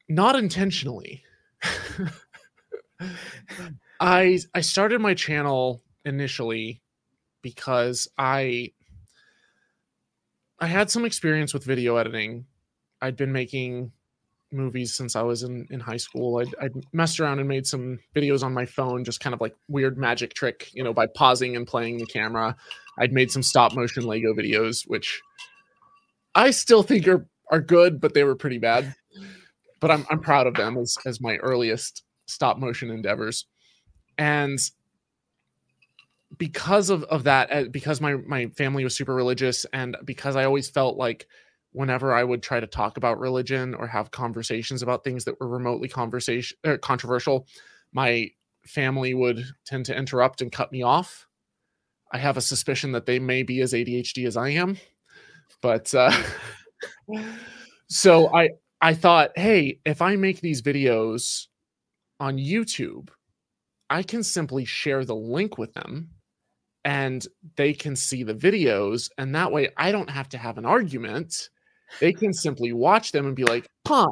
Not 0.07 0.35
intentionally. 0.35 1.23
I 3.99 4.39
i 4.53 4.61
started 4.61 5.01
my 5.01 5.13
channel 5.13 5.83
initially 6.05 6.81
because 7.41 8.07
i 8.17 8.71
i 10.59 10.67
had 10.67 10.89
some 10.89 11.05
experience 11.05 11.53
with 11.53 11.63
video 11.63 11.97
editing. 11.97 12.45
I'd 13.01 13.17
been 13.17 13.31
making 13.31 13.91
movies 14.51 14.95
since 14.95 15.15
I 15.15 15.21
was 15.21 15.43
in, 15.43 15.67
in 15.69 15.79
high 15.79 15.97
school. 15.97 16.39
I'd, 16.39 16.55
I'd 16.61 16.73
messed 16.93 17.19
around 17.19 17.39
and 17.39 17.47
made 17.47 17.67
some 17.67 17.99
videos 18.15 18.43
on 18.43 18.53
my 18.53 18.65
phone, 18.65 19.03
just 19.03 19.19
kind 19.19 19.33
of 19.33 19.41
like 19.41 19.55
weird 19.67 19.97
magic 19.97 20.33
trick, 20.33 20.69
you 20.73 20.83
know, 20.83 20.93
by 20.93 21.07
pausing 21.07 21.55
and 21.55 21.67
playing 21.67 21.97
the 21.97 22.05
camera. 22.05 22.55
I'd 22.97 23.13
made 23.13 23.31
some 23.31 23.43
stop 23.43 23.73
motion 23.73 24.05
Lego 24.05 24.33
videos, 24.33 24.87
which 24.87 25.21
I 26.35 26.51
still 26.51 26.83
think 26.83 27.07
are, 27.07 27.27
are 27.51 27.61
good, 27.61 27.99
but 27.99 28.13
they 28.13 28.23
were 28.23 28.35
pretty 28.35 28.57
bad. 28.57 28.95
But 29.79 29.91
I'm, 29.91 30.05
I'm 30.09 30.19
proud 30.19 30.47
of 30.47 30.55
them 30.55 30.77
as, 30.77 30.97
as 31.05 31.21
my 31.21 31.35
earliest 31.37 32.03
stop 32.25 32.57
motion 32.57 32.89
endeavors. 32.89 33.45
And 34.17 34.59
because 36.37 36.89
of, 36.89 37.03
of 37.05 37.23
that, 37.25 37.51
uh, 37.51 37.63
because 37.69 38.01
my, 38.01 38.15
my 38.15 38.47
family 38.47 38.83
was 38.83 38.95
super 38.95 39.13
religious 39.13 39.65
and 39.73 39.97
because 40.03 40.35
I 40.35 40.45
always 40.45 40.69
felt 40.69 40.97
like 40.97 41.27
whenever 41.77 42.11
I 42.13 42.23
would 42.23 42.41
try 42.41 42.59
to 42.59 42.67
talk 42.67 42.97
about 42.97 43.19
religion 43.19 43.75
or 43.75 43.85
have 43.87 44.09
conversations 44.09 44.81
about 44.81 45.03
things 45.03 45.25
that 45.25 45.39
were 45.39 45.47
remotely 45.47 45.87
conversation 45.87 46.57
er, 46.65 46.77
controversial, 46.79 47.47
my 47.93 48.31
family 48.65 49.13
would 49.13 49.45
tend 49.65 49.85
to 49.85 49.95
interrupt 49.95 50.41
and 50.41 50.51
cut 50.51 50.71
me 50.71 50.81
off. 50.81 51.27
I 52.11 52.17
have 52.17 52.35
a 52.35 52.41
suspicion 52.41 52.93
that 52.93 53.05
they 53.05 53.19
may 53.19 53.43
be 53.43 53.61
as 53.61 53.73
ADHD 53.73 54.25
as 54.25 54.35
I 54.35 54.49
am, 54.49 54.77
but 55.61 55.93
uh, 55.93 56.11
so 57.89 58.33
I 58.33 58.49
I 58.81 58.93
thought, 58.95 59.31
hey, 59.35 59.79
if 59.85 60.01
I 60.01 60.15
make 60.15 60.41
these 60.41 60.61
videos 60.61 61.45
on 62.19 62.37
YouTube, 62.37 63.09
I 63.89 64.01
can 64.01 64.23
simply 64.23 64.65
share 64.65 65.05
the 65.05 65.15
link 65.15 65.57
with 65.57 65.73
them 65.73 66.09
and 66.83 67.25
they 67.55 67.73
can 67.73 67.95
see 67.95 68.23
the 68.23 68.33
videos 68.33 69.09
and 69.17 69.35
that 69.35 69.51
way 69.51 69.69
I 69.77 69.91
don't 69.91 70.09
have 70.09 70.29
to 70.29 70.37
have 70.37 70.57
an 70.57 70.65
argument 70.65 71.49
they 71.99 72.13
can 72.13 72.33
simply 72.33 72.73
watch 72.73 73.11
them 73.11 73.25
and 73.25 73.35
be 73.35 73.43
like, 73.43 73.67
huh, 73.87 74.07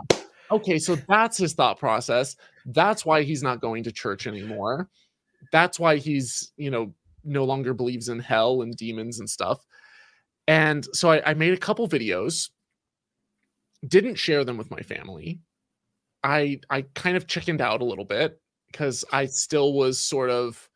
okay, 0.52 0.80
so 0.80 0.96
that's 1.08 1.38
his 1.38 1.54
thought 1.54 1.80
process. 1.80 2.36
That's 2.66 3.06
why 3.06 3.24
he's 3.24 3.44
not 3.44 3.62
going 3.62 3.84
to 3.84 3.92
church 3.92 4.28
anymore. 4.28 4.90
That's 5.52 5.80
why 5.80 5.98
he's, 5.98 6.52
you 6.58 6.72
know, 6.72 6.94
no 7.24 7.44
longer 7.44 7.74
believes 7.74 8.10
in 8.10 8.20
hell 8.20 8.62
and 8.62 8.76
demons 8.76 9.20
and 9.20 9.30
stuff. 9.30 9.66
And 10.48 10.86
so 10.94 11.12
I, 11.12 11.32
I 11.32 11.34
made 11.34 11.54
a 11.54 11.58
couple 11.58 11.88
videos, 11.88 12.50
didn't 13.88 14.16
share 14.16 14.44
them 14.44 14.58
with 14.58 14.72
my 14.72 14.82
family. 14.82 15.40
I 16.24 16.60
I 16.70 16.84
kind 16.94 17.18
of 17.18 17.28
chickened 17.28 17.62
out 17.62 17.82
a 17.82 17.86
little 17.86 18.06
bit 18.06 18.40
because 18.72 19.06
I 19.12 19.28
still 19.28 19.74
was 19.74 20.00
sort 20.00 20.30
of 20.30 20.70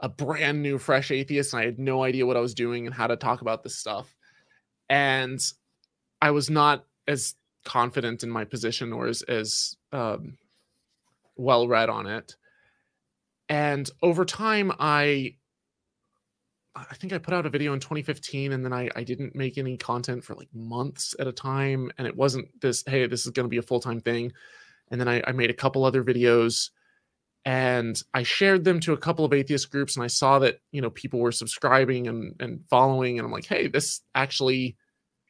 a 0.00 0.08
brand 0.08 0.62
new 0.62 0.78
fresh 0.78 1.10
atheist 1.10 1.52
and 1.52 1.62
I 1.62 1.64
had 1.64 1.78
no 1.78 2.02
idea 2.02 2.26
what 2.26 2.36
I 2.36 2.40
was 2.40 2.54
doing 2.54 2.86
and 2.86 2.94
how 2.94 3.06
to 3.06 3.16
talk 3.16 3.40
about 3.40 3.62
this 3.62 3.78
stuff. 3.78 4.14
And 4.90 5.40
I 6.24 6.30
was 6.30 6.48
not 6.48 6.86
as 7.06 7.34
confident 7.64 8.22
in 8.22 8.30
my 8.30 8.44
position 8.44 8.92
or 8.94 9.06
as 9.06 9.20
as 9.22 9.76
um, 9.92 10.38
well 11.36 11.68
read 11.68 11.90
on 11.90 12.06
it. 12.06 12.36
and 13.48 13.90
over 14.02 14.24
time 14.24 14.72
i 14.78 15.34
i 16.74 16.94
think 16.94 17.12
i 17.12 17.18
put 17.18 17.34
out 17.34 17.44
a 17.44 17.50
video 17.50 17.74
in 17.74 17.80
2015 17.80 18.52
and 18.52 18.64
then 18.64 18.72
i 18.72 18.88
i 18.96 19.04
didn't 19.04 19.34
make 19.34 19.58
any 19.58 19.76
content 19.76 20.24
for 20.24 20.34
like 20.34 20.48
months 20.54 21.14
at 21.20 21.26
a 21.26 21.32
time 21.32 21.90
and 21.98 22.06
it 22.06 22.16
wasn't 22.16 22.48
this 22.62 22.82
hey 22.86 23.06
this 23.06 23.26
is 23.26 23.32
going 23.32 23.44
to 23.44 23.56
be 23.56 23.58
a 23.58 23.68
full-time 23.70 24.00
thing 24.00 24.32
and 24.90 25.00
then 25.00 25.08
I, 25.08 25.22
I 25.26 25.32
made 25.32 25.50
a 25.50 25.60
couple 25.62 25.84
other 25.84 26.04
videos 26.04 26.70
and 27.44 28.02
I 28.14 28.22
shared 28.22 28.64
them 28.64 28.80
to 28.80 28.92
a 28.94 29.02
couple 29.06 29.24
of 29.26 29.32
atheist 29.34 29.70
groups 29.70 29.96
and 29.96 30.04
I 30.04 30.08
saw 30.08 30.38
that 30.38 30.60
you 30.72 30.80
know 30.80 30.90
people 30.90 31.20
were 31.20 31.32
subscribing 31.32 32.08
and 32.08 32.34
and 32.40 32.64
following 32.70 33.18
and 33.18 33.26
I'm 33.26 33.32
like 33.32 33.46
hey 33.46 33.68
this 33.68 34.00
actually 34.14 34.76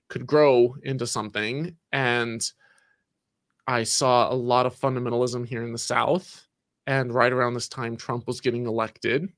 could 0.08 0.26
grow 0.26 0.76
into 0.82 1.06
something. 1.06 1.76
And 1.92 2.42
I 3.66 3.84
saw 3.84 4.32
a 4.32 4.34
lot 4.34 4.66
of 4.66 4.78
fundamentalism 4.78 5.46
here 5.46 5.62
in 5.62 5.72
the 5.72 5.78
south. 5.78 6.46
And 6.86 7.14
right 7.14 7.32
around 7.32 7.54
this 7.54 7.68
time 7.68 7.96
Trump 7.96 8.26
was 8.26 8.40
getting 8.40 8.66
elected. 8.66 9.28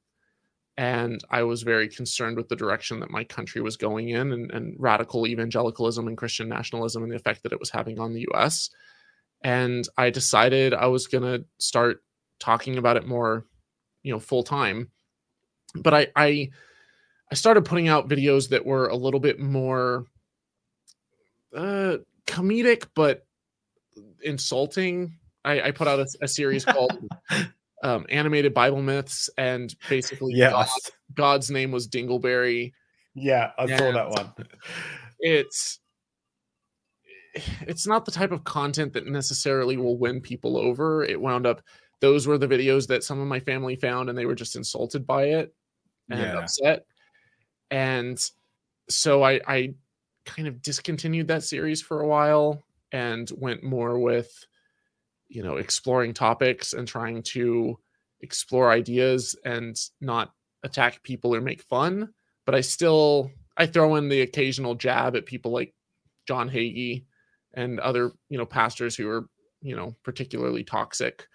And 0.77 1.23
I 1.31 1.45
was 1.45 1.63
very 1.63 1.89
concerned 1.89 2.37
with 2.37 2.49
the 2.49 2.57
direction 2.57 3.01
that 3.01 3.11
my 3.11 3.25
country 3.25 3.63
was 3.63 3.77
going 3.77 4.11
in 4.11 4.33
and, 4.33 4.51
and 4.51 4.77
radical 4.79 5.27
evangelicalism 5.27 6.07
and 6.07 6.19
Christian 6.19 6.49
nationalism 6.49 7.03
and 7.03 7.11
the 7.11 7.17
effect 7.17 7.45
that 7.45 7.53
it 7.53 7.61
was 7.61 7.71
having 7.71 7.99
on 7.99 8.13
the 8.13 8.27
US 8.33 8.71
and 9.43 9.89
I 9.97 10.11
decided 10.11 10.75
I 10.75 10.87
was 10.87 11.07
going 11.07 11.25
to 11.25 11.45
start 11.59 12.03
talking 12.41 12.79
about 12.79 12.97
it 12.97 13.07
more, 13.07 13.47
you 14.03 14.13
know, 14.13 14.19
full 14.19 14.43
time. 14.43 14.91
But 15.75 15.95
I, 15.95 16.07
I, 16.17 16.51
I 17.31 17.35
started 17.35 17.65
putting 17.65 17.89
out 17.89 18.09
videos 18.09 18.49
that 18.49 18.67
were 18.67 18.89
a 18.89 18.97
little 18.97 19.21
bit 19.21 19.39
more 19.39 20.07
uh, 21.57 21.99
comedic, 22.27 22.87
but 22.95 23.27
insulting. 24.23 25.17
I, 25.45 25.63
I 25.63 25.71
put 25.71 25.89
out 25.89 26.01
a, 26.01 26.07
a 26.23 26.29
series 26.29 26.65
called 26.67 27.09
um, 27.83 28.07
"Animated 28.09 28.55
Bible 28.55 28.83
Myths," 28.83 29.31
and 29.39 29.75
basically, 29.89 30.35
yes. 30.35 30.53
God, 30.53 30.69
God's 31.15 31.51
name 31.51 31.73
was 31.73 31.89
Dingleberry. 31.89 32.73
Yeah, 33.15 33.53
I 33.59 33.67
saw 33.67 33.93
that 33.93 34.11
one. 34.11 34.33
It's 35.19 35.81
it's 37.63 37.87
not 37.87 38.05
the 38.05 38.11
type 38.11 38.33
of 38.33 38.45
content 38.45 38.93
that 38.95 39.07
necessarily 39.07 39.77
will 39.77 39.99
win 39.99 40.21
people 40.21 40.57
over. 40.57 41.05
It 41.05 41.21
wound 41.21 41.47
up 41.47 41.63
those 42.01 42.27
were 42.27 42.39
the 42.39 42.49
videos 42.49 42.87
that 42.89 43.05
some 43.05 43.21
of 43.21 43.27
my 43.27 43.41
family 43.41 43.77
found 43.77 44.09
and 44.09 44.19
they 44.19 44.27
were 44.27 44.35
just 44.35 44.57
insulted 44.57 45.07
by 45.07 45.25
it 45.25 45.55
and 46.11 46.21
yeah. 46.21 46.39
upset. 46.39 46.85
And 47.71 48.23
so 48.89 49.23
I, 49.23 49.41
I 49.47 49.75
kind 50.27 50.49
of 50.49 50.61
discontinued 50.61 51.29
that 51.29 51.45
series 51.45 51.81
for 51.81 52.01
a 52.01 52.07
while 52.07 52.63
and 52.93 53.31
went 53.37 53.63
more 53.63 53.99
with, 53.99 54.47
you 55.29 55.43
know, 55.43 55.57
exploring 55.57 56.13
topics 56.13 56.73
and 56.73 56.87
trying 56.87 57.23
to 57.23 57.79
explore 58.21 58.71
ideas 58.71 59.37
and 59.45 59.79
not 60.01 60.33
attack 60.63 61.03
people 61.03 61.35
or 61.35 61.41
make 61.41 61.63
fun. 61.63 62.13
But 62.45 62.55
I 62.55 62.61
still 62.61 63.31
I 63.57 63.67
throw 63.67 63.97
in 63.97 64.09
the 64.09 64.21
occasional 64.21 64.75
jab 64.75 65.17
at 65.17 65.27
people 65.27 65.53
like 65.53 65.75
John 66.27 66.51
Hagee 66.51 67.05
and 67.55 67.81
other, 67.81 68.13
you 68.29 68.37
know, 68.39 68.47
pastors 68.47 68.95
who 68.97 69.09
are, 69.09 69.29
you 69.63 69.75
know, 69.75 69.95
particularly 70.03 70.63
toxic. 70.63 71.27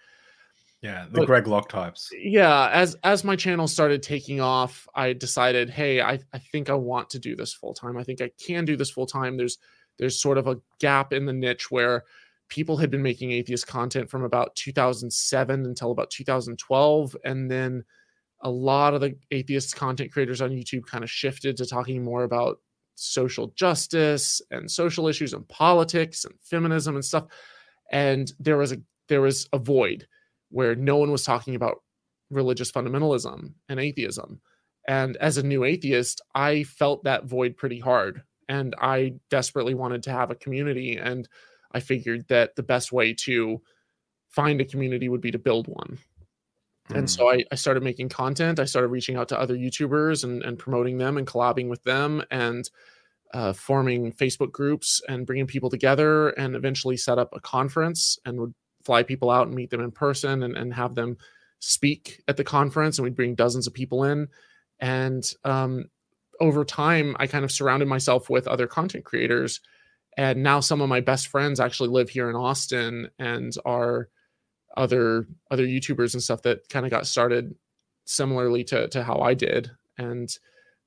Yeah, 0.82 1.06
the 1.10 1.20
but, 1.20 1.26
Greg 1.26 1.46
Locke 1.46 1.68
types. 1.68 2.10
Yeah, 2.12 2.68
as 2.72 2.96
as 3.04 3.22
my 3.22 3.36
channel 3.36 3.68
started 3.68 4.02
taking 4.02 4.40
off, 4.40 4.88
I 4.96 5.12
decided, 5.12 5.70
hey, 5.70 6.00
I, 6.00 6.18
I 6.32 6.38
think 6.38 6.70
I 6.70 6.74
want 6.74 7.08
to 7.10 7.20
do 7.20 7.36
this 7.36 7.54
full 7.54 7.72
time. 7.72 7.96
I 7.96 8.02
think 8.02 8.20
I 8.20 8.32
can 8.44 8.64
do 8.64 8.76
this 8.76 8.90
full 8.90 9.06
time. 9.06 9.36
There's 9.36 9.58
there's 9.98 10.20
sort 10.20 10.38
of 10.38 10.48
a 10.48 10.56
gap 10.80 11.12
in 11.12 11.24
the 11.24 11.32
niche 11.32 11.70
where 11.70 12.02
people 12.48 12.76
had 12.76 12.90
been 12.90 13.02
making 13.02 13.30
atheist 13.30 13.66
content 13.66 14.10
from 14.10 14.24
about 14.24 14.54
2007 14.56 15.64
until 15.64 15.92
about 15.92 16.10
2012 16.10 17.16
and 17.24 17.50
then 17.50 17.84
a 18.42 18.50
lot 18.50 18.92
of 18.92 19.00
the 19.00 19.14
atheist 19.30 19.76
content 19.76 20.12
creators 20.12 20.42
on 20.42 20.50
YouTube 20.50 20.84
kind 20.84 21.04
of 21.04 21.10
shifted 21.10 21.56
to 21.56 21.64
talking 21.64 22.04
more 22.04 22.24
about 22.24 22.58
social 22.94 23.52
justice 23.56 24.42
and 24.50 24.70
social 24.70 25.08
issues 25.08 25.32
and 25.32 25.48
politics 25.48 26.24
and 26.24 26.34
feminism 26.42 26.94
and 26.94 27.04
stuff 27.04 27.24
and 27.90 28.32
there 28.38 28.58
was 28.58 28.72
a 28.72 28.76
there 29.08 29.22
was 29.22 29.48
a 29.52 29.58
void 29.58 30.06
where 30.52 30.74
no 30.74 30.96
one 30.96 31.10
was 31.10 31.24
talking 31.24 31.54
about 31.54 31.82
religious 32.30 32.70
fundamentalism 32.70 33.52
and 33.68 33.80
atheism. 33.80 34.40
And 34.86 35.16
as 35.16 35.38
a 35.38 35.42
new 35.42 35.64
atheist, 35.64 36.20
I 36.34 36.64
felt 36.64 37.04
that 37.04 37.24
void 37.24 37.56
pretty 37.56 37.78
hard. 37.78 38.22
And 38.48 38.74
I 38.80 39.14
desperately 39.30 39.74
wanted 39.74 40.02
to 40.04 40.12
have 40.12 40.30
a 40.30 40.36
community. 40.36 40.96
And 40.96 41.28
I 41.72 41.80
figured 41.80 42.26
that 42.28 42.56
the 42.56 42.62
best 42.62 42.92
way 42.92 43.14
to 43.24 43.62
find 44.28 44.60
a 44.60 44.64
community 44.64 45.08
would 45.08 45.20
be 45.20 45.30
to 45.30 45.38
build 45.38 45.68
one. 45.68 45.98
Mm. 46.90 46.98
And 46.98 47.10
so 47.10 47.30
hmm. 47.30 47.38
I, 47.38 47.44
I, 47.52 47.54
started 47.54 47.82
making 47.82 48.08
content. 48.08 48.58
I 48.58 48.64
started 48.64 48.88
reaching 48.88 49.16
out 49.16 49.28
to 49.28 49.38
other 49.38 49.56
YouTubers 49.56 50.24
and, 50.24 50.42
and 50.42 50.58
promoting 50.58 50.98
them 50.98 51.16
and 51.16 51.26
collabing 51.26 51.68
with 51.68 51.82
them 51.84 52.22
and 52.30 52.68
uh, 53.32 53.52
forming 53.52 54.12
Facebook 54.12 54.52
groups 54.52 55.00
and 55.08 55.26
bringing 55.26 55.46
people 55.46 55.70
together 55.70 56.30
and 56.30 56.56
eventually 56.56 56.96
set 56.96 57.18
up 57.18 57.30
a 57.32 57.40
conference 57.40 58.18
and 58.24 58.40
would 58.40 58.54
fly 58.84 59.02
people 59.02 59.30
out 59.30 59.46
and 59.46 59.56
meet 59.56 59.70
them 59.70 59.80
in 59.80 59.90
person 59.90 60.42
and, 60.42 60.56
and 60.56 60.74
have 60.74 60.94
them 60.94 61.16
speak 61.58 62.22
at 62.28 62.36
the 62.36 62.44
conference 62.44 62.98
and 62.98 63.04
we'd 63.04 63.16
bring 63.16 63.34
dozens 63.34 63.66
of 63.66 63.74
people 63.74 64.04
in. 64.04 64.28
And 64.80 65.24
um, 65.44 65.84
over 66.40 66.64
time 66.64 67.14
i 67.20 67.26
kind 67.26 67.44
of 67.44 67.52
surrounded 67.52 67.86
myself 67.86 68.28
with 68.28 68.48
other 68.48 68.66
content 68.66 69.04
creators 69.04 69.60
and 70.16 70.42
now 70.42 70.60
some 70.60 70.80
of 70.80 70.88
my 70.88 71.00
best 71.00 71.28
friends 71.28 71.60
actually 71.60 71.88
live 71.88 72.08
here 72.08 72.28
in 72.28 72.34
austin 72.34 73.08
and 73.18 73.52
are 73.64 74.08
other 74.76 75.28
other 75.50 75.64
youtubers 75.64 76.14
and 76.14 76.22
stuff 76.22 76.42
that 76.42 76.68
kind 76.68 76.86
of 76.86 76.90
got 76.90 77.06
started 77.06 77.54
similarly 78.06 78.64
to 78.64 78.88
to 78.88 79.04
how 79.04 79.18
i 79.18 79.34
did 79.34 79.70
and 79.98 80.38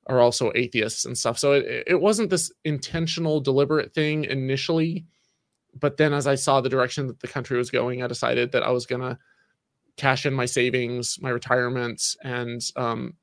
are 0.08 0.20
also 0.20 0.52
atheists 0.56 1.06
and 1.06 1.18
stuff. 1.18 1.40
So 1.40 1.54
it, 1.54 1.86
it 1.88 2.02
wasn't 2.02 2.30
this 2.30 2.52
intentional 2.64 3.40
deliberate 3.40 3.94
thing 3.94 4.26
initially 4.26 5.06
but 5.80 5.98
then 5.98 6.14
as 6.14 6.28
I 6.28 6.36
saw 6.36 6.62
the 6.62 6.70
direction 6.70 7.08
that 7.08 7.20
the 7.20 7.28
country 7.28 7.58
was 7.58 7.70
going, 7.70 8.02
I 8.02 8.08
decided 8.08 8.52
that 8.52 8.64
I 8.64 8.72
was 8.72 8.86
gonna 8.86 9.20
cash 9.98 10.26
in 10.26 10.34
my 10.34 10.46
savings, 10.46 11.18
my 11.22 11.30
retirements, 11.30 12.18
and 12.24 12.62
um, 12.76 13.14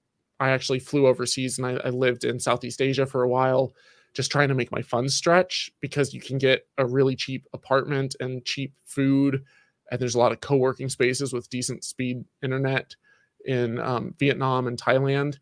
I 0.41 0.51
actually 0.51 0.81
flew 0.81 1.07
overseas 1.07 1.59
and 1.59 1.67
I, 1.67 1.73
I, 1.85 1.91
lived 1.91 2.25
in 2.25 2.41
Southeast 2.41 2.81
Asia 2.81 3.07
for 3.07 3.23
a 3.23 3.29
while, 3.29 3.75
just 4.15 4.33
trying 4.33 4.49
to 4.49 4.55
make 4.55 4.73
my 4.73 4.83
funds 4.83 5.15
stretch 5.15 5.71
because 5.81 6.13
you 6.13 6.21
can 6.21 6.39
get 6.39 6.67
a 6.79 6.87
really 6.87 7.15
cheap 7.15 7.47
apartment 7.53 8.17
and 8.21 8.45
cheap 8.45 8.75
food, 8.85 9.45
and 9.91 10.01
there's 10.01 10.15
a 10.15 10.19
lot 10.19 10.33
of 10.33 10.41
co-working 10.41 10.89
spaces 10.89 11.33
with 11.33 11.51
decent 11.51 11.85
speed 11.85 12.25
internet 12.43 12.97
in 13.45 13.79
um, 13.81 14.15
Vietnam 14.19 14.67
and 14.67 14.81
Thailand. 14.81 15.39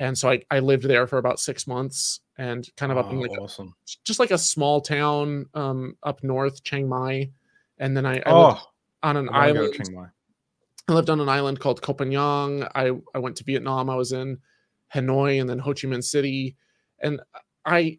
And 0.00 0.16
so 0.16 0.30
I, 0.30 0.42
I 0.50 0.58
lived 0.60 0.84
there 0.84 1.06
for 1.06 1.18
about 1.18 1.38
six 1.38 1.66
months 1.66 2.20
and 2.38 2.68
kind 2.76 2.92
of 2.92 2.98
up 2.98 3.10
in 3.10 3.20
like 3.20 3.30
awesome. 3.38 3.68
a, 3.68 3.90
just 4.04 4.18
like 4.18 4.30
a 4.30 4.38
small 4.38 4.80
town 4.80 5.46
um, 5.54 5.96
up 6.02 6.22
north, 6.22 6.62
Chiang 6.64 6.88
Mai, 6.88 7.30
and 7.78 7.96
then 7.96 8.06
I, 8.06 8.18
I 8.18 8.22
oh, 8.26 8.58
on 9.02 9.16
an 9.16 9.28
island. 9.32 9.74
Chiang 9.74 9.94
Mai. 9.94 10.06
I 10.88 10.94
lived 10.94 11.10
on 11.10 11.20
an 11.20 11.28
island 11.28 11.60
called 11.60 11.80
Koh 11.82 11.94
Phangan. 11.94 12.68
I 12.74 12.92
I 13.14 13.18
went 13.18 13.36
to 13.36 13.44
Vietnam. 13.44 13.88
I 13.88 13.94
was 13.94 14.12
in 14.12 14.38
Hanoi 14.94 15.40
and 15.40 15.48
then 15.48 15.58
Ho 15.58 15.72
Chi 15.72 15.86
Minh 15.88 16.02
City, 16.02 16.56
and 17.00 17.20
I 17.64 17.98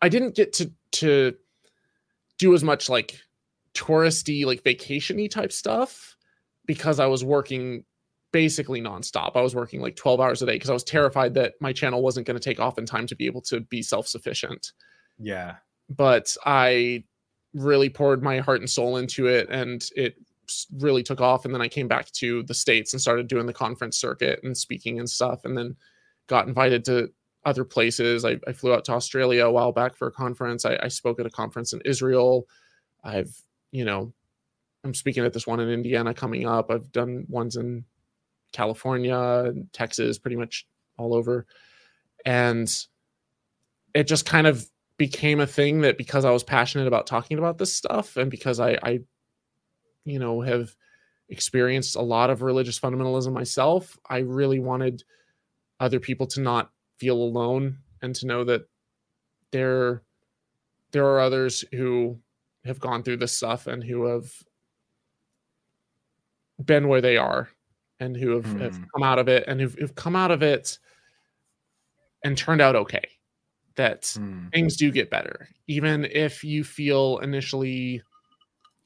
I 0.00 0.08
didn't 0.08 0.34
get 0.34 0.52
to 0.54 0.72
to 0.92 1.34
do 2.38 2.54
as 2.54 2.64
much 2.64 2.88
like 2.88 3.18
touristy 3.74 4.44
like 4.44 4.62
vacationy 4.62 5.30
type 5.30 5.52
stuff 5.52 6.16
because 6.66 6.98
I 6.98 7.06
was 7.06 7.24
working 7.24 7.84
basically 8.32 8.80
nonstop. 8.80 9.32
I 9.34 9.40
was 9.40 9.54
working 9.54 9.80
like 9.80 9.96
12 9.96 10.20
hours 10.20 10.42
a 10.42 10.46
day 10.46 10.52
because 10.52 10.70
I 10.70 10.74
was 10.74 10.84
terrified 10.84 11.34
that 11.34 11.54
my 11.60 11.72
channel 11.72 12.02
wasn't 12.02 12.26
going 12.26 12.38
to 12.38 12.42
take 12.42 12.60
off 12.60 12.78
in 12.78 12.86
time 12.86 13.06
to 13.08 13.16
be 13.16 13.26
able 13.26 13.42
to 13.42 13.60
be 13.60 13.82
self 13.82 14.06
sufficient. 14.06 14.72
Yeah. 15.18 15.56
But 15.88 16.36
I 16.44 17.04
really 17.54 17.90
poured 17.90 18.22
my 18.22 18.38
heart 18.38 18.60
and 18.60 18.70
soul 18.70 18.96
into 18.96 19.26
it 19.26 19.48
and 19.50 19.84
it 19.96 20.14
really 20.78 21.02
took 21.02 21.20
off. 21.20 21.44
And 21.44 21.54
then 21.54 21.62
I 21.62 21.68
came 21.68 21.88
back 21.88 22.10
to 22.12 22.42
the 22.44 22.54
States 22.54 22.92
and 22.92 23.00
started 23.00 23.26
doing 23.26 23.46
the 23.46 23.52
conference 23.52 23.96
circuit 23.96 24.40
and 24.42 24.56
speaking 24.56 24.98
and 24.98 25.08
stuff. 25.08 25.44
And 25.44 25.56
then 25.56 25.76
got 26.26 26.46
invited 26.46 26.84
to 26.84 27.10
other 27.44 27.64
places. 27.64 28.24
I, 28.24 28.38
I 28.46 28.52
flew 28.52 28.72
out 28.72 28.84
to 28.86 28.92
Australia 28.92 29.46
a 29.46 29.50
while 29.50 29.72
back 29.72 29.96
for 29.96 30.08
a 30.08 30.12
conference. 30.12 30.64
I, 30.64 30.78
I 30.82 30.88
spoke 30.88 31.18
at 31.18 31.26
a 31.26 31.30
conference 31.30 31.72
in 31.72 31.80
Israel. 31.84 32.46
I've, 33.02 33.34
you 33.72 33.84
know, 33.84 34.12
I'm 34.84 34.94
speaking 34.94 35.24
at 35.24 35.32
this 35.32 35.46
one 35.46 35.60
in 35.60 35.68
Indiana 35.68 36.14
coming 36.14 36.46
up. 36.46 36.70
I've 36.70 36.92
done 36.92 37.26
ones 37.28 37.56
in 37.56 37.84
California, 38.52 39.52
Texas, 39.72 40.18
pretty 40.18 40.36
much 40.36 40.66
all 40.96 41.14
over. 41.14 41.46
And 42.24 42.70
it 43.94 44.04
just 44.04 44.26
kind 44.26 44.46
of 44.46 44.64
became 44.96 45.40
a 45.40 45.46
thing 45.46 45.80
that 45.80 45.96
because 45.96 46.24
I 46.24 46.30
was 46.30 46.44
passionate 46.44 46.86
about 46.86 47.06
talking 47.06 47.38
about 47.38 47.58
this 47.58 47.72
stuff 47.74 48.16
and 48.16 48.30
because 48.30 48.60
I, 48.60 48.78
I 48.82 49.00
you 50.04 50.18
know, 50.18 50.40
have 50.40 50.74
experienced 51.28 51.96
a 51.96 52.02
lot 52.02 52.30
of 52.30 52.42
religious 52.42 52.78
fundamentalism 52.78 53.32
myself, 53.32 53.98
I 54.08 54.18
really 54.18 54.58
wanted 54.58 55.04
other 55.78 56.00
people 56.00 56.26
to 56.28 56.40
not 56.40 56.70
feel 56.98 57.16
alone 57.16 57.78
and 58.02 58.14
to 58.16 58.26
know 58.26 58.44
that 58.44 58.68
there 59.52 60.02
there 60.92 61.06
are 61.06 61.20
others 61.20 61.64
who 61.72 62.18
have 62.64 62.80
gone 62.80 63.02
through 63.02 63.16
this 63.16 63.32
stuff 63.32 63.66
and 63.66 63.82
who 63.82 64.06
have 64.06 64.30
been 66.62 66.88
where 66.88 67.00
they 67.00 67.16
are 67.16 67.48
and 68.00 68.16
who 68.16 68.30
have, 68.30 68.46
mm. 68.46 68.60
have 68.60 68.80
come 68.92 69.02
out 69.02 69.18
of 69.18 69.28
it 69.28 69.44
and 69.46 69.60
who've, 69.60 69.74
who've 69.74 69.94
come 69.94 70.16
out 70.16 70.30
of 70.30 70.42
it 70.42 70.78
and 72.24 72.36
turned 72.36 72.60
out 72.60 72.76
okay. 72.76 73.04
That 73.76 74.02
Mm. 74.02 74.52
things 74.52 74.76
do 74.76 74.90
get 74.90 75.10
better, 75.10 75.48
even 75.66 76.04
if 76.04 76.42
you 76.44 76.64
feel 76.64 77.18
initially 77.18 78.02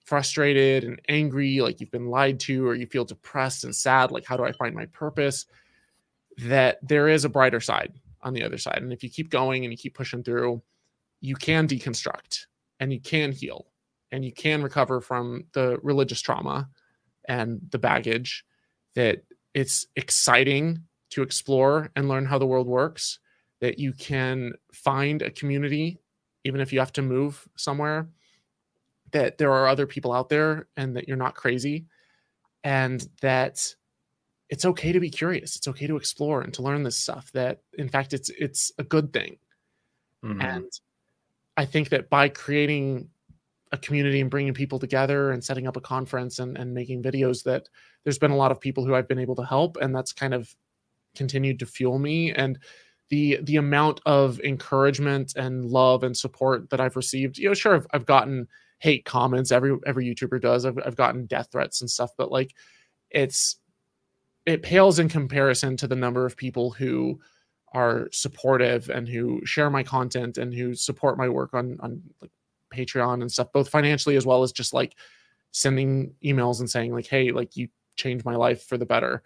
frustrated 0.05 0.85
and 0.85 1.01
angry, 1.09 1.61
like 1.61 1.81
you've 1.81 1.91
been 1.91 2.09
lied 2.09 2.39
to, 2.41 2.67
or 2.67 2.75
you 2.75 2.87
feel 2.87 3.05
depressed 3.05 3.65
and 3.65 3.75
sad, 3.75 4.11
like, 4.11 4.27
how 4.27 4.37
do 4.37 4.45
I 4.45 4.53
find 4.53 4.75
my 4.75 4.87
purpose? 4.87 5.47
That 6.39 6.79
there 6.87 7.09
is 7.09 7.25
a 7.25 7.29
brighter 7.31 7.61
side 7.61 7.95
on 8.23 8.35
the 8.35 8.45
other 8.45 8.59
side. 8.59 8.79
And 8.83 8.93
if 8.93 9.03
you 9.03 9.09
keep 9.09 9.31
going 9.31 9.65
and 9.65 9.73
you 9.73 9.79
keep 9.79 9.95
pushing 9.95 10.23
through, 10.23 10.63
you 11.21 11.35
can 11.35 11.67
deconstruct 11.67 12.47
and 12.79 12.93
you 12.93 13.01
can 13.01 13.33
heal 13.33 13.67
and 14.13 14.25
you 14.25 14.33
can 14.33 14.63
recover 14.63 15.01
from 15.01 15.47
the 15.55 15.79
religious 15.83 16.21
trauma 16.21 16.69
and 17.27 17.61
the 17.71 17.79
baggage 17.79 18.45
that 18.95 19.23
it's 19.55 19.87
exciting 19.97 20.83
to 21.11 21.23
explore 21.23 21.91
and 21.97 22.09
learn 22.09 22.27
how 22.27 22.39
the 22.39 22.47
world 22.47 22.67
works 22.67 23.19
that 23.61 23.79
you 23.79 23.93
can 23.93 24.53
find 24.73 25.23
a 25.23 25.31
community 25.31 25.99
even 26.45 26.61
if 26.61 26.73
you 26.73 26.79
have 26.79 26.93
to 26.93 27.03
move 27.03 27.49
somewhere 27.57 28.09
that 29.13 29.39
there 29.39 29.53
are 29.53 29.69
other 29.69 29.87
people 29.87 30.13
out 30.13 30.29
there 30.29 30.67
and 30.77 30.97
that 30.97 31.07
you're 31.07 31.17
not 31.17 31.35
crazy 31.35 31.87
and 32.65 33.09
that 33.21 33.75
it's 34.51 34.65
okay 34.65 34.93
to 34.93 35.01
be 35.01 35.11
curious 35.11 35.57
it's 35.57 35.69
okay 35.69 35.87
to 35.87 35.97
explore 35.97 36.43
and 36.43 36.53
to 36.53 36.63
learn 36.63 36.83
this 36.83 36.97
stuff 36.97 37.31
that 37.33 37.63
in 37.79 37.89
fact 37.89 38.13
it's 38.13 38.31
it's 38.31 38.73
a 38.79 38.85
good 38.85 39.13
thing 39.13 39.37
Mhm. 40.25 40.43
and 40.43 40.81
I 41.57 41.67
think 41.67 41.91
that 41.91 42.11
by 42.11 42.29
creating 42.29 43.09
a 43.73 43.79
community 43.79 44.21
and 44.21 44.31
bringing 44.31 44.55
people 44.55 44.79
together 44.79 45.31
and 45.31 45.43
setting 45.43 45.67
up 45.67 45.77
a 45.77 45.81
conference 45.81 46.39
and, 46.39 46.57
and 46.57 46.75
making 46.75 47.03
videos, 47.03 47.43
that 47.45 47.69
there's 48.05 48.19
been 48.19 48.31
a 48.31 48.37
lot 48.37 48.53
of 48.53 48.61
people 48.61 48.85
who 48.85 48.95
I've 48.95 49.09
been 49.09 49.19
able 49.19 49.37
to 49.37 49.45
help, 49.45 49.77
and 49.79 49.95
that's 49.95 50.13
kind 50.13 50.35
of 50.35 50.55
continued 51.17 51.59
to 51.61 51.67
fuel 51.67 51.99
me. 51.99 52.33
And 52.33 52.59
the 53.11 53.39
the 53.43 53.57
amount 53.57 54.01
of 54.07 54.41
encouragement 54.41 55.37
and 55.37 55.65
love 55.65 56.03
and 56.05 56.17
support 56.17 56.71
that 56.71 56.81
I've 56.81 56.97
received, 56.97 57.39
you 57.39 57.49
know, 57.49 57.55
sure, 57.55 57.77
I've, 57.77 57.87
I've 57.93 58.07
gotten 58.07 58.49
hate 58.79 59.05
comments. 59.05 59.53
Every 59.53 59.77
every 59.87 60.07
YouTuber 60.07 60.41
does. 60.41 60.65
I've 60.65 60.79
I've 60.85 60.97
gotten 60.97 61.27
death 61.27 61.49
threats 61.53 61.81
and 61.81 61.91
stuff, 61.91 62.11
but 62.17 62.31
like, 62.31 62.55
it's 63.11 63.57
it 64.47 64.63
pales 64.63 64.99
in 64.99 65.09
comparison 65.09 65.77
to 65.79 65.87
the 65.87 65.97
number 65.97 66.27
of 66.27 66.37
people 66.37 66.71
who 66.71 67.21
are 67.73 68.09
supportive 68.13 68.89
and 68.91 69.09
who 69.09 69.45
share 69.45 69.71
my 69.71 69.83
content 69.83 70.39
and 70.39 70.55
who 70.55 70.75
support 70.75 71.19
my 71.19 71.29
work 71.29 71.55
on 71.55 71.79
on 71.81 72.03
like 72.21 72.31
Patreon 72.73 73.21
and 73.21 73.31
stuff, 73.31 73.53
both 73.53 73.69
financially 73.69 74.17
as 74.17 74.27
well 74.27 74.43
as 74.43 74.53
just 74.53 74.75
like 74.75 74.97
sending 75.53 76.15
emails 76.25 76.61
and 76.61 76.71
saying 76.71 76.93
like, 76.93 77.07
"Hey, 77.07 77.31
like 77.33 77.57
you 77.57 77.69
changed 77.97 78.25
my 78.25 78.37
life 78.37 78.65
for 78.65 78.79
the 78.79 78.87
better," 78.87 79.23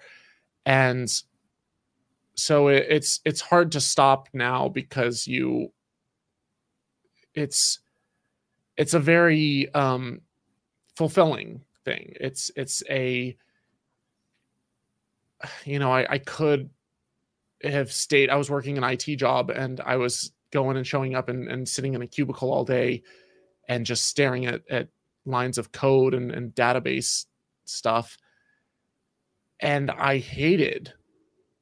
and 0.67 1.23
so 2.35 2.69
it, 2.69 2.87
it's 2.89 3.21
it's 3.25 3.41
hard 3.41 3.73
to 3.73 3.81
stop 3.81 4.29
now 4.33 4.69
because 4.69 5.27
you 5.27 5.73
it's 7.35 7.81
it's 8.77 8.95
a 8.95 9.01
very 9.01 9.73
um 9.75 10.21
fulfilling 10.97 11.63
thing. 11.85 12.15
It's 12.21 12.51
it's 12.57 12.83
a 12.89 13.37
you 15.65 15.79
know 15.79 15.93
i 15.93 16.07
i 16.11 16.19
could 16.19 16.71
have 17.63 17.93
stayed 17.93 18.31
i 18.31 18.37
was 18.37 18.51
working 18.51 18.79
an 18.79 18.85
it 18.85 19.17
job 19.17 19.51
and 19.51 19.81
i 19.83 19.97
was 19.97 20.33
going 20.53 20.77
and 20.77 20.87
showing 20.87 21.15
up 21.15 21.29
and, 21.29 21.49
and 21.49 21.69
sitting 21.69 21.95
in 21.95 22.03
a 22.03 22.07
cubicle 22.07 22.53
all 22.53 22.65
day 22.65 23.03
and 23.69 23.85
just 23.85 24.07
staring 24.07 24.47
at, 24.47 24.63
at 24.71 24.89
lines 25.27 25.59
of 25.59 25.73
code 25.73 26.15
and, 26.15 26.31
and 26.31 26.55
database 26.55 27.27
stuff 27.67 28.17
and 29.61 29.91
i 29.91 30.19
hated 30.19 30.93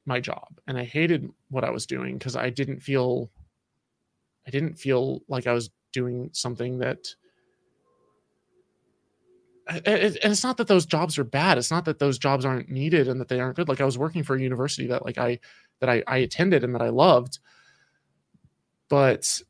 my 0.05 0.19
job 0.19 0.59
and 0.67 0.77
i 0.77 0.83
hated 0.83 1.29
what 1.49 1.63
i 1.63 1.69
was 1.69 1.85
doing 1.85 2.17
because 2.17 2.35
i 2.35 2.49
didn't 2.49 2.81
feel 2.81 3.29
i 4.47 4.51
didn't 4.51 4.75
feel 4.75 5.21
like 5.27 5.47
i 5.47 5.53
was 5.53 5.69
doing 5.93 6.29
something 6.33 6.79
that 6.79 7.15
and 9.69 10.17
it's 10.23 10.43
not 10.43 10.57
that 10.57 10.67
those 10.67 10.85
jobs 10.85 11.17
are 11.17 11.23
bad 11.23 11.57
it's 11.57 11.71
not 11.71 11.85
that 11.85 11.99
those 11.99 12.17
jobs 12.17 12.45
aren't 12.45 12.69
needed 12.69 13.07
and 13.07 13.19
that 13.19 13.27
they 13.27 13.39
aren't 13.39 13.55
good 13.55 13.67
like 13.67 13.81
i 13.81 13.85
was 13.85 13.97
working 13.97 14.23
for 14.23 14.35
a 14.35 14.41
university 14.41 14.87
that 14.87 15.05
like 15.05 15.17
i 15.17 15.39
that 15.79 15.89
i, 15.89 16.03
I 16.07 16.17
attended 16.17 16.63
and 16.63 16.73
that 16.73 16.81
i 16.81 16.89
loved 16.89 17.39
but 18.89 19.41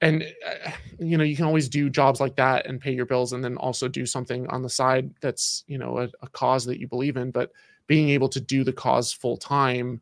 and 0.00 0.22
uh, 0.22 0.70
you 0.98 1.16
know 1.16 1.24
you 1.24 1.36
can 1.36 1.44
always 1.44 1.68
do 1.68 1.90
jobs 1.90 2.20
like 2.20 2.36
that 2.36 2.66
and 2.66 2.80
pay 2.80 2.92
your 2.92 3.06
bills 3.06 3.32
and 3.32 3.42
then 3.42 3.56
also 3.56 3.88
do 3.88 4.06
something 4.06 4.46
on 4.48 4.62
the 4.62 4.68
side 4.68 5.12
that's 5.20 5.64
you 5.66 5.78
know 5.78 5.98
a, 5.98 6.08
a 6.22 6.28
cause 6.28 6.64
that 6.66 6.78
you 6.78 6.88
believe 6.88 7.16
in 7.16 7.30
but 7.30 7.50
being 7.92 8.08
able 8.16 8.28
to 8.28 8.40
do 8.40 8.64
the 8.64 8.72
cause 8.72 9.12
full 9.12 9.36
time 9.36 10.00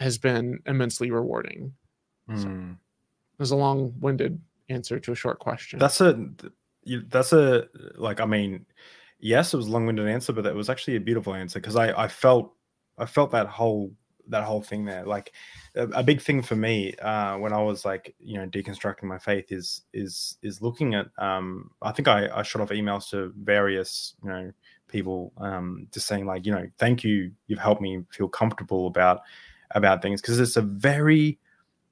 has 0.00 0.18
been 0.18 0.46
immensely 0.66 1.10
rewarding 1.10 1.72
Mm. 2.28 2.76
there's 3.36 3.52
a 3.52 3.56
long-winded 3.56 4.38
answer 4.68 5.00
to 5.00 5.12
a 5.12 5.14
short 5.14 5.38
question 5.38 5.78
That's 5.78 6.00
a 6.00 6.08
that's 7.14 7.32
a 7.32 7.68
like 7.96 8.20
I 8.20 8.26
mean, 8.26 8.66
yes, 9.18 9.54
it 9.54 9.56
was 9.56 9.68
a 9.68 9.70
long-winded 9.70 10.06
answer, 10.08 10.32
but 10.32 10.44
that 10.44 10.54
was 10.54 10.68
actually 10.68 10.96
a 10.96 11.00
beautiful 11.08 11.34
answer 11.34 11.58
because 11.60 11.76
I 11.76 11.86
I 12.04 12.08
felt 12.08 12.52
I 12.98 13.06
felt 13.06 13.30
that 13.30 13.46
whole 13.46 13.92
that 14.28 14.44
whole 14.44 14.62
thing 14.62 14.84
there. 14.84 15.04
Like 15.06 15.32
a, 15.74 15.84
a 16.00 16.02
big 16.02 16.20
thing 16.20 16.42
for 16.42 16.56
me 16.56 16.94
uh, 17.10 17.38
when 17.38 17.52
I 17.54 17.62
was 17.62 17.84
like 17.84 18.14
you 18.20 18.36
know 18.38 18.46
deconstructing 18.46 19.04
my 19.04 19.18
faith 19.18 19.50
is 19.50 19.82
is 19.92 20.36
is 20.42 20.60
looking 20.60 20.94
at 20.94 21.06
um 21.16 21.70
I 21.80 21.92
think 21.92 22.08
I 22.08 22.28
I 22.38 22.42
shot 22.42 22.62
off 22.62 22.70
emails 22.70 23.08
to 23.10 23.32
various 23.54 24.14
you 24.22 24.30
know 24.30 24.52
people 24.88 25.32
um 25.38 25.86
just 25.92 26.06
saying 26.06 26.26
like 26.26 26.46
you 26.46 26.52
know 26.52 26.66
thank 26.78 27.04
you 27.04 27.30
you've 27.46 27.58
helped 27.58 27.80
me 27.80 28.02
feel 28.10 28.28
comfortable 28.28 28.86
about 28.86 29.20
about 29.72 30.02
things 30.02 30.20
because 30.20 30.40
it's 30.40 30.56
a 30.56 30.62
very 30.62 31.38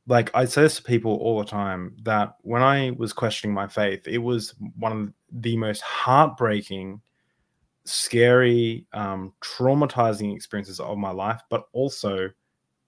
like 0.07 0.31
I 0.35 0.45
say 0.45 0.63
this 0.63 0.77
to 0.77 0.83
people 0.83 1.17
all 1.17 1.39
the 1.39 1.45
time 1.45 1.97
that 2.03 2.37
when 2.43 2.63
I 2.63 2.93
was 2.97 3.13
questioning 3.13 3.53
my 3.53 3.67
faith, 3.67 4.07
it 4.07 4.19
was 4.19 4.55
one 4.79 4.93
of 4.93 5.13
the 5.33 5.57
most 5.57 5.83
heartbreaking, 5.83 7.01
scary, 7.85 8.87
um, 8.93 9.33
traumatizing 9.43 10.35
experiences 10.35 10.79
of 10.79 10.97
my 10.97 11.11
life, 11.11 11.41
but 11.51 11.65
also 11.73 12.31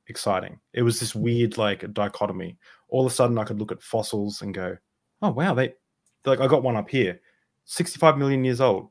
exciting. 0.07 0.61
It 0.73 0.83
was 0.83 1.01
this 1.01 1.15
weird 1.15 1.59
like 1.59 1.93
dichotomy. 1.93 2.57
All 2.89 3.05
of 3.05 3.11
a 3.11 3.15
sudden, 3.15 3.39
I 3.39 3.45
could 3.45 3.59
look 3.59 3.73
at 3.73 3.83
fossils 3.83 4.43
and 4.43 4.55
go, 4.55 4.77
"Oh 5.21 5.31
wow, 5.31 5.55
they 5.55 5.75
like 6.25 6.41
I 6.41 6.47
got 6.47 6.63
one 6.63 6.77
up 6.77 6.89
here, 6.89 7.21
65 7.65 8.17
million 8.17 8.45
years 8.45 8.61
old. 8.61 8.91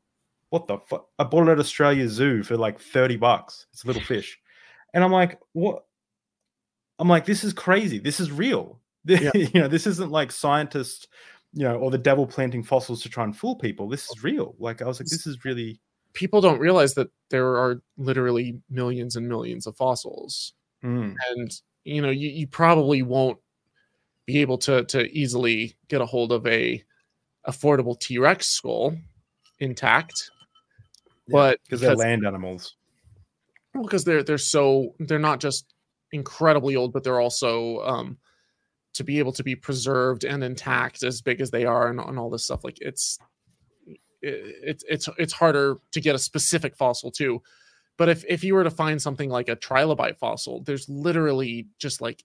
What 0.50 0.68
the 0.68 0.78
fuck? 0.88 1.08
I 1.20 1.24
bought 1.24 1.48
it 1.48 1.52
at 1.52 1.60
Australia 1.60 2.08
Zoo 2.08 2.43
for 2.43 2.58
like 2.58 2.80
30 2.80 3.18
bucks. 3.18 3.68
It's 3.74 3.84
a 3.84 3.88
little 3.88 4.02
fish." 4.02 4.39
And 4.93 5.04
I'm 5.04 5.12
like, 5.12 5.39
"What? 5.54 5.84
I'm 7.00 7.08
like, 7.08 7.26
this 7.26 7.43
is 7.43 7.54
crazy. 7.54 8.00
This 8.00 8.20
is 8.20 8.32
real. 8.32 8.80
Yeah. 9.10 9.32
you 9.34 9.62
know, 9.62 9.70
this 9.70 9.88
isn't 9.88 10.12
like 10.12 10.34
scientists, 10.34 11.08
you 11.54 11.64
know, 11.64 11.78
or 11.78 11.91
the 11.91 11.98
devil 11.98 12.28
planting 12.28 12.62
fossils 12.62 13.02
to 13.04 13.10
try 13.10 13.24
and 13.24 13.38
fool 13.38 13.56
people. 13.56 13.88
This 13.88 14.04
is 14.04 14.22
real. 14.22 14.54
Like, 14.60 14.82
I 14.82 14.86
was 14.86 15.00
like, 15.00 15.08
this 15.08 15.26
is 15.26 15.45
really, 15.45 15.80
people 16.12 16.41
don't 16.41 16.60
realize 16.60 16.95
that 16.95 17.10
there 17.30 17.56
are 17.56 17.82
literally 17.98 18.60
millions 18.69 19.15
and 19.15 19.30
millions 19.30 19.65
of 19.65 19.78
fossils 19.78 20.53
mm, 20.84 21.15
and 21.30 21.52
you 21.84 22.02
know 22.02 22.10
you, 22.10 22.30
you 22.30 22.48
probably 22.48 23.02
won't 23.02 23.38
be 24.26 24.40
able 24.40 24.57
to 24.57 24.84
to 24.86 25.06
easily 25.11 25.76
get 25.88 26.02
a 26.02 26.06
hold 26.06 26.32
of 26.32 26.45
a 26.48 26.84
affordable 27.48 27.98
t-rex 27.99 28.48
skull 28.48 28.95
intact 29.60 30.32
but 31.28 31.60
because 31.64 31.82
they're 31.82 31.95
land 31.95 32.26
animals. 32.26 32.76
well, 33.74 33.84
because 33.84 34.04
they're 34.04 34.24
they're 34.24 34.38
so 34.38 34.95
they're 34.99 35.20
not 35.20 35.40
just 35.40 35.74
incredibly 36.12 36.76
old 36.76 36.94
but 36.94 37.04
they're 37.04 37.20
also 37.20 37.80
um 37.82 38.18
to 38.94 39.04
be 39.04 39.20
able 39.20 39.32
to 39.34 39.44
be 39.44 39.56
preserved 39.56 40.24
and 40.24 40.44
intact 40.44 41.04
as 41.04 41.22
big 41.22 41.40
as 41.40 41.52
they 41.52 41.66
are 41.66 41.90
and, 41.90 41.99
and 41.99 42.18
all 42.18 42.30
this 42.30 42.44
stuff 42.45 42.64
like 42.64 42.78
it's 42.82 43.20
it, 44.22 44.84
it's 44.88 45.08
it's 45.18 45.34
harder 45.34 45.78
to 45.91 46.02
get 46.02 46.16
a 46.16 46.20
specific 46.20 46.76
fossil 46.76 47.12
too 47.12 47.41
but 47.98 48.10
if 48.10 48.24
if 48.28 48.44
you 48.44 48.56
were 48.56 48.64
to 48.64 48.72
find 48.72 49.02
something 49.02 49.30
like 49.30 49.49
a 49.49 49.56
trilobite 49.56 50.18
fossil 50.18 50.62
there's 50.64 50.90
literally 50.90 51.68
just 51.78 52.02
like 52.02 52.24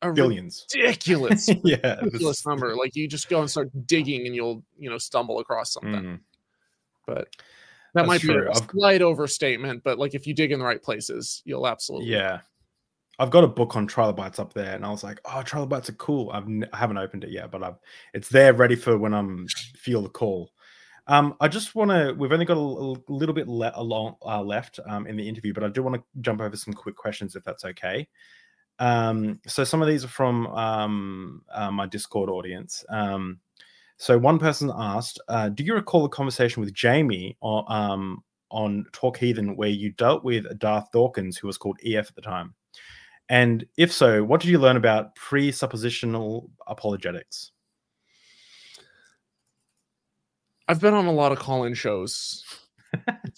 a 0.00 0.12
Billions. 0.12 0.66
ridiculous 0.74 1.48
yeah. 1.64 2.00
ridiculous 2.00 2.46
number 2.46 2.74
like 2.76 2.96
you 2.96 3.06
just 3.08 3.28
go 3.28 3.40
and 3.40 3.50
start 3.50 3.70
digging 3.86 4.26
and 4.26 4.34
you'll 4.34 4.62
you 4.78 4.88
know 4.88 4.98
stumble 4.98 5.40
across 5.40 5.72
something 5.72 6.02
mm. 6.02 6.20
but 7.06 7.28
that 7.94 8.02
That's 8.02 8.08
might 8.08 8.20
true. 8.20 8.40
be 8.42 8.46
a 8.46 8.50
I've- 8.50 8.66
slight 8.70 9.02
overstatement 9.02 9.82
but 9.84 9.98
like 9.98 10.14
if 10.14 10.26
you 10.26 10.34
dig 10.34 10.52
in 10.52 10.58
the 10.58 10.64
right 10.64 10.82
places 10.82 11.42
you'll 11.44 11.66
absolutely 11.66 12.08
Yeah. 12.10 12.40
I've 13.20 13.30
got 13.30 13.44
a 13.44 13.48
book 13.48 13.76
on 13.76 13.86
trilobites 13.86 14.40
up 14.40 14.52
there, 14.54 14.74
and 14.74 14.84
I 14.84 14.90
was 14.90 15.04
like, 15.04 15.20
"Oh, 15.24 15.40
trilobites 15.42 15.88
are 15.88 15.92
cool." 15.94 16.30
I've 16.32 16.46
n- 16.46 16.68
I 16.72 16.76
haven't 16.78 16.98
opened 16.98 17.22
it 17.22 17.30
yet, 17.30 17.52
but 17.52 17.62
I've 17.62 17.76
it's 18.12 18.28
there, 18.28 18.52
ready 18.52 18.74
for 18.74 18.98
when 18.98 19.14
I'm 19.14 19.46
feel 19.76 20.02
the 20.02 20.08
call. 20.08 20.50
Um, 21.06 21.36
I 21.40 21.46
just 21.46 21.76
want 21.76 21.92
to. 21.92 22.12
We've 22.18 22.32
only 22.32 22.44
got 22.44 22.56
a 22.56 22.60
little 22.60 23.32
bit 23.32 23.46
le- 23.46 23.70
along, 23.76 24.16
uh, 24.26 24.42
left 24.42 24.80
um, 24.88 25.06
in 25.06 25.16
the 25.16 25.28
interview, 25.28 25.54
but 25.54 25.62
I 25.62 25.68
do 25.68 25.80
want 25.84 25.94
to 25.94 26.02
jump 26.22 26.40
over 26.40 26.56
some 26.56 26.74
quick 26.74 26.96
questions 26.96 27.36
if 27.36 27.44
that's 27.44 27.64
okay. 27.64 28.08
Um, 28.80 29.38
so 29.46 29.62
some 29.62 29.80
of 29.80 29.86
these 29.86 30.04
are 30.04 30.08
from 30.08 30.48
um, 30.48 31.42
uh, 31.52 31.70
my 31.70 31.86
Discord 31.86 32.28
audience. 32.28 32.84
Um, 32.88 33.38
so 33.96 34.18
one 34.18 34.38
person 34.38 34.72
asked, 34.74 35.20
uh, 35.28 35.48
"Do 35.48 35.64
you 35.64 35.74
recall 35.74 36.04
a 36.04 36.08
conversation 36.08 36.60
with 36.62 36.74
Jamie 36.74 37.36
on 37.40 37.64
um, 37.68 38.24
on 38.50 38.86
Talk 38.92 39.18
Heathen 39.18 39.56
where 39.56 39.68
you 39.68 39.90
dealt 39.90 40.24
with 40.24 40.58
Darth 40.58 40.90
Dawkins, 40.92 41.36
who 41.36 41.46
was 41.46 41.58
called 41.58 41.78
EF 41.84 42.08
at 42.08 42.14
the 42.14 42.22
time? 42.22 42.54
And 43.28 43.64
if 43.76 43.92
so, 43.92 44.22
what 44.22 44.40
did 44.40 44.50
you 44.50 44.58
learn 44.58 44.76
about 44.76 45.16
presuppositional 45.16 46.50
apologetics? 46.66 47.52
I've 50.68 50.80
been 50.80 50.94
on 50.94 51.06
a 51.06 51.12
lot 51.12 51.32
of 51.32 51.38
call-in 51.38 51.74
shows. 51.74 52.44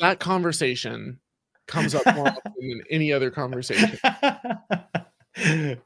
that 0.00 0.20
conversation 0.20 1.18
comes 1.66 1.94
up 1.94 2.04
more 2.14 2.28
often 2.28 2.52
than 2.56 2.82
any 2.90 3.12
other 3.12 3.30
conversation. 3.30 3.98
and 5.36 5.78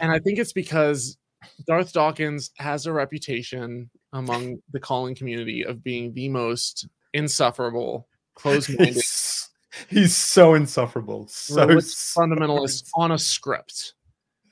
I 0.00 0.18
think 0.18 0.38
it's 0.38 0.52
because 0.52 1.16
Darth 1.66 1.92
Dawkins 1.92 2.50
has 2.58 2.86
a 2.86 2.92
reputation 2.92 3.90
among 4.12 4.58
the 4.72 4.80
calling 4.80 5.14
community 5.14 5.64
of 5.64 5.82
being 5.82 6.12
the 6.12 6.28
most 6.28 6.88
insufferable, 7.12 8.08
closed-minded. 8.34 8.94
he's, 8.94 9.48
he's 9.88 10.16
so 10.16 10.54
insufferable, 10.54 11.26
so 11.28 11.66
fundamentalist 11.66 12.88
on 12.94 13.12
a 13.12 13.18
script 13.18 13.94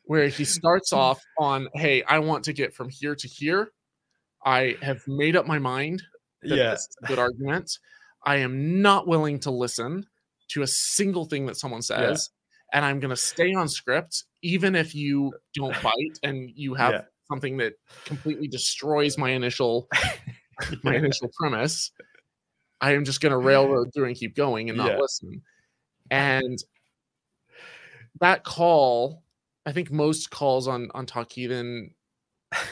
where 0.04 0.28
he 0.28 0.44
starts 0.44 0.92
mm. 0.92 0.96
off 0.96 1.20
on, 1.38 1.68
"Hey, 1.74 2.02
I 2.02 2.18
want 2.20 2.44
to 2.44 2.52
get 2.52 2.74
from 2.74 2.88
here 2.88 3.14
to 3.14 3.28
here. 3.28 3.72
I 4.44 4.76
have 4.80 5.06
made 5.06 5.36
up 5.36 5.46
my 5.46 5.58
mind 5.58 6.02
that 6.42 6.56
yeah. 6.56 6.70
this 6.70 6.80
is 6.80 6.96
a 7.02 7.06
good 7.06 7.18
argument. 7.18 7.78
I 8.24 8.36
am 8.36 8.80
not 8.80 9.06
willing 9.06 9.40
to 9.40 9.50
listen 9.50 10.06
to 10.48 10.62
a 10.62 10.66
single 10.66 11.24
thing 11.24 11.46
that 11.46 11.56
someone 11.56 11.82
says, 11.82 12.30
and 12.72 12.84
I'm 12.84 13.00
going 13.00 13.10
to 13.10 13.16
stay 13.16 13.52
on 13.54 13.68
script, 13.68 14.24
even 14.42 14.74
if 14.74 14.94
you 14.94 15.34
don't 15.54 15.80
bite 15.82 16.18
and 16.22 16.50
you 16.54 16.74
have 16.74 16.94
Yeah. 16.94 17.00
something 17.30 17.56
that 17.58 17.74
completely 18.04 18.48
destroys 18.48 19.18
my 19.18 19.30
initial 19.30 19.88
my 20.84 20.96
initial 20.96 21.30
premise. 21.38 21.92
I 22.80 22.92
am 22.94 23.04
just 23.04 23.20
going 23.20 23.30
to 23.32 23.38
railroad 23.38 23.88
through 23.94 24.06
and 24.06 24.16
keep 24.16 24.34
going 24.36 24.68
and 24.70 24.76
not 24.78 24.92
Yeah. 24.92 24.98
listen. 24.98 25.42
And 26.10 26.58
that 28.20 28.44
call, 28.44 29.22
I 29.66 29.72
think 29.72 29.90
most 29.90 30.30
calls 30.30 30.68
on 30.68 30.90
on 30.94 31.06
Talk 31.06 31.32
Heathen 31.32 31.94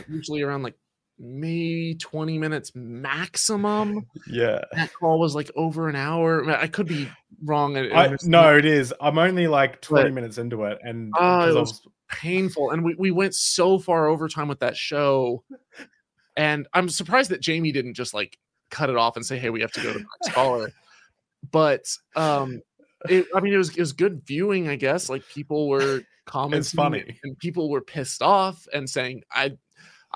usually 0.08 0.42
around 0.42 0.62
like 0.62 0.76
maybe 1.18 1.94
20 1.98 2.38
minutes 2.38 2.72
maximum. 2.74 4.06
yeah. 4.28 4.60
That 4.72 4.92
call 4.92 5.18
was 5.18 5.34
like 5.34 5.50
over 5.56 5.88
an 5.88 5.96
hour. 5.96 6.48
I 6.50 6.66
could 6.66 6.86
be 6.86 7.08
wrong. 7.44 7.76
I, 7.76 8.16
no, 8.24 8.56
it 8.56 8.64
is. 8.64 8.92
I'm 9.00 9.18
only 9.18 9.46
like 9.46 9.80
20 9.80 10.04
But- 10.04 10.14
minutes 10.14 10.38
into 10.38 10.64
it, 10.64 10.78
and 10.82 11.12
'cause 11.14 11.54
it 11.54 11.58
was 11.58 11.82
painful. 12.08 12.70
And 12.70 12.84
we, 12.84 12.94
we 12.98 13.10
went 13.10 13.34
so 13.34 13.78
far 13.78 14.06
overtime 14.08 14.48
with 14.48 14.60
that 14.60 14.76
show. 14.76 15.42
And 16.36 16.68
I'm 16.74 16.88
surprised 16.88 17.30
that 17.30 17.40
Jamie 17.40 17.72
didn't 17.72 17.94
just 17.94 18.12
like 18.14 18.38
cut 18.70 18.90
it 18.90 18.96
off 18.96 19.16
and 19.16 19.24
say, 19.24 19.38
hey, 19.38 19.50
we 19.50 19.60
have 19.62 19.72
to 19.72 19.80
go 19.82 19.92
to 19.92 19.98
the 20.00 20.04
next 20.22 20.34
caller. 20.34 20.70
But 21.50 21.86
um 22.14 22.60
it, 23.08 23.26
I 23.34 23.40
mean 23.40 23.52
it 23.54 23.56
was 23.58 23.70
it 23.70 23.78
was 23.80 23.92
good 23.92 24.22
viewing, 24.26 24.68
I 24.68 24.76
guess. 24.76 25.08
Like 25.08 25.26
people 25.28 25.68
were 25.68 26.02
commenting 26.26 26.76
funny. 26.76 27.18
and 27.24 27.38
people 27.38 27.70
were 27.70 27.80
pissed 27.80 28.20
off 28.22 28.66
and 28.74 28.88
saying, 28.90 29.22
I 29.32 29.56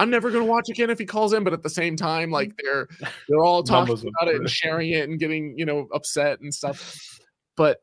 I'm 0.01 0.11
never 0.11 0.31
gonna 0.31 0.45
watch 0.47 0.69
again 0.69 0.91
if 0.91 0.99
he 0.99 1.05
calls 1.07 1.33
in, 1.33 1.45
but 1.45 1.53
at 1.53 1.63
the 1.63 1.71
same 1.71 1.95
time, 1.97 2.31
like 2.31 2.53
they're 2.63 2.89
they're 3.29 3.45
all 3.45 3.63
talking 3.63 3.93
about 3.95 4.29
it 4.29 4.37
and 4.37 4.49
sharing 4.51 4.91
it 4.91 5.09
and 5.09 5.19
getting, 5.21 5.55
you 5.59 5.67
know, 5.67 5.89
upset 5.93 6.41
and 6.41 6.53
stuff. 6.55 7.21
But 7.57 7.83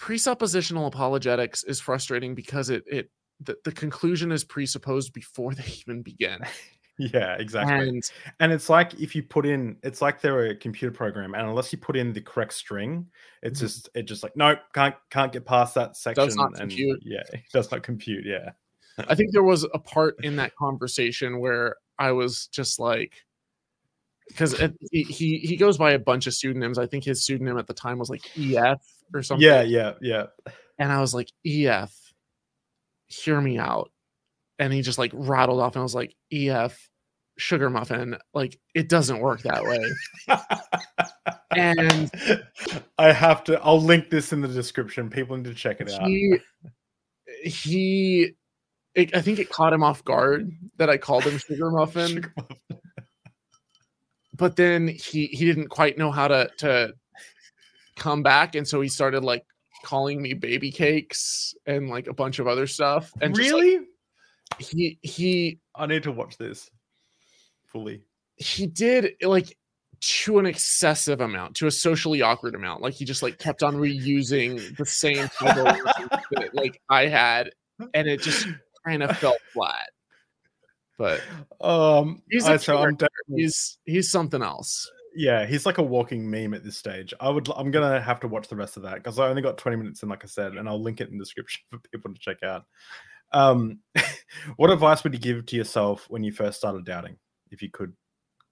presuppositional 0.00 0.86
apologetics 0.86 1.64
is 1.64 1.80
frustrating 1.80 2.34
because 2.34 2.70
it 2.70 2.84
it 2.86 3.10
the, 3.40 3.56
the 3.64 3.72
conclusion 3.72 4.32
is 4.32 4.44
presupposed 4.44 5.12
before 5.12 5.54
they 5.54 5.64
even 5.86 6.02
begin. 6.02 6.40
yeah, 6.98 7.36
exactly. 7.38 7.88
And 7.88 8.02
And 8.40 8.52
it's 8.52 8.68
like 8.68 8.94
if 9.00 9.14
you 9.14 9.22
put 9.22 9.46
in, 9.46 9.76
it's 9.84 10.02
like 10.02 10.20
they're 10.20 10.46
a 10.46 10.56
computer 10.56 10.92
program, 10.92 11.34
and 11.34 11.48
unless 11.48 11.72
you 11.72 11.78
put 11.78 11.96
in 11.96 12.12
the 12.12 12.20
correct 12.20 12.54
string, 12.54 13.06
it's 13.42 13.60
Mhm. 13.60 13.62
just 13.62 13.88
it 13.94 14.02
just 14.02 14.22
like 14.24 14.36
nope, 14.36 14.58
can't 14.74 14.96
can't 15.10 15.32
get 15.32 15.44
past 15.46 15.74
that 15.76 15.96
section. 15.96 16.28
not 16.34 16.50
and 16.58 16.70
compute. 16.70 17.00
yeah, 17.04 17.22
it 17.32 17.42
does 17.52 17.70
not 17.70 17.82
compute. 17.84 18.24
Yeah, 18.26 18.50
I 19.08 19.14
think 19.14 19.32
there 19.32 19.42
was 19.42 19.64
a 19.64 19.78
part 19.78 20.24
in 20.24 20.36
that 20.36 20.54
conversation 20.56 21.40
where 21.40 21.76
I 21.98 22.12
was 22.12 22.46
just 22.48 22.78
like, 22.78 23.12
because 24.28 24.54
he, 24.90 25.02
he 25.02 25.56
goes 25.56 25.78
by 25.78 25.92
a 25.92 25.98
bunch 25.98 26.26
of 26.26 26.34
pseudonyms. 26.34 26.78
I 26.78 26.86
think 26.86 27.04
his 27.04 27.24
pseudonym 27.24 27.58
at 27.58 27.66
the 27.66 27.74
time 27.74 27.98
was 27.98 28.10
like 28.10 28.22
EF 28.38 28.82
or 29.14 29.22
something. 29.22 29.46
yeah, 29.46 29.62
yeah, 29.62 29.92
yeah. 30.02 30.26
and 30.78 30.92
I 30.92 31.00
was 31.00 31.14
like, 31.14 31.30
EF, 31.46 31.94
hear 33.06 33.40
me 33.40 33.58
out. 33.58 33.90
And 34.58 34.72
he 34.72 34.82
just 34.82 34.98
like 34.98 35.12
rattled 35.14 35.60
off, 35.60 35.76
and 35.76 35.80
I 35.80 35.82
was 35.84 35.94
like, 35.94 36.14
EF, 36.32 36.90
sugar 37.38 37.70
muffin. 37.70 38.16
Like 38.34 38.58
it 38.74 38.88
doesn't 38.88 39.20
work 39.20 39.42
that 39.42 39.64
way. 39.64 39.80
And 41.56 42.10
I 42.98 43.12
have 43.12 43.44
to. 43.44 43.60
I'll 43.62 43.80
link 43.80 44.10
this 44.10 44.32
in 44.32 44.40
the 44.40 44.48
description. 44.48 45.08
People 45.08 45.36
need 45.36 45.44
to 45.44 45.54
check 45.54 45.80
it 45.80 45.90
out. 45.90 46.06
he 46.06 46.38
he 47.44 48.32
it, 48.94 49.14
i 49.14 49.20
think 49.20 49.38
it 49.38 49.50
caught 49.50 49.72
him 49.72 49.82
off 49.82 50.04
guard 50.04 50.50
that 50.76 50.90
i 50.90 50.96
called 50.96 51.24
him 51.24 51.38
sugar 51.46 51.70
muffin 51.70 52.08
Sugar 52.08 52.32
muffin. 52.36 52.78
but 54.34 54.56
then 54.56 54.88
he 54.88 55.26
he 55.26 55.44
didn't 55.44 55.68
quite 55.68 55.98
know 55.98 56.10
how 56.10 56.28
to 56.28 56.50
to 56.58 56.92
come 57.96 58.22
back 58.22 58.54
and 58.54 58.66
so 58.66 58.80
he 58.80 58.88
started 58.88 59.24
like 59.24 59.44
calling 59.84 60.20
me 60.20 60.34
baby 60.34 60.70
cakes 60.70 61.54
and 61.66 61.88
like 61.88 62.06
a 62.06 62.14
bunch 62.14 62.38
of 62.38 62.46
other 62.46 62.66
stuff 62.66 63.12
and 63.20 63.34
just, 63.34 63.52
like, 63.52 63.62
really? 63.62 63.84
he 64.58 64.98
he 65.02 65.58
I 65.74 65.86
need 65.86 66.02
to 66.04 66.12
watch 66.12 66.36
this 66.36 66.70
fully. 67.66 68.02
he 68.36 68.66
did 68.66 69.12
like 69.22 69.56
to 70.00 70.38
an 70.38 70.46
excessive 70.46 71.20
amount 71.20 71.56
to 71.56 71.66
a 71.66 71.70
socially 71.70 72.22
awkward 72.22 72.54
amount 72.54 72.82
like 72.82 72.94
he 72.94 73.04
just 73.04 73.22
like 73.22 73.38
kept 73.38 73.62
on 73.62 73.76
reusing 73.76 74.76
the 74.76 74.86
same 74.86 75.28
that 75.40 76.50
like 76.52 76.80
i 76.88 77.06
had 77.06 77.50
and 77.94 78.06
it 78.08 78.20
just 78.20 78.46
kind 78.88 79.02
of 79.02 79.16
fell 79.18 79.36
flat 79.52 79.90
but 80.98 81.20
Um, 81.60 82.22
He's 82.30 82.48
a 82.48 82.58
so 82.58 82.76
definitely- 82.90 83.08
he's 83.42 83.78
he's 83.84 84.10
something 84.10 84.42
else 84.42 84.90
yeah, 85.14 85.46
he's 85.46 85.66
like 85.66 85.78
a 85.78 85.82
walking 85.82 86.30
meme 86.30 86.54
at 86.54 86.62
this 86.62 86.76
stage. 86.76 87.12
I 87.18 87.28
would, 87.28 87.48
I'm 87.56 87.72
gonna 87.72 88.00
have 88.00 88.20
to 88.20 88.28
watch 88.28 88.46
the 88.46 88.54
rest 88.54 88.76
of 88.76 88.84
that 88.84 88.96
because 88.96 89.18
I 89.18 89.26
only 89.26 89.42
got 89.42 89.58
20 89.58 89.76
minutes 89.76 90.02
in, 90.04 90.08
like 90.08 90.22
I 90.22 90.28
said, 90.28 90.52
and 90.52 90.68
I'll 90.68 90.80
link 90.80 91.00
it 91.00 91.08
in 91.08 91.18
the 91.18 91.24
description 91.24 91.62
for 91.70 91.78
people 91.90 92.12
to 92.14 92.20
check 92.20 92.42
out. 92.44 92.66
Um, 93.32 93.80
what 94.56 94.70
advice 94.70 95.02
would 95.02 95.14
you 95.14 95.18
give 95.18 95.44
to 95.46 95.56
yourself 95.56 96.06
when 96.08 96.22
you 96.22 96.30
first 96.30 96.58
started 96.58 96.84
doubting? 96.84 97.16
If 97.50 97.62
you 97.62 97.70
could 97.70 97.94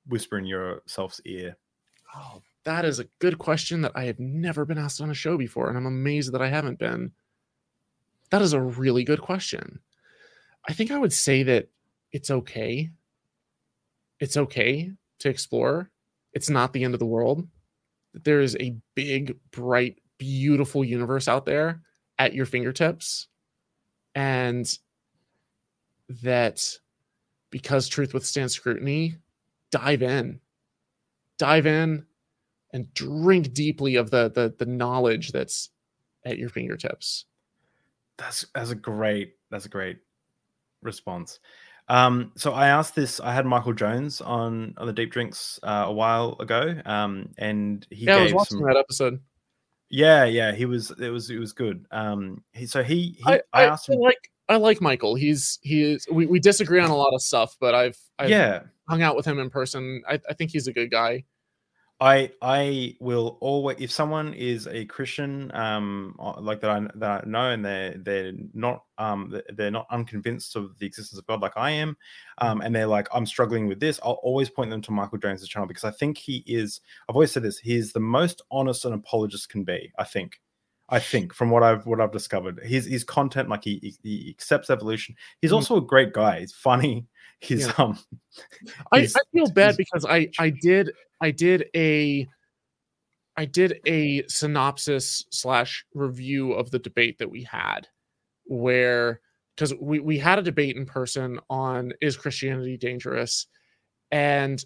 whisper 0.09 0.39
in 0.39 0.47
yourself's 0.47 1.21
ear. 1.25 1.57
oh 2.17 2.43
that 2.65 2.85
is 2.85 2.99
a 2.99 3.07
good 3.21 3.39
question 3.39 3.81
that 3.83 3.93
i 3.95 4.05
have 4.05 4.19
never 4.19 4.65
been 4.65 4.79
asked 4.79 5.01
on 5.01 5.11
a 5.11 5.15
show 5.15 5.37
before 5.37 5.69
and 5.69 5.77
i'm 5.77 5.87
amazed 5.87 6.33
that 6.33 6.43
i 6.43 6.49
haven't 6.49 6.79
been 6.81 7.13
that 8.31 8.43
is 8.43 8.55
a 8.55 8.61
really 8.61 9.05
good 9.05 9.21
question 9.21 9.79
i 10.69 10.73
think 10.73 10.91
i 10.91 10.99
would 10.99 11.13
say 11.13 11.43
that 11.43 11.69
it's 12.17 12.31
okay. 12.31 12.91
It's 14.21 14.39
okay 14.39 14.91
to 15.19 15.29
explore. 15.29 15.91
It's 16.33 16.49
not 16.49 16.73
the 16.73 16.83
end 16.83 16.95
of 16.95 17.01
the 17.01 17.05
world. 17.05 17.47
That 18.15 18.25
there 18.25 18.41
is 18.41 18.57
a 18.59 18.75
big 18.95 19.37
bright 19.51 20.01
beautiful 20.17 20.83
universe 20.83 21.29
out 21.29 21.45
there 21.45 21.83
at 22.19 22.33
your 22.33 22.47
fingertips 22.47 23.29
and 24.15 24.67
that 26.23 26.67
because 27.51 27.87
truth 27.87 28.15
withstands 28.15 28.55
scrutiny 28.55 29.17
dive 29.71 30.03
in. 30.03 30.41
Dive 31.39 31.67
in 31.67 32.07
and 32.73 32.95
drink 32.95 33.53
deeply 33.53 33.97
of 33.97 34.11
the 34.11 34.31
the, 34.31 34.55
the 34.59 34.65
knowledge 34.65 35.33
that's 35.33 35.69
at 36.25 36.39
your 36.39 36.49
fingertips. 36.49 37.27
That's 38.17 38.47
that's 38.55 38.71
a 38.71 38.75
great 38.75 39.35
that's 39.51 39.67
a 39.67 39.69
great 39.69 39.99
response. 40.83 41.41
Um, 41.89 42.33
so 42.37 42.53
I 42.53 42.69
asked 42.69 42.95
this. 42.95 43.21
I 43.21 43.33
had 43.33 43.47
Michael 43.47 43.73
Jones 43.73 44.21
on 44.21 44.75
on 44.77 44.87
the 44.87 44.93
Deep 44.93 45.13
Drinks 45.13 45.61
uh, 45.63 45.85
a 45.87 45.93
while 45.93 46.37
ago, 46.41 46.81
um, 46.85 47.29
and 47.39 47.87
he 47.91 48.07
yeah 48.07 48.17
i 48.17 48.23
was 48.23 48.35
watching 48.35 48.59
some. 48.59 48.67
that 48.67 48.77
episode 48.77 49.21
Yeah, 49.89 50.25
yeah, 50.25 50.53
he 50.53 50.65
was. 50.67 50.91
It 50.99 51.11
was 51.11 51.31
it 51.31 51.39
was 51.39 51.53
good. 51.53 51.87
Um, 51.93 52.43
he 52.53 52.67
so 52.67 52.83
he, 52.83 53.17
he 53.19 53.25
I, 53.25 53.35
I, 53.35 53.41
I, 53.53 53.65
asked 53.67 53.89
I 53.89 53.95
him. 53.95 54.01
like 54.01 54.31
i 54.49 54.57
like 54.57 54.81
michael 54.81 55.17
he's 55.17 55.59
he 55.63 55.83
is 55.83 56.07
we, 56.11 56.27
we 56.27 56.39
disagree 56.39 56.79
on 56.81 56.91
a 56.91 56.97
lot 56.97 57.13
of 57.13 57.21
stuff 57.21 57.57
but 57.59 57.75
i've 57.75 57.99
i've 58.19 58.31
yeah, 58.31 58.63
hung 58.89 59.03
out 59.03 59.17
with 59.17 59.27
him 59.27 59.41
in 59.41 59.51
person 59.51 60.03
I, 60.09 60.21
I 60.29 60.35
think 60.35 60.53
he's 60.53 60.69
a 60.69 60.73
good 60.73 60.91
guy 60.91 61.25
I 61.99 62.31
I 62.43 62.95
will 63.01 63.39
always 63.41 63.79
if 63.81 63.91
someone 63.91 64.35
is 64.35 64.67
a 64.67 64.85
Christian, 64.85 65.51
um, 65.55 66.15
like 66.41 66.61
that 66.61 66.71
I 66.71 66.81
that 66.97 67.25
I 67.25 67.27
know, 67.27 67.51
and 67.51 67.65
they're 67.65 67.95
they're 67.97 68.33
not 68.53 68.85
um 68.99 69.35
they're 69.55 69.71
not 69.71 69.87
unconvinced 69.91 70.57
of 70.57 70.79
the 70.79 70.87
existence 70.87 71.19
of 71.19 71.27
God 71.27 71.41
like 71.41 71.57
I 71.57 71.71
am, 71.71 71.97
um, 72.39 72.61
and 72.61 72.75
they're 72.75 72.87
like 72.87 73.09
I'm 73.15 73.25
struggling 73.25 73.67
with 73.67 73.81
this. 73.81 73.99
I'll 74.03 74.21
always 74.23 74.51
point 74.51 74.71
them 74.71 74.83
to 74.83 74.91
Michael 74.93 75.17
Jones's 75.17 75.49
channel 75.49 75.67
because 75.67 75.85
I 75.85 75.91
think 75.91 76.19
he 76.19 76.45
is. 76.47 76.83
I've 77.09 77.17
always 77.17 77.33
said 77.33 77.43
this. 77.45 77.59
He's 77.59 77.93
the 77.95 78.01
most 78.01 78.43
honest 78.51 78.85
an 78.85 78.93
apologist 78.93 79.49
can 79.49 79.65
be. 79.65 79.91
I 79.99 80.05
think. 80.05 80.39
I 80.89 81.01
think 81.01 81.33
from 81.35 81.51
what 81.51 81.63
I've 81.63 81.85
what 81.87 82.01
I've 82.01 82.13
discovered, 82.13 82.61
his 82.63 82.85
his 82.85 83.05
content 83.05 83.49
like 83.49 83.65
he 83.65 83.97
he, 84.03 84.29
accepts 84.31 84.69
evolution. 84.71 85.17
He's 85.41 85.51
Mhm. 85.51 85.55
also 85.55 85.79
a 85.79 85.81
great 85.81 86.13
guy. 86.13 86.41
He's 86.41 86.53
funny. 86.53 87.07
He's 87.41 87.67
Yeah. 87.67 87.73
um. 87.79 87.99
I, 88.93 89.01
I 89.01 89.21
feel 89.33 89.49
bad 89.49 89.77
because 89.77 90.05
I 90.05 90.29
I 90.39 90.51
did 90.51 90.93
I 91.21 91.31
did 91.31 91.69
a 91.75 92.27
I 93.37 93.45
did 93.45 93.81
a 93.87 94.27
synopsis 94.29 95.25
slash 95.31 95.85
review 95.95 96.53
of 96.53 96.71
the 96.71 96.79
debate 96.79 97.19
that 97.19 97.31
we 97.31 97.43
had, 97.43 97.89
where 98.45 99.21
because 99.55 99.75
we 99.81 100.01
we 100.01 100.19
had 100.19 100.39
a 100.39 100.43
debate 100.43 100.77
in 100.77 100.87
person 100.87 101.39
on 101.51 101.93
is 102.01 102.17
Christianity 102.17 102.77
dangerous, 102.77 103.47
and 104.11 104.65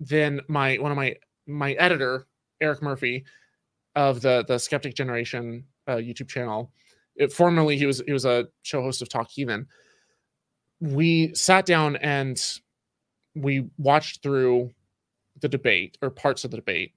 then 0.00 0.40
my 0.48 0.76
one 0.76 0.90
of 0.90 0.96
my 0.96 1.16
my 1.46 1.72
editor 1.72 2.26
Eric 2.60 2.82
Murphy 2.82 3.24
of 3.94 4.20
the 4.20 4.44
the 4.46 4.58
Skeptic 4.58 4.94
Generation 4.94 5.64
uh, 5.86 5.96
YouTube 5.96 6.28
channel. 6.28 6.72
It, 7.16 7.32
formerly, 7.32 7.76
he 7.76 7.86
was 7.86 8.02
he 8.06 8.12
was 8.12 8.24
a 8.24 8.46
show 8.62 8.82
host 8.82 9.02
of 9.02 9.08
Talk 9.08 9.30
Heathen. 9.30 9.66
We 10.80 11.34
sat 11.34 11.66
down 11.66 11.96
and 11.96 12.40
we 13.34 13.68
watched 13.78 14.22
through 14.22 14.70
the 15.40 15.48
debate 15.48 15.98
or 16.02 16.10
parts 16.10 16.44
of 16.44 16.50
the 16.50 16.56
debate, 16.56 16.92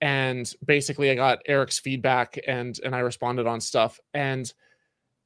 and 0.00 0.52
basically, 0.64 1.10
I 1.10 1.14
got 1.14 1.40
Eric's 1.46 1.78
feedback 1.78 2.38
and 2.46 2.78
and 2.84 2.94
I 2.94 3.00
responded 3.00 3.46
on 3.46 3.60
stuff. 3.60 4.00
And 4.14 4.52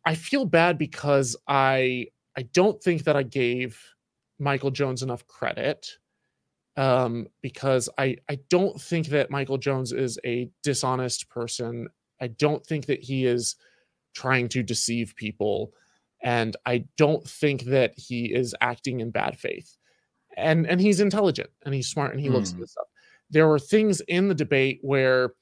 I 0.05 0.15
feel 0.15 0.45
bad 0.47 0.79
because 0.79 1.37
I 1.47 2.09
I 2.37 2.43
don't 2.53 2.83
think 2.83 3.05
that 3.05 3.17
I 3.17 3.23
gave 3.23 3.81
Michael 4.39 4.73
Jones 4.73 5.03
enough 5.03 5.27
credit 5.29 5.99
um, 6.77 7.29
because 7.41 7.89
I 7.99 8.17
I 8.29 8.41
don't 8.51 8.81
think 8.81 9.09
that 9.09 9.31
Michael 9.31 9.59
Jones 9.59 9.93
is 9.93 10.19
a 10.25 10.51
dishonest 10.63 11.29
person. 11.29 11.89
I 12.21 12.29
don't 12.29 12.65
think 12.67 12.87
that 12.87 13.03
he 13.03 13.27
is 13.27 13.57
trying 14.15 14.49
to 14.51 14.63
deceive 14.63 15.15
people, 15.17 15.73
and 16.21 16.57
I 16.67 16.87
don't 16.97 17.27
think 17.29 17.65
that 17.65 17.95
he 17.97 18.35
is 18.35 18.57
acting 18.61 19.01
in 19.01 19.13
bad 19.13 19.39
faith. 19.39 19.77
And 20.37 20.67
and 20.67 20.81
he's 20.81 21.01
intelligent 21.01 21.51
and 21.65 21.75
he's 21.75 21.89
smart 21.89 22.13
and 22.13 22.21
he 22.21 22.29
looks 22.29 22.53
at 22.53 22.59
this 22.61 22.73
stuff. 22.73 22.87
There 23.31 23.49
were 23.49 23.59
things 23.59 24.01
in 24.03 24.29
the 24.29 24.35
debate 24.35 24.81
where 24.83 25.33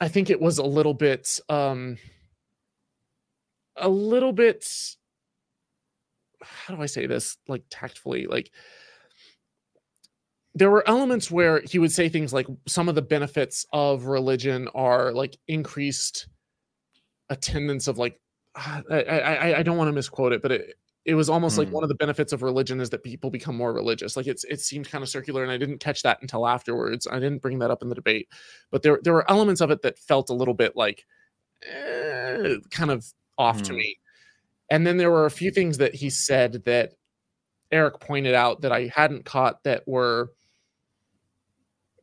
I 0.00 0.08
think 0.08 0.30
it 0.30 0.40
was 0.40 0.58
a 0.58 0.64
little 0.64 0.94
bit 0.94 1.38
um 1.48 1.98
a 3.76 3.88
little 3.88 4.32
bit 4.32 4.66
how 6.42 6.74
do 6.74 6.82
I 6.82 6.86
say 6.86 7.06
this 7.06 7.36
like 7.48 7.62
tactfully 7.70 8.26
like 8.26 8.50
there 10.54 10.70
were 10.70 10.86
elements 10.88 11.30
where 11.30 11.60
he 11.60 11.78
would 11.78 11.92
say 11.92 12.08
things 12.08 12.32
like 12.32 12.46
some 12.66 12.88
of 12.88 12.94
the 12.94 13.02
benefits 13.02 13.66
of 13.72 14.06
religion 14.06 14.68
are 14.74 15.12
like 15.12 15.36
increased 15.48 16.26
attendance 17.28 17.88
of 17.88 17.98
like 17.98 18.18
I 18.54 18.82
I, 18.90 19.18
I- 19.18 19.58
I 19.58 19.62
don't 19.62 19.76
want 19.76 19.88
to 19.88 19.92
misquote 19.92 20.32
it, 20.32 20.42
but 20.42 20.52
it 20.52 20.74
it 21.04 21.14
was 21.14 21.30
almost 21.30 21.58
like 21.58 21.68
Hmm. 21.68 21.72
one 21.72 21.82
of 21.82 21.88
the 21.88 21.94
benefits 21.96 22.32
of 22.32 22.42
religion 22.42 22.80
is 22.80 22.90
that 22.90 23.02
people 23.02 23.30
become 23.30 23.56
more 23.56 23.72
religious. 23.72 24.16
Like 24.16 24.26
it's 24.26 24.44
it 24.44 24.60
seemed 24.60 24.88
kind 24.90 25.02
of 25.02 25.08
circular, 25.08 25.42
and 25.42 25.52
I 25.52 25.58
didn't 25.58 25.78
catch 25.78 26.02
that 26.02 26.18
until 26.22 26.46
afterwards. 26.46 27.06
I 27.10 27.18
didn't 27.20 27.42
bring 27.42 27.58
that 27.60 27.70
up 27.70 27.82
in 27.82 27.88
the 27.88 27.94
debate, 27.94 28.28
but 28.70 28.82
there 28.82 29.00
there 29.02 29.14
were 29.14 29.30
elements 29.30 29.60
of 29.62 29.70
it 29.70 29.82
that 29.82 29.98
felt 29.98 30.30
a 30.30 30.34
little 30.34 30.54
bit 30.54 30.76
like 30.76 31.06
eh, 31.64 32.56
kind 32.70 32.90
of 32.90 33.06
off 33.38 33.62
to 33.64 33.72
Hmm. 33.72 33.76
me. 33.76 33.98
And 34.70 34.86
then 34.86 34.98
there 34.98 35.10
were 35.10 35.26
a 35.26 35.30
few 35.30 35.50
things 35.52 35.78
that 35.78 35.94
he 35.94 36.10
said 36.10 36.64
that 36.66 36.94
Eric 37.72 38.00
pointed 38.00 38.34
out 38.34 38.62
that 38.62 38.72
I 38.72 38.90
hadn't 38.94 39.24
caught 39.26 39.64
that 39.64 39.86
were 39.88 40.32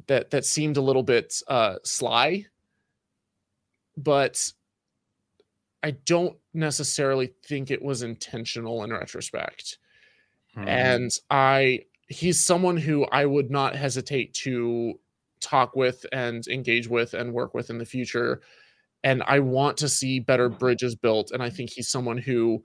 that 0.07 0.29
that 0.31 0.45
seemed 0.45 0.77
a 0.77 0.81
little 0.81 1.03
bit 1.03 1.41
uh 1.47 1.75
sly 1.83 2.45
but 3.97 4.53
I 5.83 5.91
don't 5.91 6.37
necessarily 6.57 7.27
think 7.45 7.71
it 7.71 7.81
was 7.81 8.01
intentional 8.01 8.83
in 8.83 8.91
retrospect. 8.91 9.77
Hmm. 10.53 10.67
And 10.67 11.11
I 11.29 11.81
he's 12.09 12.43
someone 12.43 12.77
who 12.77 13.05
I 13.05 13.25
would 13.25 13.51
not 13.51 13.75
hesitate 13.75 14.33
to 14.35 14.99
talk 15.39 15.75
with 15.75 16.05
and 16.11 16.45
engage 16.47 16.87
with 16.87 17.13
and 17.13 17.33
work 17.33 17.53
with 17.53 17.69
in 17.69 17.77
the 17.77 17.85
future. 17.85 18.41
And 19.03 19.21
I 19.27 19.39
want 19.39 19.77
to 19.77 19.89
see 19.89 20.19
better 20.19 20.49
bridges 20.49 20.95
built. 20.95 21.31
And 21.31 21.43
I 21.43 21.49
think 21.49 21.69
he's 21.69 21.89
someone 21.89 22.17
who 22.17 22.63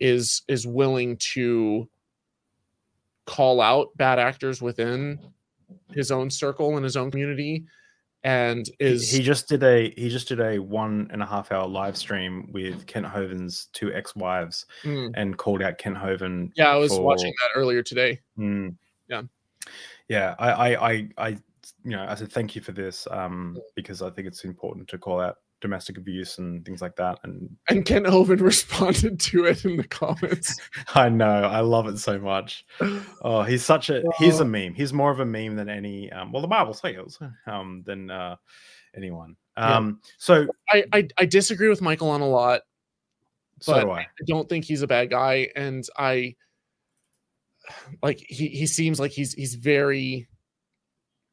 is 0.00 0.42
is 0.48 0.66
willing 0.66 1.16
to 1.34 1.88
call 3.26 3.60
out 3.60 3.88
bad 3.96 4.18
actors 4.18 4.62
within 4.62 5.18
his 5.92 6.10
own 6.10 6.30
circle 6.30 6.76
and 6.76 6.84
his 6.84 6.96
own 6.96 7.10
community 7.10 7.64
and 8.24 8.68
is 8.80 9.10
he 9.10 9.22
just 9.22 9.48
did 9.48 9.62
a 9.62 9.90
he 9.96 10.08
just 10.08 10.28
did 10.28 10.40
a 10.40 10.58
one 10.58 11.08
and 11.12 11.22
a 11.22 11.26
half 11.26 11.52
hour 11.52 11.66
live 11.66 11.96
stream 11.96 12.50
with 12.52 12.86
Kent 12.86 13.06
Hovind's 13.06 13.68
two 13.72 13.92
ex-wives 13.94 14.66
Mm. 14.84 15.12
and 15.14 15.36
called 15.38 15.62
out 15.62 15.78
Kent 15.78 15.96
Hoven. 15.96 16.52
yeah 16.56 16.70
i 16.70 16.76
was 16.76 16.92
for- 16.94 17.02
watching 17.02 17.32
that 17.42 17.58
earlier 17.58 17.82
today 17.82 18.20
Mm. 18.38 18.76
Yeah. 19.08 19.22
Yeah. 20.08 20.34
I, 20.38 20.50
I, 20.50 20.90
I, 20.90 21.08
I, 21.18 21.28
you 21.84 21.90
know, 21.90 22.04
I 22.08 22.14
said 22.14 22.32
thank 22.32 22.54
you 22.56 22.62
for 22.62 22.72
this 22.72 23.06
um, 23.10 23.56
because 23.76 24.02
I 24.02 24.10
think 24.10 24.26
it's 24.26 24.44
important 24.44 24.88
to 24.88 24.98
call 24.98 25.20
out 25.20 25.36
domestic 25.60 25.98
abuse 25.98 26.38
and 26.38 26.64
things 26.64 26.80
like 26.80 26.96
that. 26.96 27.18
And 27.24 27.56
and 27.68 27.84
Kent 27.84 28.06
Hovind 28.06 28.40
responded 28.42 29.20
to 29.20 29.44
it 29.44 29.64
in 29.64 29.76
the 29.76 29.84
comments 29.84 30.58
I 30.94 31.08
know, 31.08 31.44
I 31.44 31.60
love 31.60 31.86
it 31.88 31.98
so 31.98 32.18
much. 32.18 32.64
Oh, 33.22 33.42
he's 33.42 33.64
such 33.64 33.90
a 33.90 34.02
he's 34.18 34.40
a 34.40 34.44
meme. 34.44 34.74
He's 34.74 34.92
more 34.92 35.10
of 35.10 35.20
a 35.20 35.26
meme 35.26 35.56
than 35.56 35.68
any. 35.68 36.10
Um, 36.12 36.32
well, 36.32 36.42
the 36.42 36.48
Bible 36.48 36.74
says 36.74 37.18
um, 37.46 37.82
than 37.86 38.10
uh, 38.10 38.36
anyone. 38.96 39.36
Yeah. 39.56 39.76
Um, 39.76 40.00
so 40.18 40.46
I, 40.70 40.84
I 40.92 41.08
i 41.18 41.26
disagree 41.26 41.68
with 41.68 41.82
michael 41.82 42.10
on 42.10 42.20
a 42.20 42.28
lot 42.28 42.60
so 43.60 43.72
but 43.72 43.80
do 43.80 43.90
I. 43.90 44.00
I 44.00 44.24
don't 44.26 44.48
think 44.48 44.64
he's 44.64 44.82
a 44.82 44.86
bad 44.86 45.10
guy, 45.10 45.48
and 45.56 45.84
I 45.96 46.36
like 48.02 48.18
he 48.18 48.48
he 48.48 48.66
seems 48.66 49.00
like 49.00 49.12
he's 49.12 49.32
he's 49.32 49.54
very 49.54 50.28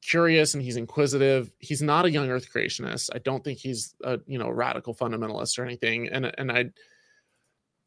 curious 0.06 0.54
and 0.54 0.64
he's 0.64 0.78
inquisitive. 0.78 1.52
He's 1.60 1.82
not 1.82 2.06
a 2.06 2.12
young 2.12 2.30
Earth 2.30 2.52
creationist. 2.54 3.10
I 3.14 3.20
don't 3.20 3.44
think 3.44 3.60
he's 3.60 3.96
a 4.04 4.20
you 4.28 4.38
know 4.38 4.50
radical 4.50 4.94
fundamentalist 4.94 5.58
or 5.58 5.66
anything. 5.66 6.10
And 6.10 6.32
and 6.38 6.52
I 6.52 6.66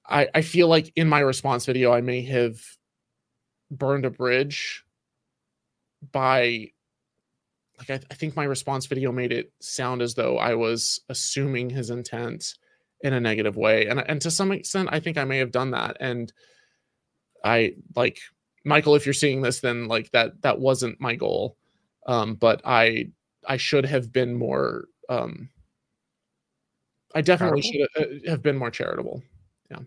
I 0.06 0.28
I 0.34 0.42
feel 0.42 0.68
like 0.68 0.92
in 0.96 1.08
my 1.08 1.20
response 1.20 1.66
video 1.66 1.92
I 1.92 2.00
may 2.00 2.22
have 2.22 2.58
burned 3.70 4.04
a 4.04 4.10
bridge 4.10 4.84
by 6.12 6.70
like 7.78 7.90
I, 7.90 8.00
I 8.10 8.14
think 8.14 8.34
my 8.34 8.44
response 8.44 8.86
video 8.86 9.12
made 9.12 9.32
it 9.32 9.52
sound 9.60 10.02
as 10.02 10.14
though 10.14 10.38
I 10.38 10.54
was 10.54 11.00
assuming 11.08 11.70
his 11.70 11.90
intent 11.90 12.54
in 13.00 13.12
a 13.12 13.20
negative 13.20 13.56
way 13.56 13.86
and 13.86 14.00
and 14.00 14.20
to 14.20 14.30
some 14.30 14.50
extent 14.50 14.88
i 14.90 14.98
think 14.98 15.16
i 15.16 15.24
may 15.24 15.38
have 15.38 15.52
done 15.52 15.70
that 15.70 15.96
and 16.00 16.32
i 17.44 17.72
like 17.94 18.18
michael 18.64 18.96
if 18.96 19.06
you're 19.06 19.12
seeing 19.12 19.40
this 19.40 19.60
then 19.60 19.86
like 19.86 20.10
that 20.10 20.42
that 20.42 20.58
wasn't 20.58 21.00
my 21.00 21.14
goal 21.14 21.56
um 22.08 22.34
but 22.34 22.60
i 22.64 23.06
i 23.46 23.56
should 23.56 23.84
have 23.86 24.12
been 24.12 24.34
more 24.34 24.86
um 25.08 25.48
i 27.14 27.20
definitely 27.20 27.62
should 27.62 27.86
Charitable? 27.94 28.18
have, 28.24 28.30
have 28.32 28.42
been 28.42 28.56
more 28.58 28.70
charitable 28.70 29.22
Yeah. 29.70 29.80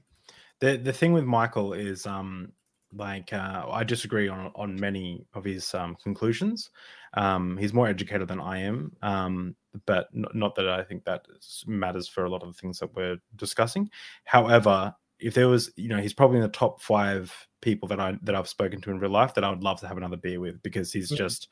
the 0.60 0.78
the 0.78 0.94
thing 0.94 1.12
with 1.14 1.26
Michael 1.26 1.74
is 1.74 2.06
um 2.06 2.54
like 2.94 3.32
uh, 3.32 3.66
I 3.72 3.84
disagree 3.86 4.28
on 4.28 4.52
on 4.54 4.78
many 4.78 5.26
of 5.34 5.46
his 5.46 5.74
um, 5.74 5.96
conclusions. 6.04 6.70
Um, 7.14 7.56
he's 7.58 7.72
more 7.74 7.88
educated 7.88 8.28
than 8.28 8.42
I 8.42 8.60
am, 8.60 8.92
um, 9.02 9.56
but 9.86 10.10
n- 10.14 10.26
not 10.34 10.56
that 10.56 10.68
I 10.68 10.84
think 10.84 11.06
that 11.06 11.26
matters 11.68 12.10
for 12.10 12.26
a 12.26 12.30
lot 12.30 12.44
of 12.44 12.50
the 12.50 12.60
things 12.60 12.80
that 12.80 12.94
we're 12.94 13.16
discussing. 13.38 13.90
However, 14.26 14.94
if 15.20 15.34
there 15.34 15.48
was, 15.48 15.72
you 15.78 15.88
know, 15.88 16.00
he's 16.02 16.14
probably 16.14 16.38
in 16.38 16.44
the 16.44 16.50
top 16.50 16.82
five 16.82 17.34
people 17.62 17.88
that 17.88 18.02
I 18.02 18.18
that 18.24 18.36
I've 18.36 18.50
spoken 18.50 18.82
to 18.82 18.92
in 18.92 19.00
real 19.00 19.12
life 19.12 19.34
that 19.36 19.46
I 19.46 19.50
would 19.50 19.64
love 19.64 19.80
to 19.80 19.88
have 19.88 19.96
another 19.98 20.18
beer 20.18 20.42
with 20.42 20.62
because 20.62 20.92
he's 20.92 21.10
Mhm. 21.12 21.18
just 21.18 21.48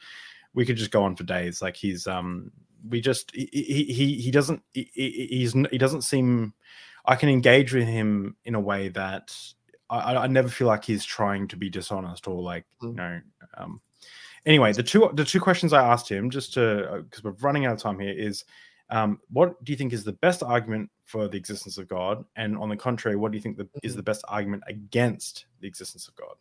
we 0.53 0.65
could 0.65 0.77
just 0.77 0.91
go 0.91 1.03
on 1.03 1.15
for 1.15 1.23
days. 1.23 1.61
Like 1.61 1.75
he's 1.75 2.07
um 2.07 2.51
we 2.87 3.01
just 3.01 3.31
he 3.35 3.49
he 3.51 4.15
he, 4.21 4.31
doesn't 4.31 4.61
he, 4.73 4.89
he- 4.93 5.27
he's 5.29 5.53
he 5.53 5.77
doesn't 5.77 6.01
seem 6.03 6.53
I 7.05 7.15
can 7.15 7.29
engage 7.29 7.73
with 7.73 7.87
him 7.87 8.35
in 8.45 8.55
a 8.55 8.59
way 8.59 8.89
that 8.89 9.35
I, 9.89 10.15
I- 10.15 10.27
never 10.27 10.49
feel 10.49 10.67
like 10.67 10.85
he's 10.85 11.03
trying 11.05 11.47
to 11.49 11.57
be 11.57 11.69
dishonest 11.69 12.27
or 12.27 12.41
like 12.41 12.65
you 12.81 12.89
Mm. 12.89 12.95
know. 12.95 13.21
Um, 13.57 13.81
anyway, 14.45 14.73
the 14.73 14.83
two 14.83 15.09
the 15.13 15.25
two 15.25 15.39
questions 15.39 15.73
I 15.73 15.83
asked 15.83 16.09
him 16.09 16.29
just 16.29 16.53
to 16.53 17.03
because 17.03 17.23
we're 17.23 17.31
running 17.41 17.65
out 17.65 17.73
of 17.73 17.79
time 17.79 17.99
here 17.99 18.13
is. 18.13 18.43
Um, 18.91 19.19
what 19.29 19.63
do 19.63 19.71
you 19.71 19.77
think 19.77 19.93
is 19.93 20.03
the 20.03 20.13
best 20.13 20.41
argument 20.41 20.89
for 21.05 21.27
the 21.27 21.37
existence 21.37 21.77
of 21.77 21.87
God? 21.87 22.25
And 22.37 22.57
on 22.57 22.69
the 22.69 22.75
contrary, 22.75 23.15
what 23.17 23.31
do 23.31 23.37
you 23.37 23.41
think 23.43 23.55
the, 23.55 23.69
is 23.83 23.93
Mhm. 23.93 23.97
the 23.97 24.01
best 24.01 24.25
argument 24.27 24.63
against 24.65 25.45
the 25.59 25.67
existence 25.67 26.07
of 26.07 26.15
God? 26.15 26.33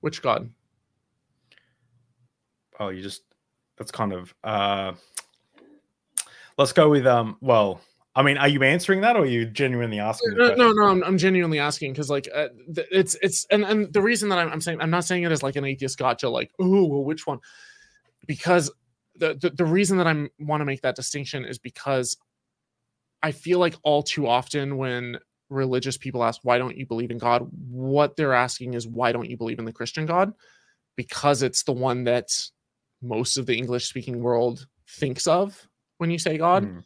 which 0.00 0.22
god 0.22 0.50
Oh, 2.80 2.88
you 2.88 3.02
just 3.02 3.22
that's 3.76 3.90
kind 3.90 4.14
of 4.14 4.34
uh 4.42 4.92
let's 6.56 6.72
go 6.72 6.88
with 6.88 7.06
um 7.06 7.36
well, 7.42 7.82
I 8.16 8.22
mean, 8.22 8.38
are 8.38 8.48
you 8.48 8.62
answering 8.62 9.02
that 9.02 9.16
or 9.16 9.20
are 9.22 9.26
you 9.26 9.44
genuinely 9.44 10.00
asking? 10.00 10.34
no, 10.34 10.54
no, 10.54 10.72
no. 10.72 10.86
I'm, 10.86 11.04
I'm 11.04 11.18
genuinely 11.18 11.58
asking 11.58 11.92
because, 11.92 12.08
like, 12.10 12.26
uh, 12.34 12.48
th- 12.74 12.88
it's 12.90 13.16
it's 13.22 13.46
and 13.50 13.64
and 13.64 13.92
the 13.92 14.00
reason 14.00 14.30
that 14.30 14.38
I'm, 14.38 14.50
I'm 14.50 14.60
saying 14.62 14.80
I'm 14.80 14.90
not 14.90 15.04
saying 15.04 15.24
it 15.24 15.30
as 15.30 15.42
like 15.42 15.56
an 15.56 15.64
atheist 15.66 15.98
gotcha, 15.98 16.30
like, 16.30 16.50
oh, 16.58 16.86
well, 16.86 17.04
which 17.04 17.26
one? 17.26 17.38
Because 18.26 18.72
the 19.14 19.34
the, 19.34 19.50
the 19.50 19.64
reason 19.66 19.98
that 19.98 20.06
I 20.06 20.28
want 20.38 20.62
to 20.62 20.64
make 20.64 20.80
that 20.80 20.96
distinction 20.96 21.44
is 21.44 21.58
because 21.58 22.16
I 23.22 23.32
feel 23.32 23.58
like 23.58 23.76
all 23.82 24.02
too 24.02 24.26
often 24.26 24.78
when 24.78 25.18
religious 25.50 25.98
people 25.98 26.24
ask 26.24 26.40
why 26.44 26.56
don't 26.56 26.76
you 26.76 26.86
believe 26.86 27.10
in 27.10 27.18
God, 27.18 27.46
what 27.68 28.16
they're 28.16 28.32
asking 28.32 28.72
is 28.72 28.88
why 28.88 29.12
don't 29.12 29.28
you 29.28 29.36
believe 29.36 29.58
in 29.58 29.66
the 29.66 29.72
Christian 29.72 30.06
God? 30.06 30.32
because 30.96 31.42
it's 31.42 31.62
the 31.62 31.72
one 31.72 32.04
that 32.04 32.28
most 33.02 33.36
of 33.36 33.46
the 33.46 33.56
English 33.56 33.86
speaking 33.86 34.20
world 34.22 34.66
thinks 34.88 35.26
of 35.26 35.68
when 35.98 36.10
you 36.10 36.18
say 36.18 36.38
God. 36.38 36.64
Mm. 36.64 36.84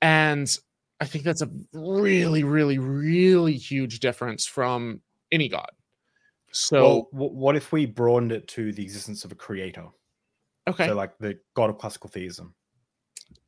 And 0.00 0.58
I 1.00 1.06
think 1.06 1.24
that's 1.24 1.42
a 1.42 1.50
really, 1.72 2.44
really, 2.44 2.78
really 2.78 3.54
huge 3.54 4.00
difference 4.00 4.46
from 4.46 5.00
any 5.30 5.48
God. 5.48 5.70
So, 6.50 7.08
well, 7.12 7.30
what 7.30 7.56
if 7.56 7.72
we 7.72 7.86
broadened 7.86 8.32
it 8.32 8.48
to 8.48 8.72
the 8.72 8.82
existence 8.82 9.24
of 9.24 9.32
a 9.32 9.34
creator? 9.36 9.86
okay. 10.66 10.86
So, 10.86 10.94
like 10.94 11.16
the 11.18 11.38
god 11.54 11.70
of 11.70 11.78
classical 11.78 12.10
theism. 12.10 12.54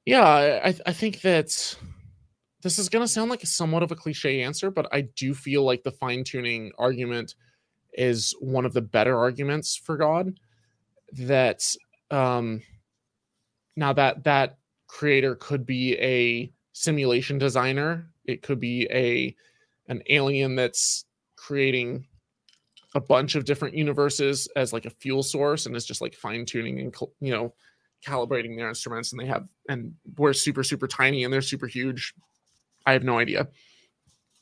Yeah, 0.04 0.22
I, 0.22 0.68
I- 0.68 0.80
I 0.86 0.92
think 0.92 1.20
that 1.22 1.76
this 2.62 2.78
is 2.78 2.88
going 2.88 3.02
to 3.04 3.08
sound 3.08 3.30
like 3.30 3.40
somewhat 3.46 3.82
of 3.82 3.90
a 3.90 3.96
cliche 3.96 4.42
answer, 4.42 4.70
but 4.70 4.86
I 4.92 5.02
do 5.02 5.34
feel 5.34 5.64
like 5.64 5.82
the 5.82 5.92
fine 5.92 6.24
tuning 6.24 6.72
argument 6.78 7.34
is 7.94 8.34
one 8.40 8.64
of 8.66 8.74
the 8.74 8.82
better 8.82 9.18
arguments 9.18 9.76
for 9.76 9.96
God. 9.96 10.38
That 11.12 11.64
um, 12.10 12.62
now 13.76 13.92
that 13.92 14.24
that 14.24 14.58
creator 14.86 15.34
could 15.36 15.66
be 15.66 15.96
a 15.98 16.52
simulation 16.72 17.38
designer, 17.38 18.06
it 18.24 18.42
could 18.42 18.60
be 18.60 18.88
a 18.90 19.34
an 19.88 20.02
alien 20.08 20.54
that's 20.54 21.04
creating 21.36 22.06
a 22.94 23.00
bunch 23.00 23.34
of 23.34 23.44
different 23.44 23.74
universes 23.76 24.48
as 24.56 24.72
like 24.72 24.84
a 24.84 24.90
fuel 24.90 25.22
source 25.22 25.66
and 25.66 25.76
is 25.76 25.84
just 25.84 26.00
like 26.00 26.14
fine 26.14 26.44
tuning 26.44 26.80
and 26.80 26.94
you 27.20 27.32
know 27.32 27.54
calibrating 28.04 28.56
their 28.56 28.68
instruments 28.68 29.12
and 29.12 29.20
they 29.20 29.26
have 29.26 29.46
and 29.68 29.94
we're 30.16 30.32
super 30.32 30.64
super 30.64 30.88
tiny 30.88 31.24
and 31.24 31.32
they're 31.32 31.42
super 31.42 31.66
huge. 31.66 32.14
I 32.86 32.92
have 32.92 33.04
no 33.04 33.18
idea. 33.18 33.48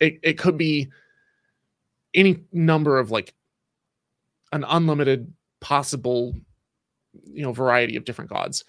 It, 0.00 0.20
it 0.22 0.38
could 0.38 0.56
be 0.56 0.88
any 2.14 2.44
number 2.52 2.98
of 2.98 3.10
like 3.10 3.34
an 4.52 4.64
unlimited 4.66 5.32
possible 5.60 6.34
you 7.24 7.42
know 7.42 7.52
variety 7.52 7.96
of 7.96 8.04
different 8.04 8.30
gods. 8.30 8.64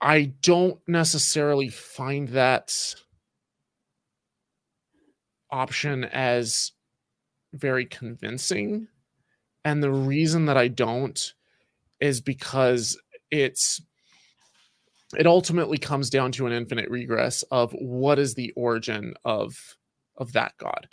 I 0.00 0.32
don't 0.42 0.78
necessarily 0.86 1.68
find 1.68 2.28
that 2.28 2.94
option 5.50 6.04
as 6.04 6.72
very 7.52 7.84
convincing. 7.86 8.88
And 9.64 9.82
the 9.82 9.92
reason 9.92 10.46
that 10.46 10.56
i 10.56 10.68
don't 10.68 11.34
is 12.00 12.20
because 12.20 12.98
it's 13.30 13.80
it 15.16 15.26
ultimately 15.26 15.78
comes 15.78 16.10
down 16.10 16.32
to 16.32 16.46
an 16.46 16.52
infinite 16.52 16.90
regress 16.90 17.42
of 17.44 17.72
what 17.72 18.18
is 18.18 18.34
the 18.34 18.52
origin 18.56 19.14
of 19.24 19.76
of 20.16 20.32
that 20.32 20.52
god. 20.58 20.88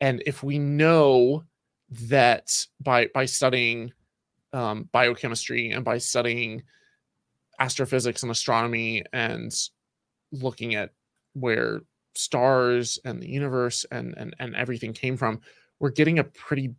And 0.00 0.22
if 0.26 0.42
we 0.42 0.58
know 0.58 1.44
that 1.90 2.50
by 2.80 3.08
by 3.14 3.26
studying 3.26 3.92
um, 4.52 4.88
biochemistry 4.92 5.70
and 5.70 5.84
by 5.84 5.98
studying 5.98 6.62
astrophysics 7.60 8.22
and 8.22 8.30
astronomy 8.32 9.04
and 9.12 9.52
looking 10.32 10.74
at 10.74 10.90
where 11.34 11.80
stars 12.14 12.98
and 13.04 13.22
the 13.22 13.28
universe 13.28 13.84
and 13.90 14.14
and, 14.16 14.34
and 14.38 14.56
everything 14.56 14.92
came 14.92 15.16
from 15.16 15.40
we're 15.80 15.90
getting 15.90 16.18
a 16.18 16.24
pretty 16.24 16.74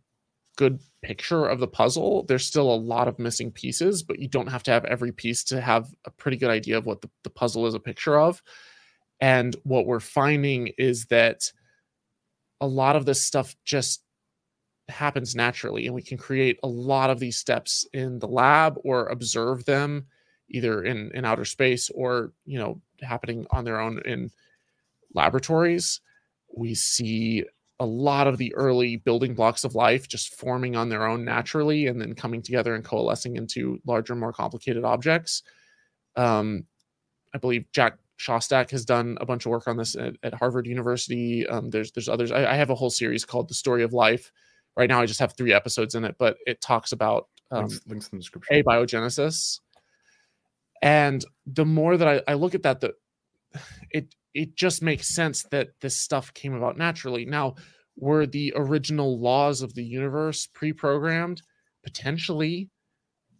good 0.56 0.80
picture 1.02 1.46
of 1.46 1.58
the 1.58 1.66
puzzle. 1.66 2.24
There's 2.24 2.44
still 2.44 2.70
a 2.70 2.74
lot 2.74 3.08
of 3.08 3.18
missing 3.18 3.50
pieces, 3.50 4.02
but 4.02 4.18
you 4.18 4.28
don't 4.28 4.48
have 4.48 4.62
to 4.64 4.70
have 4.70 4.84
every 4.84 5.12
piece 5.12 5.42
to 5.44 5.60
have 5.60 5.88
a 6.04 6.10
pretty 6.10 6.36
good 6.36 6.50
idea 6.50 6.76
of 6.76 6.84
what 6.84 7.00
the, 7.00 7.08
the 7.24 7.30
puzzle 7.30 7.66
is 7.66 7.74
a 7.74 7.80
picture 7.80 8.20
of. 8.20 8.42
And 9.20 9.56
what 9.64 9.86
we're 9.86 10.00
finding 10.00 10.72
is 10.76 11.06
that 11.06 11.50
a 12.60 12.66
lot 12.66 12.96
of 12.96 13.06
this 13.06 13.22
stuff 13.22 13.56
just 13.64 14.02
happens 14.90 15.34
naturally, 15.34 15.86
and 15.86 15.94
we 15.94 16.02
can 16.02 16.18
create 16.18 16.58
a 16.62 16.68
lot 16.68 17.10
of 17.10 17.18
these 17.18 17.36
steps 17.36 17.86
in 17.92 18.18
the 18.18 18.28
lab 18.28 18.78
or 18.84 19.06
observe 19.06 19.64
them 19.64 20.06
either 20.48 20.82
in, 20.82 21.10
in 21.14 21.24
outer 21.24 21.44
space 21.44 21.90
or 21.90 22.32
you 22.44 22.58
know 22.58 22.80
happening 23.00 23.46
on 23.50 23.64
their 23.64 23.80
own 23.80 24.00
in 24.04 24.30
laboratories. 25.14 26.00
We 26.54 26.74
see 26.74 27.44
a 27.78 27.86
lot 27.86 28.26
of 28.26 28.36
the 28.36 28.54
early 28.54 28.96
building 28.96 29.34
blocks 29.34 29.64
of 29.64 29.74
life 29.74 30.06
just 30.06 30.34
forming 30.34 30.76
on 30.76 30.90
their 30.90 31.06
own 31.06 31.24
naturally 31.24 31.86
and 31.86 31.98
then 32.00 32.14
coming 32.14 32.42
together 32.42 32.74
and 32.74 32.84
coalescing 32.84 33.36
into 33.36 33.80
larger, 33.86 34.14
more 34.14 34.34
complicated 34.34 34.84
objects. 34.84 35.42
Um, 36.14 36.66
I 37.34 37.38
believe 37.38 37.64
Jack 37.72 37.96
Szostak 38.18 38.70
has 38.70 38.84
done 38.84 39.16
a 39.20 39.26
bunch 39.26 39.46
of 39.46 39.50
work 39.50 39.66
on 39.66 39.78
this 39.78 39.96
at, 39.96 40.14
at 40.22 40.34
Harvard 40.34 40.66
University. 40.66 41.46
Um, 41.46 41.70
there's 41.70 41.90
there's 41.92 42.08
others. 42.08 42.30
I, 42.30 42.52
I, 42.52 42.54
have 42.54 42.68
a 42.68 42.74
whole 42.74 42.90
series 42.90 43.24
called 43.24 43.48
The 43.48 43.54
Story 43.54 43.82
of 43.82 43.94
Life. 43.94 44.30
Right 44.76 44.88
now, 44.88 45.00
I 45.00 45.06
just 45.06 45.20
have 45.20 45.34
three 45.36 45.52
episodes 45.52 45.94
in 45.94 46.04
it, 46.04 46.16
but 46.18 46.36
it 46.46 46.60
talks 46.60 46.92
about 46.92 47.28
um, 47.50 47.66
links, 47.66 47.80
links 47.86 48.08
in 48.08 48.18
the 48.18 48.22
description. 48.22 48.62
abiogenesis. 48.62 49.60
And 50.82 51.24
the 51.46 51.66
more 51.66 51.96
that 51.96 52.08
I, 52.08 52.22
I 52.32 52.34
look 52.34 52.54
at 52.54 52.62
that, 52.62 52.80
the 52.80 52.94
it 53.90 54.14
it 54.32 54.56
just 54.56 54.82
makes 54.82 55.14
sense 55.14 55.44
that 55.50 55.68
this 55.80 55.96
stuff 55.96 56.32
came 56.34 56.54
about 56.54 56.78
naturally. 56.78 57.24
Now, 57.24 57.56
were 57.96 58.26
the 58.26 58.52
original 58.56 59.20
laws 59.20 59.60
of 59.60 59.74
the 59.74 59.84
universe 59.84 60.46
pre-programmed? 60.46 61.42
Potentially. 61.84 62.70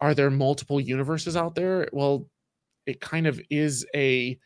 Are 0.00 0.14
there 0.14 0.30
multiple 0.30 0.80
universes 0.80 1.36
out 1.36 1.54
there? 1.54 1.88
Well, 1.92 2.26
it 2.86 3.00
kind 3.00 3.26
of 3.26 3.40
is 3.50 3.86
a 3.94 4.38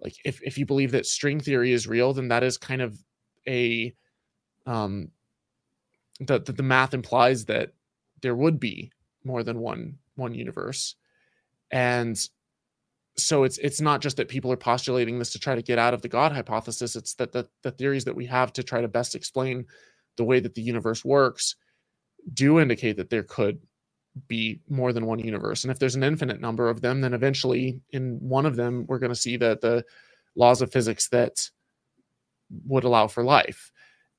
like 0.00 0.14
if 0.24 0.40
if 0.42 0.58
you 0.58 0.66
believe 0.66 0.92
that 0.92 1.06
string 1.06 1.40
theory 1.40 1.72
is 1.72 1.86
real, 1.86 2.12
then 2.12 2.28
that 2.28 2.42
is 2.42 2.56
kind 2.56 2.82
of 2.82 2.96
a 3.48 3.94
um 4.66 5.08
that 6.20 6.46
the, 6.46 6.52
the 6.52 6.62
math 6.62 6.94
implies 6.94 7.46
that 7.46 7.72
there 8.22 8.34
would 8.36 8.60
be 8.60 8.92
more 9.24 9.42
than 9.42 9.58
one 9.60 9.98
one 10.16 10.34
universe. 10.34 10.96
And 11.70 12.18
so 13.16 13.44
it's 13.44 13.58
it's 13.58 13.80
not 13.80 14.00
just 14.00 14.16
that 14.18 14.28
people 14.28 14.52
are 14.52 14.56
postulating 14.56 15.18
this 15.18 15.32
to 15.32 15.38
try 15.38 15.54
to 15.54 15.62
get 15.62 15.78
out 15.78 15.94
of 15.94 16.02
the 16.02 16.08
god 16.08 16.32
hypothesis. 16.32 16.96
It's 16.96 17.14
that 17.14 17.32
the, 17.32 17.48
the 17.62 17.70
theories 17.72 18.04
that 18.06 18.16
we 18.16 18.26
have 18.26 18.52
to 18.54 18.62
try 18.62 18.80
to 18.80 18.88
best 18.88 19.14
explain 19.14 19.66
the 20.16 20.24
way 20.24 20.40
that 20.40 20.54
the 20.54 20.62
universe 20.62 21.04
works 21.04 21.56
do 22.32 22.60
indicate 22.60 22.96
that 22.98 23.10
there 23.10 23.24
could 23.24 23.60
be 24.28 24.60
more 24.68 24.92
than 24.92 25.06
one 25.06 25.20
universe. 25.20 25.64
And 25.64 25.70
if 25.70 25.78
there's 25.78 25.96
an 25.96 26.04
infinite 26.04 26.40
number 26.40 26.68
of 26.70 26.80
them 26.82 27.00
then 27.02 27.14
eventually 27.14 27.80
in 27.90 28.18
one 28.20 28.46
of 28.46 28.56
them 28.56 28.86
we're 28.88 28.98
going 29.00 29.12
to 29.12 29.16
see 29.16 29.36
that 29.38 29.60
the 29.60 29.84
laws 30.36 30.62
of 30.62 30.72
physics 30.72 31.08
that 31.10 31.50
would 32.66 32.84
allow 32.84 33.06
for 33.08 33.24
life 33.24 33.72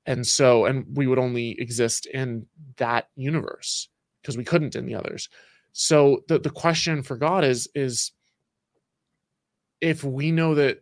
and 0.05 0.25
so 0.25 0.65
and 0.65 0.85
we 0.95 1.07
would 1.07 1.19
only 1.19 1.59
exist 1.59 2.05
in 2.07 2.45
that 2.77 3.09
universe 3.15 3.89
because 4.21 4.37
we 4.37 4.43
couldn't 4.43 4.75
in 4.75 4.85
the 4.85 4.95
others 4.95 5.29
so 5.71 6.23
the, 6.27 6.39
the 6.39 6.49
question 6.49 7.01
for 7.01 7.17
god 7.17 7.43
is 7.43 7.67
is 7.75 8.11
if 9.81 10.03
we 10.03 10.31
know 10.31 10.55
that 10.55 10.81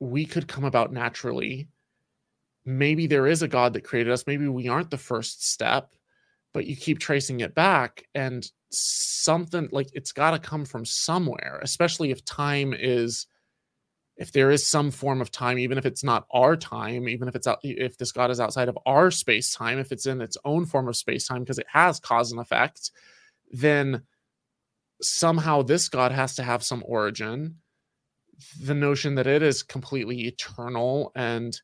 we 0.00 0.24
could 0.24 0.46
come 0.46 0.64
about 0.64 0.92
naturally, 0.92 1.68
maybe 2.64 3.06
there 3.06 3.26
is 3.26 3.42
a 3.42 3.48
God 3.48 3.72
that 3.72 3.84
created 3.84 4.12
us. 4.12 4.26
Maybe 4.26 4.46
we 4.46 4.68
aren't 4.68 4.90
the 4.90 4.96
first 4.96 5.50
step, 5.50 5.94
but 6.54 6.66
you 6.66 6.76
keep 6.76 7.00
tracing 7.00 7.40
it 7.40 7.54
back 7.54 8.04
and 8.14 8.48
something 8.70 9.68
like 9.72 9.88
it's 9.92 10.12
got 10.12 10.30
to 10.32 10.38
come 10.38 10.64
from 10.64 10.84
somewhere, 10.84 11.58
especially 11.62 12.10
if 12.10 12.24
time 12.24 12.72
is 12.72 13.26
if 14.18 14.32
there 14.32 14.50
is 14.50 14.66
some 14.66 14.90
form 14.90 15.20
of 15.20 15.30
time 15.30 15.58
even 15.58 15.78
if 15.78 15.86
it's 15.86 16.04
not 16.04 16.26
our 16.32 16.56
time 16.56 17.08
even 17.08 17.28
if 17.28 17.36
it's 17.36 17.46
out 17.46 17.58
if 17.62 17.96
this 17.96 18.12
god 18.12 18.30
is 18.30 18.40
outside 18.40 18.68
of 18.68 18.78
our 18.84 19.10
space 19.10 19.54
time 19.54 19.78
if 19.78 19.92
it's 19.92 20.06
in 20.06 20.20
its 20.20 20.36
own 20.44 20.66
form 20.66 20.88
of 20.88 20.96
space 20.96 21.26
time 21.26 21.40
because 21.40 21.58
it 21.58 21.66
has 21.72 22.00
cause 22.00 22.32
and 22.32 22.40
effect 22.40 22.90
then 23.52 24.02
somehow 25.00 25.62
this 25.62 25.88
god 25.88 26.12
has 26.12 26.34
to 26.36 26.42
have 26.42 26.62
some 26.62 26.82
origin. 26.86 27.56
The 28.60 28.74
notion 28.74 29.16
that 29.16 29.26
it 29.26 29.42
is 29.42 29.62
completely 29.62 30.26
eternal 30.26 31.12
and 31.14 31.60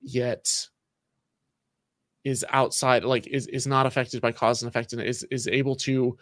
yet 0.00 0.68
is 2.24 2.44
outside 2.50 3.04
like 3.04 3.26
is 3.26 3.46
is 3.46 3.66
not 3.66 3.86
affected 3.86 4.20
by 4.20 4.32
cause 4.32 4.62
and 4.62 4.68
effect 4.68 4.92
and 4.92 5.00
is 5.00 5.24
is 5.30 5.46
able 5.46 5.76
to 5.76 6.16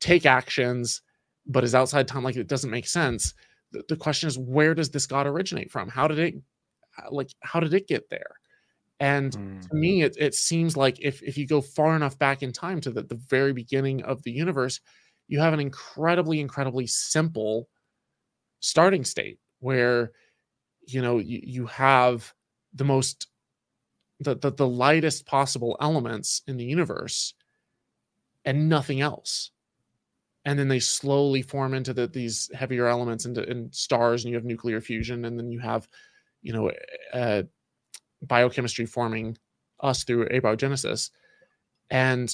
take 0.00 0.26
actions 0.26 1.02
but 1.46 1.64
is 1.64 1.74
outside 1.74 2.08
time 2.08 2.24
like 2.24 2.36
it 2.36 2.48
doesn't 2.48 2.70
make 2.70 2.86
sense 2.86 3.34
the, 3.72 3.84
the 3.88 3.96
question 3.96 4.28
is 4.28 4.38
where 4.38 4.74
does 4.74 4.90
this 4.90 5.06
god 5.06 5.26
originate 5.26 5.70
from? 5.70 5.88
How 5.88 6.08
did 6.08 6.18
it 6.18 6.34
like 7.10 7.30
how 7.42 7.60
did 7.60 7.74
it 7.74 7.88
get 7.88 8.08
there? 8.10 8.36
And 9.00 9.32
Mm. 9.34 9.62
to 9.70 9.76
me 9.76 10.02
it, 10.02 10.16
it 10.18 10.34
seems 10.34 10.76
like 10.76 11.00
if 11.00 11.22
if 11.22 11.38
you 11.38 11.46
go 11.46 11.60
far 11.60 11.96
enough 11.96 12.18
back 12.18 12.42
in 12.42 12.52
time 12.52 12.80
to 12.82 12.90
the, 12.90 13.02
the 13.02 13.20
very 13.28 13.52
beginning 13.52 14.02
of 14.04 14.22
the 14.22 14.32
universe 14.32 14.80
you 15.28 15.40
have 15.40 15.54
an 15.54 15.60
incredibly 15.60 16.40
incredibly 16.40 16.86
simple 16.86 17.68
starting 18.60 19.04
state 19.04 19.38
where 19.60 20.12
you 20.86 21.02
know 21.02 21.18
you, 21.18 21.40
you 21.42 21.66
have 21.66 22.34
the 22.74 22.84
most 22.84 23.28
the, 24.20 24.36
the 24.36 24.52
the 24.52 24.68
lightest 24.68 25.26
possible 25.26 25.76
elements 25.80 26.42
in 26.46 26.56
the 26.56 26.64
universe 26.64 27.34
and 28.44 28.68
nothing 28.68 29.00
else 29.00 29.50
and 30.46 30.58
then 30.58 30.68
they 30.68 30.78
slowly 30.78 31.42
form 31.42 31.74
into 31.74 31.92
the, 31.92 32.06
these 32.06 32.50
heavier 32.54 32.86
elements 32.86 33.26
into 33.26 33.42
in 33.50 33.70
stars 33.72 34.24
and 34.24 34.30
you 34.30 34.36
have 34.36 34.44
nuclear 34.44 34.80
fusion 34.80 35.26
and 35.26 35.38
then 35.38 35.50
you 35.50 35.58
have 35.58 35.86
you 36.40 36.52
know 36.52 36.70
uh, 37.12 37.42
biochemistry 38.22 38.86
forming 38.86 39.36
us 39.80 40.04
through 40.04 40.26
abiogenesis 40.28 41.10
and 41.90 42.32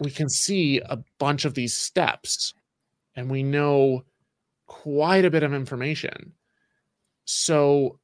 we 0.00 0.10
can 0.10 0.28
see 0.28 0.80
a 0.80 0.98
bunch 1.18 1.44
of 1.44 1.54
these 1.54 1.74
steps 1.74 2.52
and 3.16 3.30
we 3.30 3.42
know 3.42 4.04
quite 4.66 5.24
a 5.24 5.30
bit 5.30 5.42
of 5.42 5.52
information. 5.52 6.32
So 7.24 7.98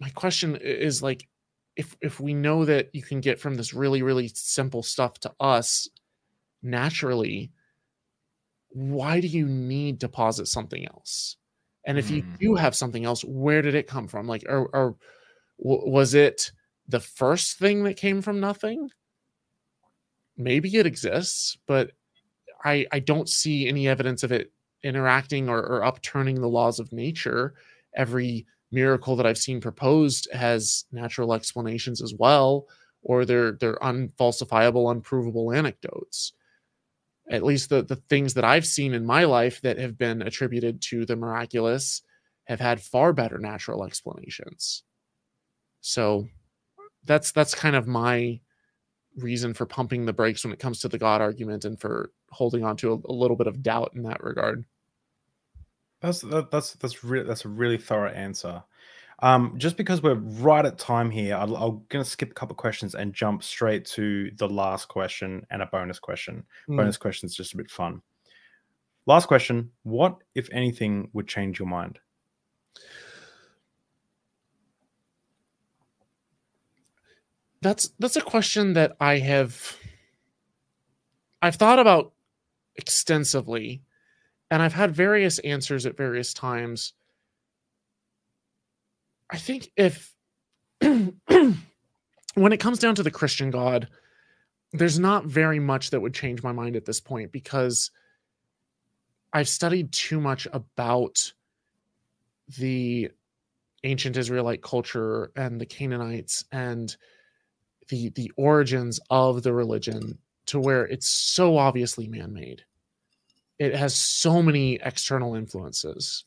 my 0.00 0.10
question 0.10 0.56
is 0.56 1.02
like 1.02 1.28
if 1.76 1.96
if 2.00 2.18
we 2.18 2.34
know 2.34 2.64
that 2.64 2.88
you 2.92 3.02
can 3.02 3.20
get 3.20 3.38
from 3.38 3.54
this 3.54 3.72
really 3.72 4.02
really 4.02 4.28
simple 4.28 4.82
stuff 4.82 5.20
to 5.20 5.32
us 5.38 5.88
naturally 6.62 7.52
why 8.70 9.20
do 9.20 9.26
you 9.26 9.46
need 9.46 10.00
to 10.00 10.08
posit 10.08 10.46
something 10.46 10.86
else? 10.86 11.36
And 11.86 11.98
if 11.98 12.10
you 12.10 12.22
Mm. 12.22 12.38
do 12.40 12.54
have 12.56 12.74
something 12.76 13.04
else 13.04 13.24
where 13.24 13.62
did 13.62 13.74
it 13.74 13.86
come 13.86 14.08
from? 14.08 14.26
Like 14.26 14.44
or, 14.48 14.68
or 14.74 14.96
w- 15.62 15.90
was 15.90 16.14
it 16.14 16.52
the 16.88 17.00
first 17.00 17.58
thing 17.58 17.84
that 17.84 17.96
came 17.96 18.22
from 18.22 18.40
nothing? 18.40 18.90
Maybe 20.36 20.74
it 20.76 20.86
exists 20.86 21.58
but 21.66 21.90
i 22.64 22.86
i 22.92 22.98
don't 23.00 23.28
see 23.28 23.68
any 23.68 23.88
evidence 23.88 24.22
of 24.24 24.32
it 24.32 24.52
interacting 24.84 25.48
or, 25.48 25.58
or 25.60 25.84
upturning 25.84 26.40
the 26.40 26.48
laws 26.48 26.78
of 26.80 26.92
nature. 26.92 27.54
Every 27.96 28.46
miracle 28.72 29.16
that 29.16 29.26
i've 29.26 29.38
seen 29.38 29.60
proposed 29.60 30.28
has 30.32 30.84
natural 30.92 31.34
explanations 31.34 32.02
as 32.02 32.14
well 32.18 32.66
or 33.02 33.24
they're 33.26 33.52
they're 33.52 33.78
unfalsifiable 33.82 34.90
unprovable 34.92 35.52
anecdotes 35.52 36.32
at 37.30 37.42
least 37.42 37.70
the 37.70 37.82
the 37.82 37.96
things 37.96 38.34
that 38.34 38.44
i've 38.44 38.66
seen 38.66 38.94
in 38.94 39.04
my 39.04 39.24
life 39.24 39.60
that 39.60 39.78
have 39.78 39.98
been 39.98 40.22
attributed 40.22 40.80
to 40.80 41.04
the 41.06 41.16
miraculous 41.16 42.02
have 42.44 42.60
had 42.60 42.80
far 42.80 43.12
better 43.12 43.38
natural 43.38 43.84
explanations 43.84 44.82
so 45.80 46.26
that's 47.04 47.32
that's 47.32 47.54
kind 47.54 47.76
of 47.76 47.86
my 47.86 48.40
reason 49.16 49.52
for 49.52 49.66
pumping 49.66 50.06
the 50.06 50.12
brakes 50.12 50.44
when 50.44 50.52
it 50.52 50.58
comes 50.58 50.80
to 50.80 50.88
the 50.88 50.98
god 50.98 51.20
argument 51.20 51.64
and 51.64 51.80
for 51.80 52.10
holding 52.30 52.64
on 52.64 52.76
to 52.76 52.92
a, 52.92 53.12
a 53.12 53.12
little 53.12 53.36
bit 53.36 53.46
of 53.46 53.62
doubt 53.62 53.92
in 53.94 54.02
that 54.02 54.22
regard 54.22 54.64
That's 56.00 56.20
that, 56.20 56.50
that's 56.50 56.74
that's 56.74 57.02
really 57.02 57.26
that's 57.26 57.44
a 57.44 57.48
really 57.48 57.78
thorough 57.78 58.10
answer. 58.10 58.62
Um, 59.20 59.54
just 59.56 59.76
because 59.76 60.02
we're 60.02 60.14
right 60.14 60.64
at 60.64 60.78
time 60.78 61.10
here, 61.10 61.36
I'll, 61.36 61.56
I'm 61.56 61.82
going 61.88 62.04
to 62.04 62.08
skip 62.08 62.30
a 62.30 62.34
couple 62.34 62.54
questions 62.54 62.94
and 62.94 63.12
jump 63.12 63.42
straight 63.42 63.84
to 63.86 64.30
the 64.36 64.48
last 64.48 64.86
question 64.86 65.44
and 65.50 65.60
a 65.60 65.66
bonus 65.66 65.98
question. 65.98 66.44
Mm. 66.68 66.76
Bonus 66.76 66.96
question 66.96 67.26
is 67.26 67.34
just 67.34 67.54
a 67.54 67.56
bit 67.56 67.70
fun. 67.70 68.00
Last 69.06 69.26
question: 69.26 69.70
What, 69.82 70.18
if 70.34 70.48
anything, 70.52 71.10
would 71.12 71.26
change 71.26 71.58
your 71.58 71.68
mind? 71.68 71.98
that's 77.60 77.90
that's 77.98 78.16
a 78.16 78.20
question 78.20 78.74
that 78.74 78.96
i 79.00 79.18
have 79.18 79.76
i've 81.42 81.56
thought 81.56 81.78
about 81.78 82.12
extensively 82.76 83.82
and 84.50 84.62
i've 84.62 84.74
had 84.74 84.94
various 84.94 85.38
answers 85.40 85.84
at 85.86 85.96
various 85.96 86.32
times 86.32 86.92
i 89.30 89.36
think 89.36 89.70
if 89.76 90.14
when 90.80 92.52
it 92.52 92.60
comes 92.60 92.78
down 92.78 92.94
to 92.94 93.02
the 93.02 93.10
christian 93.10 93.50
god 93.50 93.88
there's 94.72 94.98
not 94.98 95.24
very 95.24 95.58
much 95.58 95.90
that 95.90 96.00
would 96.00 96.14
change 96.14 96.42
my 96.42 96.52
mind 96.52 96.76
at 96.76 96.84
this 96.84 97.00
point 97.00 97.32
because 97.32 97.90
i've 99.32 99.48
studied 99.48 99.92
too 99.92 100.20
much 100.20 100.46
about 100.52 101.32
the 102.58 103.10
ancient 103.84 104.16
israelite 104.16 104.62
culture 104.62 105.30
and 105.36 105.60
the 105.60 105.66
canaanites 105.66 106.44
and 106.52 106.96
the 107.88 108.10
the 108.10 108.30
origins 108.36 109.00
of 109.10 109.42
the 109.42 109.52
religion 109.52 110.18
to 110.48 110.58
where 110.58 110.86
it's 110.86 111.08
so 111.08 111.58
obviously 111.58 112.08
man-made. 112.08 112.64
It 113.58 113.74
has 113.74 113.94
so 113.94 114.42
many 114.42 114.78
external 114.82 115.34
influences 115.34 116.24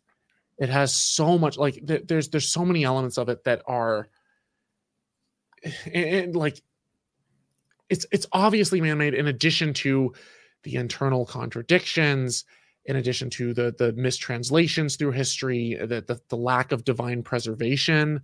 it 0.61 0.69
has 0.69 0.95
so 0.95 1.37
much 1.37 1.57
like 1.57 1.85
th- 1.85 2.03
there's 2.07 2.29
there's 2.29 2.49
so 2.49 2.63
many 2.63 2.83
elements 2.83 3.17
of 3.17 3.27
it 3.29 3.43
that 3.43 3.61
are 3.67 4.07
and, 5.63 5.75
and, 5.93 6.35
like 6.35 6.61
it's 7.89 8.05
it's 8.11 8.27
obviously 8.31 8.79
man-made 8.79 9.13
in 9.13 9.27
addition 9.27 9.73
to 9.73 10.13
the 10.63 10.75
internal 10.75 11.25
contradictions 11.25 12.45
in 12.85 12.95
addition 12.95 13.29
to 13.29 13.53
the 13.53 13.75
the 13.77 13.91
mistranslations 13.93 14.95
through 14.95 15.11
history 15.11 15.75
the 15.79 16.01
the, 16.01 16.19
the 16.29 16.37
lack 16.37 16.71
of 16.71 16.85
divine 16.85 17.21
preservation 17.21 18.21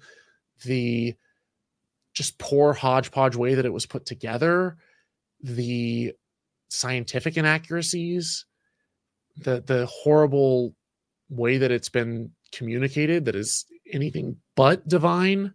the 0.64 1.15
just 2.18 2.39
poor 2.39 2.73
hodgepodge 2.73 3.35
way 3.35 3.53
that 3.53 3.65
it 3.65 3.72
was 3.72 3.85
put 3.85 4.07
together, 4.07 4.76
the 5.39 6.14
scientific 6.68 7.38
inaccuracies, 7.38 8.45
the 9.38 9.61
the 9.61 9.85
horrible 9.85 10.73
way 11.30 11.58
that 11.58 11.72
it's 11.72 11.90
been 11.90 12.32
communicated 12.52 13.26
that 13.26 13.36
is 13.36 13.66
anything 13.91 14.38
but 14.56 14.88
divine, 14.88 15.54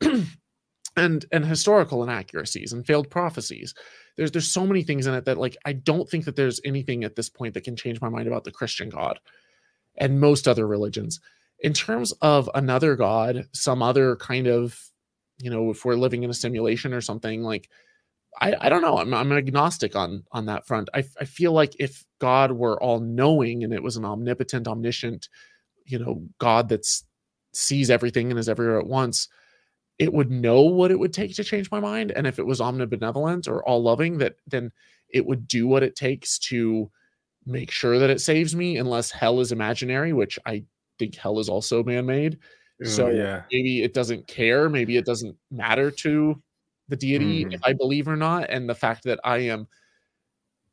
and 0.96 1.24
and 1.30 1.44
historical 1.44 2.02
inaccuracies 2.02 2.72
and 2.72 2.86
failed 2.86 3.08
prophecies. 3.08 3.74
There's 4.16 4.32
there's 4.32 4.50
so 4.50 4.66
many 4.66 4.82
things 4.82 5.06
in 5.06 5.14
it 5.14 5.24
that 5.24 5.38
like 5.38 5.56
I 5.64 5.72
don't 5.72 6.08
think 6.08 6.24
that 6.24 6.36
there's 6.36 6.60
anything 6.64 7.04
at 7.04 7.16
this 7.16 7.28
point 7.28 7.54
that 7.54 7.64
can 7.64 7.76
change 7.76 8.00
my 8.00 8.08
mind 8.08 8.26
about 8.26 8.44
the 8.44 8.52
Christian 8.52 8.88
God 8.88 9.20
and 9.96 10.20
most 10.20 10.48
other 10.48 10.66
religions. 10.66 11.20
In 11.60 11.72
terms 11.72 12.12
of 12.20 12.50
another 12.54 12.96
God, 12.96 13.48
some 13.52 13.82
other 13.82 14.16
kind 14.16 14.46
of 14.46 14.78
you 15.38 15.50
know 15.50 15.70
if 15.70 15.84
we're 15.84 15.94
living 15.94 16.24
in 16.24 16.30
a 16.30 16.34
simulation 16.34 16.92
or 16.92 17.00
something 17.00 17.42
like 17.42 17.70
i 18.40 18.54
i 18.60 18.68
don't 18.68 18.82
know. 18.82 18.98
I'm, 18.98 19.12
I'm 19.14 19.32
agnostic 19.32 19.96
on 19.96 20.24
on 20.32 20.46
that 20.46 20.66
front. 20.66 20.88
I, 20.94 21.04
I 21.20 21.24
feel 21.24 21.52
like 21.52 21.74
if 21.78 22.04
god 22.20 22.52
were 22.52 22.82
all 22.82 23.00
knowing 23.00 23.64
and 23.64 23.72
it 23.72 23.82
was 23.82 23.96
an 23.96 24.04
omnipotent 24.04 24.68
omniscient 24.68 25.28
you 25.84 25.98
know 25.98 26.22
god 26.38 26.68
that 26.70 26.86
sees 27.52 27.90
everything 27.90 28.30
and 28.30 28.38
is 28.38 28.48
everywhere 28.48 28.78
at 28.78 28.86
once 28.86 29.28
it 29.98 30.12
would 30.12 30.30
know 30.30 30.62
what 30.62 30.92
it 30.92 30.98
would 30.98 31.12
take 31.12 31.34
to 31.34 31.42
change 31.42 31.72
my 31.72 31.80
mind. 31.80 32.12
And 32.12 32.24
if 32.24 32.38
it 32.38 32.46
was 32.46 32.60
omnibenevolent 32.60 33.48
or 33.48 33.64
all 33.64 33.82
loving 33.82 34.18
that 34.18 34.36
then 34.46 34.70
it 35.08 35.26
would 35.26 35.48
do 35.48 35.66
what 35.66 35.82
it 35.82 35.96
takes 35.96 36.38
to 36.38 36.90
make 37.46 37.70
sure 37.70 37.98
that 37.98 38.10
it 38.10 38.20
saves 38.20 38.54
me 38.54 38.76
unless 38.76 39.10
hell 39.10 39.40
is 39.40 39.52
imaginary 39.52 40.12
which 40.12 40.38
i 40.44 40.62
think 40.98 41.16
hell 41.16 41.38
is 41.38 41.48
also 41.48 41.82
man-made. 41.82 42.38
So 42.84 43.08
yeah, 43.08 43.42
maybe 43.50 43.82
it 43.82 43.92
doesn't 43.92 44.28
care. 44.28 44.68
Maybe 44.68 44.96
it 44.96 45.04
doesn't 45.04 45.36
matter 45.50 45.90
to 45.90 46.40
the 46.88 46.96
deity 46.96 47.42
Mhm. 47.42 47.52
if 47.52 47.60
i 47.64 47.72
believe 47.72 48.08
or 48.08 48.16
not 48.16 48.48
and 48.50 48.68
the 48.68 48.74
fact 48.74 49.04
that 49.04 49.20
i 49.24 49.38
am 49.38 49.66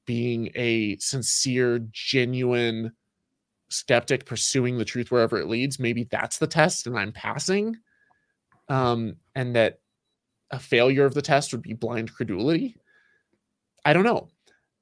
being 0.06 0.50
a 0.56 0.98
sincere 0.98 1.80
genuine 1.92 2.92
skeptic 3.70 4.26
pursuing 4.26 4.78
the 4.78 4.86
truth 4.86 5.12
wherever 5.12 5.38
it 5.38 5.48
leads 5.48 5.80
maybe 5.80 6.04
that's 6.06 6.38
the 6.38 6.48
test 6.48 6.88
and 6.88 6.98
i'm 6.98 7.12
passing 7.12 7.76
um 8.70 9.16
and 9.36 9.56
that 9.56 9.80
a 10.52 10.60
failure 10.60 11.06
of 11.06 11.14
the 11.14 11.22
test 11.22 11.52
would 11.52 11.62
be 11.64 11.74
blind 11.74 12.14
credulity 12.14 12.76
i 13.84 13.94
don't 13.94 14.04
know 14.04 14.28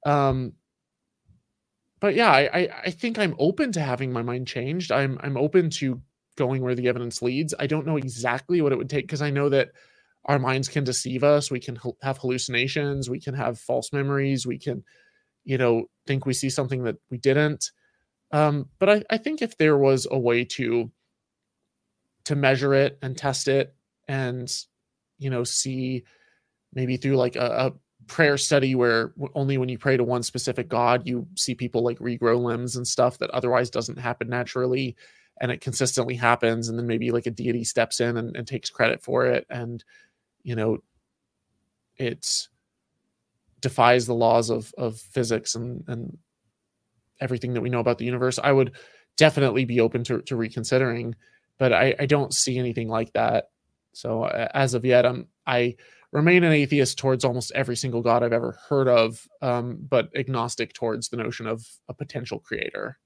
um 0.06 0.54
but 2.00 2.16
yeah 2.16 2.32
I, 2.32 2.42
I 2.54 2.70
i 2.86 2.90
think 2.92 3.18
i'm 3.18 3.36
open 3.40 3.72
to 3.74 3.80
having 3.82 4.12
my 4.12 4.22
mind 4.22 4.48
changed 4.48 4.92
i'm 4.92 5.18
i'm 5.24 5.38
open 5.38 5.70
to 5.72 6.02
going 6.36 6.62
where 6.62 6.76
the 6.76 6.88
evidence 6.88 7.22
leads. 7.22 7.54
I 7.60 7.68
don't 7.68 7.86
know 7.86 7.98
exactly 7.98 8.62
what 8.62 8.72
it 8.72 8.78
would 8.78 8.90
take 8.90 9.06
because 9.06 9.22
I 9.22 9.30
know 9.30 9.50
that 9.50 9.70
our 10.26 10.40
minds 10.40 10.70
can 10.70 10.84
deceive 10.84 11.24
us. 11.24 11.52
We 11.52 11.60
can 11.60 11.78
have 12.02 12.18
hallucinations. 12.18 13.10
We 13.10 13.20
can 13.20 13.34
have 13.34 13.60
false 13.60 13.92
memories. 13.92 14.48
We 14.48 14.58
can, 14.58 14.84
you 15.44 15.58
know, 15.58 15.86
think 16.08 16.26
we 16.26 16.34
see 16.34 16.50
something 16.50 16.84
that 16.84 16.96
we 17.10 17.18
didn't. 17.18 17.72
Um, 18.32 18.70
but 18.80 18.90
I, 18.90 19.04
I 19.10 19.18
think 19.18 19.42
if 19.42 19.58
there 19.58 19.78
was 19.78 20.08
a 20.10 20.18
way 20.18 20.46
to 20.46 20.92
to 22.26 22.36
measure 22.36 22.74
it 22.74 22.98
and 23.02 23.18
test 23.18 23.48
it 23.48 23.76
and 24.08 24.52
you 25.18 25.30
know 25.30 25.44
see 25.44 26.04
maybe 26.74 26.98
through 26.98 27.16
like 27.16 27.36
a, 27.36 27.68
a 27.68 27.74
prayer 28.08 28.38
study 28.38 28.76
where 28.76 29.14
only 29.36 29.58
when 29.58 29.70
you 29.70 29.78
pray 29.78 29.96
to 29.98 30.04
one 30.04 30.24
specific 30.24 30.68
god 30.68 31.04
you 31.06 31.28
see 31.36 31.54
people 31.56 31.84
like 31.84 32.00
regrow 32.00 32.42
limbs 32.42 32.76
and 32.76 32.88
stuff 32.88 33.18
that 33.18 33.30
otherwise 33.32 33.70
doesn't 33.70 34.00
happen 34.00 34.30
naturally 34.30 34.96
and 35.42 35.52
it 35.52 35.62
consistently 35.62 36.16
happens 36.16 36.70
and 36.70 36.78
then 36.78 36.88
maybe 36.88 37.12
like 37.12 37.26
a 37.26 37.32
deity 37.32 37.64
steps 37.64 38.00
in 38.00 38.18
and, 38.18 38.36
and 38.36 38.48
takes 38.48 38.70
credit 38.70 39.02
for 39.02 39.26
it 39.26 39.46
and 39.50 39.84
you 40.44 40.56
know 40.56 40.78
it 41.98 42.28
defies 43.62 44.06
the 44.06 44.14
laws 44.14 44.50
of 44.50 44.74
of 44.78 45.00
physics 45.00 45.56
and 45.56 45.84
and 45.88 46.18
everything 47.20 47.54
that 47.54 47.62
we 47.62 47.70
know 47.70 47.80
about 47.80 47.98
the 47.98 48.06
universe 48.06 48.40
i 48.44 48.52
would 48.52 48.74
definitely 49.16 49.66
be 49.66 49.80
open 49.80 50.04
to, 50.04 50.22
to 50.24 50.36
reconsidering 50.36 51.16
but 51.60 51.72
I, 51.72 51.96
I 52.00 52.06
don't 52.08 52.34
see 52.34 52.58
anything 52.58 52.90
like 52.90 53.14
that 53.14 53.46
so 53.94 54.26
as 54.26 54.74
of 54.74 54.86
yet 54.86 55.06
i'm 55.06 55.28
i 55.46 55.76
remain 56.12 56.44
an 56.44 56.52
atheist 56.52 56.98
towards 56.98 57.24
almost 57.24 57.52
every 57.54 57.76
single 57.76 58.02
god 58.02 58.24
i've 58.24 58.34
ever 58.34 58.58
heard 58.68 58.88
of 58.88 59.28
um, 59.42 59.78
but 59.90 60.10
agnostic 60.16 60.74
towards 60.74 61.10
the 61.10 61.18
notion 61.18 61.48
of 61.48 61.66
a 61.88 61.94
potential 61.94 62.40
creator 62.40 62.98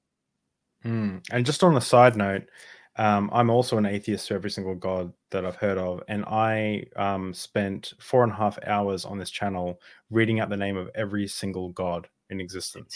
Mm. 0.85 1.23
And 1.31 1.45
just 1.45 1.64
on 1.64 1.76
a 1.76 1.81
side 1.81 2.15
note, 2.15 2.43
Um, 2.98 3.30
I'm 3.32 3.49
also 3.49 3.78
an 3.78 3.86
atheist 3.86 4.28
to 4.28 4.34
every 4.34 4.49
single 4.49 4.76
god 4.76 5.14
that 5.30 5.45
I've 5.45 5.56
heard 5.56 5.78
of, 5.78 6.02
and 6.07 6.26
I 6.26 6.86
um, 6.95 7.34
spent 7.34 7.94
four 7.99 8.24
and 8.24 8.32
a 8.32 8.36
half 8.36 8.57
hours 8.65 9.06
on 9.06 9.18
this 9.18 9.30
channel 9.30 9.80
reading 10.10 10.40
out 10.40 10.49
the 10.49 10.57
name 10.57 10.78
of 10.78 10.90
every 10.95 11.28
single 11.28 11.69
god 11.69 12.07
in 12.30 12.41
existence. 12.41 12.95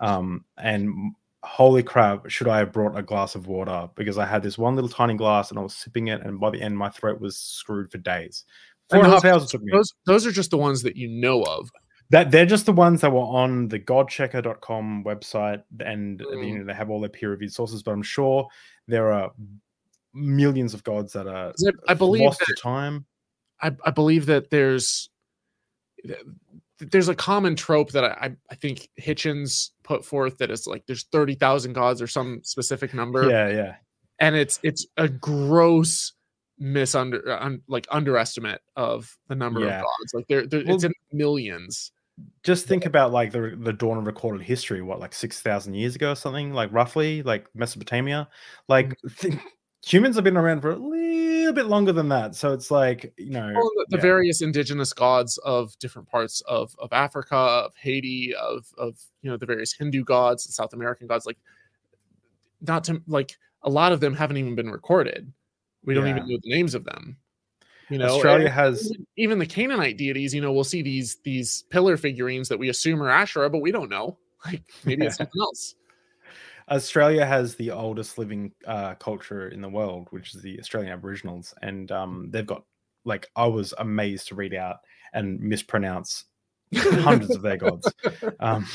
Um, 0.00 0.44
and 0.58 1.14
holy 1.42 1.82
crap, 1.82 2.28
should 2.28 2.48
I 2.48 2.58
have 2.58 2.72
brought 2.72 2.96
a 2.96 3.02
glass 3.02 3.34
of 3.34 3.46
water 3.46 3.88
because 3.94 4.18
I 4.18 4.26
had 4.26 4.42
this 4.42 4.58
one 4.58 4.74
little 4.74 4.90
tiny 4.90 5.14
glass 5.14 5.50
and 5.50 5.58
I 5.58 5.62
was 5.62 5.74
sipping 5.74 6.08
it, 6.08 6.20
and 6.22 6.38
by 6.38 6.50
the 6.50 6.60
end, 6.60 6.76
my 6.76 6.90
throat 6.90 7.20
was 7.20 7.36
screwed 7.36 7.90
for 7.90 7.98
days. 7.98 8.44
Four 8.90 8.98
and, 8.98 9.06
and 9.06 9.14
a 9.14 9.16
half 9.16 9.24
hours 9.24 9.50
took 9.50 9.62
me. 9.62 9.72
Those, 9.72 9.94
those 10.04 10.26
are 10.26 10.32
just 10.32 10.50
the 10.50 10.58
ones 10.58 10.82
that 10.82 10.96
you 10.96 11.08
know 11.08 11.42
of. 11.44 11.70
That 12.10 12.30
they're 12.30 12.44
just 12.44 12.66
the 12.66 12.74
ones 12.74 13.00
that 13.00 13.10
were 13.10 13.20
on 13.20 13.68
the 13.68 13.78
godchecker.com 13.78 15.04
website, 15.04 15.62
and 15.80 16.20
mm. 16.20 16.46
you 16.46 16.58
know, 16.58 16.64
they 16.66 16.74
have 16.74 16.90
all 16.90 17.00
their 17.00 17.08
peer-reviewed 17.08 17.54
sources. 17.54 17.82
But 17.82 17.92
I'm 17.92 18.02
sure 18.02 18.48
there 18.88 19.12
are 19.12 19.32
millions 20.14 20.74
of 20.74 20.84
gods 20.84 21.12
that 21.14 21.26
are 21.26 21.52
I 21.88 21.94
believe 21.94 22.22
lost 22.22 22.40
that, 22.40 22.46
to 22.46 22.54
time. 22.54 23.06
I, 23.60 23.72
I 23.84 23.90
believe 23.90 24.26
that 24.26 24.50
there's 24.50 25.10
there's 26.78 27.08
a 27.08 27.14
common 27.14 27.54
trope 27.54 27.92
that 27.92 28.04
I, 28.04 28.34
I 28.50 28.54
think 28.54 28.88
Hitchens 29.00 29.70
put 29.84 30.04
forth 30.04 30.38
that 30.38 30.50
is 30.50 30.66
like 30.66 30.84
there's 30.86 31.04
30,000 31.04 31.72
gods 31.72 32.02
or 32.02 32.06
some 32.06 32.40
specific 32.42 32.92
number. 32.92 33.28
Yeah, 33.28 33.48
yeah. 33.48 33.74
And 34.18 34.36
it's 34.36 34.58
it's 34.62 34.86
a 34.96 35.08
gross 35.08 36.12
misunder 36.60 37.40
un, 37.40 37.62
like 37.68 37.86
underestimate 37.90 38.60
of 38.76 39.16
the 39.28 39.34
number 39.34 39.60
yeah. 39.60 39.78
of 39.78 39.82
gods. 39.82 40.14
Like 40.14 40.26
there, 40.28 40.46
there 40.46 40.62
well, 40.64 40.74
it's 40.74 40.84
in 40.84 40.92
millions. 41.12 41.92
Just 42.42 42.66
think 42.66 42.84
about 42.86 43.12
like 43.12 43.32
the 43.32 43.56
the 43.58 43.72
dawn 43.72 43.98
of 43.98 44.06
recorded 44.06 44.42
history, 44.42 44.82
what 44.82 45.00
like 45.00 45.14
6,000 45.14 45.74
years 45.74 45.94
ago 45.94 46.12
or 46.12 46.14
something, 46.14 46.52
like 46.52 46.72
roughly, 46.72 47.22
like 47.22 47.48
Mesopotamia. 47.54 48.28
Like 48.68 48.96
mm-hmm. 49.02 49.38
humans 49.84 50.16
have 50.16 50.24
been 50.24 50.36
around 50.36 50.60
for 50.60 50.72
a 50.72 50.76
little 50.76 51.52
bit 51.52 51.66
longer 51.66 51.92
than 51.92 52.08
that. 52.08 52.34
So 52.34 52.52
it's 52.52 52.70
like, 52.70 53.12
you 53.16 53.30
know, 53.30 53.52
well, 53.54 53.70
the, 53.76 53.86
the 53.90 53.96
yeah. 53.96 54.02
various 54.02 54.42
indigenous 54.42 54.92
gods 54.92 55.38
of 55.38 55.76
different 55.78 56.08
parts 56.08 56.40
of, 56.42 56.74
of 56.78 56.92
Africa, 56.92 57.36
of 57.36 57.74
Haiti, 57.76 58.34
of, 58.34 58.66
of, 58.78 58.98
you 59.22 59.30
know, 59.30 59.36
the 59.36 59.46
various 59.46 59.72
Hindu 59.72 60.04
gods, 60.04 60.46
the 60.46 60.52
South 60.52 60.72
American 60.72 61.06
gods, 61.06 61.26
like 61.26 61.38
not 62.60 62.84
to 62.84 63.02
like 63.06 63.36
a 63.62 63.70
lot 63.70 63.92
of 63.92 64.00
them 64.00 64.14
haven't 64.14 64.36
even 64.36 64.54
been 64.54 64.70
recorded. 64.70 65.32
We 65.84 65.94
don't 65.94 66.06
yeah. 66.06 66.16
even 66.16 66.28
know 66.28 66.38
the 66.42 66.54
names 66.54 66.74
of 66.74 66.84
them. 66.84 67.16
You 67.92 67.98
know, 67.98 68.14
Australia 68.14 68.48
has 68.48 68.92
even 69.16 69.38
the 69.38 69.46
Canaanite 69.46 69.96
deities, 69.98 70.34
you 70.34 70.40
know, 70.40 70.52
we'll 70.52 70.64
see 70.64 70.82
these 70.82 71.16
these 71.24 71.64
pillar 71.70 71.96
figurines 71.96 72.48
that 72.48 72.58
we 72.58 72.68
assume 72.68 73.02
are 73.02 73.10
Asherah, 73.10 73.50
but 73.50 73.60
we 73.60 73.70
don't 73.70 73.90
know. 73.90 74.18
Like 74.44 74.64
maybe 74.84 75.06
it's 75.06 75.18
something 75.18 75.40
else. 75.40 75.76
Australia 76.68 77.24
has 77.24 77.54
the 77.54 77.70
oldest 77.70 78.18
living 78.18 78.50
uh, 78.66 78.94
culture 78.94 79.48
in 79.48 79.60
the 79.60 79.68
world, 79.68 80.08
which 80.10 80.34
is 80.34 80.42
the 80.42 80.58
Australian 80.58 80.92
Aboriginals, 80.92 81.54
and 81.62 81.92
um, 81.92 82.28
they've 82.30 82.44
got 82.44 82.64
like 83.04 83.28
I 83.36 83.46
was 83.46 83.72
amazed 83.78 84.26
to 84.28 84.34
read 84.34 84.52
out 84.52 84.78
and 85.12 85.38
mispronounce 85.38 86.24
hundreds 86.74 87.34
of 87.34 87.42
their 87.42 87.56
gods. 87.56 87.92
Um, 88.40 88.66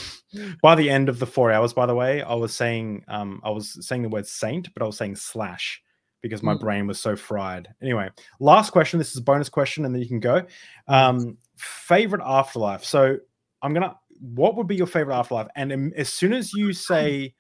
by 0.62 0.76
the 0.76 0.90
end 0.90 1.10
of 1.10 1.20
the 1.20 1.26
four 1.26 1.52
hours, 1.52 1.74
by 1.74 1.86
the 1.86 1.96
way, 1.96 2.22
I 2.22 2.34
was 2.36 2.54
saying 2.54 3.04
um, 3.10 3.42
I 3.44 3.50
was 3.50 3.86
saying 3.86 4.04
the 4.04 4.10
word 4.10 4.26
saint, 4.26 4.74
but 4.74 4.82
I 4.82 4.86
was 4.86 4.98
saying 4.98 5.18
slash 5.18 5.82
because 6.22 6.44
my 6.44 6.54
mm. 6.54 6.60
brain 6.60 6.88
was 6.88 7.00
so 7.00 7.16
fried. 7.16 7.68
Anyway, 7.82 8.10
last 8.40 8.72
question. 8.72 9.00
This 9.00 9.12
is 9.12 9.18
a 9.18 9.24
bonus 9.24 9.50
question, 9.50 9.86
and 9.86 9.94
then 9.94 10.02
you 10.02 10.08
can 10.08 10.20
go. 10.20 10.46
Um, 10.88 11.38
favorite 11.58 12.22
afterlife. 12.26 12.84
So 12.84 13.18
I'm 13.62 13.74
gonna. 13.74 13.96
What 14.20 14.56
would 14.56 14.68
be 14.68 14.76
your 14.76 14.88
favorite 14.88 15.16
afterlife? 15.16 15.48
And 15.56 15.94
as 15.96 16.10
soon 16.10 16.34
as 16.34 16.52
you 16.54 16.74
say 16.74 17.36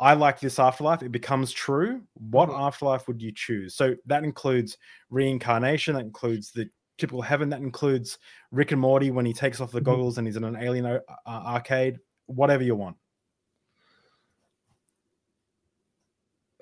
I 0.00 0.14
like 0.14 0.38
this 0.38 0.58
afterlife, 0.58 1.02
it 1.02 1.10
becomes 1.10 1.52
true. 1.52 2.02
What 2.14 2.48
mm-hmm. 2.48 2.60
afterlife 2.60 3.08
would 3.08 3.20
you 3.20 3.32
choose? 3.32 3.74
So 3.74 3.96
that 4.06 4.22
includes 4.22 4.78
reincarnation, 5.10 5.94
that 5.94 6.04
includes 6.04 6.52
the 6.52 6.68
typical 6.98 7.22
heaven, 7.22 7.48
that 7.48 7.60
includes 7.60 8.18
Rick 8.52 8.72
and 8.72 8.80
Morty 8.80 9.10
when 9.10 9.26
he 9.26 9.32
takes 9.32 9.60
off 9.60 9.72
the 9.72 9.78
mm-hmm. 9.78 9.86
goggles 9.86 10.18
and 10.18 10.26
he's 10.26 10.36
in 10.36 10.44
an 10.44 10.56
alien 10.56 10.86
uh, 10.86 11.00
arcade, 11.26 11.98
whatever 12.26 12.62
you 12.62 12.76
want. 12.76 12.96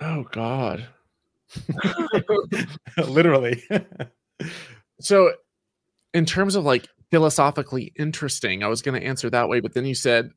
Oh, 0.00 0.24
God. 0.30 0.86
Literally. 3.08 3.62
so, 5.00 5.32
in 6.12 6.24
terms 6.24 6.54
of 6.54 6.64
like 6.64 6.88
philosophically 7.10 7.92
interesting, 7.96 8.62
I 8.62 8.68
was 8.68 8.82
going 8.82 9.00
to 9.00 9.06
answer 9.06 9.30
that 9.30 9.48
way, 9.48 9.60
but 9.60 9.74
then 9.74 9.84
you 9.84 9.94
said 9.94 10.30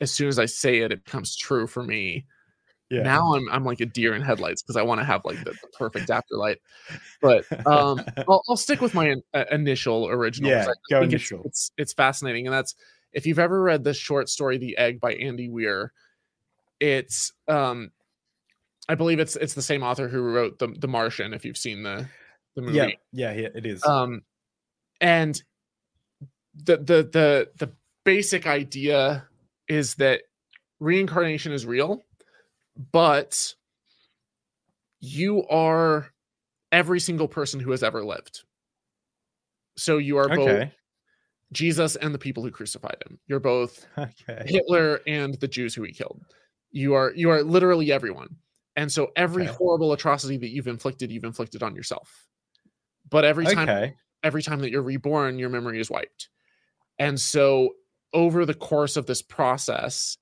as 0.00 0.10
soon 0.10 0.28
as 0.28 0.38
I 0.38 0.46
say 0.46 0.80
it, 0.80 0.92
it 0.92 1.04
becomes 1.04 1.36
true 1.36 1.66
for 1.66 1.82
me. 1.82 2.26
Yeah. 2.90 3.02
Now 3.02 3.34
I'm 3.34 3.48
I'm 3.50 3.64
like 3.64 3.80
a 3.80 3.86
deer 3.86 4.14
in 4.14 4.20
headlights 4.20 4.60
because 4.60 4.76
I 4.76 4.82
want 4.82 5.00
to 5.00 5.04
have 5.04 5.24
like 5.24 5.42
the, 5.44 5.52
the 5.52 5.68
perfect 5.78 6.10
afterlight. 6.10 6.56
But 7.22 7.46
um, 7.66 8.02
I'll, 8.28 8.42
I'll 8.48 8.56
stick 8.56 8.82
with 8.82 8.92
my 8.92 9.16
uh, 9.32 9.44
initial 9.50 10.08
original. 10.08 10.50
Yeah, 10.50 10.66
go 10.90 11.00
initial. 11.00 11.38
It's, 11.44 11.46
it's, 11.46 11.72
it's 11.78 11.92
fascinating, 11.94 12.46
and 12.46 12.52
that's 12.52 12.74
if 13.14 13.24
you've 13.24 13.38
ever 13.38 13.62
read 13.62 13.82
the 13.84 13.94
short 13.94 14.28
story 14.28 14.58
"The 14.58 14.76
Egg" 14.76 15.00
by 15.00 15.14
Andy 15.14 15.48
Weir. 15.48 15.92
It's 16.80 17.32
um, 17.48 17.92
I 18.88 18.94
believe 18.94 19.20
it's 19.20 19.36
it's 19.36 19.54
the 19.54 19.62
same 19.62 19.82
author 19.82 20.08
who 20.08 20.22
wrote 20.22 20.58
the 20.58 20.68
the 20.78 20.88
Martian. 20.88 21.34
If 21.34 21.44
you've 21.44 21.56
seen 21.56 21.82
the 21.82 22.08
the 22.56 22.62
movie, 22.62 22.98
yeah, 23.12 23.32
yeah, 23.32 23.48
it 23.54 23.66
is. 23.66 23.84
Um, 23.84 24.22
and 25.00 25.40
the 26.54 26.76
the 26.76 27.08
the 27.12 27.48
the 27.58 27.72
basic 28.04 28.46
idea 28.46 29.26
is 29.68 29.94
that 29.96 30.22
reincarnation 30.80 31.52
is 31.52 31.64
real, 31.64 32.02
but 32.92 33.54
you 35.00 35.46
are 35.48 36.06
every 36.70 37.00
single 37.00 37.28
person 37.28 37.60
who 37.60 37.70
has 37.70 37.82
ever 37.82 38.04
lived. 38.04 38.42
So 39.76 39.98
you 39.98 40.18
are 40.18 40.30
okay. 40.30 40.36
both 40.36 40.68
Jesus 41.52 41.96
and 41.96 42.14
the 42.14 42.18
people 42.18 42.42
who 42.42 42.50
crucified 42.50 42.96
him. 43.06 43.18
You're 43.26 43.40
both 43.40 43.86
okay. 43.98 44.42
Hitler 44.46 45.00
and 45.06 45.34
the 45.34 45.48
Jews 45.48 45.74
who 45.74 45.82
he 45.82 45.92
killed. 45.92 46.22
You 46.70 46.94
are 46.94 47.12
you 47.14 47.30
are 47.30 47.42
literally 47.42 47.92
everyone. 47.92 48.36
And 48.76 48.90
so 48.90 49.12
every 49.16 49.44
okay. 49.44 49.52
horrible 49.52 49.92
atrocity 49.92 50.38
that 50.38 50.48
you've 50.48 50.68
inflicted, 50.68 51.10
you've 51.10 51.24
inflicted 51.24 51.62
on 51.62 51.76
yourself. 51.76 52.26
But 53.08 53.24
every 53.24 53.44
time 53.44 53.92
every 54.22 54.42
time 54.42 54.60
that 54.60 54.70
you're 54.70 54.82
reborn, 54.82 55.38
your 55.38 55.50
memory 55.50 55.80
is 55.80 55.90
wiped. 55.90 56.28
And 56.98 57.20
so 57.20 57.74
over 58.12 58.46
the 58.46 58.54
course 58.54 58.96
of 58.96 59.06
this 59.06 59.22
process, 59.22 60.16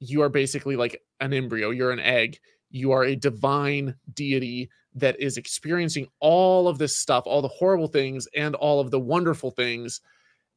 you 0.00 0.22
are 0.22 0.28
basically 0.28 0.76
like 0.76 1.02
an 1.20 1.32
embryo, 1.32 1.70
you're 1.70 1.90
an 1.90 2.00
egg, 2.00 2.38
you 2.70 2.92
are 2.92 3.04
a 3.04 3.16
divine 3.16 3.94
deity 4.12 4.70
that 4.94 5.20
is 5.20 5.36
experiencing 5.36 6.08
all 6.20 6.68
of 6.68 6.78
this 6.78 6.96
stuff, 6.96 7.24
all 7.26 7.42
the 7.42 7.48
horrible 7.48 7.88
things 7.88 8.26
and 8.34 8.54
all 8.54 8.80
of 8.80 8.90
the 8.90 9.00
wonderful 9.00 9.50
things. 9.50 10.00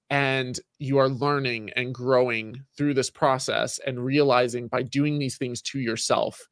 And 0.09 0.59
you 0.79 0.97
are 0.97 1.09
learning 1.09 1.71
and 1.75 1.93
growing 1.93 2.63
through 2.75 2.95
this 2.95 3.11
process 3.11 3.79
and 3.85 4.03
realizing 4.03 4.67
by 4.67 4.81
doing 4.81 5.19
these 5.19 5.37
things 5.37 5.61
to 5.63 5.79
yourself, 5.79 6.48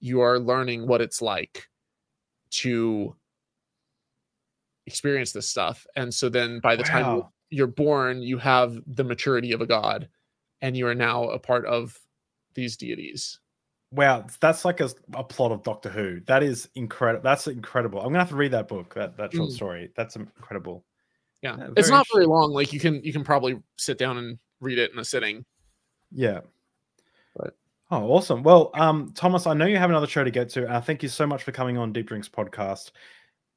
you 0.00 0.20
are 0.20 0.38
learning 0.38 0.86
what 0.86 1.00
it's 1.00 1.22
like 1.22 1.66
to 2.50 3.14
experience 4.86 5.32
this 5.32 5.48
stuff. 5.48 5.86
And 5.96 6.12
so 6.12 6.28
then 6.28 6.60
by 6.60 6.76
the 6.76 6.82
wow. 6.82 6.88
time 6.88 7.22
you're 7.50 7.66
born, 7.66 8.22
you 8.22 8.38
have 8.38 8.78
the 8.86 9.04
maturity 9.04 9.52
of 9.52 9.60
a 9.60 9.66
god, 9.66 10.08
and 10.60 10.76
you 10.76 10.86
are 10.86 10.94
now 10.94 11.24
a 11.24 11.38
part 11.38 11.66
of 11.66 11.98
these 12.54 12.76
deities. 12.76 13.38
Wow, 13.92 14.26
that's 14.40 14.64
like 14.64 14.80
a, 14.80 14.90
a 15.14 15.24
plot 15.24 15.50
of 15.50 15.62
Doctor 15.64 15.88
Who. 15.88 16.20
That 16.26 16.42
is 16.42 16.68
incredible. 16.76 17.22
That's 17.24 17.48
incredible. 17.48 18.00
I'm 18.00 18.08
gonna 18.08 18.20
have 18.20 18.28
to 18.28 18.36
read 18.36 18.52
that 18.52 18.68
book, 18.68 18.94
that 18.94 19.16
that 19.16 19.32
short 19.32 19.50
mm. 19.50 19.52
story. 19.52 19.90
That's 19.96 20.16
incredible. 20.16 20.84
Yeah, 21.42 21.56
yeah 21.58 21.68
it's 21.76 21.88
not 21.88 22.06
very 22.12 22.26
long. 22.26 22.52
Like 22.52 22.72
you 22.72 22.78
can 22.78 23.02
you 23.02 23.12
can 23.12 23.24
probably 23.24 23.60
sit 23.76 23.98
down 23.98 24.18
and 24.18 24.38
read 24.60 24.78
it 24.78 24.92
in 24.92 24.98
a 24.98 25.04
sitting. 25.04 25.44
Yeah. 26.12 26.40
Oh, 27.90 28.12
awesome. 28.12 28.42
Well, 28.42 28.70
um, 28.74 29.12
Thomas, 29.16 29.46
I 29.46 29.54
know 29.54 29.66
you 29.66 29.76
have 29.76 29.90
another 29.90 30.06
show 30.06 30.22
to 30.22 30.30
get 30.30 30.48
to, 30.50 30.64
and 30.64 30.72
I 30.72 30.80
thank 30.80 31.02
you 31.02 31.08
so 31.08 31.26
much 31.26 31.42
for 31.42 31.50
coming 31.50 31.76
on 31.76 31.92
Deep 31.92 32.06
Drinks 32.06 32.28
podcast. 32.28 32.92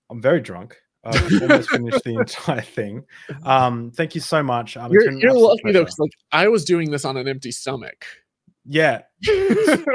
I'm 0.09 0.21
very 0.21 0.41
drunk. 0.41 0.75
I've 1.03 1.41
almost 1.41 1.69
finished 1.69 2.03
the 2.03 2.15
entire 2.19 2.61
thing. 2.61 3.03
Um, 3.43 3.91
thank 3.91 4.15
you 4.15 4.21
so 4.21 4.41
much. 4.41 4.77
Um, 4.77 4.91
you're, 4.91 5.11
you're 5.11 5.33
lucky 5.33 5.71
though, 5.71 5.81
because 5.81 5.99
like 5.99 6.11
I 6.31 6.47
was 6.47 6.63
doing 6.63 6.89
this 6.91 7.05
on 7.05 7.17
an 7.17 7.27
empty 7.27 7.51
stomach. 7.51 8.05
Yeah, 8.65 9.01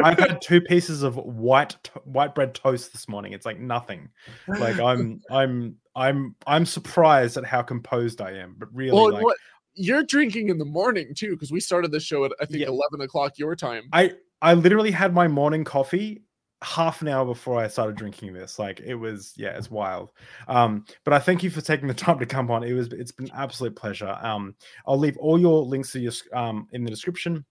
I've 0.05 0.19
had 0.19 0.43
two 0.43 0.61
pieces 0.61 1.03
of 1.03 1.17
white 1.17 1.75
white 2.05 2.35
bread 2.35 2.55
toast 2.55 2.93
this 2.93 3.09
morning. 3.09 3.33
It's 3.33 3.47
like 3.47 3.59
nothing. 3.59 4.11
Like 4.47 4.79
I'm 4.79 5.23
I'm 5.31 5.77
I'm 5.97 6.37
I'm 6.47 6.67
surprised 6.67 7.39
at 7.39 7.47
how 7.47 7.63
composed 7.63 8.21
I 8.21 8.33
am. 8.33 8.57
But 8.59 8.69
really, 8.75 8.93
well, 8.93 9.11
like, 9.11 9.25
what, 9.25 9.39
you're 9.73 10.03
drinking 10.03 10.51
in 10.51 10.59
the 10.59 10.67
morning 10.67 11.15
too, 11.15 11.31
because 11.31 11.51
we 11.51 11.61
started 11.61 11.93
the 11.93 12.01
show 12.01 12.27
at 12.27 12.33
I 12.41 12.45
think 12.45 12.61
yeah. 12.61 12.69
eleven 12.69 13.01
o'clock 13.01 13.39
your 13.39 13.57
time. 13.57 13.89
I 13.95 14.13
I 14.43 14.55
literally 14.55 14.91
had 14.91 15.15
my 15.15 15.29
morning 15.29 15.65
coffee 15.65 16.23
half 16.63 17.03
an 17.03 17.09
hour 17.09 17.25
before 17.25 17.59
I 17.61 17.69
started 17.69 17.97
drinking 17.97 18.33
this. 18.33 18.59
Like 18.59 18.81
it 18.81 18.95
was, 18.95 19.33
yeah, 19.37 19.57
it's 19.57 19.71
wild. 19.71 20.11
Um, 20.49 20.85
but 21.05 21.15
I 21.15 21.19
thank 21.19 21.43
you 21.43 21.51
for 21.51 21.61
taking 21.61 21.89
the 21.89 21.95
time 22.07 22.19
to 22.19 22.27
come 22.27 22.51
on. 22.51 22.65
It 22.65 22.73
was, 22.73 22.89
it's 22.89 23.13
been 23.13 23.31
absolute 23.35 23.77
pleasure. 23.77 24.17
Um, 24.21 24.55
I'll 24.87 24.99
leave 24.99 25.17
all 25.19 25.39
your 25.39 25.63
links 25.65 25.93
to 25.93 26.01
your 26.01 26.13
um 26.33 26.69
in 26.73 26.85
the 26.85 26.91
description. 26.91 27.45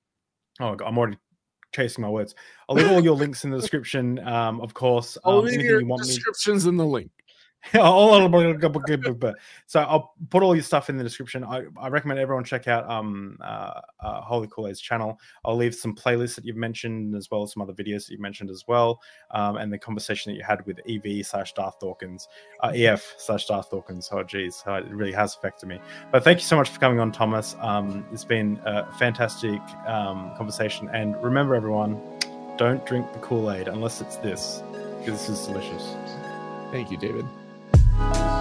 Oh, 0.60 0.76
God, 0.76 0.88
I'm 0.88 0.98
already 0.98 1.18
chasing 1.74 2.02
my 2.02 2.10
words. 2.10 2.36
I'll 2.68 2.76
leave 2.76 2.92
all 2.92 3.04
your 3.04 3.16
links 3.24 3.44
in 3.44 3.52
the 3.52 3.60
description, 3.60 4.20
um, 4.28 4.60
of 4.62 4.74
course. 4.74 5.18
I'll 5.24 5.40
Um, 5.40 5.46
leave 5.46 5.64
your 5.64 5.82
you 5.82 5.88
want 5.88 6.04
me 6.04 6.08
descriptions 6.16 6.66
in 6.66 6.78
the 6.78 6.86
link. 6.86 7.12
so 9.66 9.82
I'll 9.82 10.14
put 10.30 10.44
all 10.44 10.56
your 10.56 10.64
stuff 10.64 10.90
in 10.90 10.98
the 10.98 11.04
description. 11.04 11.44
I, 11.44 11.64
I 11.80 11.90
recommend 11.90 12.20
everyone 12.20 12.44
check 12.44 12.68
out 12.68 12.90
um 12.90 13.38
uh, 13.42 13.82
uh 14.00 14.22
Holy 14.22 14.48
Koolaid's 14.48 14.80
channel. 14.80 15.20
I'll 15.46 15.56
leave 15.56 15.76
some 15.76 15.96
playlists 15.96 16.36
that 16.36 16.46
you've 16.46 16.56
mentioned 16.56 17.16
as 17.16 17.30
well 17.32 17.44
as 17.44 17.54
some 17.54 17.62
other 17.62 17.74
videos 17.74 18.06
that 18.06 18.12
you've 18.12 18.22
mentioned 18.22 18.50
as 18.50 18.66
well, 18.68 19.02
um, 19.32 19.58
and 19.58 19.72
the 19.72 19.78
conversation 19.78 20.32
that 20.32 20.38
you 20.38 20.44
had 20.44 20.66
with 20.66 20.80
EV 20.88 21.26
slash 21.26 21.54
Darth 21.54 21.80
Dawkins, 21.80 22.28
uh, 22.62 22.72
EF 22.74 23.16
slash 23.18 23.46
Darth 23.46 23.70
Dawkins. 23.70 24.10
Oh 24.12 24.24
geez, 24.24 24.64
it 24.68 24.86
really 24.90 25.14
has 25.14 25.36
affected 25.36 25.68
me. 25.68 25.80
But 26.12 26.24
thank 26.24 26.40
you 26.40 26.46
so 26.46 26.56
much 26.56 26.70
for 26.70 26.80
coming 26.80 27.00
on, 27.00 27.12
Thomas. 27.12 27.56
Um, 27.60 28.06
it's 28.12 28.26
been 28.26 28.60
a 28.66 28.92
fantastic 28.94 29.62
um, 29.86 30.34
conversation, 30.38 30.90
and 30.94 31.22
remember 31.24 31.56
everyone, 31.56 32.02
don't 32.58 32.86
drink 32.86 33.12
the 33.14 33.20
Kool 33.20 33.52
Aid 33.52 33.68
unless 33.68 34.02
it's 34.02 34.18
this, 34.18 34.64
because 35.00 35.28
this 35.28 35.40
is 35.40 35.48
delicious. 35.48 35.96
Thank 36.72 36.92
you, 36.92 36.98
David. 36.98 37.26
Bye. 37.98 38.37